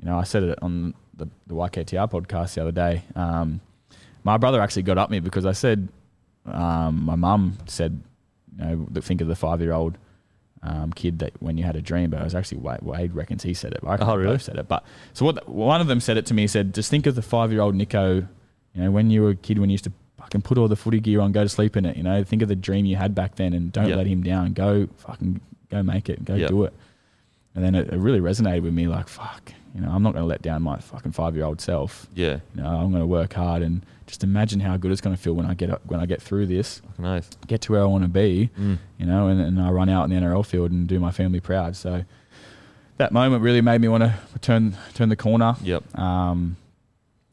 you 0.00 0.06
know, 0.06 0.18
I 0.18 0.24
said 0.24 0.42
it 0.42 0.58
on 0.60 0.94
the, 1.16 1.28
the 1.46 1.54
YKTR 1.54 2.10
podcast 2.10 2.54
the 2.54 2.62
other 2.62 2.72
day. 2.72 3.04
Um, 3.14 3.60
my 4.24 4.36
brother 4.38 4.60
actually 4.60 4.82
got 4.82 4.98
up 4.98 5.10
me 5.10 5.20
because 5.20 5.46
I 5.46 5.52
said, 5.52 5.88
um, 6.46 7.04
my 7.04 7.14
mum 7.14 7.58
said, 7.66 8.02
you 8.58 8.64
know, 8.64 8.86
th- 8.92 9.04
think 9.04 9.20
of 9.20 9.28
the 9.28 9.36
five 9.36 9.60
year 9.60 9.72
old 9.72 9.96
um, 10.62 10.92
kid 10.92 11.18
that 11.20 11.32
when 11.40 11.56
you 11.58 11.64
had 11.64 11.76
a 11.76 11.82
dream, 11.82 12.10
but 12.10 12.20
it 12.20 12.24
was 12.24 12.34
actually 12.34 12.58
Wade, 12.58 12.82
Wade 12.82 13.14
reckons 13.14 13.42
he 13.42 13.54
said 13.54 13.72
it. 13.72 13.80
I 13.86 13.96
Oh, 14.00 14.16
really? 14.16 14.38
said 14.38 14.56
it. 14.56 14.68
But 14.68 14.84
so 15.12 15.24
what? 15.24 15.48
One 15.48 15.80
of 15.80 15.86
them 15.86 16.00
said 16.00 16.16
it 16.16 16.26
to 16.26 16.34
me. 16.34 16.42
He 16.42 16.48
said, 16.48 16.74
just 16.74 16.90
think 16.90 17.06
of 17.06 17.14
the 17.14 17.22
five 17.22 17.52
year 17.52 17.60
old 17.60 17.74
Nicho. 17.74 18.26
You 18.74 18.82
know, 18.82 18.90
when 18.90 19.10
you 19.10 19.22
were 19.22 19.30
a 19.30 19.36
kid, 19.36 19.58
when 19.58 19.68
you 19.70 19.74
used 19.74 19.84
to 19.84 19.92
fucking 20.18 20.42
put 20.42 20.56
all 20.58 20.68
the 20.68 20.76
footy 20.76 21.00
gear 21.00 21.20
on, 21.20 21.32
go 21.32 21.42
to 21.42 21.48
sleep 21.48 21.76
in 21.76 21.84
it. 21.84 21.96
You 21.96 22.02
know, 22.04 22.22
think 22.24 22.42
of 22.42 22.48
the 22.48 22.56
dream 22.56 22.86
you 22.86 22.96
had 22.96 23.14
back 23.14 23.34
then, 23.36 23.52
and 23.54 23.72
don't 23.72 23.88
Yeah. 23.88 23.96
let 23.96 24.06
him 24.06 24.22
down. 24.22 24.52
Go 24.52 24.88
fucking 24.98 25.40
go 25.72 25.82
make 25.82 26.08
it. 26.08 26.24
Go 26.24 26.34
Yeah. 26.34 26.46
do 26.48 26.62
it. 26.64 26.72
And 27.54 27.64
then 27.64 27.74
it, 27.74 27.88
it 27.92 27.98
really 27.98 28.20
resonated 28.20 28.62
with 28.62 28.72
me. 28.72 28.86
Like 28.86 29.08
fuck, 29.08 29.52
you 29.74 29.80
know, 29.80 29.90
I'm 29.90 30.02
not 30.02 30.12
going 30.14 30.22
to 30.22 30.26
let 30.28 30.40
down 30.42 30.62
my 30.62 30.78
fucking 30.78 31.12
five 31.12 31.34
year 31.36 31.44
old 31.44 31.60
self. 31.60 32.06
Yeah. 32.14 32.38
You 32.54 32.62
know, 32.62 32.68
I'm 32.68 32.90
going 32.90 33.02
to 33.02 33.06
work 33.06 33.32
hard 33.34 33.62
and 33.62 33.84
just 34.06 34.22
imagine 34.24 34.60
how 34.60 34.76
good 34.76 34.90
it's 34.92 35.00
going 35.00 35.14
to 35.16 35.20
feel 35.22 35.32
when 35.34 35.46
I 35.46 35.54
get 35.54 35.70
up, 35.70 35.80
when 35.86 36.00
I 36.00 36.06
get 36.06 36.20
through 36.22 36.46
this, 36.46 36.80
Fucking 36.80 37.04
oath. 37.06 37.36
get 37.46 37.60
to 37.62 37.72
where 37.72 37.82
I 37.82 37.86
want 37.86 38.04
to 38.04 38.08
be 38.08 38.50
Mm. 38.58 38.78
you 38.98 39.06
know, 39.06 39.28
and, 39.28 39.40
and 39.40 39.60
I 39.60 39.70
run 39.70 39.88
out 39.88 40.04
in 40.04 40.10
the 40.10 40.16
NRL 40.16 40.44
field 40.46 40.70
and 40.70 40.86
do 40.86 40.98
my 41.00 41.10
family 41.10 41.40
proud. 41.40 41.76
So 41.76 42.04
that 42.98 43.12
moment 43.12 43.42
really 43.42 43.60
made 43.62 43.80
me 43.80 43.88
want 43.88 44.02
to 44.04 44.14
turn 44.40 44.76
turn 44.94 45.08
the 45.08 45.16
corner. 45.16 45.56
Yep. 45.62 45.98
Um, 45.98 46.56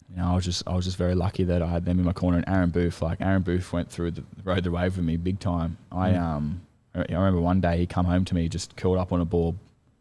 you 0.10 0.18
know, 0.18 0.32
I 0.32 0.36
was 0.36 0.44
just 0.46 0.64
I 0.68 0.76
was 0.76 0.86
just 0.86 0.98
very 0.98 1.16
lucky 1.16 1.44
that 1.46 1.62
I 1.62 1.68
had 1.68 1.86
them 1.86 2.00
in 2.00 2.06
my 2.06 2.14
corner. 2.14 2.38
And 2.38 2.48
Aaron 2.50 2.72
Booth, 2.72 3.02
like 3.02 3.22
Aaron 3.22 3.42
Booth, 3.44 3.72
went 3.72 3.90
through 3.92 4.12
the 4.12 4.24
rode 4.44 4.64
the 4.64 4.72
wave 4.72 4.96
with 4.98 5.06
me 5.06 5.16
big 5.18 5.40
time. 5.40 5.78
I 5.92 6.12
Mm. 6.12 6.20
um 6.22 6.62
I 7.00 7.14
I 7.14 7.18
remember 7.18 7.42
one 7.42 7.62
day 7.62 7.78
he 7.78 7.86
come 7.86 8.06
home 8.06 8.26
to 8.26 8.36
me 8.36 8.50
just 8.50 8.76
curled 8.76 8.98
up 8.98 9.12
on 9.14 9.22
a 9.22 9.26
ball, 9.26 9.56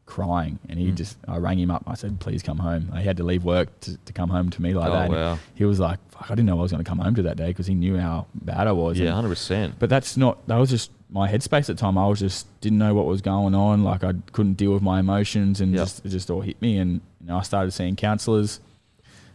crying, 0.06 0.58
and 0.68 0.78
he 0.78 0.90
Mm. 0.90 0.94
just 0.96 1.16
I 1.26 1.36
rang 1.38 1.58
him 1.58 1.70
up. 1.70 1.84
I 1.86 1.94
said, 1.94 2.18
please 2.20 2.42
come 2.42 2.58
home. 2.58 2.90
He 2.96 3.04
had 3.04 3.16
to 3.18 3.24
leave 3.24 3.44
work 3.44 3.68
to, 3.80 3.96
to 3.96 4.12
come 4.12 4.30
home 4.30 4.50
to 4.50 4.62
me 4.62 4.74
like 4.74 4.88
oh 4.90 4.92
that. 4.92 5.10
Wow. 5.10 5.38
He 5.54 5.64
was 5.64 5.78
like, 5.80 5.98
fuck, 6.10 6.30
I 6.30 6.34
didn't 6.34 6.46
know 6.46 6.58
I 6.58 6.62
was 6.62 6.72
going 6.72 6.82
to 6.84 6.88
come 6.88 6.98
home 6.98 7.14
to 7.16 7.22
that 7.22 7.36
day 7.36 7.48
because 7.48 7.66
he 7.66 7.74
knew 7.74 7.96
how 7.98 8.26
bad 8.34 8.66
I 8.66 8.72
was. 8.72 8.98
Yeah, 8.98 9.06
And- 9.06 9.14
hundred 9.16 9.28
percent. 9.30 9.74
but 9.78 9.88
that's 9.90 10.16
not. 10.16 10.46
That 10.48 10.56
was 10.56 10.70
just 10.70 10.90
my 11.10 11.26
headspace 11.30 11.60
at 11.60 11.66
the 11.68 11.74
time. 11.76 11.96
I 11.96 12.06
was 12.06 12.18
just 12.18 12.46
didn't 12.60 12.78
know 12.78 12.92
what 12.94 13.06
was 13.06 13.22
going 13.22 13.54
on. 13.54 13.82
Like 13.84 14.02
I 14.04 14.12
couldn't 14.32 14.54
deal 14.54 14.72
with 14.72 14.82
my 14.82 15.00
emotions, 15.00 15.60
and 15.60 15.72
Yep. 15.72 15.78
just 15.80 16.06
it 16.06 16.08
just 16.10 16.30
all 16.30 16.40
hit 16.42 16.60
me. 16.62 16.78
And 16.78 17.00
you 17.20 17.26
know, 17.28 17.38
I 17.38 17.42
started 17.42 17.70
seeing 17.72 17.96
counsellors. 17.96 18.60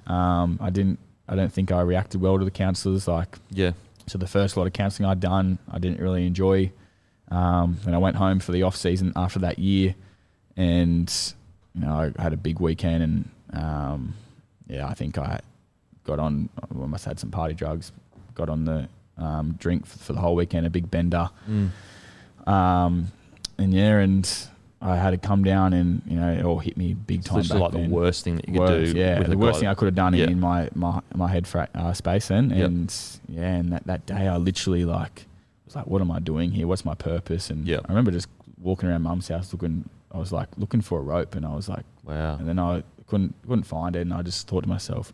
Um, 0.07 0.57
I 0.61 0.69
didn't. 0.69 0.99
I 1.27 1.35
don't 1.35 1.51
think 1.53 1.71
I 1.71 1.81
reacted 1.81 2.19
well 2.21 2.37
to 2.37 2.43
the 2.45 2.51
counsellors. 2.51 3.07
Like 3.07 3.37
Yeah. 3.51 3.71
so, 4.07 4.17
the 4.17 4.27
first 4.27 4.57
lot 4.57 4.67
of 4.67 4.73
counselling 4.73 5.09
I'd 5.09 5.19
done, 5.21 5.57
I 5.71 5.79
didn't 5.79 5.99
really 6.01 6.27
enjoy. 6.27 6.71
Um, 7.33 7.77
and 7.85 7.95
I 7.95 7.97
went 7.97 8.15
home 8.17 8.39
for 8.39 8.51
the 8.51 8.63
off 8.63 8.75
season 8.75 9.11
after 9.15 9.39
that 9.39 9.57
year, 9.59 9.95
and 10.55 11.11
you 11.73 11.81
know, 11.81 12.13
I 12.17 12.21
had 12.21 12.33
a 12.33 12.37
big 12.37 12.59
weekend, 12.59 13.01
and 13.03 13.29
um, 13.63 14.13
yeah, 14.67 14.87
I 14.87 14.93
think 14.93 15.17
I 15.17 15.39
got 16.05 16.19
on. 16.19 16.49
I 16.61 16.73
must 16.85 17.05
have 17.05 17.11
had 17.11 17.19
some 17.19 17.31
party 17.31 17.53
drugs. 17.55 17.91
Got 18.35 18.49
on 18.49 18.65
the 18.65 18.87
um, 19.17 19.55
drink 19.59 19.85
for, 19.85 19.97
for 19.99 20.13
the 20.13 20.19
whole 20.19 20.35
weekend, 20.35 20.65
a 20.65 20.69
big 20.69 20.89
bender. 20.91 21.29
Mm. 21.49 21.69
Um, 22.47 23.11
and 23.57 23.73
yeah, 23.73 23.99
and 23.99 24.29
I 24.81 24.95
had 24.97 25.11
to 25.11 25.17
come 25.17 25.43
down, 25.43 25.73
and 25.73 26.01
you 26.07 26.17
know, 26.17 26.31
it 26.31 26.43
all 26.43 26.59
hit 26.59 26.77
me 26.77 26.93
big 26.93 27.19
It's 27.19 27.27
time. 27.29 27.41
back 27.43 27.51
like 27.59 27.71
then. 27.71 27.89
the 27.89 27.95
worst 27.95 28.23
thing 28.23 28.35
that 28.35 28.47
you 28.47 28.53
could 28.53 28.59
Worst, 28.61 28.93
do. 28.93 28.99
yeah, 28.99 29.23
the 29.23 29.37
worst 29.37 29.59
thing 29.59 29.69
I 29.69 29.73
could 29.75 29.85
have 29.85 29.95
done 29.95 30.13
Yeah. 30.13 30.25
in 30.25 30.39
my 30.39 30.69
my, 30.75 30.99
my 31.15 31.27
head 31.29 31.47
fra- 31.47 31.69
uh, 31.73 31.93
space 31.93 32.27
then, 32.27 32.49
Yep. 32.51 32.65
and 32.67 32.95
yeah, 33.29 33.55
and 33.55 33.71
that, 33.71 33.85
that 33.87 34.05
day 34.05 34.27
I 34.27 34.37
literally 34.37 34.85
like 34.85 35.25
was 35.73 35.85
like, 35.85 35.87
what 35.87 36.01
am 36.01 36.11
I 36.11 36.19
doing 36.19 36.51
here? 36.51 36.67
What's 36.67 36.85
my 36.85 36.95
purpose? 36.95 37.49
And 37.49 37.67
Yep. 37.67 37.85
I 37.85 37.87
remember 37.89 38.11
just 38.11 38.27
walking 38.61 38.89
around 38.89 39.01
mum's 39.01 39.27
house 39.27 39.51
looking. 39.51 39.89
I 40.11 40.17
was 40.19 40.31
like 40.31 40.47
looking 40.57 40.81
for 40.81 40.99
a 40.99 41.01
rope, 41.01 41.35
and 41.35 41.45
I 41.45 41.55
was 41.55 41.67
like, 41.67 41.85
Wow. 42.03 42.35
and 42.37 42.47
then 42.47 42.59
I 42.59 42.83
couldn't 43.07 43.33
couldn't 43.47 43.63
find 43.63 43.95
it, 43.95 44.01
and 44.01 44.13
I 44.13 44.21
just 44.21 44.47
thought 44.47 44.61
to 44.61 44.69
myself, 44.69 45.11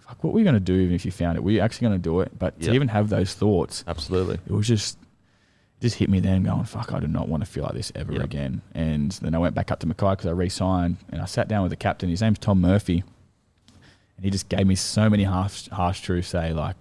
fuck, 0.00 0.22
what 0.24 0.32
were 0.32 0.40
you 0.40 0.44
going 0.44 0.54
to 0.54 0.60
do 0.60 0.74
even 0.74 0.94
if 0.94 1.04
you 1.04 1.12
found 1.12 1.36
it? 1.38 1.44
Were 1.44 1.52
you 1.52 1.60
actually 1.60 1.88
going 1.88 2.00
to 2.00 2.02
do 2.02 2.20
it? 2.20 2.36
But 2.38 2.60
to 2.62 2.72
even 2.72 2.88
have 2.88 3.08
those 3.10 3.32
thoughts, 3.34 3.84
Absolutely. 3.86 4.38
it 4.46 4.50
was 4.52 4.66
just 4.66 4.98
it 5.78 5.82
just 5.82 5.96
hit 5.96 6.10
me 6.10 6.18
then 6.20 6.42
going 6.42 6.64
fuck 6.64 6.92
I 6.92 7.00
do 7.00 7.06
not 7.06 7.28
want 7.28 7.42
to 7.44 7.48
feel 7.50 7.62
like 7.64 7.72
this 7.74 7.90
ever 7.94 8.12
Yep. 8.12 8.22
again 8.24 8.60
and 8.74 9.12
then 9.12 9.34
I 9.34 9.38
went 9.38 9.54
back 9.54 9.70
up 9.70 9.78
to 9.80 9.86
Mackay 9.86 10.10
because 10.10 10.26
I 10.26 10.32
re-signed 10.32 10.98
and 11.10 11.22
I 11.22 11.24
sat 11.24 11.48
down 11.48 11.62
with 11.62 11.70
the 11.70 11.76
captain 11.76 12.10
his 12.10 12.20
name's 12.20 12.38
Tom 12.38 12.60
Murphy 12.60 13.02
and 14.16 14.24
he 14.24 14.30
just 14.30 14.50
gave 14.50 14.66
me 14.66 14.74
so 14.74 15.08
many 15.08 15.24
harsh 15.24 15.68
harsh 15.70 16.00
truths 16.02 16.28
say 16.28 16.52
like 16.52 16.76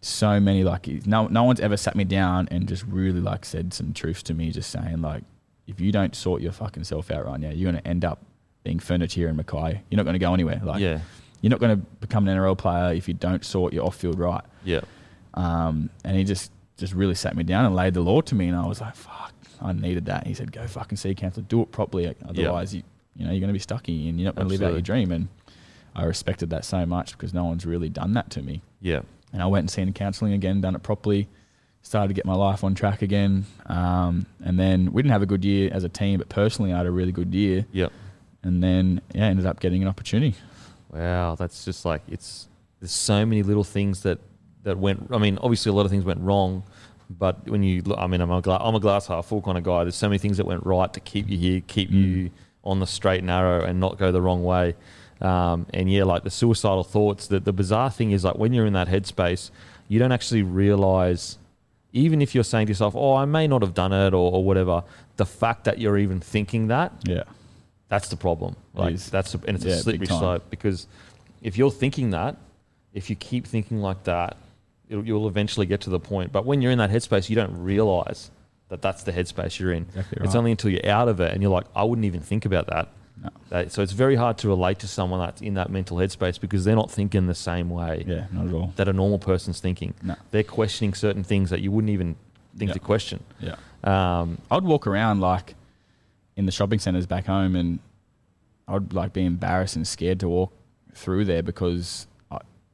so 0.00 0.38
many 0.38 0.62
like 0.62 0.86
no 1.06 1.26
no 1.26 1.42
one's 1.42 1.60
ever 1.60 1.76
sat 1.76 1.96
me 1.96 2.04
down 2.04 2.46
and 2.50 2.68
just 2.68 2.84
really 2.84 3.20
like 3.20 3.44
said 3.44 3.74
some 3.74 3.92
truths 3.92 4.22
to 4.22 4.32
me 4.34 4.50
just 4.50 4.70
saying 4.70 5.02
like 5.02 5.24
if 5.66 5.80
you 5.80 5.90
don't 5.90 6.14
sort 6.14 6.40
your 6.40 6.52
fucking 6.52 6.84
self 6.84 7.10
out 7.10 7.26
right 7.26 7.40
now 7.40 7.50
you're 7.50 7.70
going 7.70 7.82
to 7.82 7.88
end 7.88 8.04
up 8.04 8.24
being 8.62 8.78
furniture 8.78 9.20
here 9.20 9.28
in 9.28 9.36
Mackay 9.36 9.82
you're 9.90 9.96
not 9.96 10.04
going 10.04 10.14
to 10.14 10.20
go 10.20 10.32
anywhere 10.32 10.60
like 10.62 10.80
yeah. 10.80 11.00
you're 11.40 11.50
not 11.50 11.58
going 11.58 11.76
to 11.76 11.84
become 12.00 12.28
an 12.28 12.36
NRL 12.36 12.56
player 12.56 12.94
if 12.94 13.08
you 13.08 13.14
don't 13.14 13.44
sort 13.44 13.72
your 13.72 13.84
off-field 13.86 14.18
right 14.20 14.44
Yeah. 14.64 14.82
um, 15.34 15.90
and 16.04 16.16
he 16.16 16.24
just 16.24 16.52
just 16.76 16.94
really 16.94 17.14
sat 17.16 17.34
me 17.36 17.42
down 17.42 17.64
and 17.64 17.74
laid 17.74 17.94
the 17.94 18.00
law 18.00 18.20
to 18.20 18.36
me, 18.36 18.46
and 18.46 18.56
I 18.56 18.64
was 18.64 18.80
like, 18.80 18.94
"Fuck, 18.94 19.32
I 19.60 19.72
needed 19.72 20.06
that." 20.06 20.28
He 20.28 20.32
said, 20.34 20.52
"Go 20.52 20.64
fucking 20.66 20.96
see 20.96 21.10
a 21.10 21.14
counsellor, 21.14 21.42
do 21.48 21.60
it 21.62 21.72
properly, 21.72 22.14
otherwise 22.24 22.72
you 22.72 22.84
you 23.16 23.24
know 23.24 23.32
you're 23.32 23.40
going 23.40 23.48
to 23.48 23.52
be 23.52 23.58
stuck 23.58 23.88
and 23.88 23.98
you're 23.98 24.26
not 24.26 24.36
going 24.36 24.46
to 24.46 24.52
live 24.54 24.62
out 24.62 24.72
your 24.74 24.80
dream." 24.80 25.10
And 25.10 25.26
I 25.96 26.04
respected 26.04 26.50
that 26.50 26.64
so 26.64 26.86
much 26.86 27.12
because 27.12 27.34
no 27.34 27.44
one's 27.44 27.66
really 27.66 27.88
done 27.88 28.12
that 28.12 28.30
to 28.30 28.42
me. 28.42 28.62
Yeah. 28.80 29.00
And 29.32 29.42
I 29.42 29.46
went 29.46 29.64
and 29.64 29.70
seen 29.70 29.92
counselling 29.92 30.32
again, 30.32 30.60
done 30.60 30.74
it 30.74 30.82
properly, 30.82 31.28
started 31.82 32.08
to 32.08 32.14
get 32.14 32.24
my 32.24 32.34
life 32.34 32.64
on 32.64 32.74
track 32.74 33.02
again. 33.02 33.44
Um, 33.66 34.26
and 34.44 34.58
then 34.58 34.92
we 34.92 35.02
didn't 35.02 35.12
have 35.12 35.22
a 35.22 35.26
good 35.26 35.44
year 35.44 35.70
as 35.72 35.84
a 35.84 35.88
team, 35.88 36.18
but 36.18 36.28
personally, 36.28 36.72
I 36.72 36.78
had 36.78 36.86
a 36.86 36.90
really 36.90 37.12
good 37.12 37.34
year. 37.34 37.66
Yep. 37.72 37.92
And 38.42 38.62
then 38.62 39.00
yeah, 39.14 39.24
ended 39.24 39.46
up 39.46 39.60
getting 39.60 39.82
an 39.82 39.88
opportunity. 39.88 40.36
Wow, 40.90 41.34
that's 41.34 41.64
just 41.64 41.84
like 41.84 42.02
it's. 42.08 42.48
There's 42.80 42.92
so 42.92 43.26
many 43.26 43.42
little 43.42 43.64
things 43.64 44.02
that 44.02 44.18
that 44.62 44.78
went. 44.78 45.08
I 45.12 45.18
mean, 45.18 45.38
obviously 45.42 45.70
a 45.70 45.72
lot 45.72 45.84
of 45.84 45.90
things 45.90 46.04
went 46.04 46.20
wrong, 46.20 46.62
but 47.10 47.48
when 47.48 47.62
you, 47.62 47.82
look, 47.82 47.98
I 47.98 48.06
mean, 48.06 48.20
I'm 48.20 48.30
a 48.30 48.40
gla- 48.40 48.60
I'm 48.60 48.74
a 48.74 48.80
glass 48.80 49.06
half 49.08 49.26
full 49.26 49.42
kind 49.42 49.58
of 49.58 49.64
guy. 49.64 49.84
There's 49.84 49.96
so 49.96 50.08
many 50.08 50.18
things 50.18 50.36
that 50.36 50.46
went 50.46 50.64
right 50.64 50.92
to 50.92 51.00
keep 51.00 51.28
you 51.28 51.36
here, 51.36 51.62
keep 51.66 51.90
you 51.90 52.30
on 52.64 52.80
the 52.80 52.86
straight 52.86 53.18
and 53.18 53.26
narrow, 53.26 53.64
and 53.64 53.80
not 53.80 53.98
go 53.98 54.12
the 54.12 54.22
wrong 54.22 54.44
way. 54.44 54.76
Um, 55.20 55.66
and 55.74 55.90
yeah, 55.90 56.04
like 56.04 56.24
the 56.24 56.30
suicidal 56.30 56.84
thoughts. 56.84 57.26
The 57.26 57.40
the 57.40 57.52
bizarre 57.52 57.90
thing 57.90 58.12
is 58.12 58.24
like 58.24 58.36
when 58.36 58.52
you're 58.52 58.66
in 58.66 58.74
that 58.74 58.88
headspace, 58.88 59.50
you 59.88 59.98
don't 59.98 60.12
actually 60.12 60.42
realize. 60.42 61.38
Even 61.94 62.20
if 62.20 62.34
you're 62.34 62.44
saying 62.44 62.66
to 62.66 62.70
yourself, 62.70 62.94
"Oh, 62.94 63.14
I 63.14 63.24
may 63.24 63.46
not 63.46 63.62
have 63.62 63.72
done 63.72 63.92
it," 63.92 64.12
or, 64.12 64.32
or 64.32 64.44
whatever, 64.44 64.84
the 65.16 65.24
fact 65.24 65.64
that 65.64 65.78
you're 65.78 65.98
even 65.98 66.20
thinking 66.20 66.68
that 66.68 66.92
Yeah, 67.02 67.24
that's 67.88 68.08
the 68.08 68.16
problem. 68.16 68.56
Like 68.74 68.96
that's 68.98 69.34
a, 69.34 69.40
and 69.46 69.56
it's 69.56 69.64
Yeah, 69.64 69.72
a 69.72 69.78
slippery 69.78 70.06
slope 70.06 70.44
because 70.50 70.86
if 71.42 71.56
you're 71.56 71.70
thinking 71.70 72.10
that, 72.10 72.36
if 72.92 73.08
you 73.08 73.16
keep 73.16 73.46
thinking 73.46 73.80
like 73.80 74.04
that, 74.04 74.36
it'll, 74.88 75.04
you'll 75.04 75.28
eventually 75.28 75.66
get 75.66 75.80
to 75.82 75.90
the 75.90 76.00
point. 76.00 76.30
But 76.30 76.44
when 76.44 76.60
you're 76.62 76.72
in 76.72 76.78
that 76.78 76.90
headspace, 76.90 77.28
you 77.30 77.36
don't 77.36 77.62
realize 77.62 78.30
that 78.68 78.82
that's 78.82 79.02
the 79.04 79.12
headspace 79.12 79.58
you're 79.58 79.72
in. 79.72 79.84
Exactly 79.84 80.18
It's 80.24 80.34
only 80.34 80.50
until 80.50 80.70
you're 80.70 80.86
out 80.86 81.08
of 81.08 81.20
it 81.20 81.32
and 81.32 81.42
you're 81.42 81.50
like, 81.50 81.66
I 81.74 81.84
wouldn't 81.84 82.04
even 82.04 82.20
think 82.20 82.44
about 82.44 82.66
that. 82.66 82.88
No. 83.22 83.30
That- 83.50 83.72
so 83.72 83.82
it's 83.82 83.92
very 83.92 84.16
hard 84.16 84.38
to 84.38 84.48
relate 84.48 84.78
to 84.80 84.88
someone 84.88 85.20
that's 85.20 85.40
in 85.40 85.54
that 85.54 85.70
mental 85.70 85.96
headspace 85.96 86.40
because 86.40 86.64
they're 86.64 86.76
not 86.76 86.90
thinking 86.90 87.26
the 87.26 87.34
same 87.34 87.70
way 87.70 88.04
yeah, 88.06 88.26
not 88.32 88.46
at 88.48 88.52
all. 88.54 88.72
that 88.76 88.88
a 88.88 88.92
normal 88.92 89.18
person's 89.18 89.60
thinking. 89.60 89.94
No. 90.02 90.16
They're 90.30 90.42
questioning 90.44 90.94
certain 90.94 91.24
things 91.24 91.50
that 91.50 91.60
you 91.60 91.70
wouldn't 91.72 91.90
even 91.90 92.16
think 92.56 92.70
Yeah. 92.70 92.74
to 92.74 92.80
question. 92.80 93.24
Yeah. 93.40 93.56
Um, 93.84 94.38
I'd 94.50 94.64
walk 94.64 94.86
around 94.86 95.20
like 95.20 95.54
in 96.36 96.46
the 96.46 96.52
shopping 96.52 96.78
centres 96.80 97.06
back 97.06 97.26
home, 97.26 97.54
and 97.56 97.78
I'd 98.66 98.92
like 98.92 99.12
be 99.12 99.24
embarrassed 99.24 99.76
and 99.76 99.86
scared 99.86 100.18
to 100.20 100.28
walk 100.28 100.52
through 100.92 101.24
there 101.26 101.42
because 101.44 102.07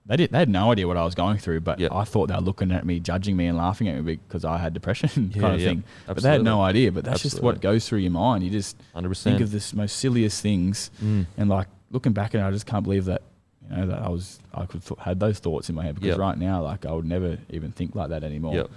they 0.06 0.16
did 0.16 0.30
they 0.32 0.38
had 0.38 0.48
no 0.48 0.70
idea 0.72 0.86
what 0.86 0.96
I 0.96 1.04
was 1.04 1.14
going 1.14 1.38
through, 1.38 1.60
but 1.60 1.78
Yep. 1.80 1.92
I 1.92 2.04
thought 2.04 2.28
they 2.28 2.34
were 2.34 2.40
looking 2.40 2.70
at 2.72 2.84
me, 2.84 3.00
judging 3.00 3.36
me, 3.36 3.46
and 3.46 3.56
laughing 3.56 3.88
at 3.88 4.02
me 4.04 4.16
because 4.16 4.44
I 4.44 4.58
had 4.58 4.74
depression 4.74 5.30
Yeah, 5.34 5.40
kind 5.40 5.54
of 5.54 5.60
yeah, 5.60 5.68
thing. 5.68 5.84
But 6.06 6.18
they 6.22 6.28
had 6.30 6.42
no 6.42 6.60
idea. 6.62 6.92
But 6.92 7.04
that's 7.04 7.22
just 7.22 7.40
what 7.42 7.60
goes 7.60 7.88
through 7.88 8.00
your 8.00 8.10
mind. 8.10 8.44
You 8.44 8.50
just 8.50 8.76
100%. 8.94 9.22
think 9.22 9.40
of 9.40 9.50
the 9.50 9.72
most 9.76 9.96
silliest 9.96 10.42
things, 10.42 10.90
Mm. 11.02 11.26
and 11.38 11.48
like 11.48 11.68
looking 11.90 12.12
back 12.12 12.34
at 12.34 12.40
it, 12.40 12.44
I 12.44 12.50
just 12.50 12.66
can't 12.66 12.82
believe 12.84 13.06
that 13.06 13.22
you 13.70 13.76
know 13.76 13.86
that 13.86 14.02
I 14.02 14.08
was 14.10 14.40
I 14.52 14.66
could 14.66 14.84
th- 14.84 15.00
had 15.00 15.20
those 15.20 15.38
thoughts 15.38 15.68
in 15.70 15.74
my 15.74 15.82
head 15.84 15.94
because 15.94 16.08
Yep. 16.08 16.18
right 16.18 16.38
now, 16.38 16.62
like 16.62 16.84
I 16.84 16.92
would 16.92 17.06
never 17.06 17.38
even 17.50 17.72
think 17.72 17.94
like 17.94 18.10
that 18.10 18.22
anymore. 18.24 18.54
Yep. 18.54 18.70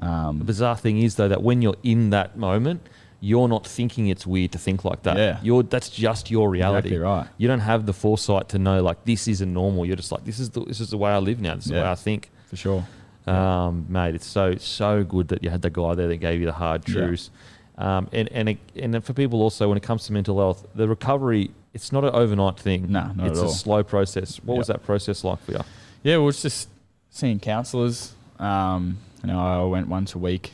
The 0.00 0.06
Um, 0.06 0.38
bizarre 0.38 0.78
thing 0.78 0.96
is 1.02 1.16
though 1.16 1.28
that 1.28 1.42
when 1.42 1.60
you're 1.60 1.76
in 1.82 2.08
that 2.10 2.38
moment, 2.38 2.80
you're 3.20 3.48
not 3.48 3.66
thinking 3.66 4.08
it's 4.08 4.26
weird 4.26 4.52
to 4.52 4.58
think 4.58 4.84
like 4.84 5.02
that. 5.02 5.16
Yeah. 5.16 5.38
You're 5.42 5.62
that's 5.62 5.88
just 5.90 6.30
your 6.30 6.48
reality. 6.50 6.88
Exactly 6.88 6.98
right. 6.98 7.26
You 7.38 7.48
don't 7.48 7.60
have 7.60 7.86
the 7.86 7.92
foresight 7.92 8.48
to 8.50 8.58
know 8.58 8.82
like 8.82 9.04
this 9.04 9.28
isn't 9.28 9.52
normal. 9.52 9.84
You're 9.84 9.96
just 9.96 10.10
like 10.12 10.24
this 10.24 10.38
is 10.38 10.50
the 10.50 10.60
this 10.64 10.80
is 10.80 10.90
the 10.90 10.96
way 10.98 11.10
I 11.10 11.18
live 11.18 11.40
now. 11.40 11.54
This 11.56 11.66
is 11.66 11.70
the 11.72 11.76
way 11.78 11.88
I 11.88 11.94
think. 11.94 12.30
for 12.48 12.56
sure. 12.56 12.86
Um, 13.26 13.86
mate, 13.88 14.14
it's 14.14 14.26
so 14.26 14.56
so 14.56 15.04
good 15.04 15.28
that 15.28 15.44
you 15.44 15.50
had 15.50 15.62
the 15.62 15.70
guy 15.70 15.94
there 15.94 16.08
that 16.08 16.16
gave 16.16 16.40
you 16.40 16.46
the 16.46 16.52
hard 16.52 16.88
Yeah. 16.88 16.94
truths. 16.94 17.30
Um, 17.78 18.08
and 18.12 18.28
and 18.32 18.48
it, 18.50 18.58
and 18.76 19.04
for 19.04 19.12
people 19.12 19.40
also 19.42 19.68
when 19.68 19.76
it 19.76 19.82
comes 19.82 20.04
to 20.06 20.12
mental 20.12 20.38
health, 20.38 20.66
the 20.74 20.88
recovery 20.88 21.50
it's 21.72 21.92
not 21.92 22.04
an 22.04 22.10
overnight 22.14 22.58
thing. 22.58 22.90
No, 22.90 23.12
not 23.14 23.28
it's 23.28 23.38
a 23.38 23.44
all. 23.44 23.48
slow 23.50 23.82
process. 23.84 24.38
What 24.42 24.58
was 24.58 24.66
that 24.66 24.82
process 24.82 25.22
like 25.22 25.40
for 25.44 25.52
you? 25.52 25.60
Yeah, 26.02 26.16
well, 26.16 26.28
it's 26.30 26.42
just 26.42 26.68
seeing 27.10 27.38
counsellors. 27.38 28.12
Um, 28.38 28.98
you 29.22 29.28
know, 29.28 29.38
I 29.38 29.62
went 29.66 29.86
once 29.88 30.14
a 30.14 30.18
week 30.18 30.52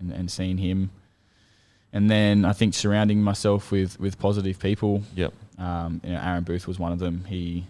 and, 0.00 0.10
and 0.10 0.28
seeing 0.30 0.58
him, 0.58 0.90
and 1.92 2.10
then 2.10 2.44
I 2.44 2.52
think 2.52 2.74
surrounding 2.74 3.22
myself 3.22 3.70
with 3.70 3.98
with 4.00 4.18
positive 4.18 4.58
people. 4.58 5.02
Yep. 5.14 5.32
Um, 5.58 6.00
you 6.04 6.10
know, 6.12 6.20
Aaron 6.22 6.44
Booth 6.44 6.66
was 6.66 6.78
one 6.78 6.92
of 6.92 6.98
them. 6.98 7.24
He 7.28 7.66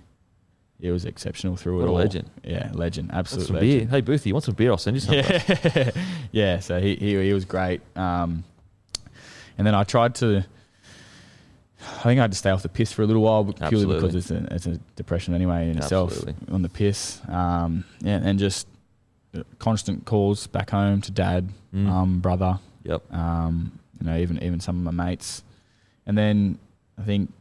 he 0.81 0.91
was 0.91 1.05
exceptional 1.05 1.57
through 1.57 1.77
What 1.79 1.85
it 1.85 1.89
a 1.89 1.91
all. 1.91 1.97
legend. 1.99 2.31
Yeah, 2.45 2.71
legend, 2.75 3.11
absolute 3.13 3.47
some 3.47 3.59
beer? 3.61 3.87
Hey 3.87 4.03
Boothie, 4.03 4.27
you 4.27 4.35
want 4.35 4.45
some 4.45 4.55
beer? 4.55 4.71
I'll 4.71 4.77
send 4.79 4.97
you 4.97 5.01
some. 5.01 5.15
Yeah, 5.15 5.91
yeah. 6.33 6.59
So 6.61 6.81
he, 6.81 6.97
he 6.97 7.17
he 7.23 7.33
was 7.33 7.45
great. 7.45 7.81
Um, 7.97 8.45
and 9.59 9.67
then 9.67 9.75
I 9.75 9.85
tried 9.85 10.15
to. 10.17 10.45
I 11.79 12.03
think 12.03 12.19
I 12.19 12.23
had 12.23 12.33
to 12.33 12.39
stay 12.39 12.51
off 12.51 12.63
the 12.63 12.69
piss 12.69 12.93
for 12.93 13.03
a 13.03 13.07
little 13.07 13.23
while, 13.23 13.45
purely 13.45 13.87
because 13.87 14.15
it's 14.15 14.31
a, 14.31 14.47
it's 14.51 14.67
a 14.67 14.79
depression 14.97 15.35
anyway 15.35 15.71
in 15.71 15.79
itself 15.79 16.11
Absolutely. 16.13 16.53
on 16.55 16.63
the 16.63 16.69
piss. 16.69 17.21
Um, 17.29 17.85
yeah, 18.01 18.21
and 18.23 18.39
just 18.39 18.67
constant 19.59 20.05
calls 20.05 20.47
back 20.47 20.71
home 20.71 21.01
to 21.03 21.11
dad, 21.13 21.49
Mm. 21.75 21.89
um, 21.91 22.19
brother, 22.21 22.59
Yep. 22.85 23.13
um, 23.13 23.79
you 24.01 24.07
know, 24.07 24.17
even 24.17 24.43
even 24.43 24.61
some 24.61 24.77
of 24.87 24.95
my 24.95 25.05
mates, 25.07 25.43
and 26.07 26.17
then 26.17 26.59
I 26.99 27.03
think 27.03 27.33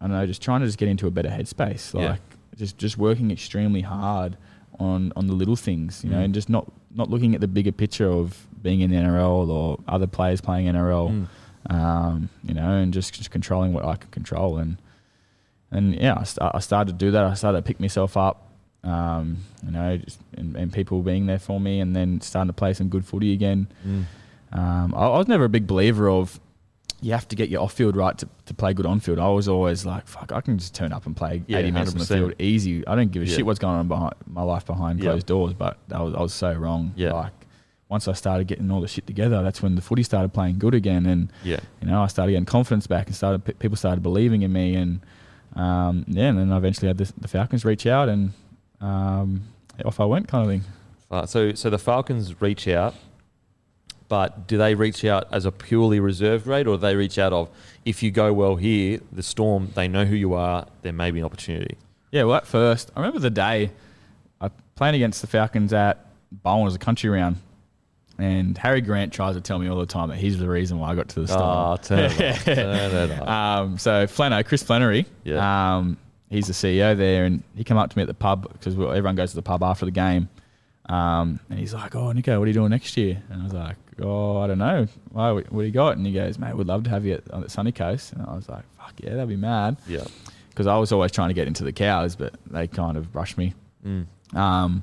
I 0.00 0.04
don't 0.06 0.12
know, 0.16 0.26
just 0.26 0.42
trying 0.42 0.60
to 0.60 0.66
just 0.66 0.78
get 0.78 0.88
into 0.88 1.06
a 1.06 1.10
better 1.10 1.28
headspace, 1.30 1.94
Yeah. 1.98 2.10
like 2.10 2.20
just 2.56 2.78
just 2.78 2.98
working 2.98 3.30
extremely 3.30 3.80
hard 3.82 4.36
on 4.78 5.12
on 5.16 5.26
the 5.26 5.32
little 5.34 5.56
things, 5.56 6.04
you 6.04 6.10
know, 6.10 6.18
Mm. 6.18 6.24
and 6.26 6.34
just 6.34 6.48
not 6.48 6.70
not 6.94 7.10
looking 7.10 7.34
at 7.34 7.40
the 7.40 7.48
bigger 7.48 7.72
picture 7.72 8.08
of 8.10 8.46
being 8.62 8.80
in 8.80 8.90
the 8.90 8.96
NRL 8.96 9.50
or 9.50 9.78
other 9.86 10.06
players 10.06 10.40
playing 10.40 10.66
NRL, 10.66 11.08
Mm. 11.10 11.74
um, 11.74 12.28
you 12.42 12.54
know, 12.54 12.70
and 12.72 12.92
just, 12.92 13.12
just 13.14 13.30
controlling 13.30 13.72
what 13.74 13.84
I 13.84 13.96
can 13.96 14.10
control, 14.10 14.58
and 14.58 14.76
and 15.70 15.94
yeah, 15.94 16.14
I, 16.18 16.22
st- 16.24 16.50
I 16.54 16.58
started 16.60 16.98
to 16.98 17.04
do 17.04 17.10
that. 17.10 17.24
I 17.24 17.34
started 17.34 17.58
to 17.58 17.62
pick 17.62 17.80
myself 17.80 18.16
up, 18.16 18.48
um, 18.84 19.38
you 19.64 19.72
know, 19.72 19.96
just, 19.96 20.20
and, 20.36 20.54
and 20.56 20.72
people 20.72 21.02
being 21.02 21.26
there 21.26 21.38
for 21.40 21.58
me, 21.60 21.80
and 21.80 21.94
then 21.94 22.20
starting 22.20 22.48
to 22.48 22.52
play 22.54 22.72
some 22.72 22.88
good 22.88 23.04
footy 23.04 23.32
again. 23.32 23.66
Mm. 23.86 24.04
Um, 24.52 24.94
I, 24.94 25.06
I 25.06 25.18
was 25.18 25.28
never 25.28 25.44
a 25.44 25.48
big 25.48 25.66
believer 25.66 26.08
of 26.08 26.40
you 27.02 27.12
have 27.12 27.28
to 27.28 27.36
get 27.36 27.50
your 27.50 27.60
off 27.62 27.72
field 27.74 27.94
right 27.94 28.16
to, 28.18 28.28
to 28.46 28.54
play 28.54 28.72
good 28.72 28.86
on 28.86 29.00
field. 29.00 29.18
I 29.18 29.28
was 29.28 29.48
always 29.48 29.84
like, 29.84 30.06
fuck, 30.06 30.32
I 30.32 30.40
can 30.40 30.56
just 30.58 30.74
turn 30.74 30.92
up 30.92 31.04
and 31.06 31.14
play 31.14 31.42
Yeah, 31.46 31.58
80 31.58 31.70
minutes 31.72 31.92
on 31.92 31.98
the 31.98 32.06
field 32.06 32.34
easy. 32.38 32.86
I 32.86 32.94
don't 32.94 33.10
give 33.12 33.22
a 33.22 33.26
Yeah. 33.26 33.36
shit 33.36 33.46
what's 33.46 33.58
going 33.58 33.76
on 33.76 33.88
behind 33.88 34.14
my 34.26 34.42
life 34.42 34.64
behind 34.64 34.98
Yeah. 35.00 35.10
closed 35.10 35.26
doors, 35.26 35.52
but 35.52 35.76
I 35.92 36.00
was, 36.02 36.14
I 36.14 36.20
was 36.22 36.32
so 36.32 36.52
wrong. 36.54 36.92
Yeah. 36.96 37.12
Like, 37.12 37.32
once 37.88 38.08
I 38.08 38.14
started 38.14 38.46
getting 38.48 38.70
all 38.70 38.80
the 38.80 38.88
shit 38.88 39.06
together, 39.06 39.42
that's 39.42 39.62
when 39.62 39.74
the 39.76 39.82
footy 39.82 40.02
started 40.02 40.32
playing 40.32 40.58
good 40.58 40.74
again. 40.74 41.06
And, 41.06 41.30
Yeah. 41.44 41.60
you 41.82 41.86
know, 41.88 42.02
I 42.02 42.06
started 42.08 42.32
getting 42.32 42.46
confidence 42.46 42.86
back 42.86 43.06
and 43.06 43.14
started 43.14 43.44
pe- 43.44 43.52
people 43.52 43.76
started 43.76 44.02
believing 44.02 44.42
in 44.42 44.52
me. 44.52 44.74
And, 44.74 45.00
um, 45.54 46.04
yeah, 46.08 46.28
and 46.28 46.38
then 46.38 46.50
I 46.52 46.56
eventually 46.56 46.88
had 46.88 46.96
the, 46.98 47.12
the 47.18 47.28
Falcons 47.28 47.64
reach 47.64 47.86
out 47.86 48.08
and 48.08 48.32
um, 48.80 49.42
off 49.84 50.00
I 50.00 50.04
went 50.06 50.28
kind 50.28 50.44
of 50.44 50.50
thing. 50.50 50.64
Uh, 51.10 51.26
so, 51.26 51.52
so 51.52 51.70
the 51.70 51.78
Falcons 51.78 52.40
reach 52.40 52.66
out, 52.66 52.94
but 54.08 54.46
do 54.46 54.56
they 54.58 54.74
reach 54.74 55.04
out 55.04 55.26
as 55.32 55.44
a 55.44 55.52
purely 55.52 56.00
reserve 56.00 56.44
grade, 56.44 56.66
or 56.66 56.76
do 56.76 56.80
they 56.82 56.94
reach 56.96 57.18
out 57.18 57.32
of 57.32 57.48
if 57.84 58.02
you 58.02 58.10
go 58.10 58.32
well 58.32 58.56
here, 58.56 59.00
the 59.12 59.22
Storm, 59.22 59.70
they 59.74 59.88
know 59.88 60.04
who 60.04 60.14
you 60.16 60.34
are, 60.34 60.66
there 60.82 60.92
may 60.92 61.10
be 61.10 61.20
an 61.20 61.24
opportunity. 61.24 61.76
Yeah, 62.12 62.24
well, 62.24 62.36
at 62.36 62.46
first, 62.46 62.90
I 62.96 63.00
remember 63.00 63.18
the 63.20 63.30
day 63.30 63.70
I 64.40 64.50
played 64.74 64.94
against 64.94 65.20
the 65.20 65.26
Falcons 65.26 65.72
at 65.72 66.04
Bowen 66.32 66.66
as 66.66 66.74
a 66.74 66.78
country 66.78 67.10
round, 67.10 67.36
and 68.18 68.56
Harry 68.58 68.80
Grant 68.80 69.12
tries 69.12 69.34
to 69.34 69.40
tell 69.40 69.58
me 69.58 69.68
all 69.68 69.78
the 69.78 69.86
time 69.86 70.08
that 70.08 70.18
he's 70.18 70.38
the 70.38 70.48
reason 70.48 70.78
why 70.78 70.90
I 70.90 70.94
got 70.94 71.08
to 71.10 71.20
the 71.20 71.28
Storm. 71.28 71.78
turn 71.78 71.98
it 71.98 72.20
up, 72.20 72.38
turn 72.44 73.10
it 73.10 73.20
up. 73.20 73.28
um, 73.28 73.78
so 73.78 74.06
Flano, 74.06 74.44
Chris 74.44 74.62
Flannery, 74.62 75.04
Yeah. 75.24 75.76
um, 75.76 75.96
he's 76.30 76.46
the 76.46 76.52
CEO 76.54 76.96
there, 76.96 77.24
and 77.24 77.42
he 77.54 77.62
came 77.64 77.76
up 77.76 77.90
to 77.90 77.98
me 77.98 78.02
at 78.02 78.08
the 78.08 78.14
pub 78.14 78.50
because 78.52 78.74
everyone 78.74 79.14
goes 79.16 79.30
to 79.30 79.36
the 79.36 79.42
pub 79.42 79.62
after 79.62 79.84
the 79.84 79.90
game, 79.92 80.28
um, 80.88 81.40
and 81.50 81.58
he's 81.58 81.74
like, 81.74 81.94
"Oh, 81.94 82.12
Nicho, 82.12 82.38
what 82.38 82.44
are 82.44 82.46
you 82.48 82.52
doing 82.54 82.70
next 82.70 82.96
year?" 82.96 83.22
And 83.30 83.40
I 83.42 83.44
was 83.44 83.52
like, 83.52 83.76
"Oh, 84.00 84.38
I 84.38 84.46
don't 84.46 84.58
know. 84.58 84.86
Why? 85.10 85.32
What 85.32 85.50
do 85.50 85.62
you 85.62 85.70
got?" 85.70 85.96
And 85.96 86.06
he 86.06 86.12
goes, 86.12 86.38
"Mate, 86.38 86.56
we'd 86.56 86.66
love 86.66 86.84
to 86.84 86.90
have 86.90 87.04
you 87.04 87.14
at, 87.14 87.30
on 87.30 87.40
the 87.42 87.50
sunny 87.50 87.72
coast." 87.72 88.12
And 88.12 88.22
I 88.22 88.34
was 88.34 88.48
like, 88.48 88.64
"Fuck 88.78 88.94
yeah, 89.02 89.10
that'd 89.10 89.28
be 89.28 89.36
mad." 89.36 89.76
Yeah. 89.86 90.04
because 90.50 90.66
I 90.66 90.76
was 90.78 90.90
always 90.92 91.12
trying 91.12 91.28
to 91.28 91.34
get 91.34 91.46
into 91.46 91.64
the 91.64 91.72
cows, 91.72 92.16
but 92.16 92.34
they 92.50 92.66
kind 92.66 92.96
of 92.96 93.12
brushed 93.12 93.36
me. 93.36 93.54
Mm. 93.86 94.06
Um, 94.34 94.82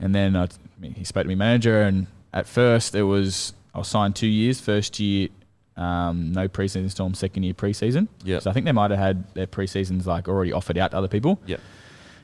and 0.00 0.14
then 0.14 0.34
I, 0.36 0.48
he 0.82 1.04
spoke 1.04 1.24
to 1.24 1.28
me 1.28 1.34
manager, 1.34 1.82
and 1.82 2.06
at 2.32 2.46
first 2.46 2.94
it 2.94 3.02
was 3.04 3.52
I 3.74 3.78
was 3.78 3.88
signed 3.88 4.16
two 4.16 4.26
years. 4.26 4.60
First 4.60 4.98
year, 5.00 5.28
um, 5.76 6.32
no 6.32 6.48
preseason 6.48 6.90
storm. 6.90 7.14
Second 7.14 7.42
year 7.44 7.54
preseason. 7.54 8.08
Yep. 8.24 8.42
So 8.42 8.50
I 8.50 8.52
think 8.52 8.66
they 8.66 8.72
might 8.72 8.90
have 8.90 9.00
had 9.00 9.32
their 9.34 9.46
preseasons 9.46 10.06
like 10.06 10.28
already 10.28 10.52
offered 10.52 10.78
out 10.78 10.90
to 10.92 10.96
other 10.98 11.08
people. 11.08 11.40
Yeah. 11.46 11.58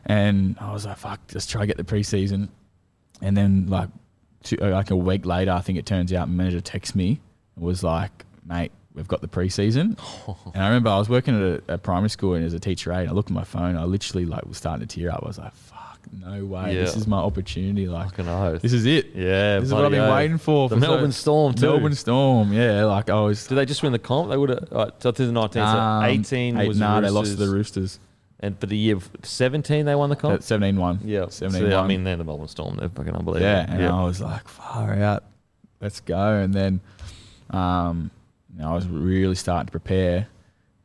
And 0.07 0.57
I 0.61 0.73
was 0.73 0.87
like, 0.87 0.97
fuck, 0.97 1.21
just 1.29 1.51
try 1.51 1.61
to 1.61 1.67
get 1.67 1.77
the 1.77 1.85
preseason. 1.85 2.49
And 3.21 3.37
then 3.37 3.67
like 3.69 3.89
two, 4.43 4.57
uh, 4.61 4.71
like 4.71 4.91
a 4.91 4.97
week 4.97 5.27
later, 5.27 5.53
I 5.53 5.61
think 5.61 5.79
it 5.79 5.87
turns 5.87 6.13
out 6.13 6.29
manager 6.29 6.61
texts 6.61 6.95
me 6.95 7.21
and 7.57 7.65
was 7.65 7.83
like, 7.83 8.25
mate, 8.45 8.73
we've 8.95 9.09
got 9.09 9.21
the 9.21 9.29
preseason. 9.29 9.99
and 10.55 10.63
I 10.63 10.69
remember 10.69 10.91
I 10.91 10.99
was 10.99 11.09
working 11.09 11.37
at 11.37 11.63
a, 11.69 11.75
a 11.75 11.79
primary 11.79 12.11
school 12.11 12.35
and 12.35 12.45
as 12.45 12.55
a 12.55 12.61
teacher 12.61 12.93
aide, 12.93 13.09
I 13.09 13.13
looked 13.13 13.31
at 13.31 13.35
my 13.35 13.45
phone, 13.45 13.77
I 13.77 13.85
literally 13.85 14.25
like 14.27 14.45
was 14.47 14.57
starting 14.59 14.87
to 14.87 14.97
tear 15.01 15.11
up. 15.11 15.23
I 15.23 15.27
was 15.27 15.39
like, 15.39 15.55
fuck, 15.55 16.01
no 16.13 16.45
way. 16.45 16.75
This 16.75 16.97
is 16.97 17.07
my 17.07 17.19
opportunity. 17.19 17.87
Like, 17.87 18.17
this 18.17 18.73
is 18.73 18.87
it. 18.87 19.15
Yeah, 19.15 19.59
This 19.61 19.69
is 19.69 19.75
what 19.75 19.85
I've 19.85 19.91
been 19.91 20.01
oath. 20.01 20.15
waiting 20.15 20.39
for. 20.39 20.69
The 20.69 20.77
for 20.77 20.81
so- 20.83 20.89
Melbourne 20.91 21.13
Storm 21.13 21.55
too. 21.55 21.67
Melbourne 21.67 21.95
Storm, 21.95 22.53
yeah. 22.53 22.85
Like 22.85 23.11
I 23.11 23.21
was. 23.21 23.47
Did 23.47 23.57
they 23.57 23.67
just 23.67 23.83
win 23.83 23.93
the 23.93 23.99
comp? 23.99 24.31
They 24.31 24.37
would 24.37 24.51
have. 24.51 24.73
Uh, 24.73 24.91
so 24.99 25.11
2019, 25.11 25.63
um, 25.63 26.03
so 26.03 26.07
18 26.09 26.57
eight- 26.59 26.69
was 26.69 26.79
nah, 26.79 27.01
the 27.01 27.07
they 27.07 27.11
lost 27.11 27.31
to 27.33 27.37
the 27.37 27.49
Roosters. 27.49 27.99
And 28.41 28.59
for 28.59 28.67
the 28.67 28.77
year 28.77 28.99
17 29.23 29.85
they 29.85 29.95
won 29.95 30.11
the 30.11 30.17
comp. 30.17 30.35
At 30.35 30.45
17 30.45 30.77
1. 30.77 31.01
yeah, 31.05 31.29
17 31.29 31.71
so, 31.71 31.79
I 31.79 31.87
mean 31.87 32.05
they're 32.05 32.17
the 32.17 32.25
Melbourne 32.25 32.49
Storm. 32.49 32.77
They're 32.77 32.89
fucking 32.89 33.15
unbelievable. 33.15 33.47
Yeah, 33.51 33.67
and 33.69 33.87
I 33.87 34.05
was 34.05 34.21
like, 34.21 34.49
far 34.49 34.95
out, 34.95 35.25
let's 35.81 36.01
go. 36.01 36.35
And 36.35 36.55
then, 36.55 36.81
um, 37.51 38.11
you 38.55 38.63
know, 38.63 38.73
I 38.73 38.75
was 38.75 38.87
really 38.87 39.35
starting 39.35 39.67
to 39.67 39.73
prepare 39.73 40.29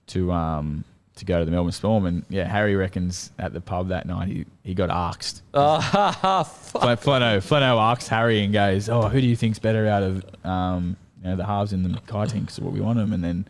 to 0.07 0.31
um 0.31 0.83
to 1.15 1.25
go 1.25 1.39
to 1.39 1.45
the 1.45 1.51
Melbourne 1.51 1.71
Storm. 1.71 2.05
And 2.05 2.25
yeah, 2.29 2.45
Harry 2.45 2.75
reckons 2.75 3.31
at 3.37 3.53
the 3.53 3.61
pub 3.61 3.89
that 3.89 4.07
night 4.07 4.27
he, 4.27 4.45
he 4.63 4.73
got 4.73 4.89
asked. 4.89 5.43
Ah, 5.53 6.43
Fla- 6.43 6.97
Flano 6.97 7.37
Flano 7.37 7.79
asks 7.79 8.07
Harry 8.07 8.43
and 8.43 8.51
goes, 8.51 8.89
"Oh, 8.89 9.03
who 9.09 9.21
do 9.21 9.27
you 9.27 9.35
think's 9.35 9.59
better 9.59 9.87
out 9.87 10.03
of 10.03 10.25
um 10.43 10.97
you 11.21 11.29
know 11.29 11.35
the 11.35 11.45
halves 11.45 11.71
in 11.71 11.83
the 11.83 11.89
team? 11.89 12.41
Because 12.41 12.59
what 12.59 12.73
we 12.73 12.81
want 12.81 12.97
them. 12.97 13.13
And 13.13 13.23
then. 13.23 13.47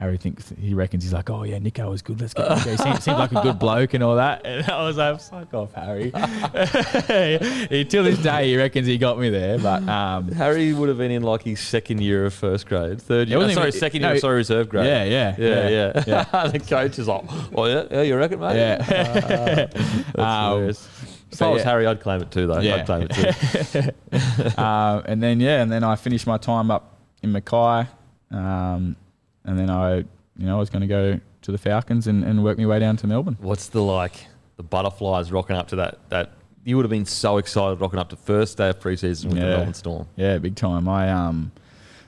Harry 0.00 0.16
thinks 0.16 0.50
he 0.58 0.72
reckons 0.72 1.04
he's 1.04 1.12
like, 1.12 1.28
oh 1.28 1.42
yeah, 1.42 1.58
Nicho 1.58 1.90
was 1.90 2.00
good. 2.00 2.18
Let's 2.22 2.32
get 2.32 2.48
Nicho. 2.48 2.70
He 2.70 2.76
seems, 2.78 3.04
seems 3.04 3.18
like 3.18 3.32
a 3.32 3.42
good 3.42 3.58
bloke 3.58 3.92
and 3.92 4.02
all 4.02 4.16
that. 4.16 4.40
And 4.46 4.66
I 4.68 4.82
was 4.82 4.96
like, 4.96 5.20
fuck 5.20 5.52
off, 5.52 5.74
Harry. 5.74 6.04
he, 7.68 7.84
till 7.84 8.04
this 8.04 8.18
day, 8.18 8.48
he 8.48 8.56
reckons 8.56 8.86
he 8.86 8.96
got 8.96 9.18
me 9.18 9.28
there. 9.28 9.58
But 9.58 9.86
um, 9.86 10.32
Harry 10.32 10.72
would 10.72 10.88
have 10.88 10.96
been 10.96 11.10
in 11.10 11.22
like 11.22 11.42
his 11.42 11.60
second 11.60 12.00
year 12.00 12.24
of 12.24 12.32
first 12.32 12.66
grade, 12.66 13.00
third 13.02 13.28
year. 13.28 13.36
wasn't 13.36 13.54
sorry, 13.56 13.68
even- 13.68 13.78
second 13.78 14.00
year. 14.00 14.12
of 14.12 14.18
sorry, 14.20 14.36
reserve 14.36 14.70
grade. 14.70 14.86
yeah, 14.86 15.04
yeah, 15.04 15.34
yeah, 15.38 15.68
yeah. 15.68 16.04
yeah. 16.06 16.46
the 16.48 16.58
coach 16.58 16.98
is 16.98 17.06
like, 17.06 17.24
"Oh 17.54 17.66
yeah, 17.66 17.84
yeah, 17.90 18.02
you 18.02 18.16
reckon, 18.16 18.40
mate?" 18.40 18.56
Yeah. 18.56 18.76
That's 18.78 20.18
Um. 20.18 20.68
If 20.70 21.36
so 21.36 21.46
I 21.46 21.52
was 21.52 21.60
yeah. 21.62 21.68
Harry, 21.70 21.86
I'd 21.86 22.00
claim 22.00 22.22
it 22.22 22.30
too, 22.30 22.46
though. 22.46 22.58
Yeah. 22.60 22.76
I'd 22.76 22.86
claim 22.86 23.06
it 23.08 23.66
too. 23.72 24.60
uh, 24.60 25.02
and 25.04 25.22
then 25.22 25.40
yeah, 25.40 25.62
and 25.62 25.70
then 25.70 25.84
I 25.84 25.96
finished 25.96 26.26
my 26.26 26.38
time 26.38 26.70
up 26.70 26.96
in 27.22 27.32
Mackay, 27.32 27.86
um, 28.30 28.96
and 29.44 29.58
then 29.58 29.70
I, 29.70 29.96
you 29.96 30.06
know, 30.46 30.56
I 30.56 30.58
was 30.58 30.70
going 30.70 30.82
to 30.82 30.86
go 30.88 31.20
to 31.42 31.52
the 31.52 31.58
Falcons 31.58 32.06
and, 32.06 32.24
and 32.24 32.44
work 32.44 32.58
my 32.58 32.66
way 32.66 32.78
down 32.78 32.96
to 32.98 33.06
Melbourne. 33.06 33.36
What's 33.40 33.68
the 33.68 33.82
like 33.82 34.26
the 34.56 34.62
butterflies 34.62 35.32
rocking 35.32 35.56
up 35.56 35.68
to 35.68 35.76
that? 35.76 35.98
That 36.10 36.32
you 36.64 36.76
would 36.76 36.84
have 36.84 36.90
been 36.90 37.06
so 37.06 37.38
excited 37.38 37.80
rocking 37.80 37.98
up 37.98 38.10
to 38.10 38.16
first 38.16 38.58
day 38.58 38.68
of 38.68 38.78
preseason 38.80 39.26
with 39.26 39.34
the 39.36 39.46
Melbourne 39.46 39.74
Storm. 39.74 40.06
Yeah, 40.16 40.38
big 40.38 40.56
time. 40.56 40.88
I 40.88 41.10
um, 41.10 41.52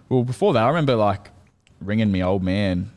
well 0.08 0.24
before 0.24 0.52
that, 0.52 0.62
I 0.62 0.68
remember 0.68 0.94
like 0.96 1.30
ringing 1.80 2.12
me 2.12 2.22
old 2.22 2.42
man, 2.42 2.90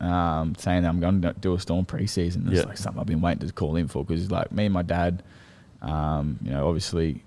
um, 0.00 0.54
saying 0.56 0.82
that 0.82 0.88
I'm 0.88 1.00
going 1.00 1.22
to 1.22 1.32
do 1.40 1.54
a 1.54 1.60
Storm 1.60 1.84
preseason. 1.84 2.46
It's 2.50 2.60
Yeah. 2.60 2.66
like 2.68 2.78
something 2.78 3.00
I've 3.00 3.06
been 3.06 3.20
waiting 3.20 3.46
to 3.46 3.52
call 3.52 3.76
in 3.76 3.88
for 3.88 4.04
because 4.04 4.30
like 4.30 4.50
me 4.52 4.66
and 4.66 4.72
my 4.74 4.82
dad, 4.82 5.22
um, 5.82 6.38
you 6.42 6.50
know, 6.52 6.66
obviously 6.68 7.22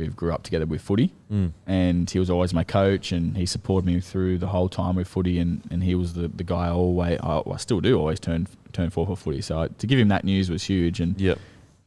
we've 0.00 0.16
grew 0.16 0.32
up 0.32 0.42
together 0.42 0.66
with 0.66 0.80
footy, 0.82 1.12
Mm. 1.32 1.52
and 1.66 2.10
he 2.10 2.18
was 2.18 2.28
always 2.30 2.52
my 2.52 2.64
coach, 2.64 3.12
and 3.12 3.36
he 3.36 3.46
supported 3.46 3.86
me 3.86 4.00
through 4.00 4.38
the 4.38 4.48
whole 4.48 4.68
time 4.68 4.96
with 4.96 5.06
footy, 5.06 5.38
and, 5.38 5.62
and 5.70 5.84
he 5.84 5.94
was 5.94 6.14
the, 6.14 6.26
the 6.28 6.42
guy 6.44 6.66
I 6.66 6.70
always, 6.70 7.18
I, 7.22 7.42
I 7.48 7.56
still 7.58 7.80
do 7.80 7.98
always 7.98 8.18
turn 8.20 8.46
turn 8.72 8.90
for 8.90 9.06
for 9.06 9.16
footy. 9.16 9.40
So 9.40 9.68
to 9.78 9.86
give 9.86 9.98
him 9.98 10.08
that 10.08 10.24
news 10.24 10.50
was 10.50 10.62
huge, 10.64 11.00
and 11.00 11.20
Yep. 11.20 11.38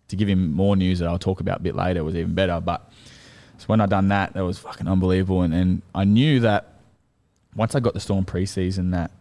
to 0.09 0.15
give 0.15 0.27
him 0.29 0.51
more 0.53 0.75
news 0.75 0.99
that 0.99 1.07
I'll 1.09 1.19
talk 1.19 1.39
about 1.41 1.59
a 1.59 1.63
bit 1.63 1.75
later 1.75 2.03
was 2.03 2.15
even 2.15 2.33
better. 2.33 2.59
But 2.61 2.89
so 3.57 3.65
when 3.67 3.81
I 3.81 3.85
done 3.85 4.07
that, 4.09 4.33
that 4.33 4.43
was 4.45 4.59
fucking 4.59 4.87
unbelievable, 4.87 5.41
and, 5.41 5.53
and 5.53 5.81
I 5.95 6.03
knew 6.05 6.39
that 6.41 6.69
once 7.55 7.75
I 7.75 7.79
got 7.79 7.93
the 7.93 7.99
Storm 7.99 8.25
preseason, 8.25 8.91
that 8.91 9.11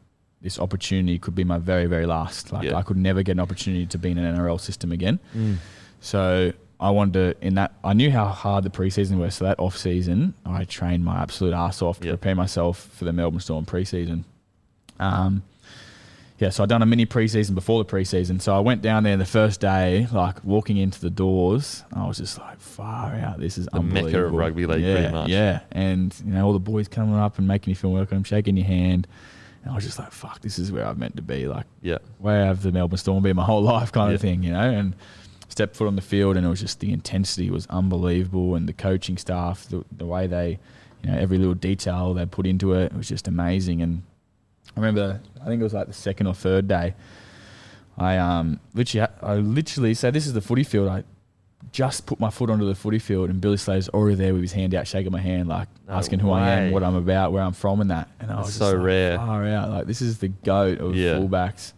this 0.41 0.59
opportunity 0.59 1.19
could 1.19 1.35
be 1.37 1.45
my 1.45 1.59
very 1.59 1.87
very 1.87 2.07
last. 2.07 2.53
Like 2.53 2.65
Yeah. 2.65 2.77
I 2.77 2.83
could 2.83 2.97
never 2.97 3.23
get 3.23 3.33
an 3.33 3.41
opportunity 3.41 3.87
to 3.87 3.99
be 3.99 4.11
in 4.11 4.19
an 4.19 4.35
NRL 4.37 4.59
system 4.61 4.91
again. 4.93 5.19
Mm. 5.37 5.57
So 6.01 6.53
I 6.83 6.91
wanted 6.91 7.13
to 7.39 7.47
in 7.47 7.55
that 7.55 7.73
I 7.85 7.93
knew 7.95 8.11
how 8.11 8.27
hard 8.27 8.65
the 8.65 8.71
preseason 8.71 9.19
was. 9.19 9.37
So 9.37 9.45
that 9.45 9.59
off 9.61 9.77
season, 9.77 10.35
I 10.45 10.65
trained 10.65 11.05
my 11.05 11.23
absolute 11.23 11.55
ass 11.55 11.81
off 11.81 12.01
to 12.01 12.07
Yeah. 12.07 12.13
prepare 12.13 12.35
myself 12.35 12.79
for 12.95 13.05
the 13.05 13.13
Melbourne 13.13 13.41
Storm 13.41 13.65
preseason. 13.65 14.25
Um, 14.99 15.43
yeah, 16.39 16.51
so 16.51 16.65
I'd 16.65 16.69
done 16.69 16.83
a 16.83 16.87
mini 16.87 17.07
preseason 17.07 17.55
before 17.55 17.83
the 17.85 17.89
preseason. 17.89 18.41
So 18.43 18.55
I 18.57 18.59
went 18.59 18.83
down 18.83 19.05
there 19.05 19.17
the 19.17 19.25
first 19.25 19.61
day, 19.61 20.09
like 20.13 20.43
walking 20.45 20.77
into 20.77 21.01
the 21.01 21.11
doors. 21.11 21.85
I 21.93 22.07
was 22.09 22.19
just 22.19 22.37
like, 22.39 22.59
far 22.61 23.15
out. 23.15 23.39
This 23.39 23.59
is 23.59 23.69
The 23.73 23.81
mecca 23.81 24.25
of 24.25 24.33
rugby 24.33 24.67
league, 24.67 24.83
yeah, 24.83 24.95
pretty 24.97 25.13
much. 25.13 25.29
Yeah, 25.29 25.61
and 25.71 26.13
you 26.27 26.33
know 26.33 26.45
all 26.47 26.53
the 26.53 26.59
boys 26.59 26.89
coming 26.89 27.15
up 27.15 27.39
and 27.39 27.47
making 27.47 27.71
you 27.71 27.77
feel 27.77 27.93
welcome, 27.93 28.25
shaking 28.25 28.57
your 28.57 28.67
hand. 28.67 29.07
And 29.63 29.71
I 29.71 29.75
was 29.77 29.85
just 29.85 30.01
like, 30.01 30.11
fuck, 30.11 30.41
this 30.41 30.59
is 30.59 30.73
where 30.73 30.85
I'm 30.85 30.99
meant 30.99 31.15
to 31.15 31.23
be. 31.23 31.47
Like 31.47 31.67
Yeah. 31.81 31.99
where 32.19 32.47
have 32.47 32.63
the 32.63 32.73
Melbourne 32.73 32.99
Storm 32.99 33.23
been 33.23 33.37
my 33.37 33.45
whole 33.45 33.63
life 33.75 33.93
kind 33.93 34.13
of 34.13 34.21
thing, 34.21 34.43
you 34.43 34.53
know? 34.53 34.69
And 34.69 34.95
stepped 35.53 35.77
foot 35.77 35.87
on 35.87 35.97
the 35.97 36.03
field 36.03 36.37
and 36.37 36.45
it 36.47 36.49
was 36.49 36.61
just 36.61 36.81
the 36.81 36.93
intensity 36.93 37.51
was 37.51 37.67
unbelievable 37.69 38.55
and 38.57 38.69
the 38.69 38.73
coaching 38.73 39.17
staff, 39.19 39.67
the, 39.69 39.85
the 39.97 40.07
way 40.07 40.27
they, 40.27 40.59
you 41.03 41.11
know, 41.11 41.19
every 41.19 41.37
little 41.39 41.55
detail 41.55 42.15
they 42.15 42.25
put 42.27 42.47
into 42.47 42.73
it, 42.73 42.87
it 42.87 42.95
was 42.97 43.09
just 43.09 43.29
amazing. 43.29 43.83
And 43.83 44.03
I 44.77 44.81
remember, 44.81 45.21
I 45.41 45.45
think 45.45 45.61
it 45.61 45.65
was 45.65 45.75
like 45.75 45.87
the 45.89 45.93
second 45.93 46.27
or 46.27 46.35
third 46.35 46.67
day, 46.67 46.95
I 47.99 48.17
um 48.17 48.59
literally, 48.75 49.07
I 49.23 49.35
literally, 49.37 49.95
so 49.95 50.11
this 50.11 50.27
is 50.27 50.33
the 50.33 50.41
footy 50.41 50.65
field. 50.65 50.89
I 50.89 51.05
just 51.71 52.07
put 52.07 52.19
my 52.19 52.31
foot 52.31 52.51
onto 52.51 52.67
the 52.67 52.75
footy 52.75 52.99
field 52.99 53.29
and 53.31 53.41
Billy 53.41 53.57
Slater's 53.59 53.89
already 53.91 54.17
there 54.17 54.33
with 54.33 54.43
his 54.43 54.53
hand 54.53 54.75
out, 54.75 54.87
shaking 54.87 55.13
my 55.13 55.21
hand, 55.21 55.49
like 55.49 55.69
No 55.87 55.95
asking 55.95 56.19
who 56.21 56.31
I 56.33 56.49
am, 56.49 56.73
what 56.73 56.83
I'm 56.83 56.97
about, 56.97 57.33
where 57.33 57.43
I'm 57.43 57.53
from, 57.53 57.81
and 57.83 57.91
that. 57.91 58.09
And 58.21 58.31
I 58.31 58.37
That's 58.37 58.47
was 58.49 58.55
so 58.57 58.73
like, 58.73 58.85
rare. 58.87 59.17
Far 59.19 59.47
out, 59.47 59.69
like 59.71 59.87
this 59.87 60.01
is 60.01 60.19
the 60.19 60.29
goat 60.29 60.81
of 60.81 60.97
Yeah. 60.97 61.17
fullbacks, 61.19 61.75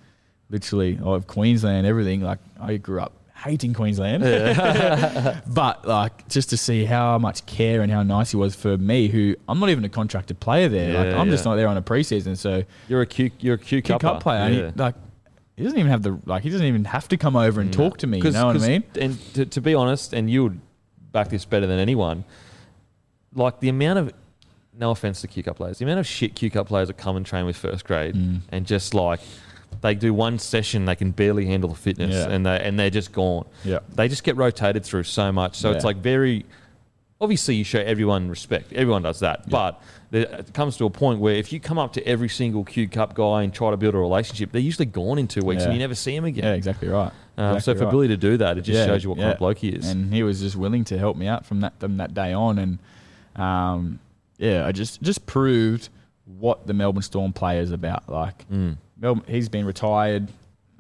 literally 0.49 0.99
of 1.03 1.27
Queensland, 1.27 1.87
everything. 1.87 2.21
Like 2.23 2.39
I 2.61 2.77
grew 2.77 3.01
up 3.01 3.13
hating 3.45 3.75
Queensland, 3.75 4.23
but 5.47 5.87
like 5.87 6.27
just 6.29 6.51
to 6.51 6.57
see 6.57 6.85
how 6.85 7.19
much 7.19 7.45
care 7.47 7.83
and 7.83 7.93
how 7.93 8.03
nice 8.03 8.31
he 8.31 8.37
was 8.37 8.55
for 8.55 8.77
me, 8.79 9.09
who 9.09 9.37
I'm 9.49 9.61
not 9.61 9.69
even 9.69 9.85
a 9.85 9.89
contracted 9.89 10.41
player 10.41 10.69
there. 10.69 10.95
like 11.05 11.15
I'm 11.15 11.31
just 11.31 11.45
not 11.45 11.57
there 11.57 11.69
on 11.69 11.77
a 11.77 11.83
preseason, 11.83 12.37
so 12.37 12.65
You're 12.89 13.03
a 13.03 13.07
Q. 13.07 13.31
You're 13.41 13.55
a 13.57 13.59
Q 13.59 13.83
kick 13.83 14.01
cupper. 14.01 14.05
up 14.17 14.23
player. 14.23 14.49
He, 14.49 14.63
like 14.81 14.95
he 15.57 15.63
doesn't 15.63 15.79
even 15.79 15.91
have 15.91 16.03
the 16.03 16.19
like 16.27 16.43
he 16.43 16.51
doesn't 16.51 16.67
even 16.67 16.85
have 16.87 17.07
to 17.09 17.17
come 17.17 17.37
over 17.37 17.61
and 17.61 17.73
talk 17.73 17.99
to 17.99 18.07
me. 18.07 18.19
You 18.19 18.31
know 18.31 18.47
what 18.47 18.57
I 18.57 18.67
mean? 18.67 18.85
And 19.01 19.35
to, 19.35 19.47
to 19.47 19.61
be 19.61 19.75
honest, 19.75 20.13
and 20.13 20.29
you 20.31 20.43
would 20.45 20.61
back 21.13 21.29
this 21.29 21.45
better 21.45 21.67
than 21.67 21.79
anyone, 21.79 22.25
like 23.35 23.61
the 23.61 23.69
amount 23.69 23.99
of, 24.01 24.13
no 24.77 24.91
offense 24.91 25.21
to 25.21 25.29
Q 25.29 25.43
Cup 25.45 25.57
players, 25.57 25.79
the 25.79 25.85
amount 25.85 26.01
of 26.01 26.07
shit 26.07 26.35
Q 26.35 26.51
Cup 26.51 26.67
players 26.67 26.89
that 26.89 26.97
come 26.97 27.17
and 27.17 27.25
train 27.25 27.45
with 27.47 27.57
first 27.57 27.85
grade 27.85 28.15
Mm. 28.17 28.41
and 28.51 28.67
just 28.67 28.95
like, 28.95 29.21
they 29.81 29.95
do 29.95 30.13
one 30.15 30.39
session, 30.39 30.85
they 30.85 30.97
can 30.97 31.11
barely 31.11 31.47
handle 31.47 31.69
the 31.71 31.75
fitness, 31.77 32.15
Yeah. 32.15 32.29
and 32.35 32.45
they 32.47 32.61
and 32.61 32.79
they're 32.79 32.91
just 32.91 33.13
gone. 33.13 33.45
Yeah. 33.65 33.81
They 33.95 34.09
just 34.09 34.25
get 34.25 34.37
rotated 34.37 34.85
through 34.85 35.05
so 35.05 35.33
much, 35.33 35.57
so 35.57 35.73
it's 35.73 35.85
like 35.85 35.97
very. 35.99 36.45
Obviously, 37.21 37.55
you 37.55 37.65
show 37.65 37.79
everyone 37.79 38.29
respect. 38.29 38.73
Everyone 38.73 39.01
does 39.03 39.21
that, 39.21 39.49
but 39.49 39.81
there, 40.11 40.23
it 40.25 40.53
comes 40.53 40.77
to 40.79 40.85
a 40.85 40.91
point 40.91 41.21
where 41.21 41.35
if 41.37 41.53
you 41.53 41.61
come 41.61 41.79
up 41.79 41.93
to 41.95 42.07
every 42.07 42.29
single 42.29 42.65
Q 42.65 42.89
Cup 42.89 43.15
guy 43.15 43.45
and 43.45 43.55
try 43.55 43.71
to 43.71 43.77
build 43.77 43.95
a 43.95 43.99
relationship, 43.99 44.51
they're 44.53 44.61
usually 44.61 44.85
gone 44.87 45.19
in 45.19 45.29
two 45.29 45.41
weeks, 45.43 45.61
Yeah. 45.63 45.67
and 45.69 45.75
you 45.75 45.79
never 45.79 45.95
see 45.95 46.15
them 46.15 46.25
again. 46.25 46.45
Yeah, 46.45 46.53
exactly 46.55 46.89
right. 46.89 47.13
Um, 47.39 47.61
so 47.61 47.75
for 47.75 47.85
right. 47.85 47.91
Billy 47.91 48.09
to 48.09 48.17
do 48.17 48.37
that, 48.39 48.59
it 48.59 48.63
just 48.63 48.77
Yeah, 48.77 48.87
shows 48.87 49.05
you 49.05 49.11
what 49.11 49.19
kind 49.19 49.31
of 49.31 49.39
bloke 49.39 49.59
he 49.59 49.69
is. 49.69 49.89
and 49.89 50.13
he 50.13 50.23
was 50.23 50.41
just 50.41 50.57
willing 50.57 50.85
to 50.87 50.99
help 50.99 51.17
me 51.17 51.27
out 51.29 51.47
from 51.47 51.61
that 51.61 51.79
from 51.79 51.97
that 51.99 52.15
day 52.15 52.33
on, 52.33 52.59
and 52.59 52.79
um, 53.37 54.01
yeah, 54.37 54.67
I 54.67 54.73
just 54.73 55.01
just 55.01 55.25
proved 55.25 55.89
what 56.39 56.67
the 56.67 56.75
Melbourne 56.75 57.03
Storm 57.03 57.33
player 57.33 57.61
is 57.61 57.71
about. 57.71 58.09
Like, 58.09 58.45
Mm. 58.51 58.77
Melbourne, 58.99 59.25
he's 59.29 59.49
been 59.49 59.65
retired, 59.67 60.29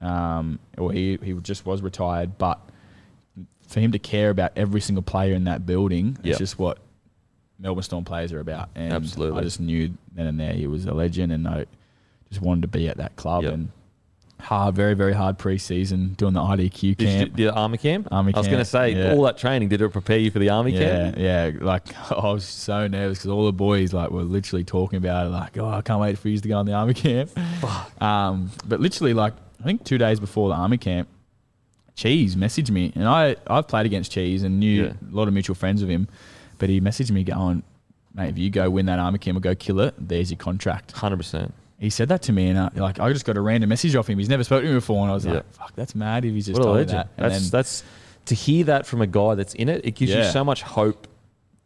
um, 0.00 0.58
or 0.78 0.92
he 0.92 1.18
he 1.22 1.32
just 1.34 1.66
was 1.66 1.82
retired, 1.82 2.38
but 2.38 2.60
for 3.66 3.80
him 3.80 3.92
to 3.92 3.98
care 3.98 4.30
about 4.30 4.52
every 4.56 4.80
single 4.80 5.02
player 5.02 5.34
in 5.34 5.44
that 5.44 5.66
building, 5.66 6.16
Yep. 6.22 6.26
it's 6.32 6.38
just 6.38 6.58
what 6.58 6.78
Melbourne 7.58 7.82
Storm 7.82 8.04
players 8.04 8.32
are 8.32 8.40
about. 8.40 8.68
And 8.74 8.92
Absolutely. 8.92 9.40
I 9.40 9.42
just 9.42 9.60
knew 9.60 9.92
then 10.14 10.26
and 10.26 10.38
there 10.38 10.52
he 10.52 10.66
was 10.66 10.86
a 10.86 10.94
legend, 10.94 11.32
and 11.32 11.48
I 11.48 11.66
just 12.28 12.40
wanted 12.42 12.62
to 12.62 12.68
be 12.68 12.88
at 12.88 12.98
that 12.98 13.16
club. 13.16 13.44
Yep. 13.44 13.52
And 13.54 13.68
hard, 14.44 14.74
very 14.74 14.94
very 14.94 15.12
hard 15.12 15.38
preseason 15.38 16.16
doing 16.16 16.32
the 16.34 16.40
IDQ 16.40 16.80
Did 16.80 17.00
you 17.00 17.06
camp. 17.06 17.36
do 17.36 17.44
the 17.46 17.52
army 17.54 17.78
camp? 17.78 18.08
Army 18.12 18.32
I 18.34 18.38
was 18.38 18.46
going 18.46 18.58
to 18.60 18.64
say 18.64 18.90
yeah. 18.94 19.12
all 19.12 19.22
that 19.22 19.36
training 19.38 19.68
did 19.68 19.80
it 19.82 19.88
prepare 19.90 20.18
you 20.18 20.30
for 20.30 20.38
the 20.38 20.50
army 20.50 20.72
yeah, 20.72 20.78
camp? 21.12 21.16
yeah. 21.18 21.50
Like 21.60 21.94
I 22.12 22.32
was 22.32 22.44
so 22.44 22.86
nervous 22.86 23.18
because 23.18 23.30
all 23.30 23.46
the 23.46 23.52
boys 23.52 23.92
like 23.92 24.10
were 24.10 24.22
literally 24.22 24.64
talking 24.64 24.96
about 24.98 25.26
it. 25.26 25.30
Like, 25.30 25.58
oh, 25.58 25.68
I 25.68 25.80
can't 25.82 26.00
wait 26.00 26.18
for 26.18 26.28
you 26.28 26.38
to 26.38 26.48
go 26.48 26.56
on 26.58 26.66
the 26.66 26.72
army 26.74 26.94
camp. 26.94 27.30
um, 28.02 28.50
but 28.66 28.80
literally, 28.80 29.14
like 29.14 29.32
I 29.60 29.64
think 29.64 29.84
two 29.84 29.98
days 29.98 30.20
before 30.20 30.48
the 30.50 30.54
army 30.54 30.76
camp, 30.78 31.08
Cheese 31.96 32.34
messaged 32.36 32.70
me, 32.70 32.92
and 32.94 33.06
I 33.08 33.36
I've 33.46 33.68
played 33.68 33.86
against 33.86 34.10
Cheese 34.12 34.42
and 34.42 34.58
knew 34.60 34.84
Yeah. 34.84 34.92
a 35.10 35.14
lot 35.14 35.28
of 35.28 35.34
mutual 35.34 35.54
friends 35.54 35.80
of 35.82 35.88
him, 35.88 36.08
but 36.58 36.68
he 36.68 36.80
messaged 36.80 37.12
me 37.12 37.22
going, 37.24 37.62
mate, 38.14 38.30
if 38.30 38.38
you 38.38 38.50
go 38.50 38.68
win 38.68 38.86
that 38.86 38.98
army 38.98 39.18
camp 39.18 39.36
or 39.38 39.40
go 39.40 39.54
kill 39.54 39.80
it, 39.80 39.94
there's 39.98 40.30
your 40.30 40.38
contract. 40.38 40.92
Hundred 40.92 41.18
percent. 41.18 41.54
He 41.84 41.90
said 41.90 42.08
that 42.08 42.22
to 42.22 42.32
me, 42.32 42.48
and 42.48 42.58
I, 42.58 42.70
like 42.74 42.98
I 42.98 43.12
just 43.12 43.24
got 43.24 43.36
a 43.36 43.40
random 43.40 43.68
message 43.68 43.94
off 43.94 44.08
him. 44.08 44.18
He's 44.18 44.28
never 44.28 44.42
spoken 44.44 44.66
to 44.66 44.72
me 44.72 44.76
before, 44.78 45.02
and 45.02 45.10
I 45.10 45.14
was 45.14 45.24
Yeah. 45.26 45.32
like, 45.34 45.52
fuck, 45.52 45.72
that's 45.76 45.94
mad. 45.94 46.24
If 46.24 46.32
he's 46.34 46.46
just 46.46 46.54
What 46.58 46.62
a 46.62 46.64
told 46.64 46.76
legend! 46.78 46.98
that. 46.98 47.08
And 47.16 47.30
That's 47.32 47.42
then- 47.44 47.50
that's 47.58 47.84
to 48.26 48.34
hear 48.34 48.64
that 48.64 48.86
from 48.86 49.02
a 49.02 49.06
guy 49.06 49.34
that's 49.34 49.54
in 49.54 49.68
it. 49.68 49.84
It 49.84 49.94
gives 49.94 50.12
you 50.12 50.24
so 50.24 50.42
much 50.44 50.62
hope 50.62 51.06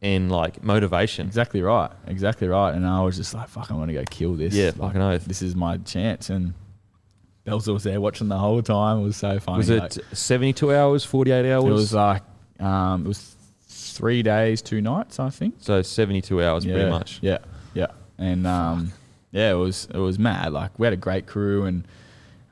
and 0.02 0.30
like 0.30 0.62
motivation. 0.62 1.26
Exactly 1.26 1.62
right. 1.62 1.90
Exactly 2.06 2.48
right. 2.48 2.74
And 2.74 2.86
I 2.86 3.02
was 3.02 3.16
just 3.16 3.32
like, 3.34 3.48
fuck, 3.48 3.70
I'm 3.70 3.76
going 3.76 3.88
to 3.88 3.94
go 3.94 4.04
kill 4.10 4.34
this. 4.34 4.54
Yeah, 4.54 4.66
Like, 4.66 4.76
fucking 4.76 5.00
oath. 5.02 5.24
This 5.24 5.40
is 5.42 5.54
my 5.56 5.76
chance. 5.78 6.30
And 6.30 6.54
Belzer 7.46 7.72
was 7.72 7.84
there 7.84 8.00
watching 8.00 8.28
the 8.28 8.38
whole 8.38 8.60
time. 8.62 8.98
It 8.98 9.02
was 9.04 9.16
so 9.16 9.38
funny. 9.38 9.58
Was 9.58 9.70
it 9.70 9.80
Like, 9.80 9.92
seventy-two 10.12 10.74
hours, 10.74 11.04
forty-eight 11.04 11.50
hours? 11.50 11.64
it 11.64 11.70
was 11.72 11.94
like, 11.94 12.22
um, 12.60 13.04
it 13.04 13.08
was 13.08 13.36
three 13.68 14.22
days, 14.22 14.62
two 14.62 14.80
nights, 14.80 15.18
I 15.20 15.30
think. 15.30 15.54
so 15.60 15.80
seventy-two 15.82 16.42
hours, 16.42 16.64
yeah, 16.64 16.74
pretty 16.74 16.90
much. 16.90 17.18
Yeah. 17.22 17.38
Yeah. 17.74 17.86
And, 18.18 18.46
um, 18.46 18.92
yeah, 19.32 19.50
it 19.50 19.54
was, 19.56 19.88
it 19.92 19.98
was 19.98 20.18
mad. 20.18 20.52
Like 20.52 20.78
we 20.78 20.86
had 20.86 20.92
a 20.92 20.96
great 20.96 21.26
crew 21.26 21.64
and, 21.64 21.84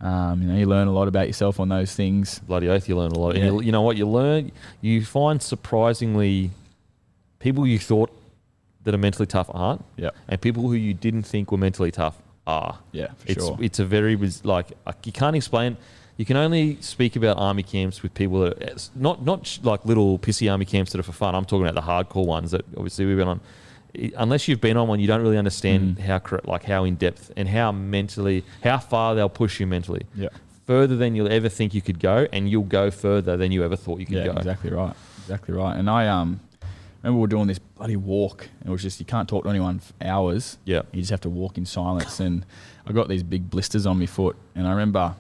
um, 0.01 0.43
you 0.43 0.49
know, 0.49 0.57
you 0.59 0.67
learn 0.67 0.89
a 0.89 0.93
lot 0.93 1.09
about 1.09 1.27
yourself 1.27 1.59
on 1.59 1.69
those 1.69 1.95
things. 1.95 2.39
Bloody 2.41 2.69
oath, 2.69 2.89
you 2.89 2.97
learn 2.97 3.13
a 3.13 3.19
lot. 3.19 3.31
And 3.35 3.39
Yeah. 3.45 3.51
you, 3.53 3.61
you 3.63 3.73
know 3.73 3.83
what 3.83 3.97
you 3.97 4.07
learn? 4.07 4.53
You 4.83 5.05
find 5.05 5.41
surprisingly 5.43 6.51
people 7.39 7.67
you 7.67 7.79
thought 7.79 8.11
that 8.85 8.95
are 8.95 8.99
mentally 8.99 9.27
tough 9.27 9.51
aren't, 9.53 9.85
Yeah. 9.97 10.11
and 10.29 10.41
people 10.41 10.63
who 10.63 10.75
you 10.75 10.95
didn't 10.95 11.25
think 11.25 11.51
were 11.51 11.59
mentally 11.59 11.91
tough 11.91 12.17
are. 12.47 12.79
Yeah, 12.93 13.09
for 13.17 13.33
it's 13.33 13.45
sure. 13.45 13.57
it's 13.61 13.79
a 13.81 13.85
very 13.85 14.17
like 14.45 14.67
uh, 14.87 14.93
you 15.05 15.13
can't 15.13 15.35
explain. 15.35 15.77
You 16.19 16.25
can 16.25 16.37
only 16.37 16.79
speak 16.81 17.17
about 17.17 17.37
army 17.39 17.63
camps 17.63 18.03
with 18.03 18.15
people 18.15 18.41
that 18.41 18.63
are, 18.63 18.75
not 18.95 19.25
not 19.25 19.59
like 19.63 19.85
little 19.85 20.19
pissy 20.19 20.51
army 20.51 20.65
camps 20.65 20.93
that 20.93 20.99
are 21.01 21.03
for 21.03 21.13
fun. 21.13 21.35
I'm 21.35 21.45
talking 21.45 21.67
about 21.67 21.75
the 21.75 21.87
hardcore 21.91 22.25
ones 22.27 22.53
that 22.53 22.65
obviously 22.77 23.05
we've 23.07 23.17
been 23.17 23.29
on. 23.29 23.41
Unless 24.17 24.49
you've 24.49 24.61
been 24.61 24.77
on 24.77 24.89
one, 24.89 25.01
you 25.01 25.07
don't 25.07 25.23
really 25.23 25.39
understand 25.39 25.97
Mm. 25.97 26.01
how 26.01 26.21
like 26.45 26.65
how 26.65 26.85
in 26.85 26.97
depth 26.97 27.31
and 27.37 27.49
how 27.49 27.73
mentally 27.73 28.45
how 28.63 28.79
far 28.79 29.15
they'll 29.15 29.29
push 29.29 29.59
you 29.61 29.67
mentally. 29.67 30.03
Yeah. 30.15 30.29
Further 30.67 30.97
than 30.97 31.15
you'll 31.15 31.31
ever 31.33 31.49
think 31.49 31.75
you 31.75 31.81
could 31.81 32.01
go, 32.01 32.27
and 32.33 32.51
you'll 32.51 32.65
go 32.65 32.91
further 32.91 33.37
than 33.37 33.53
you 33.53 33.65
ever 33.65 33.77
thought 33.77 34.01
you 34.01 34.07
could 34.07 34.17
yeah, 34.17 34.27
go. 34.27 34.33
exactly 34.33 34.71
right. 34.71 34.95
Exactly 35.21 35.55
right. 35.55 35.77
And 35.77 35.89
I 35.89 36.09
um 36.09 36.41
remember 37.03 37.17
we 37.19 37.21
were 37.23 37.27
doing 37.29 37.47
this 37.47 37.59
bloody 37.59 37.97
walk. 37.97 38.49
And 38.61 38.69
it 38.69 38.73
was 38.73 38.83
just 38.83 38.99
you 39.01 39.07
can't 39.07 39.29
talk 39.29 39.45
to 39.45 39.51
anyone 39.51 39.79
for 39.79 39.93
hours. 40.03 40.59
Yeah. 40.65 40.83
You 40.93 41.01
just 41.01 41.11
have 41.11 41.21
to 41.23 41.31
walk 41.31 41.57
in 41.57 41.65
silence. 41.67 42.21
and 42.21 42.45
I 42.87 42.93
got 42.93 43.09
these 43.09 43.23
big 43.23 43.49
blisters 43.51 43.87
on 43.87 43.99
my 43.99 44.07
foot. 44.07 44.37
And 44.55 44.67
I 44.67 44.71
remember 44.71 45.15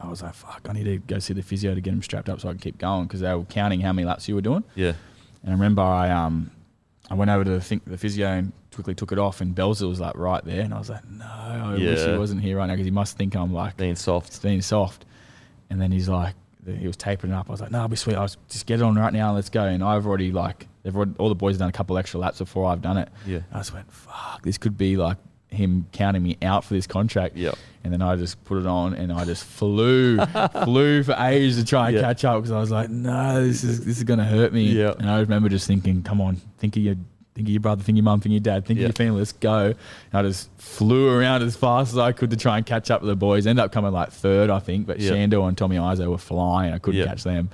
I 0.00 0.08
was 0.08 0.22
like, 0.22 0.34
fuck, 0.34 0.66
I 0.68 0.72
need 0.72 0.84
to 0.84 0.98
go 0.98 1.18
see 1.18 1.34
the 1.34 1.42
physio 1.42 1.74
to 1.74 1.80
get 1.80 1.90
them 1.90 2.02
strapped 2.02 2.28
up 2.28 2.40
so 2.40 2.48
I 2.48 2.52
can 2.52 2.60
keep 2.60 2.78
going 2.78 3.04
because 3.06 3.20
they 3.20 3.32
were 3.34 3.44
counting 3.44 3.80
how 3.80 3.92
many 3.92 4.06
laps 4.06 4.28
you 4.28 4.34
were 4.34 4.40
doing. 4.42 4.64
Yeah. 4.74 4.92
And 5.42 5.50
I 5.50 5.52
remember 5.52 5.82
I 5.82 6.10
um 6.10 6.50
I 7.10 7.14
went 7.14 7.30
over 7.30 7.44
to 7.44 7.50
the, 7.50 7.60
think, 7.60 7.84
the 7.84 7.98
physio 7.98 8.28
and 8.28 8.52
quickly 8.74 8.94
took 8.94 9.12
it 9.12 9.18
off, 9.18 9.40
and 9.40 9.54
Belzer 9.54 9.88
was 9.88 10.00
like 10.00 10.16
right 10.16 10.42
there, 10.44 10.62
and 10.62 10.72
I 10.72 10.78
was 10.78 10.88
like, 10.90 11.08
no, 11.08 11.24
I 11.26 11.72
wish 11.74 12.04
he 12.04 12.16
wasn't 12.18 12.40
here 12.40 12.56
right 12.56 12.66
now 12.66 12.72
because 12.74 12.86
he 12.86 12.90
must 12.90 13.16
think 13.16 13.36
I'm 13.36 13.52
like 13.52 13.76
Being 13.76 13.94
soft. 13.96 14.42
being 14.42 14.62
soft. 14.62 15.04
And 15.70 15.80
then 15.80 15.92
he's 15.92 16.08
like, 16.08 16.34
he 16.66 16.86
was 16.86 16.96
taping 16.96 17.30
it 17.30 17.34
up. 17.34 17.48
I 17.48 17.52
was 17.52 17.60
like, 17.60 17.70
no, 17.70 17.80
I'll 17.80 17.88
be 17.88 17.96
sweet. 17.96 18.16
I 18.16 18.22
was 18.22 18.36
just 18.48 18.64
get 18.66 18.80
it 18.80 18.82
on 18.82 18.94
right 18.94 19.12
now. 19.12 19.34
Let's 19.34 19.50
go. 19.50 19.64
And 19.64 19.82
I've 19.84 20.06
already 20.06 20.32
like, 20.32 20.66
they've 20.82 20.94
already, 20.96 21.12
all 21.18 21.28
the 21.28 21.34
boys 21.34 21.54
have 21.54 21.60
done 21.60 21.68
a 21.68 21.72
couple 21.72 21.98
extra 21.98 22.20
laps 22.20 22.38
before 22.38 22.66
I've 22.66 22.80
done 22.82 22.96
it. 22.96 23.08
Yeah. 23.26 23.40
I 23.52 23.58
just 23.58 23.74
went, 23.74 23.90
fuck, 23.92 24.42
this 24.42 24.56
could 24.56 24.78
be 24.78 24.96
like 24.96 25.18
him 25.54 25.86
counting 25.92 26.22
me 26.22 26.36
out 26.42 26.64
for 26.64 26.74
this 26.74 26.86
contract. 26.86 27.36
Yep. 27.36 27.56
And 27.84 27.92
then 27.92 28.00
I 28.02 28.16
just 28.16 28.42
put 28.44 28.58
it 28.58 28.66
on 28.66 28.94
and 28.94 29.12
I 29.12 29.24
just 29.24 29.44
flew, 29.44 30.18
flew 30.64 31.02
for 31.02 31.14
ages 31.18 31.56
to 31.58 31.64
try 31.64 31.88
and 31.88 31.96
Yeah. 31.96 32.02
catch 32.02 32.24
up 32.24 32.36
because 32.42 32.50
I 32.50 32.58
was 32.60 32.70
like, 32.70 32.88
no, 32.90 33.44
this 33.44 33.62
is 33.64 33.84
this 33.84 33.98
is 33.98 34.04
gonna 34.04 34.24
hurt 34.24 34.52
me. 34.52 34.64
Yeah. 34.64 34.94
And 34.98 35.08
I 35.10 35.20
remember 35.20 35.48
just 35.48 35.66
thinking, 35.66 36.02
come 36.02 36.20
on, 36.20 36.36
think 36.58 36.76
of 36.76 36.82
your 36.82 36.94
think 37.34 37.48
of 37.48 37.52
your 37.52 37.60
brother, 37.60 37.82
think 37.82 37.94
of 37.94 37.96
your 37.98 38.04
mum, 38.04 38.20
think 38.20 38.30
of 38.30 38.32
your 38.34 38.40
dad, 38.54 38.64
think 38.64 38.78
Yeah. 38.78 38.86
of 38.86 38.90
your 38.90 39.06
family, 39.06 39.18
let's 39.18 39.32
go. 39.32 39.66
And 39.66 39.74
I 40.14 40.22
just 40.22 40.48
flew 40.56 41.08
around 41.10 41.42
as 41.42 41.56
fast 41.56 41.92
as 41.92 41.98
I 41.98 42.12
could 42.12 42.30
to 42.30 42.36
try 42.36 42.56
and 42.58 42.64
catch 42.64 42.90
up 42.90 43.00
with 43.02 43.08
the 43.08 43.16
boys. 43.16 43.46
Ended 43.46 43.64
up 43.64 43.72
coming 43.72 43.92
like 43.92 44.12
third, 44.12 44.50
I 44.50 44.60
think, 44.60 44.86
but 44.86 45.00
Yeah. 45.00 45.10
Shando 45.10 45.46
and 45.48 45.58
Tommy 45.58 45.76
Izo 45.76 46.06
were 46.10 46.16
flying. 46.18 46.72
I 46.72 46.78
couldn't 46.78 47.04
catch 47.06 47.24
them. 47.24 47.50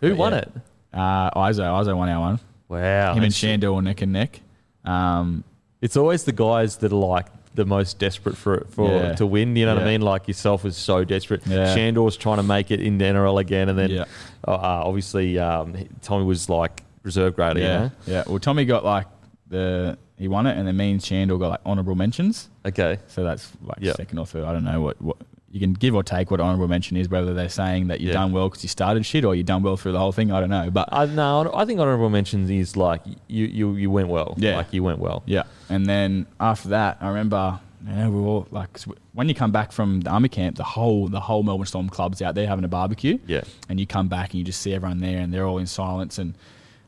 Who 0.00 0.10
But 0.10 0.16
won 0.18 0.32
yeah. 0.32 0.38
it? 0.38 0.52
Uh, 0.94 1.30
Izo, 1.42 1.60
Izo 1.84 1.96
won 1.96 2.08
our 2.08 2.20
one. 2.20 2.40
Wow. 2.68 3.14
Him 3.14 3.22
and 3.22 3.32
Shando 3.32 3.74
were 3.74 3.82
neck 3.82 4.00
and 4.02 4.12
neck. 4.12 4.40
Um, 4.84 5.44
It's 5.80 5.96
always 5.96 6.24
the 6.24 6.32
guys 6.32 6.78
that 6.78 6.90
are 6.92 6.96
like 6.96 7.26
the 7.58 7.66
most 7.66 7.98
desperate 7.98 8.36
for 8.36 8.66
for 8.70 8.88
Yeah. 8.90 9.14
to 9.16 9.26
win. 9.26 9.54
You 9.56 9.66
know 9.66 9.74
what 9.74 9.82
I 9.82 9.86
mean? 9.86 10.00
Like 10.00 10.28
yourself 10.28 10.64
was 10.64 10.76
so 10.76 11.04
desperate. 11.04 11.46
Yeah. 11.46 11.74
Shandor's 11.74 12.16
trying 12.16 12.38
to 12.38 12.42
make 12.42 12.70
it 12.70 12.80
in 12.80 12.96
the 12.98 13.04
NRL 13.04 13.38
again, 13.40 13.68
and 13.68 13.78
then 13.78 13.90
Yeah. 13.90 14.04
uh, 14.46 14.52
uh, 14.52 14.82
obviously 14.86 15.38
um, 15.38 15.74
Tommy 16.00 16.24
was 16.24 16.48
like 16.48 16.82
reserve 17.02 17.34
grader. 17.36 17.60
yeah, 17.60 17.72
You 17.74 17.78
know? 17.80 17.90
yeah. 18.06 18.22
Well, 18.26 18.38
Tommy 18.38 18.64
got 18.64 18.84
like 18.84 19.06
the 19.48 19.98
he 20.16 20.28
won 20.28 20.46
it, 20.46 20.56
and 20.56 20.66
then 20.66 20.76
me 20.76 20.90
and 20.92 21.00
Shandor 21.02 21.38
got 21.38 21.48
like 21.50 21.60
honourable 21.66 21.94
mentions. 21.94 22.48
Okay. 22.64 22.98
So 23.08 23.22
that's 23.24 23.50
like 23.64 23.78
Yeah. 23.80 23.92
second 23.94 24.18
or 24.18 24.26
third. 24.26 24.44
I 24.44 24.52
don't 24.52 24.64
know 24.64 24.80
what, 24.80 25.00
what 25.02 25.16
you 25.50 25.60
can 25.60 25.72
give 25.72 25.94
or 25.94 26.02
take 26.02 26.30
what 26.30 26.40
honourable 26.40 26.68
mention 26.68 26.96
is, 26.96 27.08
whether 27.08 27.32
they're 27.32 27.48
saying 27.48 27.88
that 27.88 28.00
you've 28.00 28.08
Yeah. 28.08 28.14
done 28.20 28.32
well 28.32 28.48
because 28.50 28.62
you 28.62 28.68
started 28.68 29.06
shit 29.06 29.24
or 29.24 29.34
you've 29.34 29.46
done 29.46 29.62
well 29.62 29.76
through 29.78 29.92
the 29.92 29.98
whole 29.98 30.12
thing. 30.12 30.30
I 30.30 30.40
don't 30.40 30.50
know, 30.50 30.70
but 30.70 30.88
I 30.92 31.06
no, 31.06 31.50
I 31.54 31.64
think 31.64 31.80
honorable 31.80 32.10
mentions 32.10 32.50
is 32.50 32.76
like 32.76 33.00
you 33.28 33.46
you 33.46 33.74
you 33.74 33.90
went 33.90 34.08
well. 34.08 34.34
Yeah. 34.36 34.56
Like 34.56 34.72
you 34.72 34.82
went 34.82 34.98
well. 34.98 35.22
Yeah, 35.26 35.44
and 35.70 35.86
then 35.86 36.26
after 36.38 36.68
that, 36.70 36.98
I 37.00 37.08
remember, 37.08 37.58
you 37.86 37.94
know, 37.94 38.10
we 38.10 38.20
were 38.20 38.26
all 38.26 38.46
like, 38.50 38.78
when 39.14 39.28
you 39.28 39.34
come 39.34 39.50
back 39.50 39.72
from 39.72 40.00
the 40.02 40.10
army 40.10 40.28
camp, 40.28 40.56
the 40.56 40.64
whole 40.64 41.08
the 41.08 41.20
whole 41.20 41.42
Melbourne 41.42 41.66
Storm 41.66 41.88
club's 41.88 42.20
out 42.20 42.34
there 42.34 42.46
having 42.46 42.64
a 42.64 42.68
barbecue. 42.68 43.18
Yeah. 43.26 43.42
and 43.70 43.80
you 43.80 43.86
come 43.86 44.08
back 44.08 44.30
and 44.32 44.38
you 44.40 44.44
just 44.44 44.60
see 44.60 44.74
everyone 44.74 44.98
there, 44.98 45.18
and 45.18 45.32
they're 45.32 45.46
all 45.46 45.58
in 45.58 45.66
silence, 45.66 46.18
and 46.18 46.34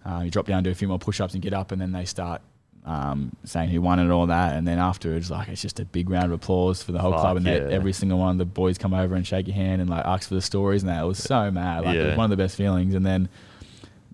uh, 0.05 0.21
you 0.25 0.31
drop 0.31 0.47
down, 0.47 0.63
do 0.63 0.71
a 0.71 0.75
few 0.75 0.89
more 0.89 0.99
push-ups, 0.99 1.33
and 1.35 1.43
get 1.43 1.53
up, 1.55 1.73
and 1.73 1.81
then 1.81 1.93
they 1.93 2.05
start. 2.05 2.43
Um, 2.87 3.37
saying 3.45 3.69
who 3.69 3.83
won 3.83 3.99
it 3.99 4.05
and 4.05 4.13
all 4.13 4.27
that, 4.29 4.57
and 4.57 4.67
then 4.67 4.79
afterwards, 4.79 5.31
like 5.31 5.49
it's 5.49 5.61
just 5.61 5.79
a 5.81 5.85
big 5.85 6.09
round 6.09 6.27
of 6.27 6.33
applause 6.33 6.83
for 6.83 6.93
the 6.93 6.99
whole 6.99 7.13
Fuck, 7.13 7.21
club, 7.21 7.37
and 7.37 7.45
they- 7.47 7.61
yeah. 7.61 7.69
every 7.69 7.93
single 7.93 8.19
one 8.19 8.31
of 8.33 8.39
the 8.39 8.47
boys 8.47 8.79
come 8.79 8.95
over 8.95 9.15
and 9.15 9.27
shake 9.27 9.47
your 9.47 9.55
hand 9.55 9.83
and 9.83 9.91
like 9.91 10.05
ask 10.07 10.29
for 10.29 10.35
the 10.35 10.41
stories, 10.43 10.83
and 10.83 10.89
that 10.89 11.03
it 11.03 11.07
was 11.07 11.19
so 11.19 11.51
mad. 11.51 11.85
Like 11.85 11.97
it 11.97 12.07
was 12.07 12.17
one 12.17 12.25
of 12.25 12.31
the 12.31 12.43
best 12.43 12.57
feelings. 12.57 12.95
And 12.95 13.05
then 13.05 13.29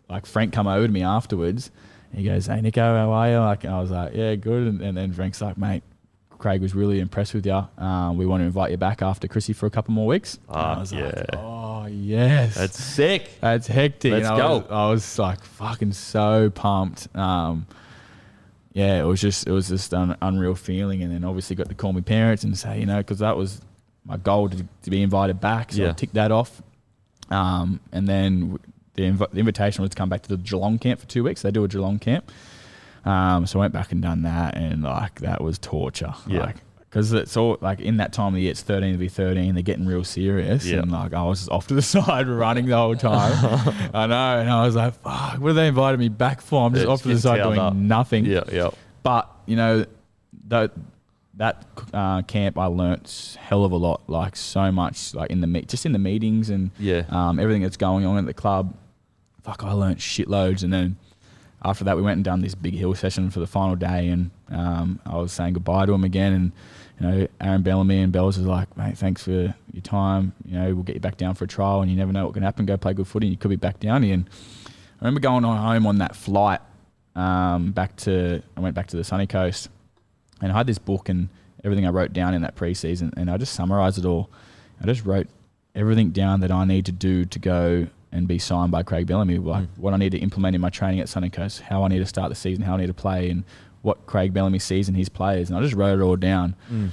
like 0.09 0.27
Frank 0.27 0.53
come 0.53 0.67
over 0.67 0.85
to 0.85 0.93
me 0.93 1.03
afterwards. 1.05 1.71
He 2.13 2.25
goes, 2.25 2.47
"Hey 2.47 2.61
Nicho, 2.61 2.77
how 2.99 3.13
are 3.13 3.31
you?" 3.31 3.39
Like 3.39 3.65
I 3.65 3.81
was 3.81 3.93
like, 3.93 4.15
"Yeah, 4.15 4.35
good." 4.35 4.67
And, 4.67 4.81
and 4.83 4.97
then 4.97 5.13
Frank's 5.13 5.41
like, 5.41 5.57
"Mate, 5.57 5.85
Craig 6.39 6.61
was 6.61 6.75
really 6.75 6.99
impressed 6.99 7.35
with 7.35 7.47
you. 7.47 7.67
Um, 7.79 8.17
we 8.17 8.27
want 8.27 8.41
to 8.41 8.47
invite 8.47 8.73
you 8.73 8.77
back 8.79 9.01
after 9.01 9.29
Chrissy 9.29 9.53
for 9.53 9.67
a 9.67 9.71
couple 9.71 9.95
more 9.95 10.07
weeks." 10.09 10.39
And 10.49 10.57
I 10.57 10.79
was 10.81 10.93
yeah. 10.93 11.05
like, 11.05 11.27
"Oh 11.37 11.87
yes, 11.87 12.57
That's 12.57 12.83
sick. 12.83 13.31
that's 13.41 13.69
hectic." 13.69 14.13
Let's 14.13 14.27
I 14.27 14.37
go. 14.37 14.59
Was, 14.59 14.67
I 14.71 14.91
was 14.91 15.19
like 15.21 15.45
fucking 15.45 15.93
so 15.93 16.51
pumped. 16.51 17.15
Um, 17.17 17.67
yeah, 18.77 19.01
it 19.01 19.05
was 19.05 19.23
just 19.23 19.47
it 19.47 19.53
was 19.53 19.69
just 19.69 19.95
an 19.95 20.17
unreal 20.21 20.55
feeling, 20.55 21.03
and 21.03 21.11
then 21.11 21.25
obviously 21.25 21.57
got 21.57 21.71
to 21.71 21.75
call 21.75 21.95
my 21.95 22.03
parents 22.03 22.45
and 22.45 22.57
say, 22.59 22.79
you 22.79 22.85
know, 22.85 22.99
because 22.99 23.21
that 23.21 23.35
was 23.35 23.63
my 24.05 24.19
goal 24.19 24.51
to, 24.51 24.65
to 24.83 24.91
be 24.91 25.01
invited 25.01 25.41
back. 25.41 25.73
So 25.73 25.83
Yeah. 25.83 25.89
I 25.89 25.93
ticked 25.93 26.13
that 26.13 26.31
off. 26.31 26.61
Um, 27.31 27.81
and 27.91 28.07
then 28.07 28.59
the, 28.95 29.05
inv- 29.05 29.31
the 29.31 29.41
invitation 29.41 29.81
was 29.81 29.91
to 29.93 29.97
come 29.97 30.11
back 30.11 30.21
to 30.25 30.29
the 30.29 30.37
Geelong 30.37 30.79
camp 30.79 31.01
for 31.01 31.07
two 31.07 31.25
weeks. 31.25 31.41
They 31.41 31.51
do 31.51 31.65
a 31.65 31.69
Geelong 31.69 31.99
camp. 31.99 32.31
Um, 33.07 33.47
so 33.47 33.59
I 33.59 33.63
went 33.63 33.73
back 33.73 33.93
and 33.93 34.03
done 34.03 34.23
that, 34.23 34.57
and 34.57 34.83
like 34.83 35.21
that 35.21 35.41
was 35.43 35.59
torture. 35.59 36.13
Yeah. 36.27 36.41
Like, 36.41 36.57
because 36.89 37.13
it's 37.13 37.37
all 37.37 37.59
like 37.61 37.81
in 37.81 37.97
that 37.99 38.13
time 38.13 38.29
of 38.29 38.35
the 38.35 38.43
year, 38.43 38.51
it's 38.53 38.63
13 38.63 38.93
to 38.93 38.99
be 38.99 39.09
13. 39.09 39.55
They're 39.55 39.63
getting 39.63 39.87
real 39.87 40.05
serious. 40.05 40.65
Yeah. 40.67 40.79
And 40.79 40.91
like 40.93 41.13
I 41.13 41.23
was 41.25 41.41
just 41.41 41.51
off 41.51 41.67
to 41.69 41.75
the 41.75 41.83
side 41.97 42.29
running 42.29 42.67
the 42.67 42.77
whole 42.77 42.97
time. 42.97 43.33
I 43.95 44.07
know. 44.07 44.39
And 44.41 44.51
I 44.51 44.65
was 44.65 44.77
like, 44.77 44.95
fuck, 44.95 45.39
what 45.41 45.49
have 45.49 45.57
they 45.57 45.69
invited 45.69 45.99
me 46.01 46.09
back 46.09 46.41
for? 46.41 46.67
I'm 46.67 46.73
just 46.75 46.87
Yeah, 46.87 46.93
off 46.93 47.03
to 47.03 47.09
the 47.09 47.19
side 47.19 47.43
doing 47.43 47.59
up. 47.59 47.75
nothing. 47.75 48.25
Yeah, 48.25 48.45
yeah. 48.51 48.71
But 49.03 49.31
you 49.47 49.57
know, 49.57 49.85
that 50.49 50.73
that 51.35 51.67
uh, 51.93 52.23
camp, 52.23 52.57
I 52.59 52.65
learnt 52.67 53.37
hell 53.39 53.65
of 53.67 53.73
a 53.73 53.77
lot, 53.77 54.01
like 54.09 54.37
so 54.37 54.73
much, 54.73 55.13
like 55.15 55.31
in 55.31 55.43
the 55.43 55.47
meet, 55.47 55.69
just 55.69 55.85
in 55.85 55.93
the 55.93 55.99
meetings 55.99 56.49
and 56.49 56.71
Yeah. 56.79 57.03
um, 57.11 57.39
everything 57.39 57.61
that's 57.63 57.77
going 57.77 58.07
on 58.07 58.17
at 58.17 58.25
the 58.25 58.33
club. 58.33 58.75
Fuck, 59.43 59.63
I 59.63 59.73
learnt 59.73 59.99
shitloads, 59.99 60.63
and 60.63 60.73
then 60.73 60.97
after 61.63 61.85
that, 61.85 61.95
we 61.97 62.01
went 62.03 62.17
and 62.17 62.25
done 62.25 62.41
this 62.41 62.55
big 62.55 62.73
hill 62.75 62.95
session 62.95 63.29
for 63.31 63.41
the 63.41 63.47
final 63.47 63.77
day, 63.77 64.09
and 64.09 64.31
um, 64.51 64.99
I 65.05 65.17
was 65.19 65.31
saying 65.31 65.53
goodbye 65.53 65.85
to 65.85 65.93
him 65.93 66.05
again, 66.05 66.33
and 66.33 66.53
you 66.99 67.07
know, 67.07 67.29
Aaron 67.41 67.63
Bellamy 67.63 68.01
and 68.01 68.13
Bells 68.13 68.39
was 68.39 68.47
like, 68.47 68.75
mate, 68.77 68.97
thanks 68.97 69.23
for 69.23 69.31
your 69.73 69.83
time. 69.83 70.33
You 70.45 70.59
know, 70.59 70.75
we'll 70.75 70.83
get 70.83 70.95
you 70.97 71.01
back 71.01 71.17
down 71.17 71.35
for 71.35 71.45
a 71.45 71.49
trial, 71.49 71.83
and 71.83 71.91
you 71.91 71.97
never 71.97 72.13
know 72.13 72.25
what 72.25 72.35
can 72.35 72.43
happen. 72.43 72.65
Go 72.67 72.77
play 72.77 72.95
good 72.95 73.07
footy, 73.07 73.27
and 73.27 73.33
you 73.33 73.39
could 73.39 73.51
be 73.51 73.57
back 73.57 73.81
down 73.81 74.03
here. 74.03 74.15
And 74.15 74.29
I 75.01 75.05
remember 75.05 75.21
going 75.21 75.45
on 75.45 75.57
home 75.59 75.87
on 75.87 75.99
that 75.99 76.17
flight 76.17 76.61
um, 77.15 77.73
back 77.73 77.97
to 77.97 78.43
I 78.57 78.61
went 78.61 78.75
back 78.75 78.87
to 78.89 78.97
the 78.97 79.05
sunny 79.05 79.27
coast, 79.27 79.69
and 80.41 80.51
I 80.53 80.57
had 80.57 80.67
this 80.67 80.79
book 80.79 81.09
and 81.09 81.29
everything 81.65 81.87
I 81.87 81.91
wrote 81.91 82.13
down 82.13 82.35
in 82.35 82.43
that 82.43 82.57
preseason, 82.57 83.13
and 83.17 83.31
I 83.31 83.37
just 83.37 83.55
summarized 83.55 83.99
it 83.99 84.05
all. 84.05 84.31
I 84.83 84.87
just 84.87 85.05
wrote 85.05 85.27
everything 85.75 86.11
down 86.11 86.41
that 86.41 86.51
I 86.51 86.65
need 86.65 86.87
to 86.87 86.93
do 86.93 87.25
to 87.27 87.39
go 87.39 87.87
and 88.13 88.27
be 88.29 88.39
signed 88.39 88.71
by 88.71 88.83
Craig 88.83 89.07
Bellamy, 89.07 89.37
like 89.39 89.65
Mm. 89.65 89.79
what 89.79 89.93
I 89.93 89.97
need 89.99 90.13
to 90.13 90.19
implement 90.19 90.55
in 90.55 90.61
my 90.61 90.71
training 90.71 91.01
at 91.01 91.09
Sunny 91.09 91.29
Coast, 91.29 91.61
how 91.63 91.83
I 91.83 91.89
need 91.89 91.99
to 91.99 92.07
start 92.07 92.29
the 92.31 92.35
season, 92.35 92.65
how 92.65 92.75
I 92.75 92.79
need 92.79 92.87
to 92.87 92.95
play, 92.95 93.29
and 93.29 93.45
what 93.87 94.05
Craig 94.07 94.35
Bellamy 94.35 94.59
sees 94.59 94.89
in 94.89 94.95
his 94.97 95.09
players. 95.09 95.49
And 95.49 95.57
I 95.57 95.63
just 95.63 95.75
wrote 95.75 95.99
it 95.99 96.03
all 96.03 96.17
down. 96.17 96.57
Mm. 96.73 96.91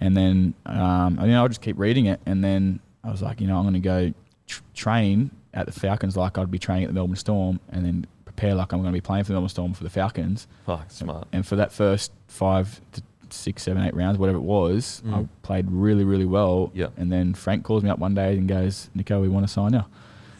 And 0.00 0.16
then, 0.16 0.54
um, 0.66 1.18
I 1.20 1.26
mean, 1.26 1.34
I'll 1.34 1.46
just 1.46 1.60
keep 1.60 1.78
reading 1.78 2.06
it. 2.06 2.20
And 2.26 2.42
then 2.42 2.80
I 3.04 3.10
was 3.12 3.22
like, 3.22 3.40
you 3.40 3.46
know, 3.46 3.56
I'm 3.58 3.62
going 3.62 3.74
to 3.74 3.78
go 3.80 4.12
tr- 4.48 4.62
train 4.74 5.30
at 5.54 5.66
the 5.66 5.72
Falcons 5.72 6.16
like 6.16 6.38
I'd 6.38 6.50
be 6.50 6.58
training 6.58 6.84
at 6.84 6.88
the 6.88 6.94
Melbourne 6.94 7.14
Storm, 7.14 7.60
and 7.70 7.84
then 7.84 8.06
prepare 8.24 8.54
like 8.56 8.72
I'm 8.72 8.80
going 8.80 8.92
to 8.92 8.96
be 8.96 9.00
playing 9.00 9.22
for 9.24 9.28
the 9.28 9.34
Melbourne 9.34 9.48
Storm 9.50 9.72
for 9.74 9.84
the 9.84 9.90
Falcons. 9.90 10.48
Fuck, 10.66 10.90
smart. 10.90 11.28
And 11.32 11.46
for 11.46 11.54
that 11.56 11.70
first 11.72 12.10
five 12.26 12.80
to 12.92 13.02
six, 13.30 13.62
seven, 13.62 13.82
eight 13.84 13.94
rounds, 13.94 14.18
whatever 14.18 14.38
it 14.38 14.42
was, 14.42 15.00
I 15.06 15.10
Mm. 15.20 15.28
played 15.42 15.70
really, 15.70 16.02
really 16.04 16.24
well. 16.26 16.72
Yeah. 16.74 16.88
And 16.96 17.12
then 17.12 17.34
Frank 17.34 17.62
calls 17.64 17.84
me 17.84 17.90
up 17.90 17.98
one 18.00 18.14
day 18.14 18.36
and 18.36 18.48
goes, 18.48 18.90
Nicho, 18.96 19.20
we 19.22 19.28
want 19.28 19.46
to 19.46 19.52
sign 19.52 19.74
you. 19.74 19.84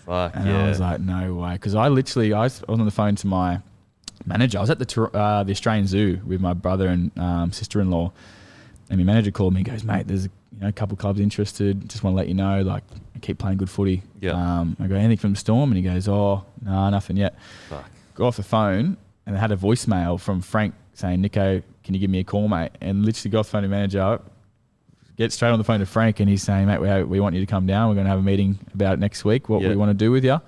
Fuck, 0.04 0.34
And 0.34 0.46
yeah. 0.48 0.64
I 0.64 0.68
was 0.68 0.80
like, 0.80 1.00
no 1.00 1.34
way. 1.34 1.52
Because 1.52 1.74
I 1.76 1.86
literally, 1.88 2.32
I 2.32 2.40
was 2.42 2.64
on 2.68 2.84
the 2.84 2.90
phone 2.90 3.14
to 3.16 3.26
my 3.28 3.60
manager. 4.26 4.58
I 4.58 4.60
was 4.60 4.70
at 4.70 4.78
the 4.78 5.02
uh, 5.14 5.42
the 5.42 5.52
Australian 5.52 5.86
Zoo 5.86 6.20
with 6.26 6.40
my 6.40 6.52
brother 6.54 6.88
and 6.88 7.10
um, 7.18 7.52
sister-in-law. 7.52 8.12
And 8.90 8.98
my 8.98 9.04
manager 9.04 9.30
called 9.30 9.54
me 9.54 9.60
and 9.60 9.70
goes, 9.70 9.84
mate, 9.84 10.06
there's 10.06 10.26
a, 10.26 10.28
you 10.54 10.60
know, 10.60 10.68
a 10.68 10.72
couple 10.72 10.96
clubs 10.98 11.18
interested. 11.18 11.88
Just 11.88 12.04
want 12.04 12.12
to 12.12 12.16
let 12.18 12.28
you 12.28 12.34
know, 12.34 12.60
like, 12.60 12.82
I 13.16 13.20
keep 13.20 13.38
playing 13.38 13.56
good 13.56 13.70
footy. 13.70 14.02
Yeah. 14.20 14.32
Um, 14.32 14.76
I 14.78 14.86
go, 14.86 14.96
anything 14.96 15.16
from 15.16 15.34
Storm? 15.34 15.70
And 15.70 15.76
he 15.78 15.82
goes, 15.82 16.08
oh, 16.08 16.44
no, 16.62 16.90
nothing 16.90 17.16
yet 17.16 17.34
Fuck. 17.70 17.88
got 18.14 18.26
off 18.26 18.36
the 18.36 18.42
phone 18.42 18.98
and 19.24 19.34
I 19.36 19.40
had 19.40 19.50
a 19.50 19.56
voicemail 19.56 20.20
from 20.20 20.42
Frank 20.42 20.74
saying, 20.92 21.22
Nicho, 21.22 21.62
can 21.84 21.94
you 21.94 22.00
give 22.00 22.10
me 22.10 22.18
a 22.18 22.24
call, 22.24 22.48
mate? 22.48 22.72
And 22.82 23.02
literally 23.04 23.30
got 23.30 23.40
off 23.40 23.46
the 23.46 23.52
phone 23.52 23.62
to 23.62 23.68
manager, 23.68 24.20
get 25.16 25.32
straight 25.32 25.50
on 25.50 25.58
the 25.58 25.64
phone 25.64 25.80
to 25.80 25.86
Frank, 25.86 26.20
and 26.20 26.28
he's 26.28 26.42
saying, 26.42 26.66
mate, 26.66 26.78
we, 26.80 27.02
we 27.04 27.18
want 27.20 27.34
you 27.34 27.40
to 27.40 27.46
come 27.46 27.66
down. 27.66 27.88
We're 27.88 27.94
going 27.94 28.04
to 28.04 28.10
have 28.10 28.18
a 28.18 28.22
meeting 28.22 28.58
about 28.74 28.94
it 28.94 28.98
next 28.98 29.24
week, 29.24 29.48
what 29.48 29.62
Yeah. 29.62 29.70
we 29.70 29.76
want 29.76 29.88
to 29.90 29.94
do 29.94 30.10
with 30.10 30.24
you. 30.24 30.38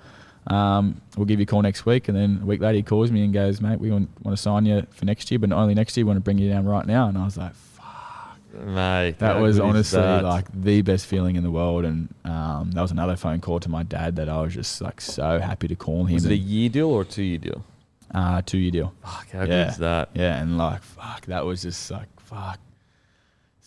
Um, 0.47 1.01
we'll 1.17 1.25
give 1.25 1.39
you 1.39 1.43
a 1.43 1.47
call 1.47 1.61
next 1.61 1.85
week. 1.85 2.07
And 2.07 2.15
then 2.17 2.39
a 2.41 2.45
week 2.45 2.61
later, 2.61 2.75
he 2.75 2.83
calls 2.83 3.11
me 3.11 3.23
and 3.23 3.33
goes, 3.33 3.61
mate, 3.61 3.79
we 3.79 3.89
want, 3.91 4.09
want 4.23 4.37
to 4.37 4.41
sign 4.41 4.65
you 4.65 4.85
for 4.91 5.05
next 5.05 5.31
year, 5.31 5.39
but 5.39 5.49
not 5.49 5.59
only 5.59 5.73
next 5.73 5.95
year, 5.97 6.05
we 6.05 6.09
want 6.09 6.17
to 6.17 6.21
bring 6.21 6.37
you 6.37 6.49
down 6.49 6.65
right 6.65 6.85
now. 6.85 7.07
And 7.07 7.17
I 7.17 7.25
was 7.25 7.37
like, 7.37 7.55
fuck. 7.55 8.37
Mate, 8.53 9.15
that 9.19 9.39
was 9.39 9.59
honestly 9.59 9.99
that? 9.99 10.23
like 10.23 10.45
the 10.53 10.81
best 10.81 11.07
feeling 11.07 11.35
in 11.35 11.43
the 11.43 11.51
world. 11.51 11.83
And 11.85 12.13
um, 12.25 12.71
that 12.71 12.81
was 12.81 12.91
another 12.91 13.15
phone 13.15 13.41
call 13.41 13.59
to 13.59 13.69
my 13.69 13.83
dad 13.83 14.15
that 14.17 14.29
I 14.29 14.41
was 14.41 14.53
just 14.53 14.81
like 14.81 15.01
so 15.01 15.39
happy 15.39 15.67
to 15.67 15.75
call 15.75 16.05
him. 16.05 16.13
Was 16.13 16.25
it 16.25 16.31
a 16.31 16.37
year 16.37 16.69
deal 16.69 16.89
or 16.89 17.01
a 17.01 17.05
two 17.05 17.23
year 17.23 17.37
deal? 17.39 17.65
uh, 18.13 18.41
two 18.45 18.57
year 18.59 18.71
deal. 18.71 18.93
Fuck, 19.03 19.31
how 19.31 19.39
Yeah. 19.41 19.45
good 19.47 19.67
is 19.71 19.77
that? 19.77 20.09
Yeah, 20.13 20.41
and 20.41 20.57
like 20.57 20.81
fuck, 20.83 21.25
that 21.25 21.43
was 21.45 21.63
just 21.63 21.89
like 21.91 22.07
fuck, 22.21 22.59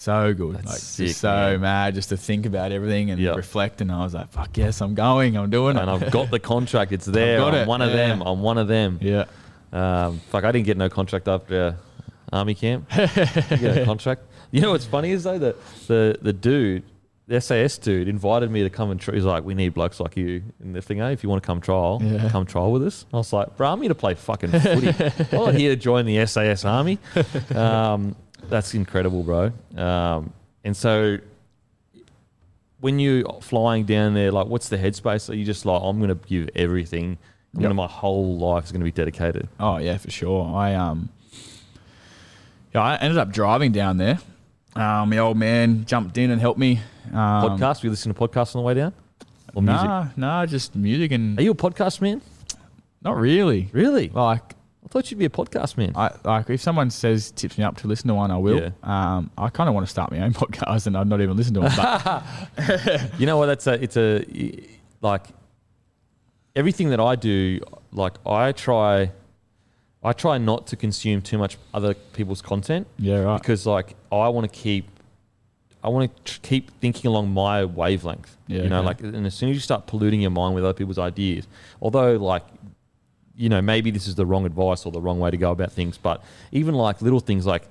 so 0.00 0.32
good. 0.32 0.54
That's 0.56 0.66
like 0.66 0.78
sick, 0.78 1.06
just 1.08 1.20
so 1.20 1.28
man. 1.28 1.60
mad 1.60 1.94
just 1.94 2.08
to 2.10 2.16
think 2.16 2.46
about 2.46 2.70
everything 2.72 3.10
and 3.10 3.20
Yeah. 3.20 3.30
reflect. 3.34 3.80
And 3.80 3.90
I 3.90 4.04
was 4.04 4.14
like, 4.14 4.30
fuck 4.30 4.56
yes, 4.56 4.80
I'm 4.80 4.94
going, 4.94 5.36
I'm 5.36 5.50
doing 5.50 5.76
it. 5.76 5.80
And 5.80 5.90
I've 5.90 6.10
got 6.12 6.30
the 6.30 6.38
contract. 6.38 6.92
It's 6.92 7.04
there. 7.20 7.38
got 7.38 7.54
I'm 7.54 7.62
it, 7.62 7.68
one 7.68 7.82
of 7.82 7.90
yeah. 7.90 7.96
them. 7.96 8.22
I'm 8.22 8.40
one 8.40 8.58
of 8.58 8.68
them. 8.68 8.98
yeah, 9.02 9.24
Um, 9.72 10.20
fuck, 10.30 10.44
I 10.44 10.52
didn't 10.52 10.66
get 10.66 10.76
no 10.76 10.88
contract 10.88 11.26
after 11.28 11.76
uh, 12.32 12.36
army 12.36 12.54
camp. 12.54 12.86
You 12.96 13.06
get 13.58 13.78
a 13.78 13.84
contract. 13.84 14.22
You 14.50 14.60
know 14.60 14.70
what's 14.70 14.86
funny 14.86 15.10
is 15.10 15.24
though 15.24 15.38
that 15.38 15.56
the 15.88 16.16
the 16.22 16.32
dude, 16.32 16.82
the 17.26 17.38
SAS 17.40 17.76
dude, 17.76 18.08
invited 18.08 18.50
me 18.50 18.62
to 18.62 18.70
come 18.70 18.90
and 18.90 18.98
try. 18.98 19.14
He's 19.14 19.24
like, 19.24 19.44
"We 19.44 19.52
need 19.54 19.74
blokes 19.74 20.00
like 20.00 20.16
you 20.16 20.42
in 20.62 20.72
the 20.72 20.80
thing. 20.80 21.00
Eh? 21.02 21.10
If 21.10 21.22
you 21.22 21.28
want 21.28 21.42
to 21.42 21.46
come 21.46 21.60
trial, 21.60 22.00
Yeah. 22.02 22.30
come 22.30 22.46
trial 22.46 22.72
with 22.72 22.82
us." 22.86 23.04
I 23.12 23.16
was 23.18 23.30
like, 23.32 23.56
"Bro, 23.58 23.72
I'm 23.72 23.80
here 23.82 23.90
to 23.90 23.94
play 23.94 24.14
fucking 24.14 24.50
footy. 24.60 24.88
I'm 25.36 25.44
not 25.44 25.54
here 25.54 25.70
to 25.70 25.76
join 25.76 26.06
the 26.06 26.24
SAS 26.24 26.64
army." 26.64 26.98
Um, 27.54 28.16
that's 28.48 28.74
incredible, 28.74 29.22
bro. 29.22 29.52
Um, 29.76 30.32
and 30.64 30.76
so. 30.76 31.18
When 32.80 33.00
you're 33.00 33.24
flying 33.40 33.86
down 33.86 34.14
there, 34.14 34.30
like, 34.30 34.46
what's 34.46 34.68
the 34.68 34.76
headspace? 34.76 35.28
Are 35.28 35.34
you 35.34 35.44
just 35.44 35.66
like, 35.66 35.82
I'm 35.82 35.98
going 35.98 36.16
to 36.16 36.28
give 36.28 36.48
everything? 36.54 37.18
Yep. 37.54 37.62
gonna, 37.62 37.74
my 37.74 37.88
whole 37.88 38.38
life 38.38 38.66
is 38.66 38.72
going 38.72 38.82
to 38.82 38.84
be 38.84 38.92
dedicated. 38.92 39.48
oh 39.58 39.78
yeah, 39.78 39.96
for 39.96 40.10
sure. 40.10 40.54
I 40.54 40.74
um, 40.74 41.08
yeah, 42.72 42.82
I 42.82 42.96
ended 42.96 43.18
up 43.18 43.32
driving 43.32 43.72
down 43.72 43.96
there. 43.96 44.18
Um, 44.76 45.10
my 45.10 45.18
old 45.18 45.36
man 45.36 45.84
jumped 45.86 46.18
in 46.18 46.30
and 46.30 46.40
helped 46.40 46.60
me. 46.60 46.80
Um, 47.06 47.14
Podcast? 47.58 47.82
We 47.82 47.88
listen 47.88 48.14
to 48.14 48.20
podcasts 48.20 48.54
on 48.54 48.60
the 48.62 48.66
way 48.66 48.74
down? 48.74 48.92
Or 49.54 49.62
music? 49.62 49.86
Nah, 49.86 50.08
nah, 50.16 50.46
just 50.46 50.76
music 50.76 51.10
and 51.10 51.38
Are 51.38 51.42
you 51.42 51.52
a 51.52 51.54
podcast 51.54 52.00
man? 52.00 52.20
not 53.02 53.16
really. 53.16 53.70
Really? 53.72 54.08
Like 54.10 54.54
I 54.88 54.90
thought 54.90 55.10
you'd 55.10 55.18
be 55.18 55.26
a 55.26 55.30
podcast 55.30 55.76
man. 55.76 55.92
I 55.94 56.10
like 56.24 56.48
if 56.48 56.62
someone 56.62 56.88
says 56.88 57.30
tips 57.30 57.58
me 57.58 57.64
up 57.64 57.76
to 57.78 57.86
listen 57.86 58.08
to 58.08 58.14
one, 58.14 58.30
I 58.30 58.38
will. 58.38 58.58
Yeah. 58.58 58.70
Um, 58.82 59.30
I 59.36 59.50
kind 59.50 59.68
of 59.68 59.74
want 59.74 59.86
to 59.86 59.90
start 59.90 60.10
my 60.10 60.20
own 60.20 60.32
podcast 60.42 60.86
and 60.86 60.96
I'd 60.96 61.06
not 61.06 61.20
even 61.20 61.36
listen 61.36 61.52
to 61.54 61.60
one. 61.60 61.72
But 61.76 63.10
You 63.20 63.26
know 63.26 63.36
what? 63.36 63.46
That's 63.46 63.66
a. 63.66 63.82
It's 63.82 63.98
a 63.98 64.24
like 65.02 65.26
everything 66.56 66.88
that 66.88 67.00
I 67.00 67.16
do. 67.16 67.60
Like 67.92 68.14
I 68.26 68.52
try, 68.52 69.12
I 70.02 70.14
try 70.14 70.38
not 70.38 70.66
to 70.68 70.76
consume 70.76 71.20
too 71.20 71.36
much 71.36 71.58
other 71.74 71.92
people's 71.92 72.40
content 72.40 72.86
yeah, 72.98 73.18
right. 73.18 73.42
because 73.42 73.66
like 73.66 73.94
I 74.10 74.28
want 74.28 74.50
to 74.50 74.58
keep, 74.58 74.88
I 75.84 75.90
want 75.90 76.16
to 76.16 76.32
tr- 76.32 76.40
keep 76.42 76.70
thinking 76.80 77.08
along 77.08 77.28
my 77.34 77.66
wavelength. 77.66 78.38
Yeah, 78.46 78.62
you 78.62 78.70
know, 78.70 78.78
okay. 78.78 78.86
like 78.86 79.00
and 79.02 79.26
as 79.26 79.34
soon 79.34 79.50
as 79.50 79.54
you 79.56 79.60
start 79.60 79.86
polluting 79.86 80.22
your 80.22 80.30
mind 80.30 80.54
with 80.54 80.64
other 80.64 80.72
people's 80.72 80.98
ideas, 80.98 81.46
although 81.82 82.16
like. 82.16 82.44
You 83.38 83.48
know, 83.48 83.62
maybe 83.62 83.90
this 83.90 84.06
is 84.06 84.16
the 84.16 84.26
wrong 84.26 84.44
advice 84.44 84.84
or 84.84 84.92
the 84.92 85.00
wrong 85.00 85.18
way 85.20 85.30
to 85.30 85.36
go 85.38 85.52
about 85.52 85.72
things, 85.72 85.96
but 85.96 86.22
even 86.52 86.74
like 86.74 87.00
little 87.00 87.20
things 87.20 87.46
like 87.46 87.62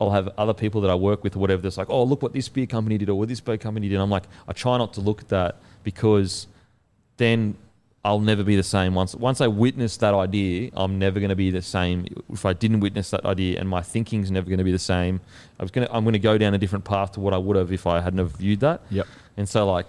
I'll 0.00 0.10
have 0.10 0.28
other 0.36 0.54
people 0.54 0.80
that 0.80 0.90
I 0.90 0.94
work 0.94 1.22
with 1.22 1.36
or 1.36 1.38
whatever 1.38 1.62
that's 1.62 1.78
like, 1.78 1.90
oh, 1.90 2.02
look 2.02 2.22
what 2.22 2.32
this 2.32 2.48
beer 2.48 2.66
company 2.66 2.98
did 2.98 3.08
or 3.08 3.18
what 3.18 3.28
this 3.28 3.40
beer 3.40 3.56
company 3.56 3.88
did. 3.88 3.98
I'm 3.98 4.10
like, 4.10 4.24
I 4.48 4.52
try 4.52 4.76
not 4.76 4.92
to 4.94 5.00
look 5.00 5.20
at 5.22 5.28
that 5.28 5.56
because 5.84 6.48
then 7.16 7.56
I'll 8.04 8.20
never 8.20 8.44
be 8.44 8.56
the 8.56 8.62
same. 8.62 8.94
Once 8.94 9.14
once 9.16 9.40
I 9.40 9.48
witness 9.48 9.96
that 9.96 10.14
idea, 10.14 10.70
I'm 10.74 10.98
never 10.98 11.18
going 11.18 11.30
to 11.30 11.36
be 11.36 11.50
the 11.50 11.60
same. 11.60 12.06
If 12.30 12.46
I 12.46 12.52
didn't 12.52 12.80
witness 12.80 13.10
that 13.10 13.24
idea, 13.24 13.58
and 13.58 13.68
my 13.68 13.82
thinking's 13.82 14.30
never 14.30 14.46
going 14.48 14.58
to 14.58 14.64
be 14.64 14.70
the 14.70 14.78
same, 14.78 15.20
I 15.58 15.64
was 15.64 15.72
going 15.72 15.86
to 15.86 15.92
I'm 15.92 16.04
going 16.04 16.12
to 16.12 16.20
go 16.20 16.38
down 16.38 16.54
a 16.54 16.58
different 16.58 16.84
path 16.84 17.12
to 17.12 17.20
what 17.20 17.34
I 17.34 17.38
would 17.38 17.56
have 17.56 17.72
if 17.72 17.86
I 17.86 18.00
hadn't 18.00 18.20
have 18.20 18.32
viewed 18.32 18.60
that. 18.60 18.82
Yep. 18.90 19.06
And 19.36 19.48
so 19.48 19.68
like, 19.70 19.86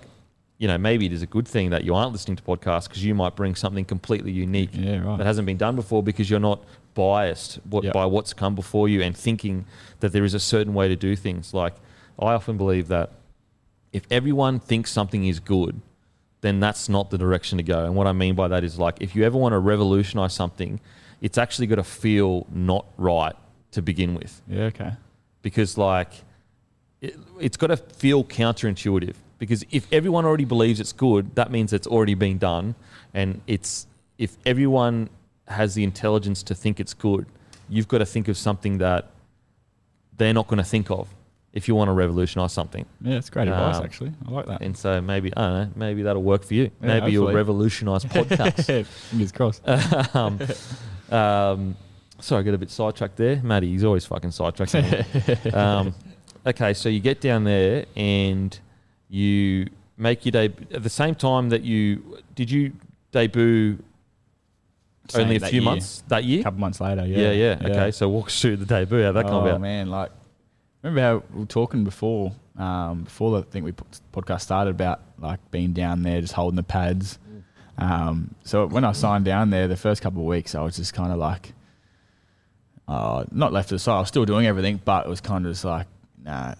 you 0.58 0.68
know, 0.68 0.78
maybe 0.78 1.06
it 1.06 1.14
is 1.14 1.22
a 1.22 1.28
good 1.28 1.48
thing 1.48 1.70
that 1.70 1.84
you 1.84 1.94
aren't 1.94 2.12
listening 2.14 2.36
to 2.38 2.44
podcasts 2.44 2.88
because 2.88 3.04
you 3.04 3.14
might 3.14 3.36
bring 3.36 3.54
something 3.56 3.86
completely 3.86 4.32
unique 4.32 4.72
Yeah, 4.74 5.00
right. 5.04 5.18
that 5.18 5.26
hasn't 5.28 5.46
been 5.46 5.58
done 5.58 5.76
before 5.76 6.02
because 6.02 6.30
you're 6.30 6.40
not 6.40 6.64
biased 6.96 7.60
what, 7.70 7.84
Yep. 7.84 7.94
by 7.94 8.06
what's 8.06 8.34
come 8.34 8.56
before 8.56 8.90
you 8.90 9.02
and 9.04 9.16
thinking 9.16 9.66
that 10.00 10.12
there 10.14 10.24
is 10.26 10.34
a 10.34 10.40
certain 10.40 10.74
way 10.74 10.88
to 10.88 10.96
do 10.96 11.16
things. 11.16 11.54
Like 11.54 11.76
I 12.20 12.34
often 12.34 12.58
believe 12.58 12.88
that 12.88 13.12
if 13.94 14.04
everyone 14.10 14.60
thinks 14.60 14.92
something 14.92 15.26
is 15.28 15.40
good, 15.40 15.80
then 16.42 16.60
that's 16.60 16.90
not 16.90 17.10
the 17.12 17.18
direction 17.20 17.58
to 17.60 17.64
go. 17.64 17.86
And 17.86 17.96
what 17.96 18.08
I 18.08 18.12
mean 18.14 18.34
by 18.36 18.48
that 18.48 18.64
is 18.64 18.80
like 18.80 18.98
if 19.00 19.16
you 19.16 19.24
ever 19.26 19.38
want 19.38 19.54
to 19.54 19.60
revolutionize 19.60 20.34
something, 20.34 20.80
it's 21.22 21.38
actually 21.38 21.68
got 21.68 21.76
to 21.76 21.84
feel 21.84 22.48
not 22.52 22.86
right 22.98 23.36
to 23.72 23.82
begin 23.84 24.16
with 24.16 24.42
Yeah, 24.48 24.64
okay. 24.66 24.94
because 25.44 25.78
like 25.78 26.12
it, 27.02 27.16
it's 27.40 27.58
got 27.58 27.68
to 27.68 27.78
feel 27.78 28.24
counterintuitive 28.24 29.16
because 29.38 29.64
if 29.72 29.85
everyone 29.91 30.26
already 30.26 30.45
believes 30.45 30.80
it's 30.80 30.93
good 30.93 31.35
that 31.35 31.51
means 31.51 31.73
it's 31.73 31.88
already 31.88 32.14
been 32.15 32.38
done 32.38 32.76
and 33.14 33.41
it's 33.47 33.88
if 34.18 34.38
everyone 34.45 35.09
has 35.47 35.76
the 35.76 35.84
intelligence 35.84 36.43
to 36.43 36.53
think 36.55 36.80
it's 36.80 36.93
good 36.93 37.26
you've 37.69 37.88
got 37.88 37.99
to 37.99 38.05
think 38.05 38.27
of 38.27 38.38
something 38.38 38.77
that 38.80 39.09
they're 40.18 40.34
not 40.34 40.47
going 40.47 40.57
to 40.57 40.64
think 40.64 40.89
of 40.89 41.07
if 41.53 41.68
you 41.68 41.73
want 41.76 41.88
to 41.88 41.93
revolutionize 41.93 42.51
something 42.53 42.85
Yeah, 43.01 43.15
it's 43.15 43.30
great 43.30 43.47
advice 43.47 43.77
Um, 43.77 43.84
actually. 43.84 44.11
I 44.27 44.31
like 44.31 44.45
that. 44.47 44.61
and 44.61 44.76
so 44.77 45.01
maybe 45.01 45.31
i 45.35 45.41
don't 45.41 45.53
know 45.53 45.69
maybe 45.76 46.03
that'll 46.03 46.23
work 46.23 46.43
for 46.43 46.53
you 46.53 46.64
Yeah, 46.81 46.99
maybe 46.99 47.11
you'll 47.11 47.31
revolutionize 47.34 48.03
podcasts 48.15 48.85
Fingers 48.85 49.31
crossed. 49.31 49.68
um, 50.15 50.39
um, 51.11 51.76
sorry, 52.19 52.41
I 52.41 52.43
got 52.43 52.53
a 52.53 52.57
bit 52.57 52.69
sidetracked 52.72 53.15
there. 53.15 53.38
Matty, 53.43 53.69
he's 53.69 53.84
always 53.84 54.05
fucking 54.05 54.31
sidetracked. 54.31 54.76
um, 55.53 55.93
okay, 56.45 56.73
so 56.73 56.89
you 56.89 56.99
get 56.99 57.22
down 57.22 57.43
there 57.43 57.85
and 57.95 58.59
you 59.10 59.70
make 59.98 60.26
your 60.26 60.32
debut 60.32 60.68
at 60.72 60.84
the 60.84 60.90
same 60.90 61.16
time 61.16 61.50
that 61.50 61.64
you 61.64 62.20
did 62.36 62.52
you 62.52 62.74
debut 63.12 63.80
Same 65.10 65.24
only 65.24 65.36
a 65.38 65.40
few 65.40 65.62
year. 65.62 65.62
months 65.62 66.04
that 66.08 66.24
year? 66.24 66.42
A 66.42 66.44
couple 66.44 66.60
months 66.60 66.80
later, 66.82 67.06
yeah. 67.06 67.32
yeah. 67.32 67.58
yeah, 67.62 67.68
Okay, 67.70 67.92
so 67.92 68.10
walk 68.10 68.28
us 68.28 68.42
through 68.42 68.58
the 68.58 68.66
debut. 68.66 69.04
How 69.04 69.12
that 69.14 69.26
come 69.26 69.36
oh, 69.36 69.48
about? 69.48 69.62
man, 69.62 69.90
like 69.90 70.12
remember 70.84 71.02
how 71.02 71.24
we 71.34 71.42
were 71.42 71.46
talking 71.46 71.84
before, 71.84 72.34
um, 72.58 73.04
before 73.04 73.38
the 73.38 73.44
thing 73.44 73.64
we 73.64 73.72
put, 73.72 74.00
podcast 74.14 74.42
started 74.42 74.72
about 74.72 75.02
like 75.20 75.40
being 75.52 75.74
down 75.74 76.04
there, 76.04 76.22
just 76.22 76.34
holding 76.34 76.56
the 76.56 76.64
pads. 76.64 77.20
Um, 77.78 78.34
so 78.44 78.66
when 78.66 78.84
I 78.84 78.92
signed 78.92 79.26
down 79.26 79.50
there, 79.52 79.68
the 79.68 79.78
first 79.78 80.02
couple 80.02 80.22
of 80.22 80.28
weeks, 80.28 80.56
I 80.56 80.62
was 80.62 80.78
just 80.78 80.94
kind 80.94 81.12
of 81.12 81.20
like, 81.20 81.54
uh, 82.88 83.26
not 83.32 83.54
left 83.54 83.70
to 83.70 83.76
the 83.76 83.80
side. 83.80 83.98
I 83.98 84.00
was 84.00 84.08
still 84.08 84.26
doing 84.26 84.48
everything, 84.48 84.82
but 84.84 85.06
it 85.06 85.10
was 85.10 85.22
kind 85.22 85.46
of 85.46 85.52
just 85.52 85.66
like, 85.66 85.88
nah, 86.24 86.56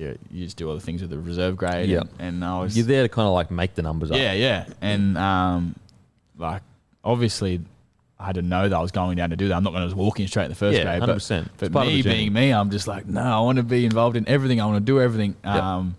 you, 0.00 0.18
you 0.30 0.44
just 0.44 0.56
do 0.56 0.68
all 0.68 0.74
the 0.74 0.80
things 0.80 1.00
with 1.02 1.10
the 1.10 1.18
reserve 1.18 1.56
grade. 1.56 1.88
Yeah. 1.88 2.00
and, 2.18 2.36
and 2.36 2.44
I 2.44 2.60
was 2.60 2.76
You're 2.76 2.86
there 2.86 3.02
to 3.02 3.08
kind 3.08 3.26
of 3.28 3.34
like 3.34 3.50
make 3.50 3.74
the 3.74 3.82
numbers 3.82 4.10
up. 4.10 4.16
yeah, 4.16 4.32
yeah. 4.32 4.66
And 4.80 5.16
um, 5.18 5.76
like 6.38 6.62
obviously 7.04 7.60
I 8.18 8.26
had 8.26 8.34
to 8.34 8.42
know 8.42 8.68
that 8.68 8.76
I 8.76 8.80
was 8.80 8.92
going 8.92 9.16
down 9.16 9.30
to 9.30 9.36
do 9.36 9.48
that. 9.48 9.54
I'm 9.54 9.64
not 9.64 9.70
going 9.70 9.82
to 9.82 9.88
just 9.88 9.96
walk 9.96 10.20
in 10.20 10.28
straight 10.28 10.44
in 10.44 10.50
the 10.50 10.54
first 10.54 10.76
Yeah, 10.76 10.98
grade. 10.98 11.08
100%. 11.08 11.48
But, 11.58 11.72
but 11.72 11.86
me 11.86 12.02
being 12.02 12.32
me, 12.32 12.52
I'm 12.52 12.70
just 12.70 12.86
like, 12.86 13.06
no, 13.06 13.22
I 13.22 13.40
want 13.40 13.56
to 13.56 13.62
be 13.62 13.84
involved 13.84 14.16
in 14.16 14.28
everything. 14.28 14.60
I 14.60 14.66
want 14.66 14.76
to 14.76 14.84
do 14.84 15.00
everything. 15.00 15.36
Um, 15.44 15.96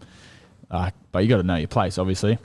like, 0.72 0.94
but 1.12 1.24
you 1.24 1.30
got 1.30 1.38
to 1.38 1.44
know 1.44 1.56
your 1.56 1.68
place, 1.68 1.98
obviously. 1.98 2.38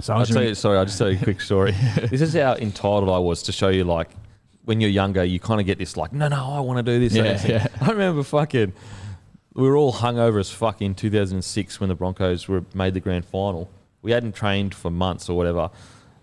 So 0.00 0.12
I'll 0.14 0.26
tell 0.26 0.42
you, 0.42 0.54
sorry, 0.54 0.76
I'll 0.76 0.84
just 0.84 0.98
tell 0.98 1.10
you 1.10 1.18
a 1.18 1.24
quick 1.24 1.40
story. 1.40 1.72
this 2.10 2.20
is 2.20 2.34
how 2.34 2.54
entitled 2.56 3.08
I 3.08 3.18
was 3.18 3.42
to 3.44 3.52
show 3.52 3.68
you, 3.68 3.84
like, 3.84 4.10
when 4.66 4.80
you're 4.82 4.90
younger, 4.90 5.24
you 5.24 5.40
kind 5.40 5.60
of 5.60 5.66
get 5.66 5.78
this, 5.78 5.96
like, 5.96 6.12
no, 6.12 6.28
no, 6.28 6.36
I 6.36 6.60
want 6.60 6.84
to 6.84 6.92
do 6.92 7.00
this. 7.00 7.14
Yeah, 7.14 7.40
yeah. 7.46 7.66
I 7.80 7.90
remember 7.92 8.22
fucking, 8.22 8.74
we 9.56 9.66
were 9.68 9.76
all 9.76 9.92
hungover 9.92 10.38
as 10.38 10.50
fuck 10.50 10.82
in 10.82 10.94
2006 10.94 11.80
when 11.80 11.88
the 11.88 11.94
Broncos 11.94 12.46
were 12.46 12.64
made 12.74 12.94
the 12.94 13.00
grand 13.00 13.24
final. 13.24 13.70
We 14.02 14.10
hadn't 14.12 14.34
trained 14.34 14.74
for 14.74 14.90
months 14.90 15.28
or 15.30 15.36
whatever, 15.36 15.70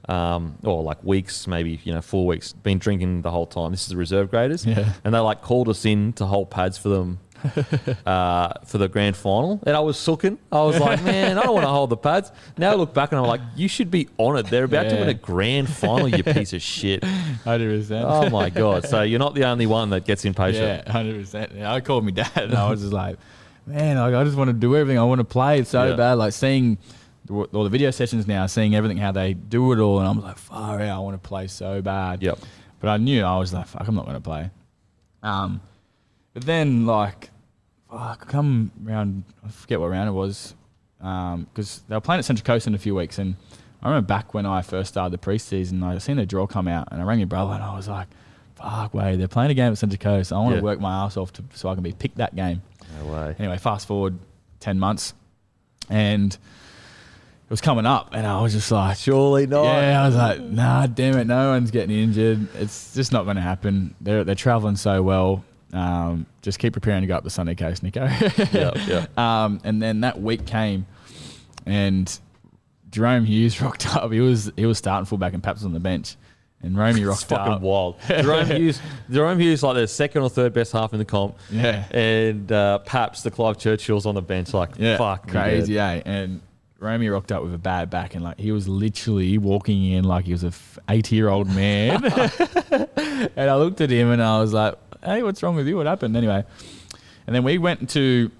um, 0.07 0.57
or 0.63 0.83
like 0.83 1.03
weeks, 1.03 1.47
maybe, 1.47 1.79
you 1.83 1.93
know, 1.93 2.01
four 2.01 2.27
weeks, 2.27 2.53
been 2.53 2.77
drinking 2.77 3.23
the 3.23 3.31
whole 3.31 3.47
time. 3.47 3.71
This 3.71 3.81
is 3.81 3.87
the 3.87 3.97
reserve 3.97 4.29
graders. 4.29 4.65
Yeah. 4.65 4.93
And 5.03 5.13
they 5.13 5.19
like 5.19 5.41
called 5.41 5.67
us 5.67 5.83
in 5.83 6.13
to 6.13 6.25
hold 6.27 6.51
pads 6.51 6.77
for 6.77 6.89
them 6.89 7.19
uh, 8.05 8.53
for 8.65 8.77
the 8.77 8.87
grand 8.87 9.15
final, 9.15 9.59
and 9.65 9.75
I 9.75 9.79
was 9.79 9.97
sooking. 9.97 10.37
I 10.51 10.61
was 10.63 10.79
like, 10.79 11.03
man, 11.05 11.37
I 11.37 11.43
don't 11.43 11.53
want 11.53 11.65
to 11.65 11.69
hold 11.69 11.89
the 11.89 11.97
pads. 11.97 12.31
Now 12.57 12.71
I 12.71 12.75
look 12.75 12.93
back 12.93 13.11
and 13.11 13.19
I'm 13.19 13.27
like, 13.27 13.41
you 13.55 13.67
should 13.67 13.91
be 13.91 14.07
honoured. 14.19 14.47
They're 14.47 14.63
about 14.63 14.89
to 14.89 14.95
win 14.95 15.09
a 15.09 15.13
grand 15.13 15.69
final, 15.69 16.07
you 16.07 16.23
piece 16.23 16.53
of 16.53 16.61
shit. 16.73 17.01
100%. 17.01 18.03
Oh 18.05 18.29
my 18.29 18.49
god! 18.49 18.87
So 18.87 19.01
you're 19.01 19.19
not 19.19 19.35
the 19.35 19.45
only 19.45 19.65
one 19.65 19.89
that 19.91 20.05
gets 20.05 20.25
impatient. 20.25 20.83
Yeah, 20.85 20.91
hundred 20.91 21.19
percent. 21.19 21.51
Yeah, 21.55 21.73
I 21.73 21.81
called 21.81 22.05
me 22.05 22.11
dad, 22.11 22.31
and 22.35 22.55
I 22.55 22.69
was 22.69 22.81
just 22.81 22.93
like, 22.93 23.17
"Man, 23.65 23.97
like, 23.97 24.13
I 24.13 24.23
just 24.23 24.37
want 24.37 24.49
to 24.49 24.53
do 24.53 24.75
everything. 24.75 24.97
I 24.99 25.03
want 25.03 25.19
to 25.19 25.25
play 25.25 25.59
it 25.59 25.67
so 25.67 25.89
Yeah. 25.89 25.95
bad. 25.95 26.13
Like 26.13 26.33
seeing 26.33 26.77
all 27.29 27.63
the 27.63 27.69
video 27.69 27.89
sessions 27.91 28.27
now, 28.27 28.45
seeing 28.47 28.75
everything 28.75 28.97
how 28.97 29.11
they 29.11 29.33
do 29.33 29.71
it 29.73 29.79
all, 29.79 29.99
and 29.99 30.07
I'm 30.07 30.21
like, 30.21 30.37
far 30.37 30.81
out. 30.81 30.95
I 30.97 30.99
want 30.99 31.21
to 31.21 31.27
play 31.27 31.47
so 31.47 31.81
bad. 31.81 32.21
Yep. 32.21 32.39
But 32.79 32.89
I 32.89 32.97
knew 32.97 33.23
I 33.23 33.37
was 33.37 33.53
like, 33.53 33.65
fuck, 33.67 33.87
I'm 33.87 33.95
not 33.95 34.03
going 34.03 34.17
to 34.17 34.21
play. 34.21 34.49
Um, 35.21 35.61
but 36.33 36.45
then 36.45 36.85
like, 36.85 37.29
fuck, 37.93 38.27
come 38.27 38.71
round. 38.83 39.23
I 39.45 39.49
forget 39.49 39.79
what 39.79 39.89
round 39.89 40.09
it 40.09 40.13
was, 40.13 40.55
um, 41.01 41.47
because 41.53 41.81
they 41.87 41.95
were 41.95 42.01
playing 42.01 42.19
at 42.19 42.25
Central 42.25 42.45
Coast 42.45 42.67
in 42.67 42.73
a 42.75 42.77
few 42.79 42.95
weeks, 42.95 43.17
and 43.19 43.35
I 43.81 43.89
remember 43.89 44.07
back 44.07 44.33
when 44.33 44.45
I 44.45 44.61
first 44.61 44.89
started 44.93 45.17
the 45.19 45.23
preseason, 45.23 45.83
I 45.83 45.97
seen 45.99 46.17
the 46.17 46.25
draw 46.25 46.47
come 46.47 46.67
out, 46.67 46.87
and 46.91 47.01
I 47.01 47.05
rang 47.05 47.19
my 47.19 47.25
brother, 47.25 47.53
and 47.53 47.63
I 47.63 47.75
was 47.75 47.87
like, 47.87 48.07
fuck, 48.55 48.93
wait, 48.93 49.17
they're 49.17 49.27
playing 49.27 49.51
a 49.51 49.53
game 49.53 49.71
at 49.71 49.77
Central 49.77 49.99
Coast. 49.99 50.31
I 50.31 50.37
want 50.37 50.51
to 50.51 50.55
Yeah. 50.57 50.61
work 50.63 50.79
my 50.79 51.03
ass 51.05 51.17
off 51.17 51.33
to, 51.33 51.43
so 51.53 51.69
I 51.69 51.73
can 51.73 51.83
be 51.83 51.91
picked 51.91 52.17
that 52.17 52.35
game. 52.35 52.61
No 52.99 53.11
way. 53.11 53.35
Anyway, 53.39 53.57
fast 53.57 53.87
forward 53.87 54.17
10 54.59 54.79
months 54.79 55.13
and 55.89 56.33
it 56.33 57.49
was 57.49 57.59
coming 57.59 57.85
up 57.85 58.09
and 58.13 58.25
I 58.25 58.39
was 58.41 58.53
just 58.53 58.71
like, 58.71 58.97
Surely 58.97 59.47
not. 59.47 59.65
yeah, 59.65 60.01
I 60.03 60.05
was 60.07 60.15
like, 60.15 60.39
nah, 60.41 60.85
damn 60.87 61.17
it, 61.17 61.25
no 61.27 61.49
one's 61.49 61.71
getting 61.71 61.97
injured. 61.97 62.47
It's 62.55 62.93
just 62.93 63.11
not 63.11 63.23
going 63.25 63.35
to 63.35 63.41
happen. 63.41 63.95
They're, 63.99 64.23
they're 64.23 64.35
traveling 64.35 64.75
so 64.77 65.01
well. 65.01 65.43
Um, 65.73 66.25
just 66.43 66.59
keep 66.59 66.73
preparing 66.73 67.01
to 67.01 67.07
go 67.07 67.15
up 67.17 67.23
the 67.23 67.29
Sunday 67.31 67.55
Coast, 67.55 67.83
Nicho. 67.83 68.07
Yeah, 68.87 69.05
yeah. 69.17 69.43
Um, 69.43 69.59
and 69.63 69.81
then 69.81 70.01
that 70.01 70.21
week 70.21 70.45
came 70.45 70.85
and 71.65 72.19
Jahrome 72.91 73.25
Hughes 73.25 73.59
rocked 73.61 73.87
up. 73.95 74.11
He 74.11 74.19
was 74.19 74.51
he 74.55 74.65
was 74.65 74.77
starting 74.77 75.05
fullback 75.05 75.33
and 75.33 75.41
Paps 75.41 75.59
was 75.61 75.65
on 75.65 75.73
the 75.73 75.79
bench. 75.79 76.15
And 76.61 76.77
Romey 76.77 77.01
It's 77.01 77.07
rocked 77.09 77.25
fucking 77.25 77.53
up. 77.55 77.61
wild. 77.61 77.99
Jahrome 78.01 78.45
Hughes, 78.57 78.79
Jahrome 79.11 79.37
Hughes, 79.41 79.63
like 79.63 79.75
the 79.75 79.85
second 79.85 80.21
or 80.21 80.29
third 80.29 80.53
best 80.53 80.71
half 80.71 80.93
in 80.93 80.99
the 80.99 81.03
comp, 81.03 81.35
Yeah. 81.51 81.83
and 81.91 82.49
uh, 82.49 82.79
Paps, 82.79 83.21
the 83.23 83.31
Clive 83.31 83.57
Churchill's 83.57 84.05
on 84.05 84.15
the 84.15 84.21
bench. 84.21 84.53
Like, 84.53 84.69
Yeah, 84.77 84.95
fuck, 84.97 85.27
crazy, 85.27 85.73
yeah. 85.73 86.01
And 86.05 86.39
Romy 86.79 87.09
rocked 87.09 87.33
up 87.33 87.43
with 87.43 87.53
a 87.53 87.57
bad 87.57 87.89
back, 87.89 88.15
and 88.15 88.23
like 88.23 88.39
he 88.39 88.53
was 88.53 88.69
literally 88.69 89.37
walking 89.37 89.83
in 89.91 90.05
like 90.05 90.23
he 90.23 90.31
was 90.31 90.45
a 90.45 90.53
eighty-year-old 90.87 91.47
man. 91.53 92.01
and 92.05 93.49
I 93.49 93.55
looked 93.57 93.81
at 93.81 93.89
him 93.89 94.09
and 94.11 94.23
I 94.23 94.39
was 94.39 94.53
like, 94.53 94.75
"Hey, 95.05 95.23
what's 95.23 95.41
wrong 95.43 95.55
with 95.55 95.67
you? 95.67 95.77
What 95.77 95.85
happened?" 95.85 96.15
Anyway, 96.17 96.43
and 97.27 97.35
then 97.35 97.43
we 97.43 97.57
went 97.57 97.89
to, 97.91 98.31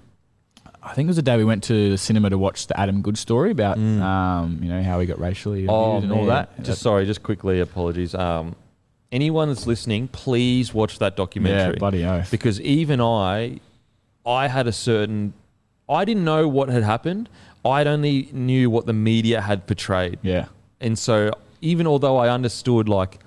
I 0.82 0.92
think 0.94 1.06
it 1.06 1.08
was 1.08 1.16
the 1.16 1.22
day 1.22 1.36
we 1.36 1.44
went 1.44 1.62
to 1.64 1.90
the 1.90 1.98
cinema 1.98 2.30
to 2.30 2.38
watch 2.38 2.66
the 2.66 2.78
Adam 2.78 3.02
Goodes 3.02 3.20
story 3.20 3.50
about, 3.50 3.78
um, 3.78 4.58
you 4.62 4.68
know, 4.68 4.82
how 4.82 5.00
he 5.00 5.06
got 5.06 5.18
racially 5.18 5.64
abused 5.66 5.70
Mm. 5.72 5.74
Oh, 5.74 5.96
and 5.98 6.08
man. 6.10 6.18
all 6.18 6.26
that. 6.26 6.62
Just 6.62 6.82
sorry, 6.82 7.06
just 7.06 7.22
quickly, 7.22 7.60
apologies. 7.60 8.14
Um, 8.14 8.54
anyone 9.12 9.48
that's 9.48 9.66
listening, 9.66 10.08
please 10.08 10.74
watch 10.74 10.98
that 10.98 11.16
documentary. 11.16 11.74
yeah, 11.74 11.78
bloody 11.78 12.04
oath. 12.04 12.30
because 12.30 12.60
even 12.60 13.00
I 13.00 13.60
I 14.26 14.48
had 14.48 14.66
a 14.66 14.72
certain. 14.72 15.32
I 15.88 16.04
didn't 16.04 16.24
know 16.24 16.48
what 16.48 16.68
had 16.70 16.82
happened. 16.82 17.28
I 17.64 17.84
only 17.84 18.28
knew 18.32 18.68
what 18.70 18.86
the 18.86 18.92
media 18.92 19.40
had 19.40 19.66
portrayed. 19.66 20.18
Yeah. 20.22 20.46
And 20.80 20.98
so, 20.98 21.30
even 21.62 21.86
although 21.86 22.16
I 22.18 22.28
understood 22.28 22.88
like 22.88 23.20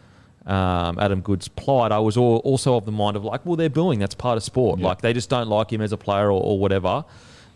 um, 0.47 0.97
Adam 0.97 1.21
Goodes' 1.21 1.47
plight, 1.49 1.91
I 1.91 1.99
was 1.99 2.15
all, 2.17 2.37
also 2.37 2.75
of 2.77 2.85
the 2.85 2.91
mind 2.91 3.15
of 3.17 3.23
like, 3.25 3.45
well, 3.45 3.55
they're 3.57 3.69
booing. 3.69 3.99
That's 3.99 4.15
part 4.15 4.37
of 4.37 4.43
sport. 4.43 4.79
Yeah. 4.79 4.87
Like 4.87 5.01
they 5.01 5.13
just 5.13 5.29
don't 5.29 5.47
like 5.49 5.71
him 5.71 5.81
as 5.81 5.91
a 5.91 5.97
player 5.97 6.27
or, 6.31 6.41
or 6.41 6.57
whatever. 6.59 7.03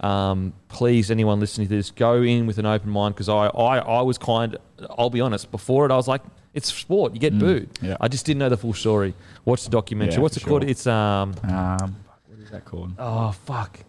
Um, 0.01 0.53
please, 0.67 1.11
anyone 1.11 1.39
listening 1.39 1.67
to 1.67 1.75
this, 1.75 1.91
go 1.91 2.21
in 2.21 2.47
with 2.47 2.57
an 2.57 2.65
open 2.65 2.89
mind 2.89 3.13
because 3.15 3.29
I, 3.29 3.47
I, 3.47 3.77
I 3.77 4.01
was 4.01 4.17
kind. 4.17 4.57
I'll 4.97 5.09
be 5.11 5.21
honest. 5.21 5.51
Before 5.51 5.85
it, 5.85 5.91
I 5.91 5.95
was 5.95 6.07
like, 6.07 6.21
it's 6.53 6.73
sport. 6.73 7.13
You 7.13 7.19
get 7.19 7.37
booed. 7.37 7.69
yeah. 7.81 7.97
I 8.01 8.07
just 8.07 8.25
didn't 8.25 8.39
know 8.39 8.49
the 8.49 8.57
full 8.57 8.73
story. 8.73 9.13
Watch 9.45 9.63
the 9.63 9.69
documentary. 9.69 10.15
Yeah, 10.15 10.21
What's 10.21 10.37
for 10.39 10.45
it 10.47 10.49
called? 10.49 10.63
It's 10.63 10.85
um. 10.87 11.33
Um, 11.43 11.95
what 12.27 12.39
is 12.41 12.49
that 12.51 12.65
called? 12.65 12.91
Oh 12.99 13.31
fuck. 13.45 13.79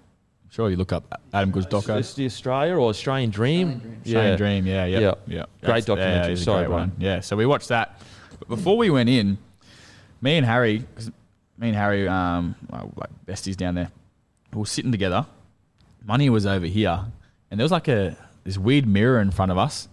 Sure, 0.50 0.68
you 0.68 0.76
look 0.76 0.92
up 0.92 1.18
Adam 1.32 1.50
Goodes' 1.50 1.66
doco. 1.66 1.98
It's 1.98 2.12
the 2.12 2.26
Australia 2.26 2.74
or 2.74 2.90
Australian 2.90 3.30
Dream. 3.30 4.00
Australian 4.04 4.36
Dream, 4.36 4.66
yeah, 4.66 4.84
yeah, 4.84 4.98
Yeah. 4.98 5.14
yeah. 5.26 5.44
Great 5.64 5.86
documentary. 5.86 6.34
Yeah, 6.34 6.38
Sorry, 6.44 6.66
great 6.66 6.68
Brian. 6.74 6.90
one. 6.90 6.96
Yeah, 7.00 7.20
so 7.20 7.36
we 7.36 7.46
watched 7.46 7.68
that. 7.68 7.98
But 8.48 8.56
before 8.56 8.76
we 8.76 8.90
went 8.90 9.08
in, 9.08 9.38
me 10.20 10.36
and 10.36 10.44
Harry, 10.46 10.84
'cause 10.94 11.10
me 11.58 11.68
and 11.68 11.76
Harry, 11.76 12.08
um, 12.08 12.54
like 12.70 13.10
besties 13.26 13.56
down 13.56 13.74
there, 13.76 13.90
we 14.52 14.58
were 14.58 14.66
sitting 14.66 14.90
together. 14.90 15.26
Money 16.04 16.28
was 16.30 16.44
over 16.46 16.66
here, 16.66 17.04
and 17.50 17.60
there 17.60 17.64
was 17.64 17.72
like 17.72 17.86
a 17.88 18.16
this 18.44 18.58
weird 18.58 18.86
mirror 18.86 19.20
in 19.20 19.30
front 19.30 19.52
of 19.52 19.58
us. 19.58 19.88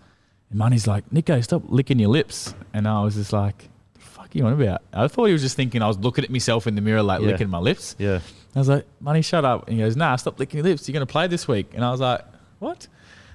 And 0.50 0.58
Money's 0.58 0.88
like, 0.88 1.08
Nicho, 1.12 1.44
stop 1.44 1.62
licking 1.68 2.00
your 2.00 2.10
lips. 2.10 2.56
And 2.74 2.88
I 2.88 3.04
was 3.04 3.14
just 3.14 3.32
like, 3.32 3.70
the 3.94 4.00
fuck 4.00 4.34
you 4.34 4.44
on 4.48 4.54
about? 4.54 4.82
I 4.92 5.08
thought 5.08 5.26
he 5.26 5.34
was 5.34 5.44
just 5.44 5.56
thinking 5.56 5.84
I 5.84 5.88
was 5.88 6.00
looking 6.00 6.24
at 6.24 6.32
myself 6.32 6.66
in 6.66 6.74
the 6.74 6.82
mirror, 6.82 7.04
like 7.04 7.22
Yeah. 7.22 7.28
licking 7.28 7.50
my 7.50 7.60
lips. 7.60 7.96
Yeah. 8.00 8.22
I 8.56 8.60
was 8.60 8.68
like, 8.68 8.88
Money, 9.00 9.22
shut 9.22 9.46
up. 9.46 9.68
And 9.68 9.78
he 9.78 9.84
goes, 9.84 9.96
Nah, 9.96 10.16
stop 10.16 10.40
licking 10.40 10.58
your 10.58 10.64
lips. 10.64 10.88
You're 10.88 10.94
going 10.94 11.06
to 11.06 11.12
play 11.12 11.28
this 11.28 11.48
week. 11.48 11.72
And 11.76 11.86
I 11.86 11.92
was 11.92 12.00
like, 12.00 12.22
What? 12.58 12.88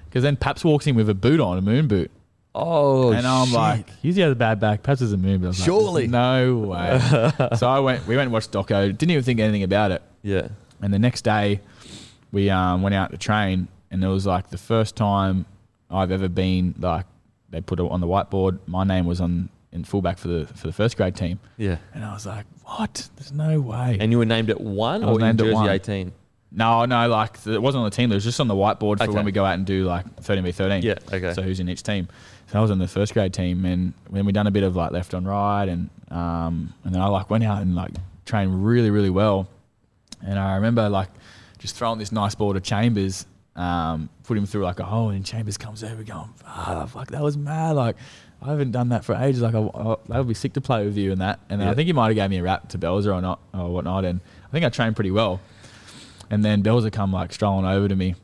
Because 0.09 0.23
then 0.23 0.35
Paps 0.35 0.65
walks 0.65 0.85
in 0.87 0.95
with 0.95 1.09
a 1.09 1.13
boot 1.13 1.39
on, 1.39 1.57
a 1.57 1.61
moon 1.61 1.87
boot. 1.87 2.11
Oh. 2.55 3.11
and 3.11 3.27
I'm 3.27 3.47
shit. 3.47 3.55
like, 3.55 3.89
He's 4.01 4.15
the 4.15 4.23
other 4.23 4.35
bad 4.35 4.59
back. 4.59 4.81
Paps 4.83 5.01
is 5.01 5.11
a 5.13 5.17
moon 5.17 5.39
boot. 5.41 5.45
I 5.45 5.49
was 5.49 5.59
like, 5.59 5.65
Surely. 5.65 6.07
no 6.07 6.57
way. 6.57 6.99
so 7.57 7.67
I 7.69 7.79
went, 7.79 8.07
we 8.07 8.15
went 8.15 8.25
and 8.27 8.33
watched 8.33 8.51
Doco. 8.51 8.87
Didn't 8.97 9.11
even 9.11 9.23
think 9.23 9.39
anything 9.39 9.63
about 9.63 9.91
it. 9.91 10.01
yeah. 10.23 10.47
And 10.81 10.93
the 10.93 10.99
next 10.99 11.23
day, 11.23 11.61
we 12.31 12.49
um, 12.49 12.81
went 12.81 12.95
out 12.95 13.11
to 13.11 13.17
train, 13.17 13.67
and 13.91 14.03
it 14.03 14.07
was 14.07 14.25
like 14.25 14.49
the 14.49 14.57
first 14.57 14.95
time 14.95 15.45
I've 15.89 16.11
ever 16.11 16.27
been 16.27 16.75
like 16.79 17.05
they 17.49 17.61
put 17.61 17.79
it 17.79 17.83
on 17.83 18.01
the 18.01 18.07
whiteboard. 18.07 18.59
My 18.67 18.83
name 18.83 19.05
was 19.05 19.21
on 19.21 19.49
in 19.71 19.83
fullback 19.85 20.17
for 20.17 20.27
the 20.27 20.45
for 20.47 20.67
the 20.67 20.73
first 20.73 20.97
grade 20.97 21.15
team, 21.15 21.39
Yeah. 21.57 21.77
and 21.93 22.03
I 22.03 22.13
was 22.13 22.25
like, 22.25 22.45
"What? 22.65 23.09
There's 23.15 23.31
no 23.31 23.61
way." 23.61 23.97
And 23.99 24.11
you 24.11 24.17
were 24.17 24.25
named 24.25 24.49
at 24.49 24.59
one 24.59 25.03
I 25.03 25.07
was 25.07 25.17
or 25.17 25.21
in 25.21 25.25
named 25.37 25.41
at 25.41 25.53
one. 25.53 25.69
18? 25.69 26.11
No, 26.51 26.85
no, 26.85 27.07
like 27.09 27.45
it 27.45 27.61
wasn't 27.61 27.83
on 27.83 27.89
the 27.89 27.95
team. 27.95 28.11
It 28.11 28.15
was 28.15 28.23
just 28.23 28.39
on 28.39 28.47
the 28.47 28.55
whiteboard 28.55 28.97
for 28.97 29.03
Okay. 29.03 29.11
when 29.13 29.25
we 29.25 29.31
go 29.31 29.45
out 29.45 29.55
and 29.55 29.65
do 29.65 29.83
like 29.85 30.05
thirteen 30.21 30.43
v 30.43 30.51
thirteen. 30.51 30.83
Yeah, 30.83 30.95
okay. 31.11 31.33
So 31.33 31.41
who's 31.41 31.59
in 31.59 31.67
each 31.69 31.83
team? 31.83 32.07
So 32.47 32.59
I 32.59 32.61
was 32.61 32.71
on 32.71 32.77
the 32.77 32.87
first 32.87 33.13
grade 33.13 33.33
team, 33.33 33.65
and 33.65 33.93
when 34.09 34.25
we 34.25 34.31
done 34.31 34.47
a 34.47 34.51
bit 34.51 34.63
of 34.63 34.75
like 34.75 34.91
left 34.91 35.13
on 35.13 35.25
right, 35.25 35.67
and 35.67 35.89
um, 36.11 36.73
and 36.83 36.93
then 36.93 37.01
I 37.01 37.07
like 37.07 37.29
went 37.29 37.43
out 37.43 37.61
and 37.61 37.75
like 37.75 37.91
trained 38.25 38.65
really 38.65 38.89
really 38.91 39.09
well, 39.09 39.47
and 40.25 40.39
I 40.39 40.55
remember 40.55 40.87
like 40.89 41.09
just 41.57 41.75
throwing 41.75 41.99
this 41.99 42.11
nice 42.11 42.35
ball 42.35 42.53
to 42.53 42.59
Chambers, 42.61 43.25
um, 43.55 44.09
put 44.23 44.37
him 44.37 44.45
through 44.45 44.63
like 44.63 44.79
a 44.79 44.85
hole, 44.85 45.09
and 45.09 45.25
Chambers 45.25 45.57
comes 45.57 45.83
over 45.83 46.03
going, 46.03 46.29
ah, 46.45 46.85
fuck, 46.85 47.07
that 47.09 47.21
was 47.21 47.35
mad. 47.35 47.71
Like 47.71 47.95
I 48.41 48.49
haven't 48.49 48.71
done 48.71 48.89
that 48.89 49.03
for 49.03 49.15
ages. 49.15 49.41
Like 49.41 49.55
I, 49.55 49.59
I, 49.59 49.95
that 50.09 50.17
would 50.19 50.27
be 50.27 50.33
sick 50.35 50.53
to 50.53 50.61
play 50.61 50.85
with 50.85 50.95
you 50.97 51.11
and 51.11 51.19
that. 51.21 51.39
And 51.49 51.59
then 51.59 51.67
I 51.67 51.73
think 51.73 51.87
he 51.87 51.93
might 51.93 52.07
have 52.07 52.15
gave 52.15 52.29
me 52.29 52.37
a 52.37 52.43
rap 52.43 52.69
to 52.69 52.77
Belzer 52.77 53.13
or 53.13 53.21
not 53.21 53.39
or 53.53 53.69
whatnot, 53.73 54.05
and 54.05 54.21
I 54.47 54.51
think 54.51 54.63
I 54.63 54.69
trained 54.69 54.95
pretty 54.95 55.11
well. 55.11 55.41
And 56.29 56.43
then 56.43 56.63
Belzer 56.63 56.91
come 56.91 57.11
like 57.13 57.33
strolling 57.33 57.65
over 57.65 57.87
to 57.87 57.95
me. 57.95 58.15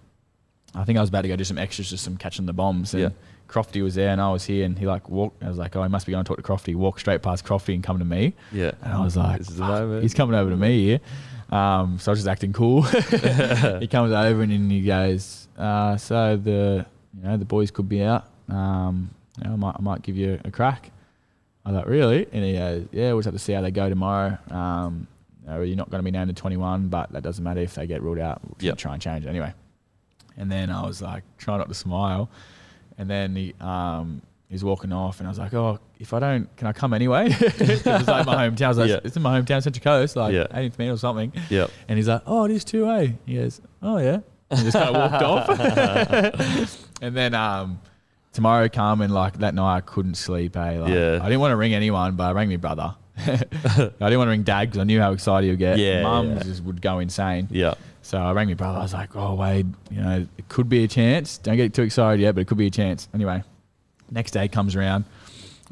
I 0.74 0.84
think 0.86 0.98
I 0.98 1.02
was 1.02 1.10
about 1.10 1.22
to 1.24 1.28
go 1.28 1.36
do 1.36 1.44
some 1.44 1.58
extras, 1.58 1.90
just 1.90 2.04
some 2.04 2.18
catching 2.18 2.46
the 2.46 2.54
bombs. 2.54 2.94
And 2.94 3.04
Yeah. 3.04 3.10
Crofty 3.48 3.84
was 3.84 3.96
there, 3.96 4.10
and 4.12 4.22
I 4.22 4.32
was 4.32 4.46
here, 4.46 4.66
and 4.66 4.80
he 4.80 4.86
like 4.88 5.10
walked. 5.10 5.44
I 5.44 5.50
was 5.50 5.58
like, 5.58 5.76
oh, 5.76 5.84
he 5.84 5.90
must 5.90 6.06
be 6.06 6.14
going 6.14 6.24
to 6.24 6.28
talk 6.28 6.38
to 6.38 6.44
Crofty. 6.44 6.74
Walk 6.74 7.00
straight 7.02 7.22
past 7.22 7.44
Crofty 7.46 7.74
and 7.74 7.84
come 7.84 8.00
to 8.00 8.06
me. 8.06 8.34
Yeah. 8.54 8.72
And 8.82 8.94
I 8.94 9.04
was 9.04 9.18
like, 9.18 9.40
This 9.40 9.50
is 9.50 9.58
the 9.58 10.00
he's 10.02 10.14
coming 10.14 10.36
over 10.36 10.50
to 10.50 10.56
me 10.56 10.86
here. 10.86 11.00
Um, 11.52 12.00
so 12.00 12.12
I 12.12 12.14
was 12.14 12.20
just 12.20 12.30
acting 12.30 12.54
cool. 12.54 12.82
he 12.84 13.88
comes 13.88 14.14
over 14.14 14.42
and 14.42 14.52
then 14.54 14.70
he 14.70 14.82
goes, 14.84 15.50
uh, 15.58 15.98
so 15.98 16.38
the 16.38 16.86
you 17.18 17.24
know 17.28 17.36
the 17.36 17.44
boys 17.44 17.72
could 17.72 17.90
be 17.90 18.02
out. 18.04 18.26
Um, 18.48 19.10
you 19.38 19.44
know, 19.50 19.54
I 19.54 19.56
might 19.58 19.76
I 19.78 19.82
might 19.82 20.02
give 20.02 20.16
you 20.16 20.40
a 20.46 20.50
crack. 20.52 20.92
I 21.66 21.72
thought 21.72 21.88
really, 21.88 22.28
and 22.32 22.44
he 22.46 22.54
goes, 22.54 22.88
yeah, 22.94 23.10
we'll 23.12 23.18
just 23.20 23.26
have 23.26 23.34
to 23.34 23.40
see 23.40 23.52
how 23.52 23.60
they 23.62 23.72
go 23.72 23.90
tomorrow. 23.90 24.38
Um, 24.50 25.08
you're 25.48 25.76
not 25.76 25.90
going 25.90 26.00
to 26.00 26.04
be 26.04 26.12
named 26.12 26.28
to 26.30 26.34
21, 26.40 26.88
but 26.90 27.12
that 27.14 27.24
doesn't 27.24 27.44
matter 27.44 27.62
if 27.62 27.76
they 27.76 27.88
get 27.88 28.02
ruled 28.02 28.20
out. 28.20 28.42
We'll 28.44 28.56
Yep. 28.60 28.78
try 28.78 28.94
and 28.94 29.02
change 29.02 29.26
it 29.26 29.30
anyway. 29.30 29.54
And 30.38 30.52
then 30.52 30.70
I 30.70 30.86
was 30.86 31.02
like, 31.02 31.24
trying 31.38 31.60
not 31.60 31.68
to 31.70 31.74
smile. 31.76 32.30
And 32.98 33.10
then 33.10 33.36
he, 33.36 33.54
um, 33.60 34.22
he's 34.50 34.64
walking 34.64 34.94
off, 34.94 35.20
and 35.20 35.28
I 35.28 35.32
was 35.32 35.40
like, 35.40 35.54
"Oh, 35.54 35.80
if 36.00 36.14
I 36.14 36.20
don't, 36.20 36.56
can 36.58 36.68
I 36.68 36.74
come 36.74 36.94
anyway?" 36.94 37.28
it's 37.32 37.86
like 37.86 38.26
my 38.26 38.48
hometown. 38.50 38.62
I 38.66 38.68
was 38.68 38.78
like, 38.78 38.90
Yeah. 38.90 39.00
"It's 39.04 39.16
in 39.16 39.24
my 39.24 39.40
hometown, 39.40 39.64
Central 39.64 39.82
Coast, 39.84 40.16
like 40.16 40.34
Yeah. 40.34 40.46
18th 40.52 40.78
minute 40.78 40.94
or 40.94 40.98
something." 40.98 41.32
Yeah. 41.50 41.68
And 41.88 41.98
he's 41.98 42.08
like, 42.08 42.22
"Oh, 42.28 42.44
it 42.46 42.52
is 42.52 42.64
two 42.64 42.88
A." 42.90 43.18
He 43.26 43.36
goes, 43.36 43.60
"Oh 43.82 43.98
yeah," 43.98 44.20
and 44.52 44.60
just 44.60 44.74
kind 44.78 44.96
of 44.96 45.12
walked 45.12 45.24
off. 45.24 45.50
and 47.02 47.16
then 47.16 47.34
um, 47.34 47.80
tomorrow 48.34 48.70
come 48.70 49.02
and 49.02 49.14
like 49.14 49.40
that 49.40 49.56
night 49.56 49.78
I 49.78 49.82
couldn't 49.82 50.16
sleep. 50.16 50.56
Eh? 50.58 50.80
Like, 50.80 50.94
Yeah. 50.94 51.20
I 51.22 51.26
didn't 51.26 51.40
want 51.40 51.52
to 51.54 51.56
ring 51.58 51.74
anyone, 51.74 52.16
but 52.16 52.26
I 52.26 52.32
rang 52.34 52.50
my 52.50 52.58
brother. 52.58 52.96
I 53.28 53.90
didn't 53.90 54.18
want 54.18 54.28
to 54.28 54.32
ring 54.32 54.44
dad 54.44 54.66
because 54.66 54.80
I 54.80 54.84
knew 54.84 55.00
how 55.00 55.12
excited 55.12 55.50
he'd 55.50 55.58
get. 55.60 55.78
Yeah, 55.78 56.04
Mum 56.04 56.32
yeah. 56.34 56.44
just 56.44 56.64
would 56.64 56.82
go 56.82 57.00
insane. 57.00 57.48
Yeah. 57.52 57.76
So 58.02 58.18
I 58.18 58.32
rang 58.34 58.48
my 58.48 58.56
brother. 58.56 58.80
I 58.80 58.82
was 58.82 58.94
like, 58.94 59.16
"Oh 59.16 59.36
Wade, 59.36 59.72
you 59.92 60.02
know, 60.02 60.28
it 60.38 60.50
could 60.50 60.68
be 60.70 60.84
a 60.84 60.88
chance. 60.88 61.38
Don't 61.38 61.56
get 61.58 61.74
too 61.74 61.84
excited 61.84 62.20
yet, 62.22 62.34
but 62.36 62.42
it 62.42 62.46
could 62.48 62.58
be 62.58 62.68
a 62.68 62.72
chance." 62.72 63.08
Anyway, 63.14 63.44
next 64.10 64.32
day 64.32 64.48
comes 64.48 64.76
around, 64.76 65.06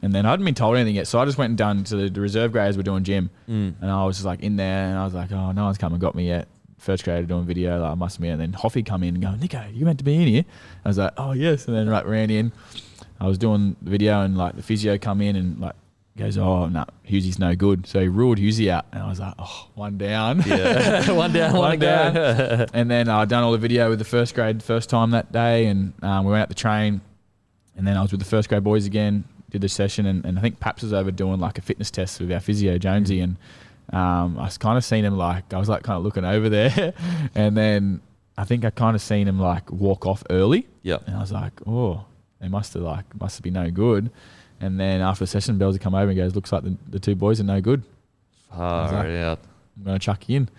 and 0.03 0.13
then 0.13 0.26
I 0.26 0.30
hadn't 0.30 0.45
been 0.45 0.53
told 0.55 0.76
anything 0.77 0.95
yet. 0.95 1.07
So 1.07 1.19
I 1.19 1.26
just 1.26 1.38
went 1.38 1.49
and 1.51 1.57
done 1.57 1.84
to 1.85 1.95
the, 1.95 2.09
the 2.09 2.21
reserve 2.21 2.51
graders 2.51 2.77
were 2.77 2.84
doing 2.84 3.03
gym, 3.03 3.30
Mm. 3.49 3.73
and 3.81 3.91
I 3.91 4.05
was 4.05 4.17
just 4.17 4.26
like 4.26 4.41
in 4.41 4.55
there, 4.57 4.85
and 4.89 4.97
I 4.97 5.05
was 5.05 5.13
like, 5.13 5.31
"Oh, 5.31 5.51
no 5.51 5.65
one's 5.65 5.77
come 5.80 5.93
and 5.93 6.01
got 6.01 6.13
me 6.15 6.27
yet." 6.27 6.47
First 6.77 7.03
grader 7.03 7.26
doing 7.27 7.43
video, 7.45 7.81
like 7.81 7.91
I 7.91 7.95
must 7.95 8.21
be. 8.21 8.30
And 8.30 8.39
then 8.39 8.53
Hoffy 8.53 8.84
come 8.84 9.03
in 9.03 9.15
and 9.15 9.21
go, 9.21 9.30
"Nicho, 9.30 9.76
you 9.76 9.85
meant 9.85 9.97
to 9.97 10.05
be 10.05 10.15
in 10.15 10.27
here." 10.27 10.45
I 10.85 10.88
was 10.88 10.97
like, 10.97 11.11
"Oh 11.17 11.31
yes," 11.34 11.67
and 11.67 11.76
then 11.76 11.88
like 11.88 12.05
ran 12.05 12.30
in. 12.30 12.51
I 13.19 13.27
was 13.27 13.38
doing 13.38 13.76
the 13.81 13.89
video, 13.89 14.21
and 14.21 14.38
like 14.38 14.55
the 14.55 14.61
physio 14.63 14.97
come 14.97 15.19
in 15.19 15.35
and 15.35 15.59
like 15.59 15.76
goes, 16.20 16.38
"Oh 16.38 16.68
no, 16.68 16.86
Hughesy's 17.08 17.40
no 17.40 17.56
good." 17.56 17.88
So 17.88 18.00
he 18.00 18.08
ruled 18.08 18.38
Hughesy 18.38 18.70
out, 18.70 18.86
and 18.91 19.02
I 19.02 19.10
was 19.10 19.20
like, 19.20 19.34
"Oh, 19.40 19.68
one 19.76 19.98
down." 19.98 20.44
Yeah. 20.46 21.10
one 21.24 21.34
down, 21.34 21.54
one, 21.54 21.62
One 21.62 21.80
down. 21.80 22.14
down. 22.14 22.68
and 22.74 22.91
then 22.91 23.10
I 23.10 23.26
done 23.26 23.44
all 23.44 23.52
the 23.52 23.58
video 23.58 23.90
with 23.90 24.00
the 24.00 24.06
first 24.06 24.36
grade 24.36 24.62
first 24.62 24.90
time 24.90 25.12
that 25.12 25.32
day, 25.32 25.66
and 25.66 25.94
um, 26.04 26.26
we 26.26 26.32
went 26.32 26.41
out 26.44 26.50
the 26.50 26.56
train. 26.56 27.02
And 27.76 27.88
then 27.88 27.96
I 27.98 28.02
was 28.02 28.12
with 28.12 28.20
the 28.20 28.26
first 28.26 28.50
grade 28.50 28.64
boys 28.64 28.86
again, 28.86 29.24
did 29.50 29.62
the 29.62 29.70
session, 29.70 30.06
and, 30.06 30.26
and 30.26 30.38
I 30.38 30.41
think 30.41 30.60
Paps 30.60 30.84
was 30.84 30.91
over 30.94 31.12
doing 31.12 31.40
like 31.40 31.58
a 31.58 31.62
fitness 31.62 31.90
test 31.90 32.20
with 32.20 32.32
our 32.32 32.41
physio 32.41 32.78
Jonesy, 32.78 33.22
and 33.22 33.38
um, 33.94 34.38
I 34.38 34.44
was 34.46 34.58
kind 34.58 34.78
of 34.78 34.84
seen 34.84 35.06
him 35.06 35.18
like 35.18 35.54
I 35.54 35.58
was 35.58 35.70
like 35.70 35.84
kind 35.84 35.98
of 35.98 36.04
looking 36.04 36.26
over 36.26 36.50
there, 36.50 36.94
and 37.36 37.56
then 37.56 38.02
I 38.38 38.44
think 38.44 38.66
I 38.66 38.70
kind 38.70 38.96
of 38.96 39.02
seen 39.02 39.28
him 39.28 39.40
like 39.40 39.72
walk 39.72 40.06
off 40.06 40.24
early, 40.30 40.68
Yep. 40.84 41.04
and 41.08 41.16
I 41.16 41.22
was 41.22 41.32
like, 41.32 41.54
oh, 41.66 42.04
they 42.41 42.50
must 42.50 42.74
have 42.74 42.84
like 42.84 43.06
must 43.20 43.38
have 43.38 43.44
been 43.44 43.54
no 43.54 43.72
good. 43.72 44.12
And 44.61 44.80
then 44.80 45.02
after 45.02 45.23
the 45.23 45.27
session, 45.27 45.57
Bells 45.57 45.73
would 45.76 45.81
come 45.81 45.95
over 45.95 46.10
and 46.10 46.18
goes, 46.18 46.36
looks 46.36 46.52
like 46.52 46.64
the, 46.64 46.76
the 46.90 46.99
two 46.99 47.15
boys 47.15 47.40
are 47.40 47.45
no 47.45 47.61
good. 47.61 47.84
Far 48.56 48.86
Exactly. 48.86 49.18
out. 49.19 49.40
I'm 49.77 49.84
going 49.86 49.99
to 49.99 50.03
chuck 50.06 50.27
you 50.27 50.38
in. 50.38 50.49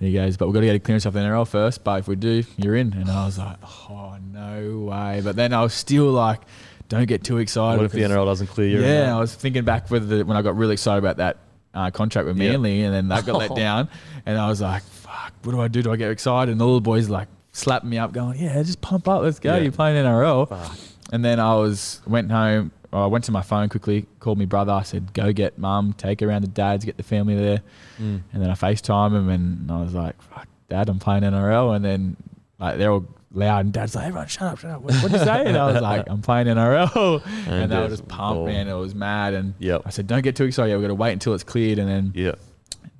And 0.00 0.08
he 0.08 0.12
goes, 0.14 0.36
but 0.36 0.46
we've 0.46 0.54
got 0.54 0.60
to 0.60 0.66
get 0.66 0.74
a 0.74 0.80
clearance 0.80 1.06
off 1.06 1.12
the 1.12 1.20
NRL 1.20 1.46
first. 1.46 1.84
But 1.84 2.00
if 2.00 2.08
we 2.08 2.16
do, 2.16 2.42
you're 2.56 2.74
in. 2.74 2.92
And 2.94 3.08
I 3.10 3.24
was 3.26 3.38
like, 3.38 3.56
oh, 3.88 4.16
no 4.32 4.88
way. 4.90 5.20
But 5.22 5.36
then 5.36 5.52
I 5.52 5.62
was 5.62 5.72
still 5.72 6.06
like, 6.10 6.40
don't 6.88 7.06
get 7.06 7.22
too 7.22 7.38
excited. 7.38 7.76
What 7.78 7.86
if 7.86 7.92
the 7.92 8.00
NRL 8.00 8.24
doesn't 8.26 8.48
clear 8.48 8.68
you? 8.68 8.80
Yeah, 8.84 9.16
I 9.16 9.20
was 9.20 9.34
thinking 9.34 9.64
back 9.64 9.90
with 9.90 10.08
the, 10.08 10.24
when 10.24 10.36
I 10.36 10.42
got 10.42 10.56
really 10.56 10.72
excited 10.72 10.98
about 10.98 11.18
that 11.18 11.36
uh, 11.74 11.90
contract 11.90 12.26
with. 12.26 12.36
Manly, 12.36 12.82
and 12.82 12.92
then 12.92 13.08
that 13.08 13.24
got 13.24 13.36
let 13.38 13.54
down. 13.56 13.88
And 14.26 14.36
I 14.36 14.48
was 14.48 14.60
like, 14.60 14.82
fuck, 14.82 15.32
what 15.44 15.52
do 15.52 15.60
I 15.60 15.68
do? 15.68 15.82
Do 15.82 15.92
I 15.92 15.96
get 15.96 16.10
excited? 16.10 16.50
And 16.50 16.60
all 16.60 16.74
the 16.74 16.80
boys 16.80 17.08
like 17.08 17.28
slapping 17.52 17.88
me 17.90 17.98
up, 17.98 18.12
going, 18.12 18.38
yeah, 18.38 18.60
just 18.62 18.80
pump 18.80 19.06
up. 19.08 19.22
Let's 19.22 19.38
go. 19.38 19.54
Yeah. 19.54 19.62
You're 19.62 19.72
playing 19.72 20.04
NRL. 20.04 20.48
Fuck. 20.48 20.76
And 21.12 21.24
then 21.24 21.38
I 21.38 21.54
was 21.54 22.00
went 22.06 22.30
home. 22.32 22.72
I 23.02 23.06
went 23.06 23.24
to 23.24 23.32
my 23.32 23.42
phone 23.42 23.68
quickly, 23.68 24.06
called 24.20 24.38
my 24.38 24.44
brother. 24.44 24.72
I 24.72 24.82
said, 24.82 25.12
"Go 25.14 25.32
get 25.32 25.58
mum, 25.58 25.94
take 25.96 26.20
her 26.20 26.28
around 26.28 26.42
to 26.42 26.48
dad's, 26.48 26.84
get 26.84 26.96
the 26.96 27.02
family 27.02 27.34
there." 27.36 27.60
Mm. 28.00 28.22
And 28.32 28.42
then 28.42 28.50
I 28.50 28.54
FaceTime 28.54 29.14
him, 29.14 29.28
and 29.28 29.70
I 29.70 29.80
was 29.82 29.94
like, 29.94 30.20
"Fuck, 30.22 30.46
dad, 30.68 30.88
I'm 30.88 30.98
playing 30.98 31.22
NRL." 31.24 31.74
And 31.76 31.84
then 31.84 32.16
like 32.58 32.78
they're 32.78 32.92
all 32.92 33.04
loud, 33.32 33.64
and 33.64 33.72
dad's 33.72 33.94
like, 33.94 34.06
"Everyone, 34.06 34.28
shut 34.28 34.52
up, 34.52 34.58
shut 34.58 34.70
up." 34.70 34.82
What 34.82 35.02
would 35.02 35.12
you 35.12 35.18
say? 35.18 35.44
And 35.46 35.56
I 35.56 35.72
was 35.72 35.82
like, 35.90 36.08
"I'm 36.08 36.22
playing 36.22 36.46
NRL," 36.46 37.22
and, 37.48 37.70
they 37.72 37.76
were 37.78 37.88
just 37.88 38.06
pumped, 38.06 38.36
ball. 38.36 38.46
man. 38.46 38.68
It 38.68 38.74
was 38.74 38.94
mad, 38.94 39.34
and 39.34 39.54
Yep. 39.58 39.82
I 39.86 39.90
said, 39.90 40.06
"Don't 40.06 40.22
get 40.22 40.36
too 40.36 40.44
excited. 40.44 40.72
We've 40.74 40.82
got 40.82 40.88
to 40.88 40.94
wait 40.94 41.12
until 41.12 41.34
it's 41.34 41.44
cleared." 41.44 41.78
And 41.78 41.88
then 41.88 42.12
Yeah. 42.14 42.32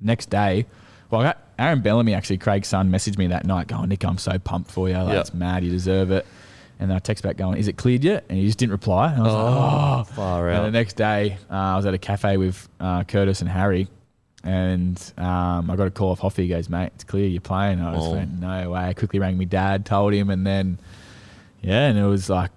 next 0.01 0.29
day, 0.29 0.65
well, 1.09 1.33
Aaron 1.57 1.79
Bellamy 1.81 2.13
actually, 2.13 2.37
Craig's 2.37 2.67
son, 2.67 2.91
messaged 2.91 3.17
me 3.17 3.27
that 3.27 3.45
night 3.45 3.67
going, 3.67 3.87
Nick, 3.87 4.03
I'm 4.03 4.17
so 4.17 4.37
pumped 4.39 4.69
for 4.71 4.89
you. 4.89 4.95
Like, 4.97 5.13
Yeah. 5.13 5.19
It's 5.21 5.33
mad. 5.33 5.63
You 5.63 5.71
deserve 5.71 6.11
it. 6.11 6.25
And 6.79 6.89
then 6.89 6.95
I 6.95 6.99
text 6.99 7.23
back 7.23 7.37
going, 7.37 7.57
is 7.57 7.67
it 7.67 7.77
cleared 7.77 8.03
yet? 8.03 8.25
And 8.29 8.37
he 8.37 8.45
just 8.45 8.57
didn't 8.57 8.73
reply. 8.73 9.11
And 9.13 9.21
I 9.21 9.23
was 9.25 9.33
like, 9.33 10.09
oh. 10.09 10.13
far 10.15 10.49
And 10.49 10.65
the 10.65 10.71
next 10.71 10.95
day, 10.97 11.37
uh, 11.49 11.53
I 11.53 11.75
was 11.77 11.85
at 11.85 11.93
a 11.93 11.97
cafe 11.97 12.37
with 12.37 12.67
uh, 12.79 13.03
Curtis 13.05 13.39
and 13.41 13.49
Harry. 13.49 13.87
and 14.43 15.01
um, 15.17 15.71
I 15.71 15.75
got 15.75 15.87
a 15.87 15.91
call 15.91 16.11
off 16.11 16.19
Hoffy. 16.19 16.43
He 16.43 16.49
goes, 16.49 16.69
mate, 16.69 16.91
it's 16.95 17.03
clear 17.03 17.27
you're 17.27 17.41
playing. 17.41 17.79
I 17.81 17.93
just 17.95 18.07
Oh. 18.07 18.11
went, 18.11 18.39
no 18.39 18.71
way. 18.71 18.81
I 18.81 18.93
quickly 18.93 19.19
rang 19.19 19.37
my 19.37 19.45
dad, 19.45 19.85
told 19.85 20.13
him, 20.13 20.29
and 20.29 20.45
then 20.45 20.77
yeah, 21.61 21.87
and 21.87 21.97
it 21.97 22.05
was 22.05 22.29
like 22.29 22.51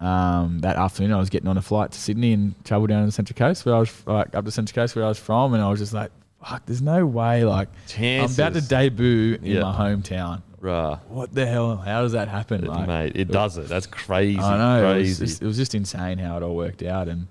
um, 0.00 0.60
that 0.60 0.76
afternoon 0.76 1.12
I 1.12 1.18
was 1.18 1.28
getting 1.28 1.48
on 1.48 1.58
a 1.58 1.62
flight 1.62 1.90
to 1.92 1.98
Sydney 2.00 2.32
and 2.32 2.54
travel 2.64 2.86
down 2.86 3.00
to 3.02 3.06
the 3.06 3.12
Central 3.12 3.36
Coast 3.36 3.66
where 3.66 3.74
I 3.74 3.80
was 3.80 3.92
like 4.06 4.34
up 4.34 4.46
to 4.46 4.50
Central 4.50 4.74
Coast 4.82 4.96
where 4.96 5.04
I 5.04 5.08
was 5.08 5.18
from, 5.18 5.52
and 5.54 5.62
I 5.62 5.68
was 5.68 5.78
just 5.80 5.92
like, 5.92 6.10
fuck, 6.42 6.64
there's 6.64 6.80
no 6.80 7.04
way. 7.04 7.44
Like 7.44 7.68
I'm 7.98 8.24
about 8.32 8.54
to 8.54 8.62
debut 8.62 9.34
in 9.42 9.44
Yeah. 9.44 9.60
my 9.62 9.72
hometown. 9.76 10.40
Rah. 10.60 10.98
What 11.08 11.34
the 11.34 11.46
hell? 11.46 11.76
How 11.78 12.02
does 12.02 12.12
that 12.12 12.28
happen? 12.28 12.66
Like, 12.66 12.86
mate, 12.86 13.12
it 13.16 13.28
does 13.28 13.56
it. 13.56 13.68
That's 13.68 13.86
crazy. 13.86 14.38
I 14.38 14.58
know. 14.58 14.92
It 14.92 14.98
was, 14.98 15.06
Crazy. 15.06 15.24
just, 15.24 15.42
it 15.42 15.46
was 15.46 15.56
just 15.56 15.74
insane 15.74 16.18
how 16.18 16.36
it 16.36 16.42
all 16.42 16.54
worked 16.54 16.82
out, 16.82 17.08
and 17.08 17.28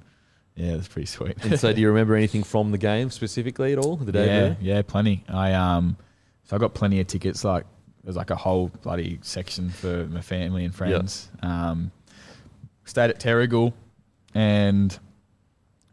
yeah, 0.55 0.73
it 0.73 0.77
was 0.77 0.87
pretty 0.87 1.05
sweet. 1.05 1.37
and 1.43 1.59
so, 1.59 1.71
do 1.71 1.79
you 1.79 1.87
remember 1.93 2.15
anything 2.15 2.43
from 2.43 2.71
the 2.71 2.79
game 2.79 3.11
specifically 3.11 3.71
at 3.71 3.77
all? 3.77 3.97
The 3.97 4.11
day 4.11 4.25
yeah, 4.25 4.39
there? 4.39 4.57
yeah, 4.59 4.81
plenty. 4.81 5.23
I 5.29 5.53
um, 5.53 5.95
so 6.43 6.55
I 6.55 6.59
got 6.59 6.73
plenty 6.73 6.99
of 6.99 7.07
tickets. 7.07 7.43
Like 7.43 7.65
there's 8.03 8.15
like 8.15 8.31
a 8.31 8.35
whole 8.35 8.69
bloody 8.81 9.19
section 9.21 9.69
for 9.69 10.05
my 10.07 10.21
family 10.21 10.65
and 10.65 10.73
friends. 10.73 11.29
Um, 11.43 11.91
stayed 12.85 13.11
at 13.11 13.19
Terrigal, 13.19 13.73
and 14.33 14.97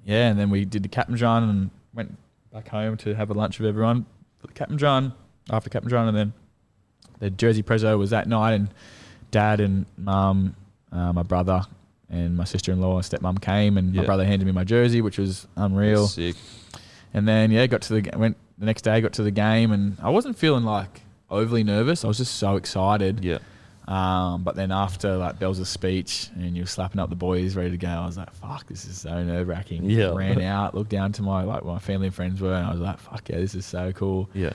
yeah, 0.07 0.31
and 0.31 0.39
then 0.39 0.49
we 0.49 0.65
did 0.65 0.83
the 0.83 0.89
Captain's 0.89 1.21
Run 1.21 1.43
and 1.51 1.71
went 1.93 2.17
back 2.51 2.69
home 2.69 2.97
to 2.99 3.15
have 3.15 3.29
a 3.29 3.35
lunch 3.35 3.59
with 3.59 3.69
everyone. 3.69 4.07
The 4.41 4.49
Captain's 4.49 4.81
Run 4.81 5.13
after 5.51 5.69
Captain's 5.69 5.93
Run, 5.93 6.09
and 6.09 6.17
then 6.17 6.33
the 7.19 7.31
Jersey 7.31 7.63
Prezzo 7.63 7.99
was 7.99 8.11
that 8.11 8.29
night, 8.29 8.53
and 8.53 8.69
Dad 9.31 9.61
and 9.61 9.87
Mum, 9.97 10.55
uh, 10.93 11.13
my 11.13 11.23
brother. 11.23 11.63
And 12.09 12.37
my 12.37 12.45
sister-in-law 12.45 12.99
and 12.99 13.05
stepmom 13.05 13.43
came, 13.43 13.77
and 13.77 13.93
my 13.93 14.05
brother 14.05 14.25
handed 14.25 14.47
me 14.47 14.53
my 14.53 14.63
jersey, 14.63 15.01
which 15.01 15.19
was 15.19 15.49
unreal. 15.57 16.07
Sick. 16.07 16.37
And 17.13 17.27
then 17.27 17.51
yeah, 17.51 17.67
got 17.67 17.83
to 17.83 18.01
the 18.01 18.17
went 18.17 18.37
the 18.59 18.67
next 18.67 18.83
day, 18.83 19.01
got 19.01 19.13
to 19.15 19.25
the 19.25 19.33
game, 19.33 19.73
and 19.73 19.97
I 20.01 20.11
wasn't 20.11 20.39
feeling 20.39 20.63
like 20.63 21.03
overly 21.31 21.65
nervous. 21.65 22.05
I 22.05 22.09
was 22.09 22.19
just 22.19 22.37
so 22.37 22.55
excited. 22.55 23.25
Yeah. 23.25 23.39
Um, 23.89 24.43
but 24.43 24.57
then 24.57 24.73
after 24.73 25.17
like 25.17 25.39
there 25.39 25.49
was 25.49 25.61
a 25.61 25.67
speech 25.67 26.29
and 26.35 26.57
you 26.57 26.63
were 26.63 26.69
slapping 26.69 27.01
up 27.01 27.09
the 27.09 27.17
boys 27.17 27.55
ready 27.55 27.71
to 27.71 27.77
go, 27.77 27.89
I 27.89 28.07
was 28.07 28.17
like, 28.17 28.33
"Fuck, 28.35 28.67
this 28.67 28.85
is 28.85 28.99
so 28.99 29.23
nerve 29.23 29.49
wracking." 29.49 29.89
Yeah. 29.89 30.15
Ran 30.15 30.41
out, 30.41 30.75
looked 30.75 30.91
down 30.91 31.13
to 31.13 31.23
my 31.23 31.43
like 31.45 31.65
where 31.65 31.75
my 31.75 31.79
family 31.81 32.07
and 32.07 32.15
friends 32.15 32.41
were, 32.41 32.55
and 32.55 32.67
I 32.67 32.71
was 32.73 32.81
like, 32.81 32.99
"Fuck 32.99 33.29
yeah, 33.29 33.37
this 33.37 33.55
is 33.55 33.67
so 33.67 33.93
cool." 33.93 34.29
Yeah. 34.35 34.53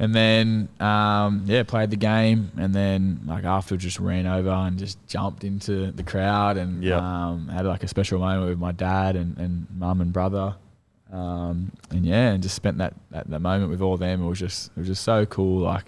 And 0.00 0.14
then 0.14 0.68
um, 0.80 1.42
yeah, 1.46 1.64
played 1.64 1.90
the 1.90 1.96
game, 1.96 2.52
and 2.56 2.72
then 2.74 3.20
like 3.26 3.44
after 3.44 3.76
just 3.76 3.98
ran 3.98 4.26
over 4.26 4.50
and 4.50 4.78
just 4.78 5.04
jumped 5.08 5.42
into 5.44 5.90
the 5.90 6.02
crowd, 6.04 6.56
and 6.56 6.84
Yeah. 6.84 6.98
um, 6.98 7.48
had 7.48 7.66
like 7.66 7.82
a 7.82 7.88
special 7.88 8.20
moment 8.20 8.48
with 8.48 8.58
my 8.58 8.72
dad 8.72 9.16
and 9.16 9.36
and 9.38 9.66
mum 9.76 10.00
and 10.00 10.12
brother, 10.12 10.54
um, 11.12 11.72
and 11.90 12.04
yeah, 12.06 12.30
and 12.30 12.42
just 12.42 12.54
spent 12.54 12.78
that, 12.78 12.94
that 13.10 13.28
that 13.28 13.40
moment 13.40 13.70
with 13.70 13.80
all 13.80 13.94
of 13.94 14.00
them. 14.00 14.22
It 14.22 14.26
was 14.28 14.38
just 14.38 14.68
it 14.76 14.78
was 14.78 14.86
just 14.88 15.02
so 15.02 15.26
cool. 15.26 15.62
Like, 15.62 15.86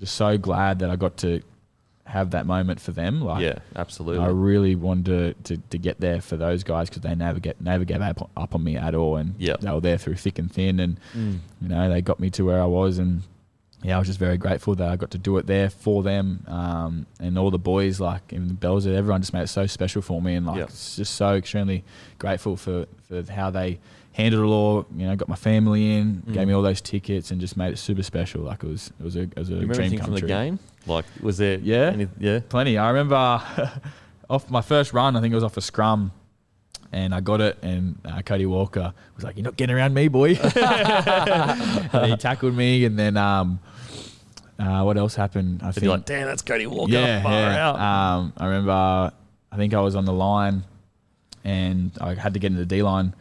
just 0.00 0.14
so 0.16 0.36
glad 0.36 0.80
that 0.80 0.90
I 0.90 0.96
got 0.96 1.16
to 1.18 1.40
have 2.04 2.30
that 2.32 2.46
moment 2.46 2.78
for 2.80 2.92
them. 2.92 3.20
Like, 3.20 3.42
Yeah. 3.42 3.58
Absolutely. 3.74 4.22
I 4.24 4.28
really 4.28 4.76
wanted 4.76 5.44
to, 5.44 5.56
to, 5.56 5.62
to 5.70 5.78
get 5.78 5.98
there 5.98 6.20
for 6.20 6.36
those 6.36 6.62
guys 6.62 6.88
because 6.88 7.02
they 7.02 7.14
never 7.16 7.40
get 7.40 7.60
never 7.60 7.84
gave 7.84 8.00
up, 8.00 8.30
up 8.36 8.54
on 8.54 8.62
me 8.62 8.76
at 8.76 8.94
all, 8.94 9.16
and 9.16 9.34
Yep. 9.38 9.60
they 9.62 9.70
were 9.72 9.80
there 9.80 9.98
through 9.98 10.14
thick 10.16 10.38
and 10.38 10.52
thin, 10.52 10.78
and 10.78 11.00
Mm. 11.16 11.38
you 11.62 11.68
know 11.68 11.88
they 11.88 12.02
got 12.02 12.20
me 12.20 12.28
to 12.30 12.44
where 12.44 12.60
I 12.60 12.66
was, 12.66 12.98
and 12.98 13.22
yeah, 13.82 13.96
I 13.96 13.98
was 13.98 14.08
just 14.08 14.18
very 14.18 14.36
grateful 14.38 14.74
that 14.76 14.88
I 14.88 14.96
got 14.96 15.10
to 15.12 15.18
do 15.18 15.36
it 15.38 15.46
there 15.46 15.70
for 15.70 16.02
them, 16.02 16.44
um, 16.48 17.06
and 17.20 17.38
all 17.38 17.50
the 17.50 17.58
boys 17.58 18.00
like 18.00 18.32
even 18.32 18.48
the 18.48 18.54
Bells, 18.54 18.86
everyone 18.86 19.20
just 19.20 19.32
made 19.32 19.42
it 19.42 19.48
so 19.48 19.66
special 19.66 20.02
for 20.02 20.20
me, 20.22 20.34
and 20.34 20.46
like 20.46 20.56
Yep. 20.58 20.68
it's 20.70 20.96
just 20.96 21.14
so 21.14 21.34
extremely 21.34 21.84
grateful 22.18 22.56
for 22.56 22.86
for 23.08 23.22
how 23.30 23.50
they 23.50 23.78
handled 24.12 24.42
it 24.44 24.46
all. 24.46 24.86
You 24.96 25.06
know, 25.06 25.14
got 25.16 25.28
my 25.28 25.36
family 25.36 25.96
in, 25.96 26.22
Mm. 26.26 26.32
gave 26.32 26.48
me 26.48 26.54
all 26.54 26.62
those 26.62 26.80
tickets, 26.80 27.30
and 27.30 27.40
just 27.40 27.56
made 27.56 27.72
it 27.72 27.76
super 27.78 28.02
special. 28.02 28.42
Like 28.42 28.64
it 28.64 28.68
was 28.68 28.92
it 28.98 29.04
was 29.04 29.14
a 29.16 29.20
it 29.22 29.36
was 29.38 29.48
a 29.50 29.52
You 29.52 29.60
remember 29.60 29.74
dream 29.74 29.98
come 29.98 30.06
from 30.06 30.14
the 30.14 30.22
game? 30.22 30.58
Like, 30.86 31.04
was 31.20 31.36
there? 31.38 31.58
Yeah. 31.58 31.90
Any, 31.92 32.08
yeah. 32.18 32.40
Plenty. 32.48 32.78
I 32.78 32.88
remember 32.88 33.14
off 34.30 34.50
my 34.50 34.62
first 34.62 34.92
run, 34.92 35.16
I 35.16 35.20
think 35.20 35.32
it 35.32 35.34
was 35.34 35.44
off 35.44 35.56
a 35.56 35.60
scrum, 35.60 36.12
and 36.92 37.14
I 37.14 37.20
got 37.20 37.40
it, 37.40 37.58
and 37.62 37.98
uh, 38.04 38.22
Cody 38.22 38.46
Walker 38.46 38.92
was 39.14 39.24
like, 39.24 39.36
"You're 39.36 39.44
not 39.44 39.56
getting 39.56 39.74
around 39.74 39.94
me, 39.94 40.08
boy." 40.08 40.34
and 40.54 42.06
he 42.06 42.16
tackled 42.16 42.54
me, 42.54 42.84
and 42.84 42.98
then 42.98 43.16
um, 43.16 43.60
uh, 44.58 44.82
what 44.82 44.96
else 44.96 45.14
happened? 45.14 45.60
I 45.62 45.72
think 45.72 45.86
like, 45.86 46.04
damn, 46.04 46.26
that's 46.26 46.42
Cody 46.42 46.66
Walker. 46.66 46.92
yeah, 46.92 47.22
yeah. 47.22 47.70
Um, 48.16 48.32
I 48.36 48.46
remember, 48.46 48.72
I 48.72 49.56
think 49.56 49.74
I 49.74 49.80
was 49.80 49.94
on 49.94 50.04
the 50.04 50.12
line, 50.12 50.64
and 51.44 51.92
I 52.00 52.14
had 52.14 52.34
to 52.34 52.40
get 52.40 52.48
into 52.48 52.60
the 52.60 52.66
D 52.66 52.82
line. 52.82 53.14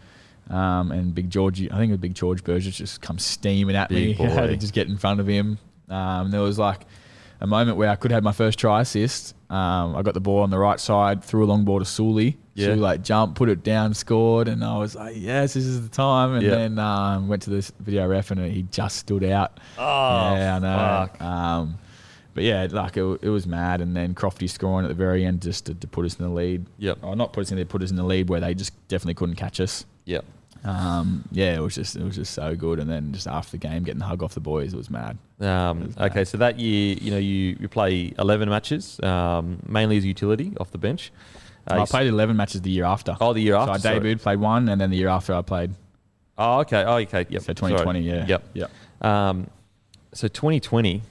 Um, 0.49 0.91
and 0.91 1.15
Big 1.15 1.29
George, 1.29 1.61
I 1.61 1.77
think 1.77 1.89
it 1.89 1.93
was 1.93 1.99
Big 1.99 2.13
George 2.13 2.43
Burgess 2.43 2.77
just 2.77 3.01
come 3.01 3.17
steaming 3.17 3.75
at 3.75 3.89
Big 3.89 4.19
me. 4.19 4.25
I 4.25 4.29
had 4.29 4.47
to 4.47 4.57
just 4.57 4.73
get 4.73 4.87
in 4.87 4.97
front 4.97 5.19
of 5.19 5.27
him. 5.27 5.57
Um, 5.89 6.31
there 6.31 6.41
was 6.41 6.59
like 6.59 6.81
a 7.41 7.47
moment 7.47 7.77
where 7.77 7.89
I 7.89 7.95
could 7.95 8.11
have 8.11 8.23
my 8.23 8.31
first 8.31 8.59
try 8.59 8.81
assist. 8.81 9.33
Um, 9.49 9.95
I 9.95 10.01
got 10.03 10.13
the 10.13 10.21
ball 10.21 10.41
on 10.41 10.51
the 10.51 10.59
right 10.59 10.79
side, 10.79 11.23
threw 11.23 11.43
a 11.43 11.47
long 11.47 11.65
ball 11.65 11.79
to 11.79 11.85
Sully. 11.85 12.37
Yeah. 12.55 12.67
Sully 12.67 12.79
like 12.79 13.03
jumped, 13.03 13.35
put 13.35 13.49
it 13.49 13.63
down, 13.63 13.93
scored, 13.93 14.47
and 14.47 14.63
I 14.63 14.77
was 14.77 14.95
like, 14.95 15.15
yes, 15.17 15.53
this 15.53 15.65
is 15.65 15.81
the 15.81 15.89
time. 15.93 16.33
And 16.35 16.41
Yeah. 16.43 16.51
then 16.51 16.79
um, 16.79 17.27
went 17.27 17.41
to 17.43 17.49
this 17.49 17.71
video 17.79 18.07
ref, 18.07 18.31
and 18.31 18.39
he 18.51 18.63
just 18.71 18.95
stood 18.97 19.23
out. 19.25 19.59
Oh, 19.77 19.83
yeah, 20.35 20.55
I 20.55 20.59
know. 20.59 21.07
fuck. 21.11 21.21
Um, 21.21 21.77
but 22.33 22.43
yeah, 22.43 22.67
like 22.71 22.95
it, 22.97 23.03
it 23.21 23.29
was 23.29 23.45
mad, 23.45 23.81
and 23.81 23.95
then 23.95 24.13
Crofty 24.15 24.49
scoring 24.49 24.85
at 24.85 24.89
the 24.89 24.93
very 24.95 25.25
end 25.25 25.41
just 25.41 25.65
to, 25.67 25.73
to 25.75 25.87
put 25.87 26.05
us 26.05 26.15
in 26.17 26.23
the 26.25 26.31
lead. 26.31 26.65
Yep. 26.79 26.99
Or 27.01 27.15
not 27.15 27.33
put 27.33 27.41
us 27.41 27.51
in, 27.51 27.57
they 27.57 27.65
put 27.65 27.83
us 27.83 27.89
in 27.91 27.97
the 27.97 28.03
lead 28.03 28.29
where 28.29 28.39
they 28.39 28.53
just 28.53 28.73
definitely 28.87 29.13
couldn't 29.15 29.35
catch 29.35 29.59
us. 29.59 29.85
Yep. 30.05 30.23
Um, 30.63 31.23
yeah, 31.31 31.55
it 31.55 31.59
was 31.59 31.75
just 31.75 31.95
it 31.95 32.03
was 32.03 32.15
just 32.15 32.33
so 32.33 32.55
good, 32.55 32.79
and 32.79 32.89
then 32.89 33.13
just 33.13 33.27
after 33.27 33.51
the 33.51 33.57
game, 33.57 33.83
getting 33.83 33.99
the 33.99 34.05
hug 34.05 34.23
off 34.23 34.33
the 34.33 34.39
boys, 34.39 34.73
it 34.73 34.77
was 34.77 34.89
mad. 34.89 35.17
Um, 35.39 35.81
It 35.83 35.87
was 35.87 35.97
okay, 35.97 36.15
bad. 36.21 36.27
so 36.27 36.37
that 36.39 36.57
year, 36.59 36.97
you 36.99 37.11
know, 37.11 37.17
you, 37.19 37.55
you 37.59 37.67
play 37.67 38.13
11 38.17 38.49
matches, 38.49 38.99
um, 39.03 39.59
mainly 39.67 39.97
as 39.97 40.05
utility 40.05 40.53
off 40.59 40.71
the 40.71 40.77
bench. 40.79 41.11
Uh, 41.69 41.81
I 41.81 41.85
played 41.85 42.07
eleven 42.07 42.37
matches 42.37 42.61
the 42.61 42.69
year 42.71 42.85
after. 42.85 43.15
Oh, 43.19 43.33
the 43.33 43.41
year 43.41 43.55
after. 43.55 43.79
so 43.79 43.89
I 43.89 43.93
sorry. 43.93 44.15
debuted, 44.15 44.21
played 44.21 44.39
one, 44.39 44.69
and 44.69 44.79
then 44.79 44.89
the 44.91 44.97
year 44.97 45.07
after 45.09 45.33
I 45.33 45.41
played. 45.41 45.71
Oh, 46.37 46.59
okay. 46.61 46.83
Oh, 46.83 46.95
okay. 46.97 47.25
Yep. 47.29 47.41
So 47.43 47.53
2020, 47.53 47.99
Sorry. 48.07 48.17
yeah. 48.19 48.25
Yep. 48.27 48.43
Yep. 48.53 48.71
Um, 49.01 49.47
so 50.13 50.27
2020, 50.27 51.01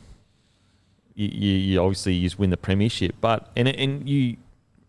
you, 1.14 1.28
you, 1.28 1.51
you 1.56 1.81
obviously 1.81 2.14
you 2.14 2.22
just 2.26 2.39
win 2.39 2.51
the 2.51 2.56
premiership, 2.56 3.14
but 3.20 3.51
and 3.56 3.68
and 3.68 4.09
you, 4.09 4.36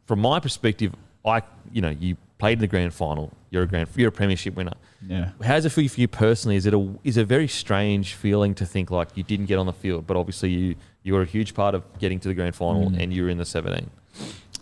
from 0.05 0.19
my 0.19 0.39
perspective, 0.39 0.93
I 1.25 1.41
you 1.71 1.81
know 1.81 1.89
you 1.89 2.17
played 2.37 2.53
in 2.57 2.59
the 2.59 2.67
grand 2.67 2.93
final. 2.93 3.31
You're 3.49 3.63
a 3.63 3.67
grand, 3.67 3.89
you're 3.95 4.09
a 4.09 4.11
premiership 4.11 4.55
winner. 4.55 4.73
Yeah. 5.07 5.31
How's 5.43 5.65
it 5.65 5.69
feel 5.71 5.87
for 5.87 6.01
you 6.01 6.07
personally? 6.07 6.55
Is 6.57 6.65
it 6.65 6.73
a 6.73 6.89
is 7.03 7.17
a 7.17 7.23
very 7.23 7.47
strange 7.47 8.13
feeling 8.15 8.55
to 8.55 8.65
think 8.65 8.91
like 8.91 9.09
you 9.15 9.23
didn't 9.23 9.45
get 9.45 9.57
on 9.59 9.65
the 9.67 9.73
field, 9.73 10.05
but 10.07 10.17
obviously 10.17 10.49
you 10.49 10.75
you 11.03 11.13
were 11.13 11.21
a 11.21 11.25
huge 11.25 11.53
part 11.53 11.75
of 11.75 11.83
getting 11.99 12.19
to 12.19 12.27
the 12.27 12.33
grand 12.33 12.55
final 12.55 12.89
Mm. 12.89 12.99
and 13.01 13.13
you 13.13 13.23
were 13.23 13.29
in 13.29 13.37
the 13.37 13.45
17. 13.45 13.89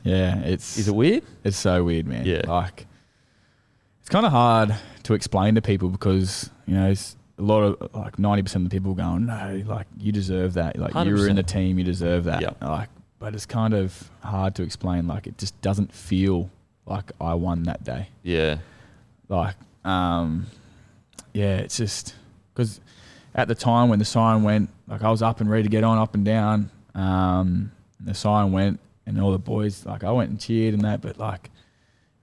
Yeah. 0.04 0.40
It's 0.40 0.78
Is 0.78 0.88
it 0.88 0.96
weird? 0.96 1.24
It's 1.44 1.58
so 1.58 1.84
weird, 1.84 2.08
man. 2.08 2.26
Yeah. 2.26 2.42
Like, 2.48 2.86
it's 4.02 4.10
kind 4.10 4.26
of 4.26 4.32
hard 4.32 4.76
to 5.04 5.14
explain 5.14 5.56
to 5.56 5.62
people 5.62 5.90
because, 5.90 6.50
you 6.66 6.76
know, 6.76 6.90
it's 6.90 7.16
a 7.38 7.42
lot 7.42 7.64
of, 7.64 7.96
like, 7.96 8.18
90% 8.18 8.56
of 8.58 8.64
the 8.66 8.70
people 8.70 8.94
going, 8.94 9.26
no, 9.26 9.64
like, 9.66 9.88
you 9.98 10.12
deserve 10.12 10.54
that. 10.54 10.78
Like, 10.78 10.94
you 11.06 11.16
were 11.16 11.28
in 11.28 11.36
the 11.36 11.44
team, 11.44 11.78
you 11.78 11.84
deserve 11.84 12.26
that. 12.26 12.42
Yep. 12.42 12.62
Like, 12.62 12.90
but 13.20 13.34
it's 13.34 13.46
kind 13.46 13.74
of 13.74 14.10
hard 14.22 14.56
to 14.56 14.64
explain. 14.64 15.08
Like, 15.08 15.28
it 15.28 15.38
just 15.38 15.60
doesn't 15.62 15.94
feel 15.94 16.50
like 16.86 17.12
I 17.22 17.34
won 17.36 17.64
that 17.64 17.84
day. 17.84 18.10
Yeah. 18.22 18.58
Like, 19.30 19.56
um, 19.86 20.48
yeah, 21.34 21.56
it's 21.58 21.78
just 21.78 22.16
because 22.54 22.82
at 23.34 23.48
the 23.48 23.56
time 23.56 23.90
when 23.90 24.00
the 24.00 24.06
sign 24.06 24.44
went, 24.44 24.70
like, 24.88 25.02
I 25.02 25.10
was 25.10 25.22
up 25.22 25.40
and 25.40 25.50
ready 25.50 25.64
to 25.64 25.70
get 25.70 25.84
on, 25.84 25.98
up 25.98 26.14
and 26.14 26.26
down. 26.26 26.70
Um, 26.94 27.72
the 28.00 28.14
sign 28.14 28.52
went, 28.52 28.80
and 29.06 29.20
all 29.20 29.32
the 29.32 29.40
boys, 29.40 29.86
like, 29.86 30.04
I 30.04 30.12
went 30.12 30.30
and 30.30 30.40
cheered 30.40 30.74
and 30.74 30.84
that, 30.84 31.02
but 31.02 31.18
like, 31.18 31.50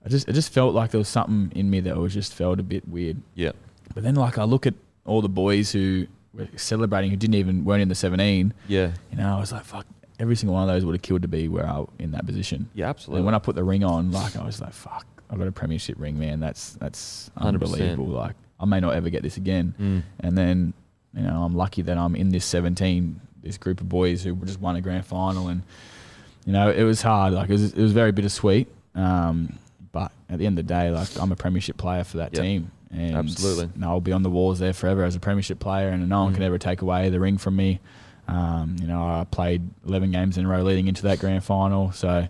I 0.05 0.09
just, 0.09 0.27
it 0.27 0.33
just 0.33 0.51
felt 0.51 0.73
like 0.73 0.91
there 0.91 0.99
was 0.99 1.09
something 1.09 1.51
in 1.55 1.69
me 1.69 1.79
that 1.81 1.95
was 1.97 2.13
just 2.13 2.33
felt 2.33 2.59
a 2.59 2.63
bit 2.63 2.87
weird. 2.87 3.21
Yeah. 3.35 3.51
But 3.93 4.03
then, 4.03 4.15
like, 4.15 4.37
I 4.37 4.45
look 4.45 4.65
at 4.65 4.73
all 5.05 5.21
the 5.21 5.29
boys 5.29 5.71
who 5.71 6.07
were 6.33 6.47
celebrating 6.55 7.11
who 7.11 7.17
didn't 7.17 7.35
even 7.35 7.65
weren't 7.65 7.81
in 7.81 7.89
the 7.89 7.95
17. 7.95 8.53
Yeah. 8.67 8.91
You 9.11 9.17
know, 9.17 9.35
I 9.35 9.39
was 9.39 9.51
like, 9.51 9.63
fuck, 9.63 9.85
every 10.21 10.35
single 10.35 10.53
one 10.53 10.69
of 10.69 10.73
those 10.73 10.85
would 10.85 10.93
have 10.93 11.01
killed 11.01 11.23
to 11.23 11.27
be 11.27 11.47
where 11.47 11.67
I 11.67 11.83
in 11.99 12.11
that 12.11 12.25
position. 12.25 12.69
Yeah. 12.73 12.89
Absolutely. 12.89 13.19
And 13.19 13.25
when 13.25 13.35
I 13.35 13.39
put 13.39 13.55
the 13.55 13.63
ring 13.63 13.83
on, 13.83 14.11
like 14.11 14.37
I 14.37 14.45
was 14.45 14.61
like, 14.61 14.71
"Fuck, 14.71 15.05
I 15.29 15.35
got 15.35 15.47
a 15.47 15.51
premiership 15.51 15.97
ring, 15.99 16.19
man. 16.19 16.39
That's 16.39 16.73
that's 16.73 17.31
100%. 17.37 17.47
unbelievable. 17.47 18.05
Like 18.05 18.35
I 18.59 18.65
may 18.65 18.79
not 18.79 18.93
ever 18.93 19.09
get 19.09 19.23
this 19.23 19.37
again." 19.37 19.73
Mm. 19.79 20.03
And 20.19 20.37
then, 20.37 20.73
you 21.15 21.23
know, 21.23 21.43
I'm 21.43 21.55
lucky 21.55 21.81
that 21.81 21.97
I'm 21.97 22.15
in 22.15 22.29
this 22.29 22.45
17, 22.45 23.19
this 23.41 23.57
group 23.57 23.81
of 23.81 23.89
boys 23.89 24.23
who 24.23 24.35
just 24.45 24.61
won 24.61 24.75
a 24.75 24.81
grand 24.81 25.05
final, 25.05 25.47
and 25.47 25.63
you 26.45 26.53
know, 26.53 26.69
it 26.71 26.83
was 26.83 27.01
hard. 27.01 27.33
Like 27.33 27.49
it 27.49 27.53
was, 27.53 27.73
it 27.73 27.81
was 27.81 27.91
very 27.91 28.11
bittersweet. 28.11 28.67
Um, 28.95 29.57
but 29.91 30.11
at 30.29 30.39
the 30.39 30.45
end 30.45 30.57
of 30.59 30.65
the 30.67 30.73
day, 30.73 30.89
like 30.91 31.09
I'm 31.19 31.31
a 31.31 31.35
premiership 31.35 31.77
player 31.77 32.03
for 32.03 32.17
that 32.17 32.33
Yep. 32.33 32.41
team, 32.43 32.71
and 32.91 33.15
Absolutely. 33.15 33.69
know, 33.79 33.89
I'll 33.89 34.01
be 34.01 34.11
on 34.11 34.23
the 34.23 34.29
walls 34.29 34.59
there 34.59 34.73
forever 34.73 35.03
as 35.03 35.15
a 35.15 35.19
premiership 35.19 35.59
player, 35.59 35.89
and 35.89 36.07
no 36.09 36.23
one 36.23 36.31
Mm. 36.31 36.35
can 36.35 36.43
ever 36.43 36.57
take 36.57 36.81
away 36.81 37.09
the 37.09 37.19
ring 37.19 37.37
from 37.37 37.55
me. 37.55 37.79
Um, 38.27 38.75
you 38.79 38.87
know, 38.87 39.01
I 39.03 39.25
played 39.29 39.61
11 39.85 40.11
games 40.11 40.37
in 40.37 40.45
a 40.45 40.47
row 40.47 40.61
leading 40.63 40.87
into 40.87 41.03
that 41.03 41.19
grand 41.19 41.43
final, 41.43 41.91
so 41.91 42.27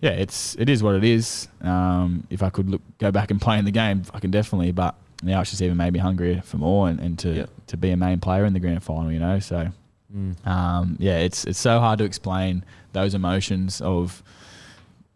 yeah, 0.00 0.10
it's 0.10 0.54
it 0.58 0.68
is 0.68 0.82
what 0.82 0.94
it 0.94 1.04
is. 1.04 1.48
Um, 1.62 2.24
if 2.30 2.42
I 2.42 2.50
could 2.50 2.70
look, 2.70 2.82
go 2.98 3.10
back 3.10 3.30
and 3.30 3.40
play 3.40 3.58
in 3.58 3.64
the 3.64 3.70
game, 3.70 4.02
I 4.14 4.20
can 4.20 4.30
definitely. 4.30 4.72
But 4.72 4.94
now 5.22 5.40
it's 5.40 5.50
just 5.50 5.60
even 5.62 5.76
made 5.76 5.92
me 5.92 5.98
hungrier 5.98 6.40
for 6.42 6.56
more 6.56 6.88
and, 6.88 6.98
and 7.00 7.18
to 7.20 7.30
Yep. 7.34 7.50
to 7.68 7.76
be 7.76 7.90
a 7.90 7.96
main 7.96 8.20
player 8.20 8.44
in 8.44 8.52
the 8.54 8.60
grand 8.60 8.82
final. 8.82 9.10
You 9.12 9.18
know, 9.20 9.38
so 9.40 9.68
Mm. 10.16 10.46
um, 10.46 10.96
yeah, 10.98 11.18
it's 11.18 11.44
it's 11.44 11.58
so 11.58 11.78
hard 11.80 11.98
to 11.98 12.04
explain 12.04 12.64
those 12.92 13.14
emotions 13.14 13.80
of 13.80 14.22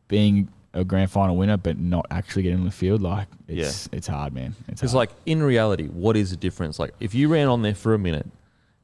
being 0.08 0.48
a 0.72 0.84
grand 0.84 1.10
final 1.10 1.36
winner 1.36 1.56
but 1.56 1.78
not 1.78 2.04
actually 2.10 2.42
getting 2.42 2.58
on 2.58 2.64
the 2.64 2.70
field. 2.70 3.00
Like 3.02 3.28
it's 3.48 3.88
it's 3.92 4.06
hard, 4.06 4.32
man. 4.32 4.54
It's 4.68 4.80
hard. 4.80 4.92
like, 4.92 5.10
in 5.26 5.42
reality, 5.42 5.86
what 5.86 6.16
is 6.16 6.30
the 6.30 6.36
difference? 6.36 6.78
Like, 6.78 6.94
if 7.00 7.14
you 7.14 7.28
ran 7.28 7.48
on 7.48 7.62
there 7.62 7.74
for 7.74 7.94
a 7.94 7.98
minute 7.98 8.26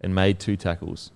and 0.01 0.15
made 0.15 0.39
two 0.39 0.57
tackles, 0.57 1.11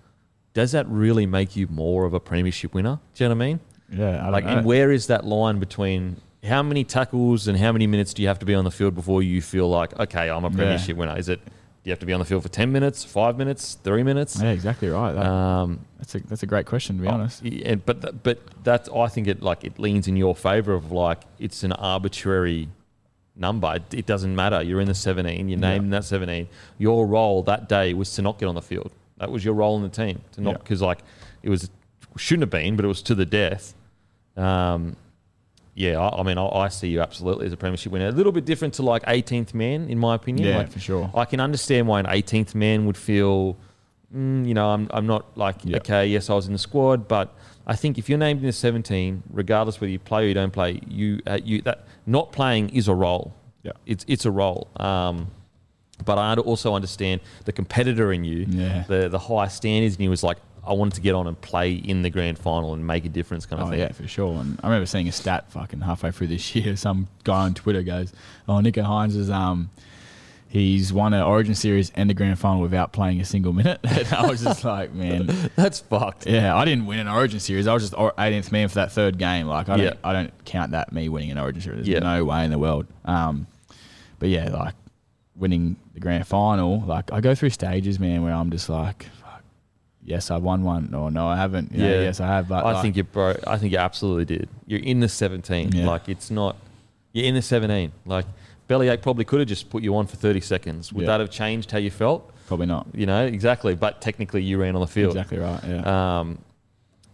does 0.52 0.72
that 0.72 0.86
really 0.88 1.26
make 1.26 1.56
you 1.56 1.66
more 1.68 2.04
of 2.04 2.14
a 2.14 2.20
premiership 2.20 2.74
winner? 2.74 2.98
Do 3.14 3.24
you 3.24 3.28
know 3.28 3.34
what 3.36 3.42
I 3.44 3.46
mean? 3.46 3.60
yeah, 3.92 4.20
I 4.20 4.22
don't 4.24 4.32
Like, 4.32 4.44
know. 4.44 4.50
and 4.58 4.66
where 4.66 4.90
is 4.90 5.06
that 5.08 5.24
line 5.24 5.58
between 5.58 6.16
how 6.42 6.62
many 6.62 6.84
tackles 6.84 7.46
and 7.48 7.56
how 7.58 7.72
many 7.72 7.86
minutes 7.86 8.12
do 8.14 8.22
you 8.22 8.28
have 8.28 8.38
to 8.40 8.46
be 8.46 8.54
on 8.54 8.64
the 8.64 8.70
field 8.70 8.94
before 8.94 9.22
you 9.22 9.40
feel 9.40 9.68
like, 9.68 9.98
okay, 9.98 10.28
I'm 10.28 10.44
a 10.44 10.48
Yeah. 10.50 10.54
premiership 10.56 10.96
winner? 10.96 11.16
Is 11.16 11.28
it 11.28 11.40
you 11.84 11.92
have 11.92 11.98
to 12.00 12.06
be 12.06 12.12
on 12.12 12.18
the 12.18 12.24
field 12.24 12.42
for 12.42 12.48
ten 12.48 12.72
minutes, 12.72 13.04
five 13.04 13.36
minutes, 13.36 13.76
three 13.84 14.02
minutes? 14.02 14.40
yeah, 14.40 14.50
exactly 14.50 14.88
right. 14.88 15.12
That, 15.12 15.26
Um, 15.26 15.80
that's 15.98 16.14
a 16.14 16.20
that's 16.20 16.42
a 16.42 16.46
great 16.46 16.66
question 16.66 16.96
to 16.96 17.02
be 17.02 17.08
honest. 17.08 17.42
Oh, 17.44 17.48
yeah, 17.48 17.74
but 17.76 18.00
th- 18.02 18.14
but 18.22 18.38
that's 18.64 18.88
I 18.88 19.08
think 19.08 19.26
it 19.28 19.42
like 19.42 19.64
it 19.64 19.78
leans 19.78 20.08
in 20.08 20.16
your 20.16 20.34
favour 20.34 20.72
of 20.74 20.90
like 20.92 21.20
it's 21.38 21.62
an 21.62 21.72
arbitrary 21.72 22.68
number. 23.36 23.74
It, 23.76 23.94
it 23.94 24.06
doesn't 24.06 24.34
matter. 24.34 24.62
You're 24.62 24.80
in 24.80 24.86
the 24.86 24.94
17. 24.94 25.48
You're 25.48 25.58
Yeah. 25.58 25.68
named 25.68 25.84
in 25.84 25.90
that 25.90 26.04
17. 26.04 26.46
Your 26.78 27.06
role 27.06 27.42
that 27.42 27.68
day 27.68 27.92
was 27.92 28.12
to 28.14 28.22
not 28.22 28.38
get 28.38 28.46
on 28.46 28.54
the 28.54 28.62
field. 28.62 28.92
That 29.18 29.30
was 29.30 29.44
your 29.44 29.54
role 29.54 29.76
in 29.76 29.82
the 29.82 29.88
team. 29.88 30.20
To 30.32 30.40
not 30.40 30.50
Yeah. 30.52 30.58
because 30.58 30.80
like 30.80 31.00
it 31.42 31.50
was 31.50 31.68
shouldn't 32.16 32.42
have 32.42 32.50
been, 32.50 32.76
but 32.76 32.84
it 32.84 32.88
was 32.88 33.02
to 33.02 33.14
the 33.14 33.26
death. 33.26 33.74
Um, 34.36 34.96
yeah, 35.74 35.98
I, 35.98 36.20
I 36.20 36.22
mean, 36.22 36.38
I, 36.38 36.46
I 36.46 36.68
see 36.68 36.88
you 36.88 37.00
absolutely 37.00 37.46
as 37.46 37.52
a 37.52 37.56
premiership 37.56 37.92
winner. 37.92 38.06
A 38.08 38.12
little 38.12 38.32
bit 38.32 38.44
different 38.44 38.74
to 38.74 38.82
like 38.82 39.02
18th 39.04 39.54
man, 39.54 39.88
in 39.88 39.98
my 39.98 40.14
opinion. 40.14 40.48
Yeah, 40.48 40.58
Like, 40.58 40.70
for 40.70 40.78
sure. 40.80 41.10
I 41.14 41.24
can 41.24 41.40
understand 41.40 41.88
why 41.88 42.00
an 42.00 42.06
18th 42.06 42.54
man 42.54 42.86
would 42.86 42.96
feel, 42.96 43.56
mm, 44.14 44.46
you 44.46 44.54
know, 44.54 44.70
I'm, 44.70 44.88
I'm 44.92 45.06
not 45.06 45.36
like, 45.36 45.56
Yeah. 45.64 45.78
okay, 45.78 46.06
yes, 46.06 46.30
I 46.30 46.34
was 46.34 46.46
in 46.46 46.52
the 46.52 46.58
squad, 46.58 47.08
but 47.08 47.34
I 47.66 47.74
think 47.76 47.98
if 47.98 48.08
you're 48.08 48.18
named 48.18 48.40
in 48.40 48.46
the 48.46 48.52
17, 48.52 49.22
regardless 49.32 49.80
whether 49.80 49.90
you 49.90 49.98
play 49.98 50.24
or 50.24 50.28
you 50.28 50.34
don't 50.34 50.52
play, 50.52 50.80
you, 50.86 51.20
uh, 51.26 51.38
you 51.42 51.62
that 51.62 51.86
not 52.06 52.30
playing 52.32 52.68
is 52.70 52.86
a 52.88 52.94
role. 52.94 53.34
Yeah. 53.62 53.72
It's, 53.86 54.04
it's 54.06 54.24
a 54.26 54.30
role. 54.30 54.68
Um, 54.76 55.28
but 56.04 56.18
I 56.18 56.34
also 56.34 56.74
understand 56.74 57.20
the 57.46 57.52
competitor 57.52 58.12
in 58.12 58.24
you, 58.24 58.46
Yeah. 58.48 58.84
the, 58.86 59.08
the 59.08 59.18
high 59.18 59.48
standards 59.48 59.96
in 59.96 60.02
you 60.02 60.10
was 60.10 60.22
like, 60.22 60.38
I 60.66 60.72
wanted 60.72 60.94
to 60.94 61.00
get 61.00 61.14
on 61.14 61.26
and 61.26 61.40
play 61.40 61.72
in 61.74 62.02
the 62.02 62.10
grand 62.10 62.38
final 62.38 62.72
and 62.74 62.86
make 62.86 63.04
a 63.04 63.08
difference 63.08 63.46
kind 63.46 63.60
of 63.62 63.68
Oh 63.68 63.70
thing. 63.70 63.80
yeah, 63.80 63.92
for 63.92 64.06
sure. 64.08 64.40
And 64.40 64.58
I 64.62 64.68
remember 64.68 64.86
seeing 64.86 65.08
a 65.08 65.12
stat 65.12 65.50
fucking 65.50 65.80
halfway 65.80 66.10
through 66.10 66.28
this 66.28 66.54
year. 66.56 66.76
Some 66.76 67.08
guy 67.24 67.42
on 67.42 67.54
Twitter 67.54 67.82
goes, 67.82 68.12
"Oh, 68.48 68.54
Nicho 68.54 68.84
Hynes 68.84 69.16
is 69.16 69.30
um, 69.30 69.70
he's 70.48 70.92
won 70.92 71.12
an 71.14 71.22
Origin 71.22 71.54
series 71.54 71.90
and 71.94 72.10
a 72.10 72.14
grand 72.14 72.38
final 72.38 72.60
without 72.62 72.92
playing 72.92 73.20
a 73.20 73.24
single 73.24 73.52
minute." 73.52 73.80
and 73.84 74.12
I 74.12 74.26
was 74.26 74.42
just 74.42 74.64
like, 74.64 74.92
man, 74.92 75.50
That's 75.56 75.80
fucked. 75.80 76.26
yeah, 76.26 76.56
I 76.56 76.64
didn't 76.64 76.86
win 76.86 76.98
an 76.98 77.08
Origin 77.08 77.40
series. 77.40 77.66
I 77.66 77.74
was 77.74 77.82
just 77.82 77.94
18th 77.94 78.52
man 78.52 78.68
for 78.68 78.76
that 78.76 78.92
third 78.92 79.18
game. 79.18 79.46
Like 79.46 79.68
I 79.68 79.76
don't, 79.76 79.86
Yeah. 79.86 79.92
I 80.04 80.12
don't 80.12 80.44
count 80.44 80.72
that 80.72 80.92
me 80.92 81.08
winning 81.08 81.30
an 81.30 81.38
Origin 81.38 81.60
series. 81.62 81.78
There's 81.86 81.88
Yeah. 81.88 81.98
no 82.00 82.24
way 82.24 82.44
in 82.44 82.50
the 82.50 82.58
world. 82.58 82.86
Um, 83.04 83.46
but 84.18 84.28
yeah, 84.28 84.48
like 84.50 84.74
winning 85.36 85.76
the 85.94 86.00
grand 86.00 86.26
final, 86.26 86.80
like 86.82 87.12
I 87.12 87.20
go 87.20 87.34
through 87.34 87.50
stages, 87.50 87.98
man, 87.98 88.22
where 88.22 88.32
I'm 88.32 88.50
just 88.50 88.68
like. 88.68 89.06
Yes, 90.04 90.30
I 90.30 90.36
won 90.36 90.62
one, 90.64 90.94
or 90.94 91.10
no, 91.10 91.26
I 91.26 91.36
haven't. 91.36 91.72
You 91.72 91.78
know, 91.78 91.88
Yeah. 91.88 92.00
yes, 92.02 92.20
I 92.20 92.26
have. 92.26 92.48
But 92.48 92.64
I 92.64 92.72
like, 92.72 92.82
think 92.82 92.96
you 92.96 93.04
broke. 93.04 93.38
I 93.46 93.56
think 93.56 93.72
you 93.72 93.78
absolutely 93.78 94.26
did. 94.26 94.48
You're 94.66 94.80
in 94.80 95.00
the 95.00 95.08
17. 95.08 95.72
Yeah. 95.72 95.86
Like 95.86 96.08
it's 96.08 96.30
not. 96.30 96.56
You're 97.12 97.24
in 97.26 97.34
the 97.34 97.42
17. 97.42 97.90
Like 98.04 98.26
Bellyache 98.68 99.00
probably 99.02 99.24
could 99.24 99.40
have 99.40 99.48
just 99.48 99.70
put 99.70 99.82
you 99.82 99.96
on 99.96 100.06
for 100.06 100.16
30 100.16 100.40
seconds. 100.40 100.92
Would 100.92 101.02
Yeah. 101.02 101.06
that 101.08 101.20
have 101.20 101.30
changed 101.30 101.70
how 101.70 101.78
you 101.78 101.90
felt? 101.90 102.30
probably 102.46 102.66
not. 102.66 102.86
You 102.92 103.06
know 103.06 103.24
exactly. 103.24 103.74
But 103.74 104.02
technically, 104.02 104.42
you 104.42 104.60
ran 104.60 104.74
on 104.74 104.82
the 104.82 104.86
field. 104.86 105.16
Exactly 105.16 105.38
right. 105.38 105.60
Yeah. 105.66 106.18
Um, 106.20 106.38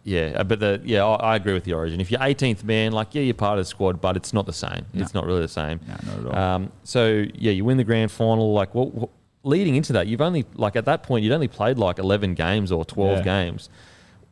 yeah, 0.02 0.32
uh, 0.34 0.44
but 0.44 0.58
the 0.58 0.80
yeah, 0.84 1.04
I, 1.04 1.34
I 1.34 1.36
agree 1.36 1.52
with 1.52 1.62
the 1.64 1.74
origin. 1.74 2.00
If 2.00 2.10
you're 2.10 2.20
18th 2.20 2.64
man, 2.64 2.90
like 2.90 3.14
yeah, 3.14 3.22
you're 3.22 3.34
part 3.34 3.58
of 3.58 3.64
the 3.64 3.68
squad, 3.68 4.00
but 4.00 4.16
it's 4.16 4.32
not 4.32 4.46
the 4.46 4.52
same. 4.52 4.86
No. 4.92 5.02
It's 5.02 5.14
not 5.14 5.26
really 5.26 5.42
the 5.42 5.48
same. 5.48 5.78
No, 5.86 5.94
not 6.06 6.18
at 6.18 6.26
all. 6.26 6.36
Um, 6.54 6.72
so 6.82 7.26
yeah, 7.34 7.52
you 7.52 7.64
win 7.64 7.76
the 7.76 7.84
grand 7.84 8.10
final. 8.10 8.52
Like 8.52 8.74
what, 8.74 8.92
what? 8.94 9.10
Leading 9.42 9.74
into 9.76 9.92
that, 9.94 10.06
you've 10.06 10.20
only 10.20 10.44
like 10.54 10.76
at 10.76 10.84
that 10.84 11.02
point 11.02 11.24
you'd 11.24 11.32
only 11.32 11.48
played 11.48 11.78
like 11.78 11.98
11 11.98 12.34
games 12.34 12.70
or 12.70 12.84
12 12.84 13.18
Yeah. 13.18 13.22
games. 13.24 13.70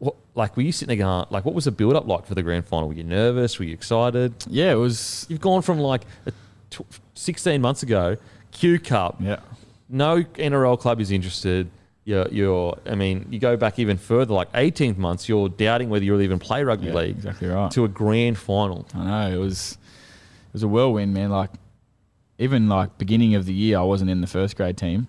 What 0.00 0.14
like 0.34 0.56
were 0.56 0.62
you 0.62 0.70
sitting 0.72 0.88
there 0.96 1.04
going 1.04 1.26
like 1.30 1.44
what 1.44 1.54
was 1.54 1.64
the 1.64 1.70
build 1.72 1.94
up 1.96 2.06
like 2.06 2.26
for 2.26 2.34
the 2.34 2.42
grand 2.42 2.66
final? 2.66 2.88
Were 2.88 2.94
you 2.94 3.04
nervous? 3.04 3.58
Were 3.58 3.64
you 3.64 3.72
excited? 3.74 4.32
yeah, 4.48 4.72
it 4.72 4.76
was. 4.76 5.26
You've 5.28 5.40
gone 5.40 5.62
from 5.62 5.78
like 5.80 6.02
a 6.26 6.32
tw 6.70 6.82
16 7.14 7.60
months 7.60 7.82
ago, 7.82 8.16
Q 8.52 8.78
Cup, 8.78 9.16
Yeah. 9.20 9.40
no 9.88 10.22
NRL 10.22 10.78
club 10.78 11.00
is 11.00 11.10
interested. 11.10 11.70
You're, 12.04 12.28
you're, 12.28 12.78
I 12.86 12.94
mean, 12.94 13.26
you 13.28 13.38
go 13.38 13.56
back 13.58 13.78
even 13.78 13.98
further, 13.98 14.32
like 14.32 14.48
18 14.54 14.98
months, 14.98 15.28
you're 15.28 15.48
doubting 15.50 15.90
whether 15.90 16.04
you'll 16.04 16.22
even 16.22 16.38
play 16.38 16.64
rugby 16.64 16.86
yeah 16.86 16.94
league 16.94 17.16
exactly 17.16 17.48
right. 17.48 17.70
to 17.72 17.84
a 17.84 17.88
grand 17.88 18.38
final. 18.38 18.86
I 18.94 19.04
know 19.04 19.36
it 19.36 19.38
was. 19.38 19.72
It 19.72 20.54
was 20.54 20.62
a 20.62 20.68
whirlwind, 20.68 21.12
man. 21.12 21.28
Like, 21.30 21.50
even 22.38 22.68
like 22.68 22.98
beginning 22.98 23.34
of 23.34 23.46
the 23.46 23.54
year, 23.54 23.78
I 23.78 23.82
wasn't 23.82 24.10
in 24.10 24.20
the 24.20 24.26
first 24.26 24.56
grade 24.56 24.76
team, 24.76 25.08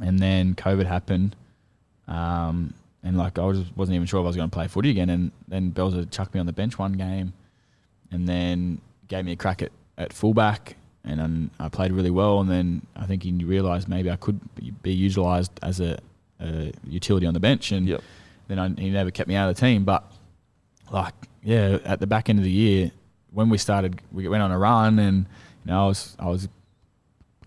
and 0.00 0.18
then 0.18 0.54
COVID 0.54 0.86
happened, 0.86 1.36
um, 2.08 2.74
and 3.02 3.16
like 3.16 3.38
I 3.38 3.44
was 3.44 3.64
wasn't 3.76 3.96
even 3.96 4.06
sure 4.06 4.20
if 4.20 4.24
I 4.24 4.26
was 4.26 4.36
going 4.36 4.50
to 4.50 4.54
play 4.54 4.68
footy 4.68 4.90
again. 4.90 5.10
And 5.10 5.30
then 5.48 5.72
Belzer 5.72 6.10
chucked 6.10 6.34
me 6.34 6.40
on 6.40 6.46
the 6.46 6.52
bench 6.52 6.78
one 6.78 6.92
game, 6.94 7.32
and 8.10 8.28
then 8.28 8.80
gave 9.08 9.24
me 9.24 9.32
a 9.32 9.36
crack 9.36 9.62
at, 9.62 9.72
at 9.98 10.12
fullback, 10.12 10.76
and 11.04 11.18
then 11.20 11.50
I 11.58 11.68
played 11.68 11.92
really 11.92 12.10
well. 12.10 12.40
And 12.40 12.50
then 12.50 12.82
I 12.96 13.06
think 13.06 13.22
he 13.22 13.32
realised 13.32 13.88
maybe 13.88 14.10
I 14.10 14.16
could 14.16 14.40
be, 14.54 14.70
be 14.82 14.92
utilised 14.92 15.52
as 15.62 15.80
a, 15.80 15.98
a 16.40 16.72
utility 16.86 17.26
on 17.26 17.34
the 17.34 17.40
bench, 17.40 17.72
and 17.72 17.86
Yep. 17.86 18.02
then 18.48 18.58
I, 18.58 18.68
he 18.80 18.90
never 18.90 19.10
kept 19.10 19.28
me 19.28 19.34
out 19.34 19.48
of 19.48 19.56
the 19.56 19.60
team. 19.60 19.84
But 19.84 20.10
like, 20.90 21.14
yeah, 21.42 21.78
at 21.84 22.00
the 22.00 22.06
back 22.06 22.28
end 22.28 22.38
of 22.38 22.44
the 22.44 22.50
year, 22.50 22.90
when 23.32 23.48
we 23.48 23.58
started, 23.58 24.00
we 24.12 24.28
went 24.28 24.42
on 24.42 24.50
a 24.52 24.58
run, 24.58 24.98
and 24.98 25.26
you 25.64 25.72
know, 25.72 25.84
I 25.84 25.86
was 25.88 26.16
I 26.18 26.26
was 26.28 26.48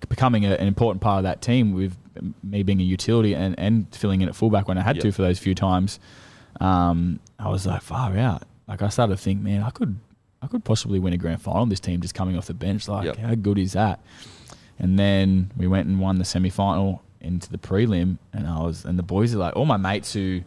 becoming 0.10 0.46
a, 0.46 0.52
an 0.52 0.68
important 0.68 1.02
part 1.02 1.18
of 1.20 1.24
that 1.24 1.42
team 1.42 1.74
with 1.74 1.96
me 2.44 2.64
being 2.64 2.80
a 2.80 2.84
utility 2.84 3.34
and, 3.36 3.58
and 3.60 3.94
filling 3.96 4.22
in 4.22 4.28
at 4.30 4.36
fullback 4.36 4.68
when 4.68 4.78
I 4.78 4.82
had 4.82 4.96
Yep. 4.98 5.04
to 5.04 5.12
for 5.12 5.22
those 5.22 5.40
few 5.40 5.54
times. 5.56 6.00
Um, 6.60 7.20
I 7.38 7.50
was 7.50 7.66
like 7.68 7.82
far 7.82 8.16
out. 8.18 8.44
Like 8.68 8.82
I 8.82 8.90
started 8.90 9.16
to 9.18 9.22
think, 9.22 9.42
man, 9.42 9.64
I 9.64 9.70
could 9.70 9.98
I 10.42 10.48
could 10.48 10.64
possibly 10.64 11.00
win 11.00 11.14
a 11.14 11.18
grand 11.18 11.42
final. 11.42 11.62
On 11.62 11.70
this 11.70 11.80
team 11.80 12.00
just 12.02 12.14
coming 12.14 12.38
off 12.38 12.46
the 12.48 12.54
bench, 12.54 12.88
like 12.88 13.06
Yep. 13.06 13.18
how 13.18 13.36
good 13.36 13.58
is 13.58 13.74
that? 13.74 14.00
And 14.80 14.98
then 15.00 15.52
we 15.58 15.68
went 15.68 15.88
and 15.88 16.00
won 16.00 16.18
the 16.18 16.26
semi 16.26 16.50
final 16.50 17.02
into 17.22 17.50
the 17.52 17.58
prelim, 17.58 18.18
and 18.34 18.48
I 18.48 18.60
was 18.62 18.86
and 18.86 18.98
the 18.98 19.04
boys 19.04 19.34
are 19.34 19.40
like 19.40 19.56
all 19.56 19.66
my 19.66 19.78
mates 19.78 20.14
who 20.14 20.42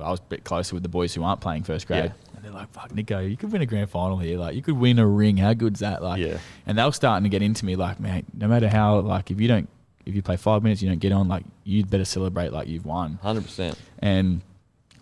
I 0.00 0.10
was 0.10 0.20
a 0.20 0.22
bit 0.24 0.44
closer 0.44 0.74
with 0.74 0.82
the 0.82 0.88
boys 0.88 1.14
who 1.14 1.22
aren't 1.24 1.40
playing 1.40 1.62
first 1.64 1.86
grade. 1.86 2.06
Yeah. 2.06 2.27
They're 2.50 2.60
like, 2.60 2.72
"Fuck, 2.72 2.92
Nicho, 2.92 3.28
you 3.28 3.36
could 3.36 3.52
win 3.52 3.60
a 3.60 3.66
grand 3.66 3.90
final 3.90 4.16
here. 4.16 4.38
Like, 4.38 4.56
you 4.56 4.62
could 4.62 4.78
win 4.78 4.98
a 4.98 5.06
ring. 5.06 5.36
How 5.36 5.52
good's 5.52 5.80
that?" 5.80 6.02
Like, 6.02 6.18
Yeah. 6.20 6.38
and 6.66 6.78
they 6.78 6.84
were 6.84 6.92
starting 6.92 7.24
to 7.24 7.28
get 7.28 7.42
into 7.42 7.66
me, 7.66 7.76
like, 7.76 8.00
"Man, 8.00 8.24
no 8.32 8.48
matter 8.48 8.68
how, 8.68 9.00
like, 9.00 9.30
if 9.30 9.38
you 9.40 9.48
don't, 9.48 9.68
if 10.06 10.14
you 10.14 10.22
play 10.22 10.36
five 10.38 10.62
minutes, 10.62 10.80
you 10.80 10.88
don't 10.88 10.98
get 10.98 11.12
on, 11.12 11.28
like, 11.28 11.44
you'd 11.64 11.90
better 11.90 12.06
celebrate 12.06 12.50
like 12.52 12.66
you've 12.68 12.86
won." 12.86 13.18
100%. 13.22 13.76
And 13.98 14.40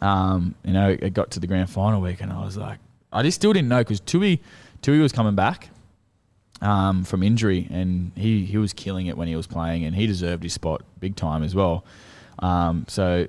um, 0.03 0.55
you 0.65 0.73
know, 0.75 0.91
it 0.91 1.15
got 1.15 1.31
to 1.31 1.41
the 1.41 1.47
grand 1.47 1.71
final 1.71 2.01
week, 2.03 2.21
and 2.21 2.31
I 2.33 2.45
was 2.45 2.57
like, 2.57 2.79
I 3.13 3.23
just 3.23 3.37
still 3.37 3.53
didn't 3.53 3.69
know 3.69 3.79
because 3.79 4.01
Tui, 4.01 4.43
Tui 4.83 4.99
was 4.99 5.13
coming 5.13 5.35
back 5.37 5.71
um, 6.61 7.05
from 7.05 7.23
injury, 7.23 7.67
and 7.71 8.13
he 8.15 8.45
he 8.45 8.59
was 8.59 8.73
killing 8.73 9.07
it 9.07 9.17
when 9.17 9.29
he 9.29 9.37
was 9.37 9.47
playing, 9.47 9.85
and 9.85 9.95
he 9.95 10.07
deserved 10.07 10.43
his 10.43 10.53
spot 10.53 10.83
big 11.01 11.17
time 11.17 11.43
as 11.43 11.55
well. 11.55 11.85
Um, 12.41 12.85
so 12.89 13.27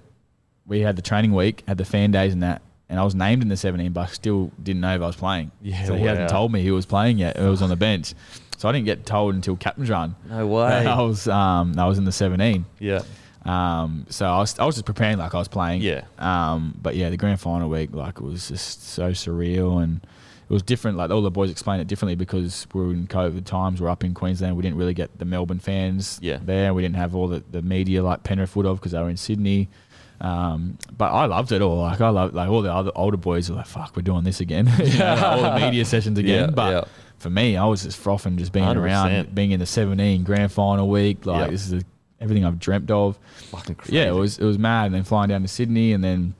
we 0.65 0.81
had 0.81 0.95
the 0.97 1.01
training 1.01 1.33
week, 1.33 1.63
had 1.67 1.77
the 1.77 1.85
fan 1.85 2.11
days, 2.11 2.33
and 2.33 2.41
that. 2.43 2.61
And 2.89 2.99
I 2.99 3.03
was 3.03 3.15
named 3.15 3.41
in 3.41 3.49
the 3.49 3.57
17, 3.57 3.91
but 3.91 4.01
I 4.01 4.05
still 4.05 4.51
didn't 4.63 4.81
know 4.81 4.95
if 4.95 5.01
I 5.01 5.07
was 5.07 5.15
playing. 5.17 5.51
Yeah, 5.61 5.83
so 5.85 5.95
he 5.95 6.03
hadn't 6.05 6.29
told 6.29 6.53
me 6.53 6.61
he 6.61 6.71
was 6.71 6.85
playing 6.85 7.17
yet. 7.17 7.35
It 7.37 7.43
was 7.43 7.61
on 7.61 7.67
the 7.69 7.75
bench, 7.75 8.13
so 8.57 8.69
I 8.69 8.71
didn't 8.71 8.85
get 8.85 9.05
told 9.05 9.35
until 9.35 9.57
captain's 9.57 9.89
run. 9.89 10.15
No 10.29 10.47
way. 10.47 10.63
I 10.87 11.01
was 11.01 11.27
um, 11.27 11.77
I 11.77 11.85
was 11.85 11.97
in 11.97 12.05
the 12.05 12.11
17. 12.13 12.65
yeah. 12.79 13.01
Um, 13.45 14.05
so 14.09 14.25
I 14.25 14.39
was, 14.39 14.59
I 14.59 14.65
was 14.65 14.75
just 14.75 14.85
preparing 14.85 15.17
like 15.17 15.33
I 15.33 15.37
was 15.37 15.47
playing. 15.47 15.81
Yeah. 15.81 16.01
Um, 16.19 16.77
but 16.81 16.95
yeah, 16.97 17.09
the 17.09 17.15
grand 17.17 17.39
final 17.39 17.69
week, 17.69 17.93
like, 17.93 18.17
it 18.17 18.23
was 18.23 18.49
just 18.49 18.83
so 18.85 19.11
surreal 19.11 19.81
and 19.81 20.01
it 20.03 20.53
was 20.53 20.61
different. 20.63 20.97
Like, 20.97 21.11
all 21.11 21.21
the 21.21 21.31
boys 21.31 21.49
explained 21.49 21.81
it 21.81 21.87
differently 21.87 22.15
because 22.15 22.67
we 22.73 22.81
were 22.81 22.91
in 22.91 23.07
COVID 23.07 23.45
times. 23.45 23.79
We're 23.79 23.87
up 23.89 24.03
in 24.03 24.13
Queensland. 24.13 24.57
We 24.57 24.63
didn't 24.63 24.77
really 24.77 24.93
get 24.93 25.17
the 25.17 25.23
Melbourne 25.23 25.59
fans 25.59 26.19
Yeah. 26.21 26.39
there. 26.43 26.73
We 26.73 26.81
didn't 26.81 26.97
have 26.97 27.15
all 27.15 27.29
the, 27.29 27.41
the 27.49 27.61
media 27.61 28.03
like 28.03 28.23
Penrith 28.23 28.53
would 28.57 28.65
have 28.65 28.77
because 28.77 28.91
they 28.91 28.99
were 28.99 29.09
in 29.09 29.15
Sydney. 29.17 29.69
Um, 30.19 30.77
but 30.97 31.11
I 31.11 31.25
loved 31.25 31.51
it 31.51 31.61
all. 31.61 31.77
Like, 31.77 32.01
I 32.01 32.09
loved, 32.09 32.33
like, 32.33 32.49
all 32.49 32.61
the 32.61 32.73
other 32.73 32.91
older 32.95 33.17
boys 33.17 33.49
were 33.49 33.57
like, 33.57 33.67
fuck, 33.67 33.95
we're 33.95 34.01
doing 34.01 34.23
this 34.23 34.39
again. 34.41 34.65
Know, 34.77 34.83
like, 34.83 35.21
all 35.21 35.41
the 35.41 35.59
media 35.59 35.85
sessions 35.93 36.17
again. 36.17 36.45
Yeah, 36.49 36.55
but 36.55 36.71
yeah. 36.71 36.83
for 37.19 37.29
me, 37.29 37.55
I 37.57 37.65
was 37.65 37.83
just 37.83 37.97
frothing 37.97 38.37
just 38.37 38.51
being 38.51 38.65
100%. 38.65 38.75
around, 38.77 39.35
being 39.35 39.51
in 39.51 39.59
the 39.59 39.65
17 39.67 40.23
grand 40.23 40.51
final 40.51 40.89
week. 40.89 41.25
Like, 41.25 41.41
Yeah. 41.45 41.51
this 41.51 41.71
is 41.71 41.83
everything 42.19 42.45
I've 42.45 42.57
dreamt 42.59 42.89
of 42.89 43.19
Fucking 43.51 43.75
crazy. 43.75 43.95
yeah, 43.95 44.07
it 44.07 44.13
was 44.15 44.39
it 44.39 44.43
was 44.43 44.57
mad. 44.57 44.87
And 44.87 44.95
then 44.95 45.03
flying 45.03 45.29
down 45.29 45.43
to 45.43 45.47
Sydney, 45.47 45.93
and 45.93 46.03
then 46.03 46.33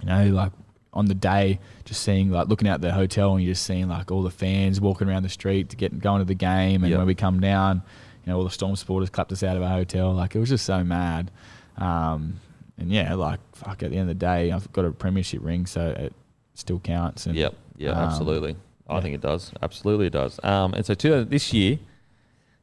you 0.00 0.06
know, 0.06 0.24
like 0.30 0.52
on 0.94 1.04
the 1.04 1.14
day, 1.14 1.58
just 1.84 2.00
seeing 2.02 2.30
like 2.30 2.48
looking 2.48 2.66
out 2.66 2.80
the 2.80 2.92
hotel, 2.92 3.34
and 3.34 3.44
you're 3.44 3.52
just 3.52 3.66
seeing 3.66 3.88
like 3.88 4.10
all 4.10 4.22
the 4.22 4.30
fans 4.30 4.80
walking 4.80 5.08
around 5.10 5.22
the 5.22 5.28
street 5.28 5.68
to 5.68 5.76
get 5.76 5.98
going 5.98 6.20
to 6.20 6.24
the 6.24 6.34
game. 6.34 6.82
And 6.82 6.90
Yeah. 6.90 6.96
when 6.96 7.06
we 7.06 7.14
come 7.14 7.40
down, 7.40 7.82
You 8.24 8.32
know, 8.32 8.38
all 8.38 8.44
the 8.44 8.50
Storm 8.50 8.74
supporters 8.76 9.10
clapped 9.10 9.32
us 9.32 9.42
out 9.42 9.56
of 9.58 9.62
our 9.62 9.68
hotel. 9.68 10.14
Like 10.14 10.34
it 10.34 10.38
was 10.38 10.48
just 10.48 10.64
so 10.64 10.82
mad. 10.82 11.30
Um, 11.76 12.40
and 12.82 12.92
yeah, 12.92 13.14
like 13.14 13.40
fuck. 13.54 13.82
At 13.82 13.90
the 13.90 13.96
end 13.96 14.10
of 14.10 14.18
the 14.18 14.26
day, 14.26 14.52
I've 14.52 14.70
got 14.72 14.84
a 14.84 14.90
premiership 14.90 15.40
ring, 15.42 15.66
so 15.66 15.88
it 15.96 16.12
still 16.54 16.78
counts. 16.80 17.26
And 17.26 17.34
Yep. 17.36 17.54
Yeah, 17.78 17.90
um, 17.90 17.98
absolutely. 17.98 18.56
I 18.88 18.96
yeah. 18.96 19.00
think 19.00 19.14
it 19.14 19.20
does. 19.20 19.52
Absolutely, 19.62 20.06
it 20.06 20.12
does. 20.12 20.38
Um, 20.44 20.74
and 20.74 20.84
so 20.84 20.94
two, 20.94 21.24
this 21.24 21.52
year, 21.52 21.78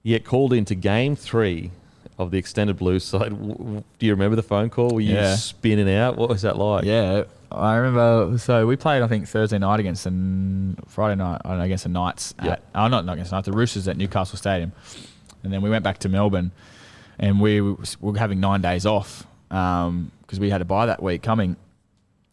you 0.03 0.15
get 0.15 0.25
called 0.25 0.53
into 0.53 0.75
game 0.75 1.15
three 1.15 1.71
of 2.17 2.31
the 2.31 2.37
extended 2.37 2.77
blue 2.77 2.99
side. 2.99 3.29
Do 3.29 4.05
you 4.05 4.11
remember 4.11 4.35
the 4.35 4.43
phone 4.43 4.69
call? 4.69 4.89
Were 4.91 5.01
you 5.01 5.15
Yeah. 5.15 5.35
spinning 5.35 5.93
out? 5.93 6.17
What 6.17 6.29
was 6.29 6.41
that 6.43 6.57
like? 6.57 6.83
Yeah, 6.83 7.23
I 7.51 7.75
remember. 7.77 8.37
So 8.37 8.67
we 8.67 8.75
played, 8.75 9.01
I 9.01 9.07
think, 9.07 9.27
Thursday 9.27 9.57
night 9.57 9.79
against 9.79 10.03
the 10.03 10.75
Friday 10.87 11.15
night 11.15 11.41
I 11.45 11.49
don't 11.49 11.57
know, 11.59 11.63
against 11.63 11.85
the 11.85 11.89
Knights. 11.89 12.33
Yeah. 12.43 12.51
At, 12.53 12.61
oh, 12.75 12.87
not, 12.87 13.05
not 13.05 13.13
against 13.13 13.31
the 13.31 13.37
Knights, 13.37 13.45
the 13.47 13.53
Roosters 13.53 13.87
at 13.87 13.97
Newcastle 13.97 14.37
Stadium, 14.37 14.73
and 15.43 15.51
then 15.53 15.61
we 15.61 15.69
went 15.69 15.83
back 15.83 15.97
to 15.99 16.09
Melbourne, 16.09 16.51
and 17.17 17.39
we 17.41 17.61
were 17.61 18.17
having 18.17 18.39
nine 18.41 18.61
days 18.61 18.85
off 18.85 19.25
because 19.49 20.39
we 20.39 20.49
had 20.49 20.59
to 20.59 20.65
buy 20.65 20.85
that 20.87 21.01
week 21.03 21.21
coming. 21.23 21.55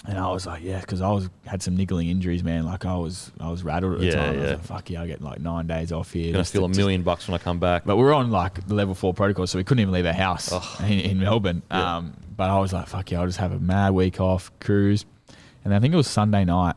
And 0.08 0.18
I 0.18 0.30
was 0.30 0.46
like, 0.46 0.62
yeah, 0.62 0.80
because 0.80 1.00
I 1.00 1.10
was 1.10 1.28
had 1.46 1.62
some 1.62 1.76
niggling 1.76 2.08
injuries, 2.08 2.44
man. 2.44 2.64
Like 2.64 2.84
I 2.84 2.94
was, 2.94 3.32
I 3.40 3.50
was 3.50 3.64
rattled 3.64 3.94
at 3.94 4.00
the 4.00 4.06
Yeah, 4.06 4.12
time. 4.14 4.22
I 4.28 4.30
was 4.36 4.42
yeah. 4.44 4.50
like, 4.50 4.62
fuck 4.62 4.90
yeah, 4.90 5.02
I 5.02 5.06
get 5.08 5.20
like 5.20 5.40
nine 5.40 5.66
days 5.66 5.90
off 5.90 6.12
here. 6.12 6.30
Gonna 6.32 6.40
just 6.42 6.50
steal 6.50 6.64
a 6.64 6.68
just- 6.68 6.78
million 6.78 7.02
bucks 7.02 7.26
when 7.26 7.34
I 7.34 7.38
come 7.38 7.58
back. 7.58 7.84
but 7.84 7.96
we 7.96 8.04
were 8.04 8.14
on 8.14 8.30
like 8.30 8.64
the 8.68 8.74
level 8.74 8.94
four 8.94 9.12
protocol, 9.14 9.48
so 9.48 9.58
we 9.58 9.64
couldn't 9.64 9.80
even 9.82 9.92
leave 9.92 10.06
our 10.06 10.12
house 10.12 10.52
in, 10.80 11.00
in 11.00 11.18
Melbourne. 11.18 11.62
Yeah. 11.70 11.96
Um, 11.96 12.14
but 12.36 12.50
I 12.50 12.58
was 12.60 12.72
like, 12.72 12.86
fuck 12.86 13.10
yeah, 13.10 13.20
I'll 13.20 13.26
just 13.26 13.38
have 13.38 13.50
a 13.52 13.58
mad 13.58 13.94
week 13.94 14.20
off, 14.20 14.52
cruise. 14.60 15.04
And 15.64 15.74
I 15.74 15.80
think 15.80 15.92
it 15.92 15.96
was 15.96 16.06
Sunday 16.06 16.44
night. 16.44 16.76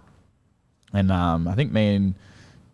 And 0.93 1.11
um, 1.11 1.47
I 1.47 1.53
think 1.53 1.71
me 1.71 1.95
and 1.95 2.15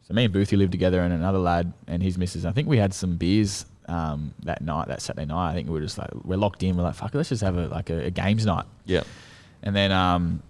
so 0.04 0.14
me 0.14 0.24
and 0.26 0.34
Boothie 0.34 0.58
lived 0.58 0.72
together 0.72 1.02
and 1.02 1.12
another 1.14 1.40
lad 1.40 1.74
and 1.88 2.02
his 2.02 2.18
missus. 2.18 2.46
I 2.46 2.52
think 2.54 2.70
we 2.70 2.78
had 2.78 2.94
some 2.94 3.18
beers 3.18 3.66
um, 3.88 4.34
that 4.44 4.62
night, 4.62 4.88
that 4.88 5.02
Saturday 5.02 5.26
night. 5.26 5.52
I 5.52 5.54
think 5.54 5.68
we 5.68 5.74
were 5.74 5.82
just 5.82 5.98
like, 5.98 6.10
we're 6.24 6.38
locked 6.38 6.64
in. 6.64 6.76
We're 6.78 6.84
like, 6.84 6.96
fuck 6.96 7.14
it, 7.14 7.18
let's 7.18 7.30
just 7.30 7.44
have 7.44 7.58
a 7.58 7.68
like 7.68 7.90
a, 7.90 8.06
a 8.06 8.12
games 8.12 8.46
night. 8.46 8.66
yeah. 8.86 9.04
And 9.64 9.76
then, 9.76 9.92
um, 9.92 10.44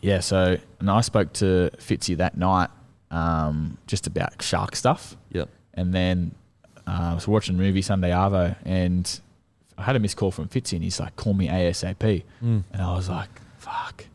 yeah, 0.00 0.20
so 0.20 0.56
and 0.78 0.90
I 0.90 1.00
spoke 1.00 1.32
to 1.34 1.70
Fitzy 1.78 2.16
that 2.18 2.36
night 2.36 2.70
um, 3.10 3.78
just 3.86 4.06
about 4.06 4.40
shark 4.42 4.76
stuff. 4.76 5.16
Yep. 5.32 5.48
And 5.74 5.94
then 5.94 6.34
uh, 6.86 7.10
I 7.10 7.14
was 7.14 7.26
watching 7.26 7.56
a 7.56 7.58
movie 7.58 7.82
Sunday 7.82 8.10
Arvo, 8.10 8.56
and 8.64 9.20
I 9.76 9.82
had 9.82 9.96
a 9.96 9.98
missed 9.98 10.16
call 10.16 10.30
from 10.30 10.48
Fitzy, 10.48 10.74
and 10.74 10.84
he's 10.84 11.00
like, 11.00 11.16
"Call 11.16 11.34
me 11.34 11.48
ASAP." 11.48 12.22
Mm. 12.42 12.64
And 12.72 12.82
I 12.82 12.94
was 12.94 13.08
like, 13.08 13.28
"Fuck, 13.58 14.06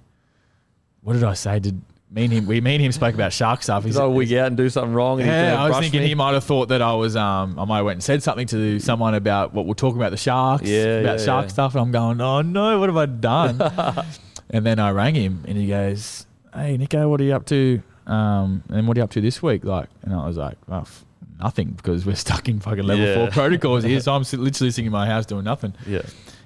what 1.01 1.13
did 1.13 1.23
I 1.23 1.33
say?" 1.33 1.59
Did 1.59 1.81
me 2.13 2.25
and 2.25 2.33
him? 2.33 2.45
We 2.45 2.61
me 2.61 2.75
and 2.75 2.83
him 2.83 2.91
spoke 2.91 3.15
about 3.15 3.33
shark 3.33 3.63
stuff. 3.63 3.83
He's 3.85 3.95
Did 3.95 4.03
I 4.03 4.05
wig 4.05 4.31
out 4.33 4.47
and 4.47 4.57
do 4.57 4.69
something 4.69 4.93
wrong? 4.93 5.19
And 5.19 5.27
yeah, 5.29 5.61
I 5.61 5.67
was 5.69 5.79
thinking 5.79 6.01
me? 6.01 6.07
he 6.09 6.15
might 6.15 6.33
have 6.33 6.43
thought 6.43 6.69
that 6.69 6.81
I 6.81 6.93
was. 6.93 7.15
Um, 7.15 7.57
I 7.59 7.65
might 7.65 7.77
have 7.77 7.85
went 7.85 7.95
and 7.97 8.03
said 8.03 8.21
something 8.23 8.47
to 8.47 8.79
someone 8.79 9.15
about 9.15 9.53
what 9.53 9.65
we're 9.65 9.73
talking 9.73 9.97
about 9.99 10.11
the 10.11 10.17
sharks, 10.17 10.63
Yeah, 10.67 10.99
about 10.99 11.19
yeah, 11.19 11.25
shark 11.25 11.45
yeah. 11.45 11.49
stuff, 11.49 11.73
and 11.75 11.81
I'm 11.81 11.91
going, 11.91 12.21
"Oh 12.21 12.41
no, 12.41 12.79
what 12.79 12.89
have 12.89 12.97
I 12.97 13.05
done?" 13.07 13.59
and 14.49 14.65
then 14.65 14.79
I 14.79 14.91
rang 14.91 15.15
him, 15.15 15.43
and 15.47 15.57
he 15.57 15.67
goes, 15.67 16.25
"Hey, 16.53 16.77
Nicho, 16.77 17.09
what 17.09 17.19
are 17.19 17.23
you 17.23 17.33
up 17.35 17.45
to? 17.47 17.81
Um, 18.05 18.63
and 18.69 18.87
what 18.87 18.97
are 18.97 18.99
you 18.99 19.03
up 19.05 19.11
to 19.11 19.21
this 19.21 19.41
week?" 19.41 19.63
Like, 19.63 19.89
and 20.03 20.13
I 20.13 20.27
was 20.27 20.37
like, 20.37 20.57
oh, 20.69 20.79
f- 20.81 21.05
"Nothing," 21.39 21.69
because 21.71 22.05
we're 22.05 22.15
stuck 22.15 22.47
in 22.47 22.59
fucking 22.59 22.83
level 22.83 23.05
Yeah. 23.05 23.15
four 23.15 23.27
protocols 23.31 23.83
here. 23.83 23.99
So 24.01 24.13
I'm 24.13 24.21
literally 24.33 24.69
sitting 24.71 24.85
in 24.85 24.91
my 24.91 25.07
house 25.07 25.25
doing 25.25 25.45
nothing. 25.45 25.73
Yeah. 25.87 26.01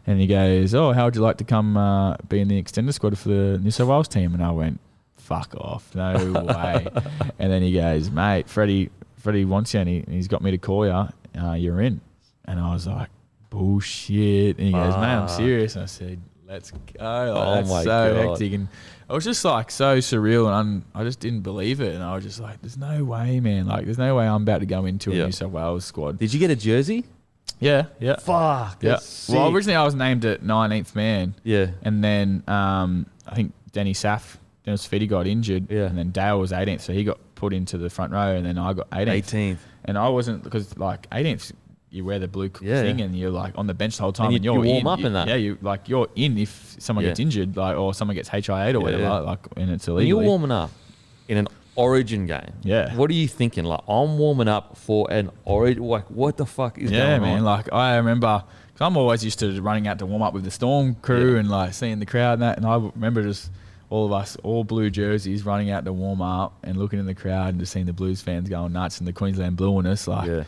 And 0.06 0.22
he 0.22 0.28
goes, 0.28 0.74
"Oh, 0.74 0.94
how 0.94 1.06
would 1.06 1.16
you 1.16 1.22
like 1.22 1.38
to 1.40 1.44
come 1.44 1.76
uh, 1.76 2.16
be 2.30 2.40
in 2.40 2.48
the 2.48 2.58
extended 2.58 2.94
squad 2.94 3.18
for 3.18 3.28
the 3.28 3.60
New 3.62 3.72
South 3.72 3.90
Wales 3.90 4.08
team?" 4.08 4.34
And 4.34 4.42
I 4.42 4.52
went, 4.52 4.80
"Fuck 5.28 5.56
off, 5.56 5.94
no 5.96 6.14
way." 6.44 6.88
and 7.40 7.52
then 7.52 7.62
he 7.62 7.74
goes, 7.74 8.10
"Mate, 8.10 8.50
Freddie, 8.50 8.90
Freddie 9.18 9.46
wants 9.46 9.74
you, 9.74 9.82
and 9.82 9.90
he, 9.90 10.04
he's 10.10 10.28
got 10.28 10.42
me 10.42 10.52
to 10.52 10.58
call 10.58 10.86
you. 10.86 10.92
Uh, 11.42 11.54
you're 11.54 11.82
in." 11.82 12.00
And 12.46 12.60
I 12.60 12.74
was 12.74 12.88
like, 12.88 13.10
"Bullshit!" 13.50 14.58
And 14.58 14.68
he 14.68 14.72
goes, 14.74 14.96
"Mate, 14.96 15.04
I'm 15.04 15.28
serious." 15.28 15.76
And 15.76 15.84
I 15.84 15.88
said, 15.88 16.22
"Let's 16.48 16.72
go." 16.72 16.78
Like, 16.78 17.02
Oh 17.02 17.54
that's 17.56 17.70
my 17.70 17.84
so 17.84 18.14
God. 18.14 18.30
hectic, 18.30 18.54
and 18.54 18.68
I 19.10 19.14
was 19.14 19.24
just 19.24 19.44
like 19.46 19.70
so 19.72 19.98
surreal, 19.98 20.46
and 20.48 20.56
un- 20.56 20.86
I 20.96 21.04
just 21.04 21.20
didn't 21.20 21.42
believe 21.42 21.82
it, 21.82 21.94
and 21.96 22.04
I 22.04 22.16
was 22.16 22.24
just 22.24 22.40
like, 22.40 22.62
"There's 22.62 22.78
no 22.78 23.04
way, 23.04 23.40
man! 23.40 23.68
Like, 23.68 23.86
there's 23.86 23.98
no 23.98 24.16
way 24.16 24.28
I'm 24.28 24.44
about 24.44 24.60
to 24.60 24.66
go 24.66 24.86
into 24.86 25.12
a 25.12 25.16
Yeah. 25.16 25.26
New 25.26 25.32
South 25.32 25.52
Wales 25.52 25.86
squad." 25.86 26.18
Did 26.18 26.34
you 26.34 26.40
get 26.40 26.50
a 26.52 26.56
jersey? 26.56 27.06
Yeah, 27.60 27.86
yeah. 28.00 28.18
Fuck. 28.18 28.84
Yeah. 28.84 29.00
Well, 29.30 29.52
originally 29.54 29.76
I 29.76 29.84
was 29.84 29.96
named 29.96 30.24
at 30.26 30.44
19th 30.44 30.94
man, 30.96 31.34
Yeah. 31.44 31.68
and 31.84 32.04
then 32.04 32.44
um, 32.48 33.08
I 33.28 33.34
think 33.36 33.52
Danny 33.72 33.94
Saff, 33.94 34.38
Dennis 34.68 34.86
Fitty 34.86 35.08
got 35.08 35.28
injured, 35.28 35.72
Yeah. 35.72 35.86
and 35.86 35.98
then 35.98 36.12
Dale 36.12 36.38
was 36.42 36.52
18th, 36.52 36.82
so 36.82 36.92
he 36.92 37.06
got 37.06 37.18
put 37.36 37.54
into 37.54 37.78
the 37.78 37.90
front 37.90 38.12
row, 38.12 38.36
and 38.36 38.46
then 38.46 38.58
I 38.58 38.74
got 38.74 38.90
18th. 38.92 39.24
18th. 39.24 39.58
And 39.86 39.98
I 39.98 40.10
wasn't 40.10 40.44
because 40.44 40.78
like 40.78 41.08
18th, 41.10 41.54
you 41.90 42.04
wear 42.04 42.20
the 42.20 42.28
blue 42.28 42.52
Yeah. 42.62 42.82
thing, 42.82 43.00
and 43.00 43.18
you're 43.18 43.32
like 43.32 43.54
on 43.58 43.68
the 43.68 43.74
bench 43.74 43.96
the 43.96 44.04
whole 44.04 44.12
time, 44.12 44.28
And 44.28 44.36
and, 44.36 44.44
you- 44.44 44.52
you're 44.56 44.66
you 44.66 44.70
warm 44.72 44.82
in. 44.82 44.88
up 44.88 45.00
You- 45.00 45.06
in 45.08 45.14
that. 45.14 45.28
Yeah, 45.30 45.36
you 45.36 45.58
like 45.62 45.88
you're 45.88 46.10
in 46.18 46.38
if 46.38 46.76
someone 46.80 47.06
Yeah. 47.06 47.12
gets 47.12 47.22
injured, 47.22 47.56
like 47.56 47.78
or 47.78 47.94
someone 47.94 48.16
gets 48.16 48.28
HIA 48.28 48.72
or 48.72 48.72
Yeah, 48.72 48.78
whatever, 48.80 49.04
yeah. 49.04 49.20
like 49.20 49.40
and 49.56 49.72
it's 49.72 49.88
When 49.88 50.06
you're 50.06 50.18
illegal. 50.18 50.24
warming 50.38 50.52
up 50.52 50.72
in 51.30 51.38
an 51.38 51.48
Origin 51.78 52.26
game, 52.26 52.52
Yeah. 52.64 52.94
What 52.96 53.10
are 53.10 53.14
you 53.14 53.28
thinking? 53.30 53.64
Like, 53.64 53.82
I'm 53.88 54.18
warming 54.18 54.48
up 54.50 54.76
for 54.76 55.10
an 55.12 55.30
Origin. 55.46 55.84
Like, 55.84 56.10
what 56.12 56.36
the 56.36 56.46
fuck 56.46 56.78
is 56.78 56.92
Yeah, 56.92 57.12
going 57.20 57.22
man. 57.22 57.38
on? 57.38 57.44
Like 57.46 57.72
I 57.72 57.96
remember, 57.96 58.44
cause 58.76 58.82
I'm 58.86 58.98
always 58.98 59.24
used 59.24 59.40
to 59.40 59.62
running 59.62 59.88
out 59.88 60.00
to 60.00 60.06
warm 60.08 60.24
up 60.24 60.34
with 60.34 60.44
the 60.44 60.52
Storm 60.52 60.96
crew 61.02 61.36
Yeah. 61.36 61.40
and 61.40 61.50
like 61.50 61.74
seeing 61.74 62.00
the 62.00 62.06
crowd 62.06 62.34
and 62.34 62.42
that. 62.42 62.58
And 62.58 62.66
I 62.66 62.76
remember 62.96 63.24
just 63.24 63.50
all 63.90 64.06
of 64.06 64.12
us, 64.12 64.36
all 64.44 64.64
blue 64.64 64.90
jerseys, 64.90 65.46
running 65.46 65.70
out 65.72 65.86
to 65.86 65.94
warm 65.94 66.22
up 66.22 66.58
and 66.64 66.78
looking 66.78 67.00
in 67.00 67.06
the 67.06 67.16
crowd 67.16 67.50
and 67.50 67.60
just 67.60 67.72
seeing 67.72 67.86
the 67.86 67.94
Blues 67.94 68.22
fans 68.22 68.50
going 68.50 68.74
nuts 68.74 69.00
and 69.00 69.08
the 69.08 69.14
Queensland 69.14 69.56
blue 69.56 69.80
us. 69.88 70.08
Like 70.08 70.28
yeah. 70.28 70.44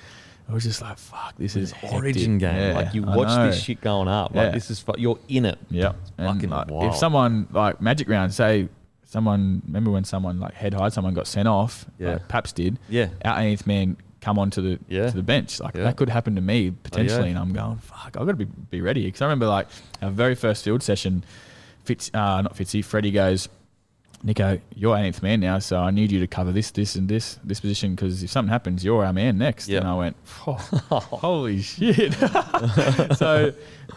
I 0.50 0.54
was 0.54 0.64
just 0.64 0.82
like, 0.82 0.98
fuck, 0.98 1.36
this 1.38 1.56
is 1.56 1.74
Origin 1.94 2.40
hectic. 2.40 2.40
game. 2.40 2.56
Yeah, 2.56 2.74
like, 2.74 2.94
you 2.96 3.04
watch 3.04 3.52
this 3.52 3.62
shit 3.62 3.82
going 3.82 4.08
up. 4.08 4.34
Like, 4.34 4.48
Yeah. 4.48 4.52
this 4.52 4.72
is 4.72 4.80
fu- 4.80 4.96
you're 4.98 5.20
in 5.28 5.46
it. 5.46 5.60
Yep. 5.70 5.96
And 6.18 6.28
fucking 6.28 6.50
like, 6.50 6.72
wild. 6.72 6.86
if 6.86 6.96
someone 6.96 7.48
like 7.52 7.80
Magic 7.80 8.10
Round, 8.10 8.34
say 8.34 8.68
someone, 9.06 9.62
remember 9.68 9.92
when 9.92 10.04
someone 10.04 10.40
like 10.40 10.56
head 10.56 10.74
high, 10.74 10.90
someone 10.90 11.14
got 11.14 11.28
sent 11.28 11.48
off, 11.48 11.86
Yeah. 12.00 12.14
like 12.14 12.28
Paps 12.28 12.52
did. 12.52 12.80
Yeah. 12.90 13.10
Our 13.24 13.38
18th 13.38 13.68
man 13.68 13.98
come 14.22 14.40
onto 14.40 14.62
the 14.62 14.80
Yeah. 14.90 15.12
to 15.12 15.16
the 15.16 15.24
bench. 15.24 15.60
Like 15.60 15.76
Yeah. 15.76 15.84
that 15.84 15.98
could 15.98 16.10
happen 16.10 16.34
to 16.36 16.42
me 16.42 16.72
oh, 16.72 16.76
potentially, 16.84 17.26
yeah. 17.26 17.30
and 17.30 17.40
I'm 17.40 17.54
going, 17.54 17.78
fuck, 17.78 18.18
I've 18.18 18.26
got 18.26 18.32
to 18.32 18.46
be, 18.46 18.46
be 18.46 18.82
ready. 18.82 19.06
Because 19.06 19.22
I 19.22 19.26
remember 19.26 19.48
like 19.48 19.68
our 20.02 20.10
very 20.10 20.34
first 20.36 20.64
field 20.66 20.82
session, 20.82 21.24
Fitz, 21.90 22.12
uh, 22.14 22.44
not 22.44 22.56
Fitzy, 22.56 22.86
Freddie 22.86 23.10
goes, 23.10 23.50
Nicho, 24.24 24.62
you're 24.76 24.96
8th 24.96 25.24
man 25.24 25.40
now, 25.40 25.58
so 25.58 25.80
I 25.80 25.90
need 25.90 26.12
you 26.12 26.20
to 26.20 26.28
cover 26.28 26.52
this, 26.52 26.70
this, 26.70 26.96
and 26.96 27.10
this, 27.10 27.40
this 27.44 27.60
position 27.60 27.96
because 27.96 28.22
if 28.22 28.30
something 28.30 28.52
happens, 28.52 28.86
you're 28.86 29.04
our 29.04 29.12
man 29.12 29.40
next. 29.40 29.68
Yeah. 29.68 29.80
And 29.80 29.88
I 29.88 29.96
went, 29.96 30.16
oh, 30.46 30.54
holy 31.00 31.64
shit. 31.64 32.14
so 33.18 33.52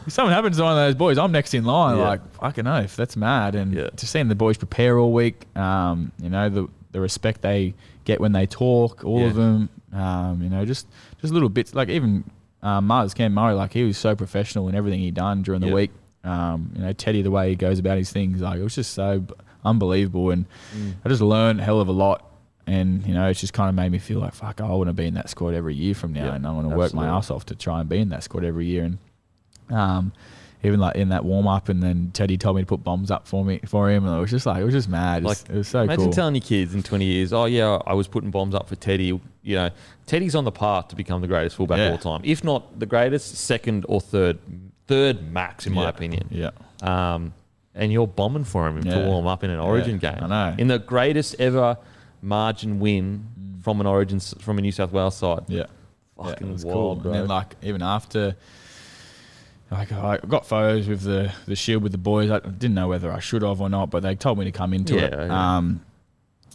if 0.06 0.12
something 0.12 0.32
happens 0.32 0.56
to 0.56 0.62
one 0.62 0.72
of 0.72 0.78
those 0.78 0.94
boys, 0.94 1.18
I'm 1.18 1.32
next 1.32 1.52
in 1.52 1.64
line. 1.64 1.98
Yeah. 1.98 2.04
Like, 2.08 2.34
fucking 2.36 2.66
oath, 2.66 2.96
that's 2.96 3.14
mad. 3.14 3.54
And 3.56 3.74
Yeah. 3.74 3.90
just 3.94 4.10
seeing 4.10 4.28
the 4.28 4.34
boys 4.34 4.56
prepare 4.56 4.98
all 4.98 5.12
week, 5.12 5.44
um, 5.54 6.12
you 6.22 6.30
know, 6.30 6.48
the, 6.48 6.66
the 6.92 7.00
respect 7.02 7.42
they 7.42 7.74
get 8.06 8.18
when 8.20 8.32
they 8.32 8.46
talk, 8.46 9.04
all 9.04 9.26
of 9.26 9.34
them, 9.34 9.68
um, 9.92 10.42
you 10.42 10.48
know, 10.48 10.64
just, 10.64 10.86
just 11.20 11.30
little 11.34 11.50
bits, 11.50 11.74
like 11.74 11.90
even 11.90 12.24
um, 12.62 12.86
Mars, 12.86 13.12
Cam 13.12 13.34
Murray, 13.34 13.52
like 13.54 13.74
he 13.74 13.82
was 13.84 13.98
so 13.98 14.16
professional 14.16 14.68
in 14.68 14.74
everything 14.74 15.00
he 15.00 15.10
done 15.10 15.42
during 15.42 15.60
the 15.60 15.68
week. 15.74 15.90
Um, 16.24 16.70
you 16.76 16.82
know, 16.82 16.92
Teddy, 16.92 17.22
the 17.22 17.30
way 17.30 17.50
he 17.50 17.56
goes 17.56 17.78
about 17.78 17.98
his 17.98 18.10
things, 18.12 18.40
like 18.40 18.58
it 18.60 18.62
was 18.62 18.74
just 18.74 18.92
so 18.94 19.24
unbelievable. 19.64 20.30
And 20.30 20.46
Mm. 20.76 20.92
I 21.04 21.08
just 21.08 21.22
learned 21.22 21.60
a 21.60 21.64
hell 21.64 21.80
of 21.80 21.88
a 21.88 21.92
lot. 21.92 22.28
And, 22.66 23.04
you 23.06 23.12
know, 23.14 23.28
it's 23.28 23.40
just 23.40 23.52
kind 23.52 23.68
of 23.68 23.74
made 23.74 23.90
me 23.90 23.98
feel 23.98 24.20
like, 24.20 24.34
fuck, 24.34 24.60
I 24.60 24.68
want 24.68 24.86
to 24.88 24.92
be 24.92 25.06
in 25.06 25.14
that 25.14 25.28
squad 25.28 25.52
every 25.54 25.74
year 25.74 25.94
from 25.94 26.12
now. 26.12 26.26
Yeah, 26.26 26.34
and 26.36 26.46
I 26.46 26.52
want 26.52 26.70
to 26.70 26.76
work 26.76 26.94
my 26.94 27.08
ass 27.08 27.28
off 27.28 27.44
to 27.46 27.56
try 27.56 27.80
and 27.80 27.88
be 27.88 27.98
in 27.98 28.10
that 28.10 28.22
squad 28.22 28.44
every 28.44 28.66
year. 28.66 28.84
And, 28.84 28.98
um, 29.76 30.12
even 30.64 30.78
like 30.78 30.94
in 30.94 31.08
that 31.08 31.24
warm 31.24 31.48
up, 31.48 31.68
and 31.68 31.82
then 31.82 32.12
Teddy 32.14 32.38
told 32.38 32.54
me 32.54 32.62
to 32.62 32.66
put 32.66 32.84
bombs 32.84 33.10
up 33.10 33.26
for 33.26 33.44
me 33.44 33.58
for 33.66 33.90
him, 33.90 34.06
and 34.06 34.16
it 34.16 34.20
was 34.20 34.30
just 34.30 34.46
like 34.46 34.60
it 34.62 34.64
was 34.64 34.74
just 34.74 34.88
mad. 34.88 35.24
It 35.24 35.26
was, 35.26 35.42
Like, 35.42 35.50
it 35.50 35.58
was 35.58 35.66
so 35.66 35.82
Imagine 35.82 36.04
cool. 36.04 36.12
telling 36.12 36.34
your 36.36 36.42
kids 36.42 36.72
in 36.72 36.84
20 36.84 37.04
years, 37.04 37.32
oh, 37.32 37.46
yeah, 37.46 37.80
I 37.84 37.94
was 37.94 38.06
putting 38.06 38.30
bombs 38.30 38.54
up 38.54 38.68
for 38.68 38.76
Teddy. 38.76 39.06
You 39.42 39.56
know, 39.56 39.70
Teddy's 40.06 40.36
on 40.36 40.44
the 40.44 40.52
path 40.52 40.86
to 40.88 40.94
become 40.94 41.20
the 41.20 41.26
greatest 41.26 41.56
fullback 41.56 41.78
Yeah. 41.78 41.86
of 41.86 41.92
all 42.06 42.18
time. 42.18 42.20
If 42.24 42.44
not 42.44 42.78
the 42.78 42.86
greatest, 42.86 43.34
second 43.34 43.84
or 43.88 44.00
third. 44.00 44.38
Third 44.92 45.32
max, 45.32 45.66
in 45.66 45.72
my 45.72 45.82
Yeah. 45.84 45.88
opinion. 45.88 46.28
Yeah, 46.30 46.50
Um, 46.82 47.32
and 47.74 47.90
you're 47.92 48.06
bombing 48.06 48.44
for 48.44 48.68
him 48.68 48.82
to 48.84 48.98
warm 48.98 49.26
up 49.26 49.42
in 49.44 49.50
an 49.50 49.58
Origin 49.58 49.98
Yeah, 50.02 50.12
game. 50.14 50.24
I 50.24 50.26
know. 50.28 50.54
In 50.58 50.68
the 50.68 50.78
greatest 50.78 51.36
ever 51.38 51.78
margin 52.20 52.78
win 52.78 53.26
from 53.62 53.80
an 53.80 53.86
Origin 53.86 54.20
from 54.20 54.58
a 54.58 54.60
New 54.60 54.72
South 54.72 54.92
Wales 54.92 55.16
side. 55.16 55.44
yeah, 55.48 55.64
Fucking 56.16 56.52
was 56.52 56.64
wild, 56.64 57.02
bro. 57.02 57.12
And 57.12 57.20
then 57.22 57.28
like 57.28 57.56
even 57.62 57.82
after. 57.82 58.36
Like 59.70 59.90
I 59.90 60.18
got 60.28 60.44
photos 60.44 60.86
with 60.86 61.00
the, 61.00 61.32
the 61.46 61.56
shield 61.56 61.82
with 61.82 61.92
the 61.92 61.98
boys. 62.12 62.30
I 62.30 62.40
didn't 62.40 62.74
know 62.74 62.88
whether 62.88 63.10
I 63.10 63.20
should 63.20 63.40
have 63.40 63.58
or 63.62 63.70
not, 63.70 63.88
but 63.90 64.02
they 64.02 64.14
told 64.14 64.38
me 64.38 64.44
to 64.44 64.52
come 64.52 64.74
into 64.74 64.98
it. 64.98 65.10
Yeah, 65.10 65.24
yeah. 65.26 65.56
Um, 65.56 65.80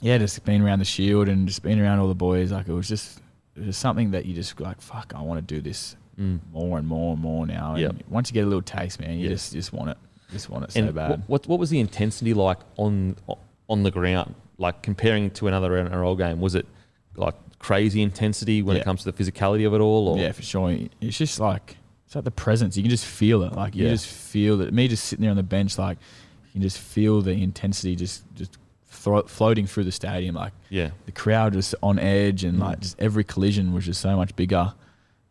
yeah, 0.01 0.19
just 0.19 0.45
being 0.45 0.61
around 0.61 0.79
the 0.79 0.85
shield 0.85 1.27
and 1.27 1.47
just 1.47 1.63
being 1.63 1.79
around 1.81 1.97
all 1.97 2.07
the 2.07 2.13
boys, 2.13 2.51
like 2.51 2.67
it 2.67 2.73
was 2.73 2.87
just 2.87 3.19
it 3.55 3.65
was 3.65 3.75
something 3.77 4.11
that 4.11 4.25
you 4.27 4.35
just 4.35 4.59
like, 4.61 4.79
fuck, 4.81 5.13
I 5.15 5.21
want 5.23 5.39
to 5.39 5.55
do 5.55 5.61
this 5.61 5.95
Mm. 6.19 6.39
more 6.51 6.77
and 6.79 6.87
more 6.87 7.13
and 7.13 7.21
more 7.21 7.45
now. 7.45 7.73
And 7.73 7.81
Yep. 7.81 7.95
once 8.09 8.29
you 8.29 8.33
get 8.33 8.41
a 8.43 8.47
little 8.47 8.61
taste, 8.61 8.99
man, 8.99 9.19
you 9.19 9.29
just 9.29 9.53
just 9.53 9.71
want 9.71 9.89
it, 9.91 9.97
just 10.31 10.49
want 10.49 10.63
it 10.65 10.71
so 10.71 10.91
bad. 10.91 11.09
what, 11.11 11.19
what 11.27 11.47
what 11.47 11.59
was 11.59 11.69
the 11.69 11.79
intensity 11.79 12.33
like 12.33 12.57
on 12.77 13.15
on 13.69 13.83
the 13.83 13.91
ground? 13.91 14.33
Like 14.57 14.81
comparing 14.81 15.29
to 15.31 15.47
another 15.47 15.71
NRL 15.71 16.17
game, 16.17 16.41
was 16.41 16.55
it 16.55 16.65
like 17.15 17.35
crazy 17.59 18.01
intensity 18.01 18.61
when 18.63 18.75
Yeah. 18.75 18.81
it 18.81 18.85
comes 18.85 19.03
to 19.03 19.11
the 19.11 19.23
physicality 19.23 19.65
of 19.67 19.73
it 19.75 19.79
all? 19.79 20.07
Or 20.07 20.17
Yeah, 20.17 20.31
for 20.31 20.41
sure. 20.41 20.75
It's 21.01 21.17
just 21.17 21.39
like 21.39 21.77
it's 22.07 22.15
like 22.15 22.23
the 22.23 22.31
presence. 22.31 22.75
You 22.77 22.83
can 22.83 22.89
just 22.89 23.05
feel 23.05 23.43
it. 23.43 23.53
Like 23.53 23.75
you 23.75 23.83
Yeah. 23.85 23.91
just 23.91 24.07
feel 24.07 24.57
that. 24.57 24.73
Me 24.73 24.87
just 24.87 25.05
sitting 25.05 25.21
there 25.21 25.31
on 25.31 25.37
the 25.37 25.43
bench, 25.43 25.77
like 25.77 25.97
you 26.47 26.51
can 26.53 26.61
just 26.63 26.79
feel 26.79 27.21
the 27.21 27.33
intensity 27.33 27.95
just 27.95 28.23
just 28.33 28.57
thro- 28.89 29.23
floating 29.27 29.67
through 29.67 29.83
the 29.83 29.91
stadium. 29.91 30.33
Like 30.33 30.53
yeah, 30.71 30.89
the 31.05 31.11
crowd 31.11 31.53
just 31.53 31.75
on 31.83 31.99
edge, 31.99 32.43
and 32.43 32.57
Mm. 32.57 32.61
like 32.61 32.79
just 32.79 32.95
every 32.99 33.23
collision 33.23 33.71
was 33.73 33.85
just 33.85 34.01
so 34.01 34.15
much 34.15 34.35
bigger. 34.35 34.73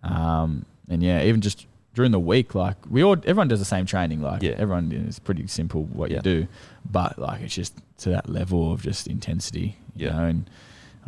Um, 0.04 0.66
and 0.88 1.02
yeah, 1.02 1.22
even 1.22 1.40
just 1.40 1.66
during 1.94 2.12
the 2.12 2.20
week, 2.20 2.54
like 2.54 2.76
we 2.90 3.02
all 3.02 3.16
everyone 3.24 3.48
does 3.48 3.58
the 3.58 3.64
same 3.64 3.86
training. 3.86 4.20
Like 4.22 4.42
Yeah. 4.42 4.54
everyone 4.58 4.92
it's 5.08 5.18
pretty 5.18 5.46
simple 5.46 5.84
what 5.84 6.10
Yeah. 6.10 6.16
you 6.16 6.22
do, 6.22 6.46
but 6.90 7.18
like 7.18 7.40
it's 7.42 7.54
just 7.54 7.74
to 7.98 8.10
that 8.10 8.28
level 8.28 8.72
of 8.72 8.82
just 8.82 9.06
intensity. 9.06 9.76
You 9.94 10.06
Yeah. 10.08 10.12
know, 10.18 10.24
and 10.24 10.50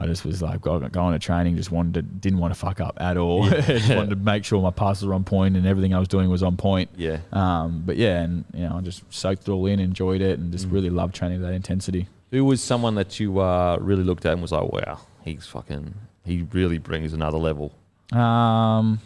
I 0.00 0.06
just 0.06 0.24
was 0.24 0.40
like 0.40 0.60
go- 0.60 0.78
going 0.88 1.12
to 1.12 1.18
training, 1.18 1.56
just 1.56 1.72
wanted 1.72 1.94
to 1.94 2.02
didn't 2.02 2.38
want 2.38 2.54
to 2.54 2.58
fuck 2.58 2.80
up 2.80 2.96
at 3.00 3.16
all. 3.16 3.48
just 3.50 3.88
wanted 3.90 4.10
to 4.10 4.16
make 4.16 4.44
sure 4.44 4.62
my 4.62 4.70
passes 4.70 5.06
were 5.06 5.12
on 5.14 5.24
point 5.24 5.56
and 5.56 5.66
everything 5.66 5.92
I 5.92 5.98
was 5.98 6.08
doing 6.08 6.30
was 6.30 6.42
on 6.42 6.56
point. 6.56 6.88
yeah. 6.96 7.18
Um, 7.32 7.82
but 7.84 7.96
yeah, 7.96 8.22
and 8.22 8.44
you 8.54 8.60
know, 8.68 8.76
I 8.76 8.80
just 8.80 9.02
soaked 9.12 9.48
it 9.48 9.50
all 9.50 9.66
in, 9.66 9.80
enjoyed 9.80 10.20
it, 10.22 10.38
and 10.38 10.52
just 10.52 10.68
Mm. 10.68 10.72
really 10.72 10.90
loved 10.90 11.14
training 11.14 11.42
that 11.42 11.52
intensity. 11.52 12.06
Who 12.30 12.44
was 12.44 12.62
someone 12.62 12.94
that 12.94 13.18
you 13.20 13.40
uh, 13.40 13.76
really 13.80 14.04
looked 14.04 14.24
at 14.24 14.32
and 14.34 14.42
was 14.42 14.52
like, 14.52 14.70
wow, 14.72 15.00
he's 15.22 15.46
fucking, 15.46 15.94
he 16.24 16.46
really 16.52 16.78
brings 16.78 17.12
another 17.12 17.38
level. 17.38 17.72
Um, 18.12 19.00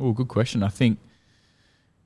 oh, 0.00 0.12
good 0.12 0.28
question. 0.28 0.62
I 0.62 0.68
think 0.68 0.98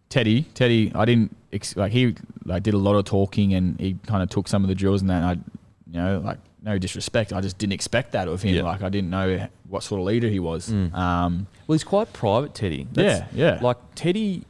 Teddy, 0.08 0.42
Teddy, 0.54 0.90
I 0.94 1.04
didn't 1.04 1.36
ex- 1.52 1.76
like 1.76 1.92
he 1.92 2.14
like 2.44 2.62
did 2.62 2.74
a 2.74 2.78
lot 2.78 2.96
of 2.96 3.04
talking 3.04 3.54
and 3.54 3.78
he 3.80 3.96
kind 4.06 4.22
of 4.22 4.28
took 4.28 4.48
some 4.48 4.62
of 4.64 4.68
the 4.68 4.74
drills 4.74 5.00
and 5.02 5.10
that. 5.10 5.22
And 5.22 5.24
I, 5.26 5.32
you 5.32 6.00
know, 6.02 6.18
like 6.24 6.38
no 6.62 6.78
disrespect, 6.78 7.32
I 7.32 7.40
just 7.40 7.58
didn't 7.58 7.72
expect 7.74 8.12
that 8.12 8.26
of 8.28 8.42
him. 8.42 8.54
Yeah. 8.56 8.62
Like 8.62 8.82
I 8.82 8.88
didn't 8.88 9.10
know 9.10 9.46
what 9.68 9.82
sort 9.82 10.00
of 10.00 10.06
leader 10.06 10.28
he 10.28 10.40
was. 10.40 10.68
Mm. 10.70 10.92
Um, 10.94 11.46
Well, 11.66 11.74
he's 11.74 11.84
quite 11.84 12.12
private, 12.12 12.54
Teddy. 12.54 12.86
yeah, 12.92 13.26
yeah, 13.32 13.58
Like 13.62 13.76
Teddy, 13.94 14.44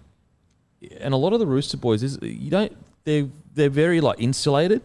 and 0.98 1.12
a 1.12 1.16
lot 1.16 1.32
of 1.34 1.40
the 1.40 1.46
Rooster 1.46 1.76
boys 1.76 2.02
is 2.02 2.18
you 2.22 2.50
don't 2.50 2.74
they're 3.04 3.28
they're 3.54 3.68
very 3.68 4.00
like 4.00 4.18
insulated. 4.20 4.80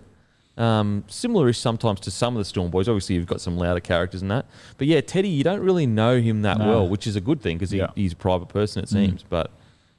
Um, 0.58 1.04
similar-ish 1.08 1.58
sometimes 1.60 2.00
to 2.02 2.12
some 2.12 2.36
of 2.36 2.40
the 2.40 2.46
Storm 2.46 2.72
boys. 2.72 2.88
Obviously, 2.88 3.16
you've 3.16 3.26
got 3.28 3.42
some 3.42 3.58
louder 3.58 3.82
characters 3.82 4.22
in 4.22 4.30
that. 4.30 4.46
But 4.78 4.88
yeah, 4.88 5.02
Teddy, 5.02 5.28
you 5.28 5.44
don't 5.44 5.60
really 5.60 5.86
know 5.86 6.20
him 6.22 6.44
that 6.44 6.60
No. 6.60 6.68
well, 6.68 6.88
which 6.88 7.06
is 7.08 7.16
a 7.18 7.22
good 7.22 7.42
thing 7.42 7.58
because 7.58 7.72
he, 7.72 7.80
Yeah. 7.80 7.88
he's 7.96 8.14
a 8.14 8.16
private 8.16 8.48
person, 8.48 8.82
it 8.84 8.88
Mm. 8.88 8.92
seems. 8.94 9.24
But 9.28 9.52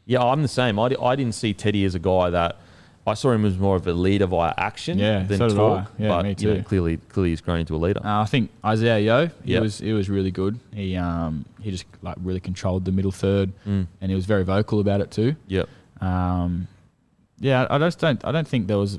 yeah, 0.07 0.23
I'm 0.23 0.41
the 0.43 0.49
same. 0.49 0.79
I, 0.79 0.95
I 1.03 1.15
didn't 1.17 1.35
see 1.35 1.53
Teddy 1.53 1.85
as 1.85 1.95
a 1.95 1.99
guy 1.99 2.31
that 2.31 2.57
I 3.09 3.15
saw 3.15 3.31
him 3.33 3.45
as 3.45 3.57
more 3.59 3.77
of 3.77 3.87
a 3.87 3.93
leader 3.93 4.27
via 4.27 4.53
action 4.57 4.99
Yeah, 4.99 5.23
than 5.25 5.39
so 5.39 5.49
talk. 5.51 5.93
Yeah, 5.99 6.09
but 6.09 6.23
me 6.25 6.35
you 6.39 6.49
know, 6.49 6.57
too. 6.57 6.63
clearly, 6.65 6.97
clearly, 7.11 7.31
he's 7.31 7.41
grown 7.43 7.61
into 7.61 7.77
a 7.77 7.79
leader. 7.79 8.01
Uh, 8.05 8.23
I 8.23 8.25
think 8.25 8.51
Isaah 8.65 8.99
Yeo, 8.99 9.27
he 9.45 9.53
Yep. 9.53 9.63
was 9.63 9.79
he 9.79 9.93
was 9.93 10.09
really 10.11 10.31
good. 10.33 10.59
He 10.75 10.97
um 10.97 11.45
he 11.61 11.71
just 11.71 11.85
like 12.03 12.17
really 12.23 12.41
controlled 12.41 12.85
the 12.85 12.93
middle 12.93 13.13
third, 13.13 13.53
Mm. 13.69 13.87
and 14.01 14.11
he 14.11 14.15
was 14.17 14.25
very 14.27 14.43
vocal 14.43 14.81
about 14.81 15.01
it 15.03 15.11
too. 15.13 15.37
Yep. 15.49 15.69
Um, 16.01 16.67
yeah, 17.39 17.67
I 17.71 17.79
just 17.79 17.99
don't. 18.01 18.25
I 18.25 18.33
don't 18.33 18.49
think 18.49 18.67
there 18.67 18.79
was 18.79 18.99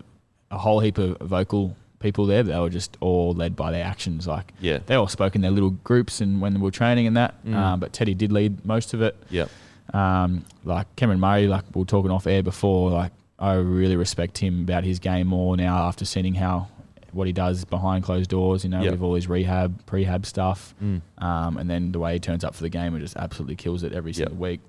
a 0.52 0.58
whole 0.58 0.80
heap 0.80 0.98
of 0.98 1.18
vocal 1.20 1.76
people 2.00 2.26
there. 2.26 2.44
They 2.44 2.58
were 2.60 2.70
just 2.70 2.96
all 3.00 3.34
led 3.34 3.56
by 3.56 3.72
their 3.72 3.84
actions. 3.84 4.28
Like 4.28 4.54
Yeah. 4.62 4.80
they 4.86 4.96
all 4.96 5.08
spoke 5.08 5.36
in 5.36 5.42
their 5.42 5.52
little 5.52 5.72
groups 5.72 6.22
and 6.22 6.40
when 6.42 6.54
we 6.56 6.60
were 6.62 6.72
training 6.72 7.08
and 7.08 7.18
that. 7.18 7.44
Mm. 7.46 7.56
Um, 7.56 7.80
but 7.80 7.92
Teddy 7.94 8.14
did 8.14 8.32
lead 8.32 8.64
most 8.66 8.94
of 8.94 9.02
it. 9.02 9.16
Yep. 9.30 9.50
Um, 9.94 10.46
like 10.64 10.94
Cameron 10.96 11.20
Murray, 11.20 11.48
like 11.48 11.64
we 11.74 11.80
were 11.80 11.86
talking 11.86 12.12
off 12.12 12.28
air 12.28 12.44
before. 12.44 12.92
Like 12.92 13.12
I 13.40 13.54
really 13.56 13.96
respect 13.96 14.38
him 14.38 14.62
about 14.62 14.84
his 14.84 15.00
game 15.00 15.28
more 15.28 15.58
now 15.58 15.88
after 15.88 16.06
seeing 16.06 16.36
how 16.36 16.68
what 17.14 17.26
he 17.26 17.34
does 17.34 17.66
behind 17.66 18.04
closed 18.04 18.30
doors. 18.30 18.64
You 18.64 18.70
know, 18.70 18.82
Yep. 18.82 18.92
with 18.92 19.02
all 19.02 19.16
his 19.16 19.28
rehab, 19.28 19.84
prehab 19.88 20.26
stuff. 20.26 20.76
Mm. 20.84 21.02
Um, 21.18 21.58
and 21.58 21.70
then 21.70 21.92
the 21.94 22.00
way 22.00 22.14
he 22.14 22.20
turns 22.20 22.44
up 22.44 22.54
for 22.54 22.62
the 22.64 22.70
game 22.70 22.94
and 22.94 23.02
just 23.04 23.16
absolutely 23.16 23.56
kills 23.56 23.82
it 23.84 23.92
every 23.94 24.12
Yep. 24.12 24.16
single 24.30 24.36
week. 24.38 24.60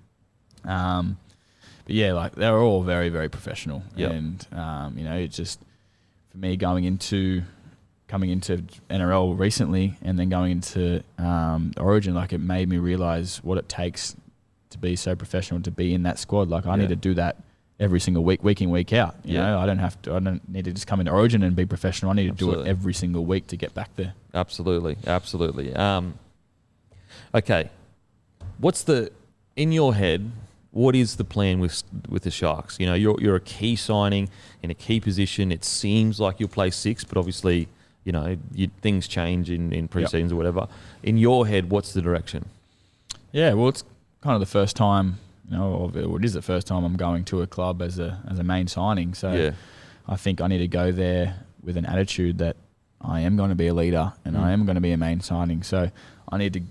Um, 0.64 1.18
but 1.84 1.94
yeah, 1.94 2.12
like 2.12 2.34
they 2.36 2.50
were 2.50 2.60
all 2.60 2.82
very, 2.82 3.08
very 3.10 3.28
professional. 3.28 3.82
Yep. 3.96 4.10
And 4.12 4.46
um, 4.52 4.96
you 4.98 5.04
know, 5.04 5.16
it's 5.16 5.36
just 5.36 5.60
for 6.30 6.38
me 6.38 6.56
going 6.56 6.84
into 6.84 7.42
coming 8.06 8.30
into 8.30 8.64
NRL 8.88 9.38
recently 9.38 9.96
and 10.02 10.18
then 10.18 10.28
going 10.30 10.52
into 10.52 11.02
um, 11.18 11.72
Origin, 11.76 12.14
like 12.14 12.32
it 12.32 12.38
made 12.38 12.68
me 12.68 12.78
realize 12.78 13.42
what 13.44 13.58
it 13.58 13.68
takes 13.68 14.16
to 14.70 14.78
be 14.78 14.96
so 14.96 15.14
professional 15.14 15.60
to 15.62 15.70
be 15.70 15.92
in 15.92 16.04
that 16.04 16.18
squad. 16.18 16.48
Like 16.48 16.66
I 16.66 16.70
Yeah. 16.70 16.76
need 16.76 16.88
to 16.88 16.96
do 16.96 17.14
that 17.14 17.36
every 17.80 18.00
single 18.00 18.24
week, 18.24 18.42
week 18.42 18.60
in, 18.62 18.70
week 18.70 18.92
out. 18.92 19.14
You 19.24 19.34
Yeah. 19.34 19.46
know, 19.50 19.58
I 19.58 19.66
don't 19.66 19.78
have 19.78 20.00
to. 20.02 20.14
I 20.14 20.18
don't 20.20 20.46
need 20.48 20.64
to 20.64 20.72
just 20.72 20.86
come 20.86 21.00
into 21.00 21.12
Origin 21.12 21.42
and 21.42 21.54
be 21.54 21.66
professional. 21.66 22.10
I 22.10 22.14
need 22.14 22.26
to 22.28 22.32
do 22.44 22.52
it 22.52 22.66
every 22.66 22.94
single 22.94 23.24
week 23.26 23.46
to 23.48 23.56
get 23.56 23.74
back 23.74 23.94
there. 23.96 24.14
Absolutely, 24.34 24.96
absolutely. 25.06 25.74
Um, 25.74 26.14
okay, 27.34 27.70
what's 28.58 28.82
the 28.84 29.12
in 29.56 29.70
your 29.72 29.94
head? 29.94 30.30
What 30.70 30.94
is 30.94 31.16
the 31.16 31.24
plan 31.24 31.60
with 31.60 31.82
with 32.08 32.22
the 32.24 32.30
Sharks? 32.30 32.78
You 32.78 32.86
know, 32.86 32.94
you're 32.94 33.20
you're 33.20 33.36
a 33.36 33.40
key 33.40 33.74
signing 33.76 34.28
in 34.62 34.70
a 34.70 34.74
key 34.74 35.00
position. 35.00 35.50
It 35.50 35.64
seems 35.64 36.20
like 36.20 36.38
you'll 36.40 36.48
play 36.50 36.70
six, 36.70 37.04
but 37.04 37.16
obviously, 37.16 37.68
you 38.04 38.12
know, 38.12 38.36
you, 38.54 38.68
things 38.82 39.08
change 39.08 39.50
in 39.50 39.72
in 39.72 39.88
pre-seasons 39.88 40.32
or 40.32 40.36
whatever. 40.36 40.68
In 41.02 41.16
your 41.16 41.46
head, 41.46 41.70
what's 41.70 41.92
the 41.94 42.02
direction? 42.02 42.44
Yeah, 43.32 43.54
well, 43.54 43.68
it's 43.68 43.84
kind 44.20 44.34
of 44.34 44.40
the 44.40 44.46
first 44.46 44.76
time, 44.76 45.18
you 45.50 45.56
know, 45.56 45.90
or 45.94 46.18
it 46.18 46.24
is 46.24 46.34
the 46.34 46.42
first 46.42 46.66
time 46.66 46.84
I'm 46.84 46.96
going 46.96 47.24
to 47.24 47.42
a 47.42 47.46
club 47.46 47.80
as 47.82 47.98
a 47.98 48.22
as 48.30 48.38
a 48.38 48.44
main 48.44 48.68
signing. 48.68 49.14
So 49.14 49.32
yeah, 49.32 49.52
I 50.06 50.16
think 50.16 50.40
I 50.40 50.48
need 50.48 50.58
to 50.58 50.68
go 50.68 50.92
there 50.92 51.36
with 51.62 51.76
an 51.76 51.86
attitude 51.86 52.38
that 52.38 52.56
I 53.00 53.20
am 53.20 53.36
going 53.36 53.50
to 53.50 53.56
be 53.56 53.68
a 53.68 53.74
leader 53.74 54.12
and 54.24 54.36
Mm. 54.36 54.40
I 54.40 54.52
am 54.52 54.64
going 54.66 54.74
to 54.74 54.80
be 54.80 54.92
a 54.92 54.96
main 54.96 55.20
signing. 55.20 55.62
So 55.62 55.90
I 56.30 56.36
need 56.36 56.52
to 56.54 56.62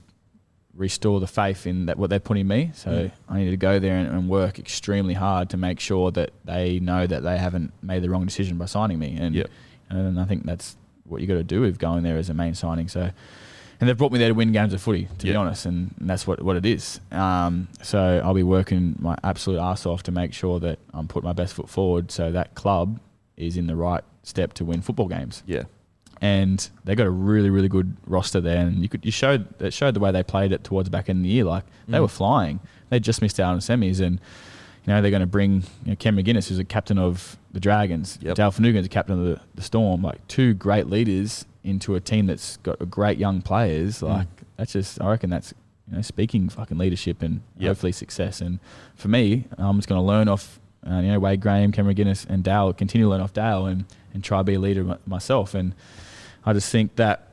restore 0.78 1.20
the 1.20 1.28
faith 1.28 1.66
in 1.68 1.88
that 1.88 1.98
what 1.98 2.10
they're 2.10 2.20
putting 2.20 2.48
me. 2.48 2.72
So 2.74 2.91
Mm. 2.91 3.12
I 3.28 3.40
need 3.40 3.49
to 3.49 3.58
go 3.58 3.80
there 3.80 3.95
and, 3.98 4.08
and 4.08 4.30
work 4.30 4.60
extremely 4.60 5.16
hard 5.16 5.49
to 5.49 5.58
make 5.58 5.80
sure 5.80 6.12
that 6.12 6.30
they 6.45 6.80
know 6.80 7.08
that 7.08 7.24
they 7.24 7.38
haven't 7.38 7.74
made 7.82 8.04
the 8.04 8.10
wrong 8.10 8.26
decision 8.26 8.58
by 8.58 8.66
signing 8.66 8.99
me. 8.99 9.18
And 9.20 9.36
Yep. 9.36 9.49
and 9.90 10.20
I 10.20 10.26
think 10.26 10.45
that's 10.45 10.78
what 11.06 11.20
you 11.22 11.28
got 11.28 11.36
to 11.36 11.44
do 11.44 11.62
with 11.62 11.80
going 11.80 12.04
there 12.04 12.18
as 12.18 12.30
a 12.30 12.34
main 12.34 12.54
signing. 12.54 12.88
So. 12.88 13.10
And 13.80 13.88
they've 13.88 13.98
brought 13.98 14.12
me 14.12 14.18
there 14.18 14.30
to 14.30 14.34
win 14.34 14.52
games 14.54 14.74
of 14.74 14.82
footy, 14.82 15.08
to 15.20 15.26
be 15.28 15.36
honest, 15.36 15.68
and, 15.68 15.94
and 15.99 16.10
that's 16.10 16.26
what, 16.26 16.41
what 16.41 16.56
it 16.56 16.66
is. 16.66 16.99
Um, 17.12 17.68
so 17.84 18.20
I'll 18.26 18.34
be 18.34 18.41
working 18.41 18.95
my 18.98 19.16
absolute 19.24 19.60
ass 19.60 19.86
off 19.86 20.02
to 20.04 20.12
make 20.12 20.34
sure 20.34 20.60
that 20.62 20.80
I'm 20.95 21.08
putting 21.08 21.28
my 21.28 21.34
best 21.34 21.54
foot 21.54 21.70
forward 21.70 22.10
so 22.10 22.32
that 22.32 22.56
club 22.56 22.99
is 23.36 23.56
in 23.56 23.68
the 23.68 23.76
right 23.76 24.04
step 24.24 24.54
to 24.54 24.66
win 24.66 24.82
football 24.82 25.08
games. 25.08 25.44
yeah, 25.45 25.66
And 26.22 26.68
they 26.84 26.95
got 26.95 27.06
a 27.06 27.11
really, 27.11 27.49
really 27.52 27.68
good 27.68 27.95
roster 28.07 28.41
there, 28.41 28.65
and 28.65 28.81
you 28.81 28.89
could 28.89 29.06
you 29.06 29.11
showed 29.11 29.57
that 29.60 29.72
showed 29.72 29.94
the 29.94 29.99
way 29.99 30.11
they 30.11 30.23
played 30.23 30.52
it 30.52 30.64
towards 30.64 30.88
the 30.88 30.91
back 30.91 31.10
end 31.10 31.19
of 31.19 31.23
the 31.23 31.30
year. 31.30 31.44
Like 31.44 31.64
they 31.88 31.98
Mm. 31.99 32.02
were 32.02 32.07
flying. 32.07 32.60
They 32.89 32.99
just 32.99 33.22
missed 33.22 33.39
out 33.39 33.53
on 33.53 33.60
semis, 33.60 33.99
and 34.02 34.19
you 34.85 34.94
know 34.94 35.02
they're 35.02 35.11
going 35.11 35.22
to 35.22 35.27
bring 35.27 35.61
you 35.85 35.91
know, 35.91 35.95
Cam 35.95 36.15
McInnes, 36.18 36.48
who's 36.49 36.57
a 36.57 36.64
captain 36.64 36.98
of 36.98 37.38
the 37.52 37.60
Dragons, 37.60 38.18
Yep. 38.22 38.35
Dale 38.35 38.52
Finucane's 38.52 38.85
a 38.88 38.89
captain 38.89 39.19
of 39.19 39.26
the, 39.26 39.41
the 39.56 39.61
Storm, 39.61 40.02
like 40.02 40.26
two 40.27 40.53
great 40.56 40.88
leaders 40.88 41.45
into 41.64 41.95
a 41.95 41.99
team 41.99 42.26
that's 42.27 42.57
got 42.57 42.77
great 42.89 43.18
young 43.19 43.41
players. 43.44 43.99
Mm. 44.02 44.10
Like 44.10 44.27
that's 44.56 44.73
just 44.73 44.99
I 45.02 45.10
reckon 45.11 45.30
that's 45.30 45.53
you 45.88 45.98
know 45.98 46.02
speaking 46.02 46.49
fucking 46.49 46.77
leadership 46.80 47.22
and 47.22 47.41
Yep. 47.60 47.68
hopefully 47.68 47.91
success. 47.91 48.41
And 48.41 48.57
for 48.95 49.07
me, 49.10 49.45
I'm 49.60 49.77
just 49.77 49.88
going 49.88 49.99
to 50.02 50.06
learn 50.06 50.27
off. 50.27 50.60
Uh, 50.89 50.99
you 51.02 51.11
know, 51.11 51.19
Wade 51.19 51.41
Graham, 51.41 51.72
Cameron 51.73 51.95
McInnes, 51.98 52.26
and 52.30 52.44
Dale 52.44 52.72
continue 52.72 53.06
to 53.07 53.10
learn 53.10 53.19
off 53.19 53.34
Dale 53.34 53.65
and, 53.65 53.84
and 54.14 54.23
try 54.23 54.38
to 54.39 54.44
be 54.45 54.53
a 54.53 54.60
leader 54.60 54.84
my- 54.85 54.98
myself. 55.06 55.53
And 55.53 55.73
I 56.48 56.53
just 56.53 56.72
think 56.72 56.95
that 56.95 57.28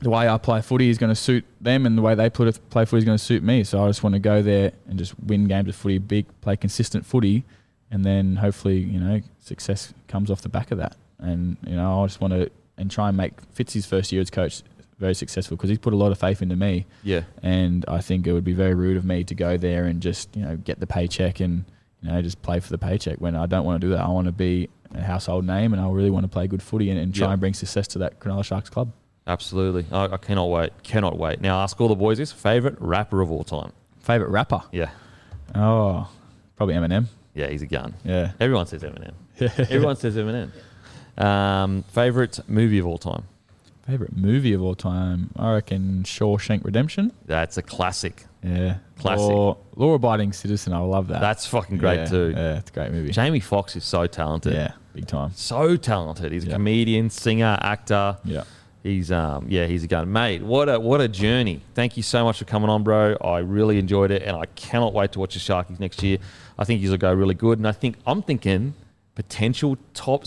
the 0.00 0.10
way 0.10 0.28
I 0.28 0.36
play 0.36 0.60
footy 0.62 0.90
is 0.90 0.98
going 0.98 1.10
to 1.10 1.20
suit 1.20 1.44
them, 1.60 1.86
and 1.86 1.96
the 1.96 2.02
way 2.02 2.16
they 2.16 2.28
play, 2.28 2.50
play 2.70 2.84
footy 2.84 2.98
is 2.98 3.04
going 3.04 3.16
to 3.16 3.24
suit 3.24 3.40
me. 3.40 3.62
So 3.62 3.84
I 3.84 3.86
just 3.86 4.02
want 4.02 4.14
to 4.14 4.18
go 4.18 4.42
there 4.42 4.72
and 4.88 4.98
just 4.98 5.14
win 5.20 5.46
games 5.46 5.68
of 5.68 5.76
footy, 5.76 5.98
big, 5.98 6.26
play 6.40 6.56
consistent 6.56 7.06
footy, 7.06 7.44
and 7.92 8.04
then 8.04 8.34
hopefully 8.34 8.78
you 8.78 8.98
know 8.98 9.20
success 9.38 9.94
comes 10.08 10.28
off 10.28 10.42
the 10.42 10.48
back 10.48 10.72
of 10.72 10.78
that. 10.78 10.96
And 11.20 11.56
you 11.64 11.76
know 11.76 12.02
I 12.02 12.06
just 12.06 12.20
want 12.20 12.34
to 12.34 12.50
and 12.76 12.90
try 12.90 13.08
and 13.08 13.16
make 13.16 13.32
Fitzy's 13.54 13.86
first 13.86 14.10
year 14.10 14.20
as 14.20 14.30
coach 14.30 14.62
very 14.98 15.14
successful 15.14 15.56
because 15.56 15.70
he's 15.70 15.78
put 15.78 15.92
a 15.92 15.96
lot 15.96 16.10
of 16.10 16.18
faith 16.18 16.42
into 16.42 16.56
me, 16.56 16.84
yeah, 17.04 17.22
and 17.44 17.84
I 17.86 18.00
think 18.00 18.26
it 18.26 18.32
would 18.32 18.44
be 18.44 18.54
very 18.54 18.74
rude 18.74 18.96
of 18.96 19.04
me 19.04 19.22
to 19.22 19.34
go 19.36 19.56
there 19.56 19.84
and 19.84 20.02
just 20.02 20.34
you 20.34 20.42
know 20.42 20.56
get 20.56 20.80
the 20.80 20.86
paycheck 20.88 21.38
and 21.38 21.64
you 22.02 22.10
know 22.10 22.20
just 22.22 22.42
play 22.42 22.58
for 22.58 22.70
the 22.70 22.78
paycheck 22.78 23.18
when 23.18 23.36
I 23.36 23.46
don't 23.46 23.64
want 23.64 23.80
to 23.80 23.86
do 23.86 23.92
that. 23.92 24.00
I 24.00 24.08
want 24.08 24.26
to 24.26 24.32
be 24.32 24.68
a 24.94 25.02
household 25.02 25.44
name, 25.46 25.72
and 25.72 25.82
I 25.82 25.88
really 25.90 26.10
want 26.10 26.24
to 26.24 26.28
play 26.28 26.46
good 26.46 26.62
footy 26.62 26.90
and, 26.90 26.98
and 26.98 27.14
try 27.14 27.26
Yeah. 27.28 27.32
and 27.32 27.40
bring 27.40 27.54
success 27.54 27.86
to 27.88 27.98
that 28.00 28.20
Cronulla 28.20 28.44
Sharks 28.44 28.70
club. 28.70 28.92
absolutely. 29.26 29.84
I, 29.92 30.04
I 30.06 30.16
cannot 30.16 30.46
wait. 30.50 30.72
Cannot 30.82 31.18
wait. 31.18 31.40
Now, 31.40 31.60
ask 31.60 31.80
all 31.80 31.88
the 31.88 31.94
boys 31.94 32.18
this 32.18 32.32
favorite 32.32 32.76
rapper 32.80 33.20
of 33.20 33.30
all 33.30 33.44
time. 33.44 33.72
Favorite 34.00 34.30
rapper? 34.30 34.62
Yeah, 34.72 34.90
Oh, 35.54 36.08
probably 36.56 36.74
Eminem. 36.74 37.06
yeah, 37.34 37.48
he's 37.48 37.62
a 37.62 37.66
gun. 37.66 37.94
Yeah. 38.04 38.32
Everyone 38.40 38.66
says 38.66 38.82
Eminem. 38.82 39.12
Everyone 39.70 39.96
says 39.96 40.16
Eminem. 40.16 40.50
Um, 41.22 41.82
favorite 41.92 42.40
movie 42.48 42.78
of 42.78 42.86
all 42.86 42.98
time. 42.98 43.24
Favorite 43.88 44.14
movie 44.14 44.52
of 44.52 44.62
all 44.62 44.74
time? 44.74 45.30
I 45.36 45.54
reckon 45.54 46.02
Shawshank 46.02 46.62
Redemption. 46.62 47.10
That's 47.24 47.56
a 47.56 47.62
classic. 47.62 48.26
Yeah. 48.44 48.76
Classic. 48.98 49.24
Or 49.30 49.56
Law 49.76 49.94
Abiding 49.94 50.34
Citizen. 50.34 50.74
I 50.74 50.80
love 50.80 51.08
that. 51.08 51.22
That's 51.22 51.46
fucking 51.46 51.78
great 51.78 52.00
Yeah, 52.00 52.04
too. 52.04 52.34
Yeah, 52.36 52.58
it's 52.58 52.68
a 52.70 52.74
great 52.74 52.92
movie. 52.92 53.12
Jamie 53.12 53.40
Foxx 53.40 53.76
is 53.76 53.84
so 53.84 54.06
talented. 54.06 54.52
Yeah, 54.52 54.72
big 54.92 55.06
time. 55.06 55.30
So 55.34 55.76
talented. 55.76 56.32
He's 56.32 56.44
a 56.44 56.48
Yeah. 56.48 56.52
comedian, 56.56 57.08
singer, 57.08 57.56
actor. 57.62 58.18
Yeah. 58.26 58.44
He's 58.82 59.10
um 59.10 59.46
yeah 59.48 59.64
he's 59.66 59.84
a 59.84 59.88
gun 59.88 60.12
mate. 60.12 60.42
What 60.42 60.68
a 60.68 60.78
what 60.78 61.00
a 61.00 61.08
journey. 61.08 61.62
Thank 61.74 61.96
you 61.96 62.02
so 62.02 62.24
much 62.24 62.38
for 62.38 62.44
coming 62.44 62.68
on, 62.68 62.82
bro. 62.82 63.16
I 63.22 63.38
really 63.38 63.78
enjoyed 63.78 64.10
it, 64.10 64.22
and 64.22 64.36
I 64.36 64.44
cannot 64.54 64.92
wait 64.92 65.12
to 65.12 65.18
watch 65.18 65.32
the 65.32 65.40
Sharkies 65.40 65.80
next 65.80 66.02
year. 66.02 66.18
I 66.58 66.64
think 66.64 66.82
he'll 66.82 66.96
go 66.98 67.12
really 67.12 67.34
good, 67.34 67.58
and 67.58 67.66
I 67.66 67.72
think 67.72 67.96
I'm 68.06 68.20
thinking 68.22 68.74
potential 69.14 69.78
top 69.94 70.26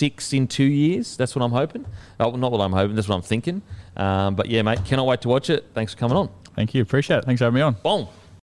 six 0.00 0.32
in 0.32 0.48
two 0.48 0.64
years. 0.64 1.16
That's 1.18 1.36
what 1.36 1.42
I'm 1.44 1.50
hoping. 1.52 1.84
Oh, 2.18 2.30
not 2.30 2.52
what 2.52 2.60
I'm 2.60 2.72
hoping. 2.72 2.96
That's 2.96 3.08
what 3.08 3.16
I'm 3.16 3.22
thinking. 3.22 3.60
Um, 3.96 4.34
but 4.34 4.46
yeah, 4.48 4.62
mate, 4.62 4.82
cannot 4.86 5.06
wait 5.06 5.20
to 5.22 5.28
watch 5.28 5.50
it. 5.50 5.66
Thanks 5.74 5.92
for 5.92 6.00
coming 6.00 6.16
on. 6.16 6.30
Thank 6.56 6.74
you. 6.74 6.80
Appreciate 6.82 7.18
it. 7.18 7.24
Thanks 7.26 7.40
for 7.40 7.44
having 7.44 7.56
me 7.56 7.60
on. 7.60 7.76
Boom. 7.82 8.08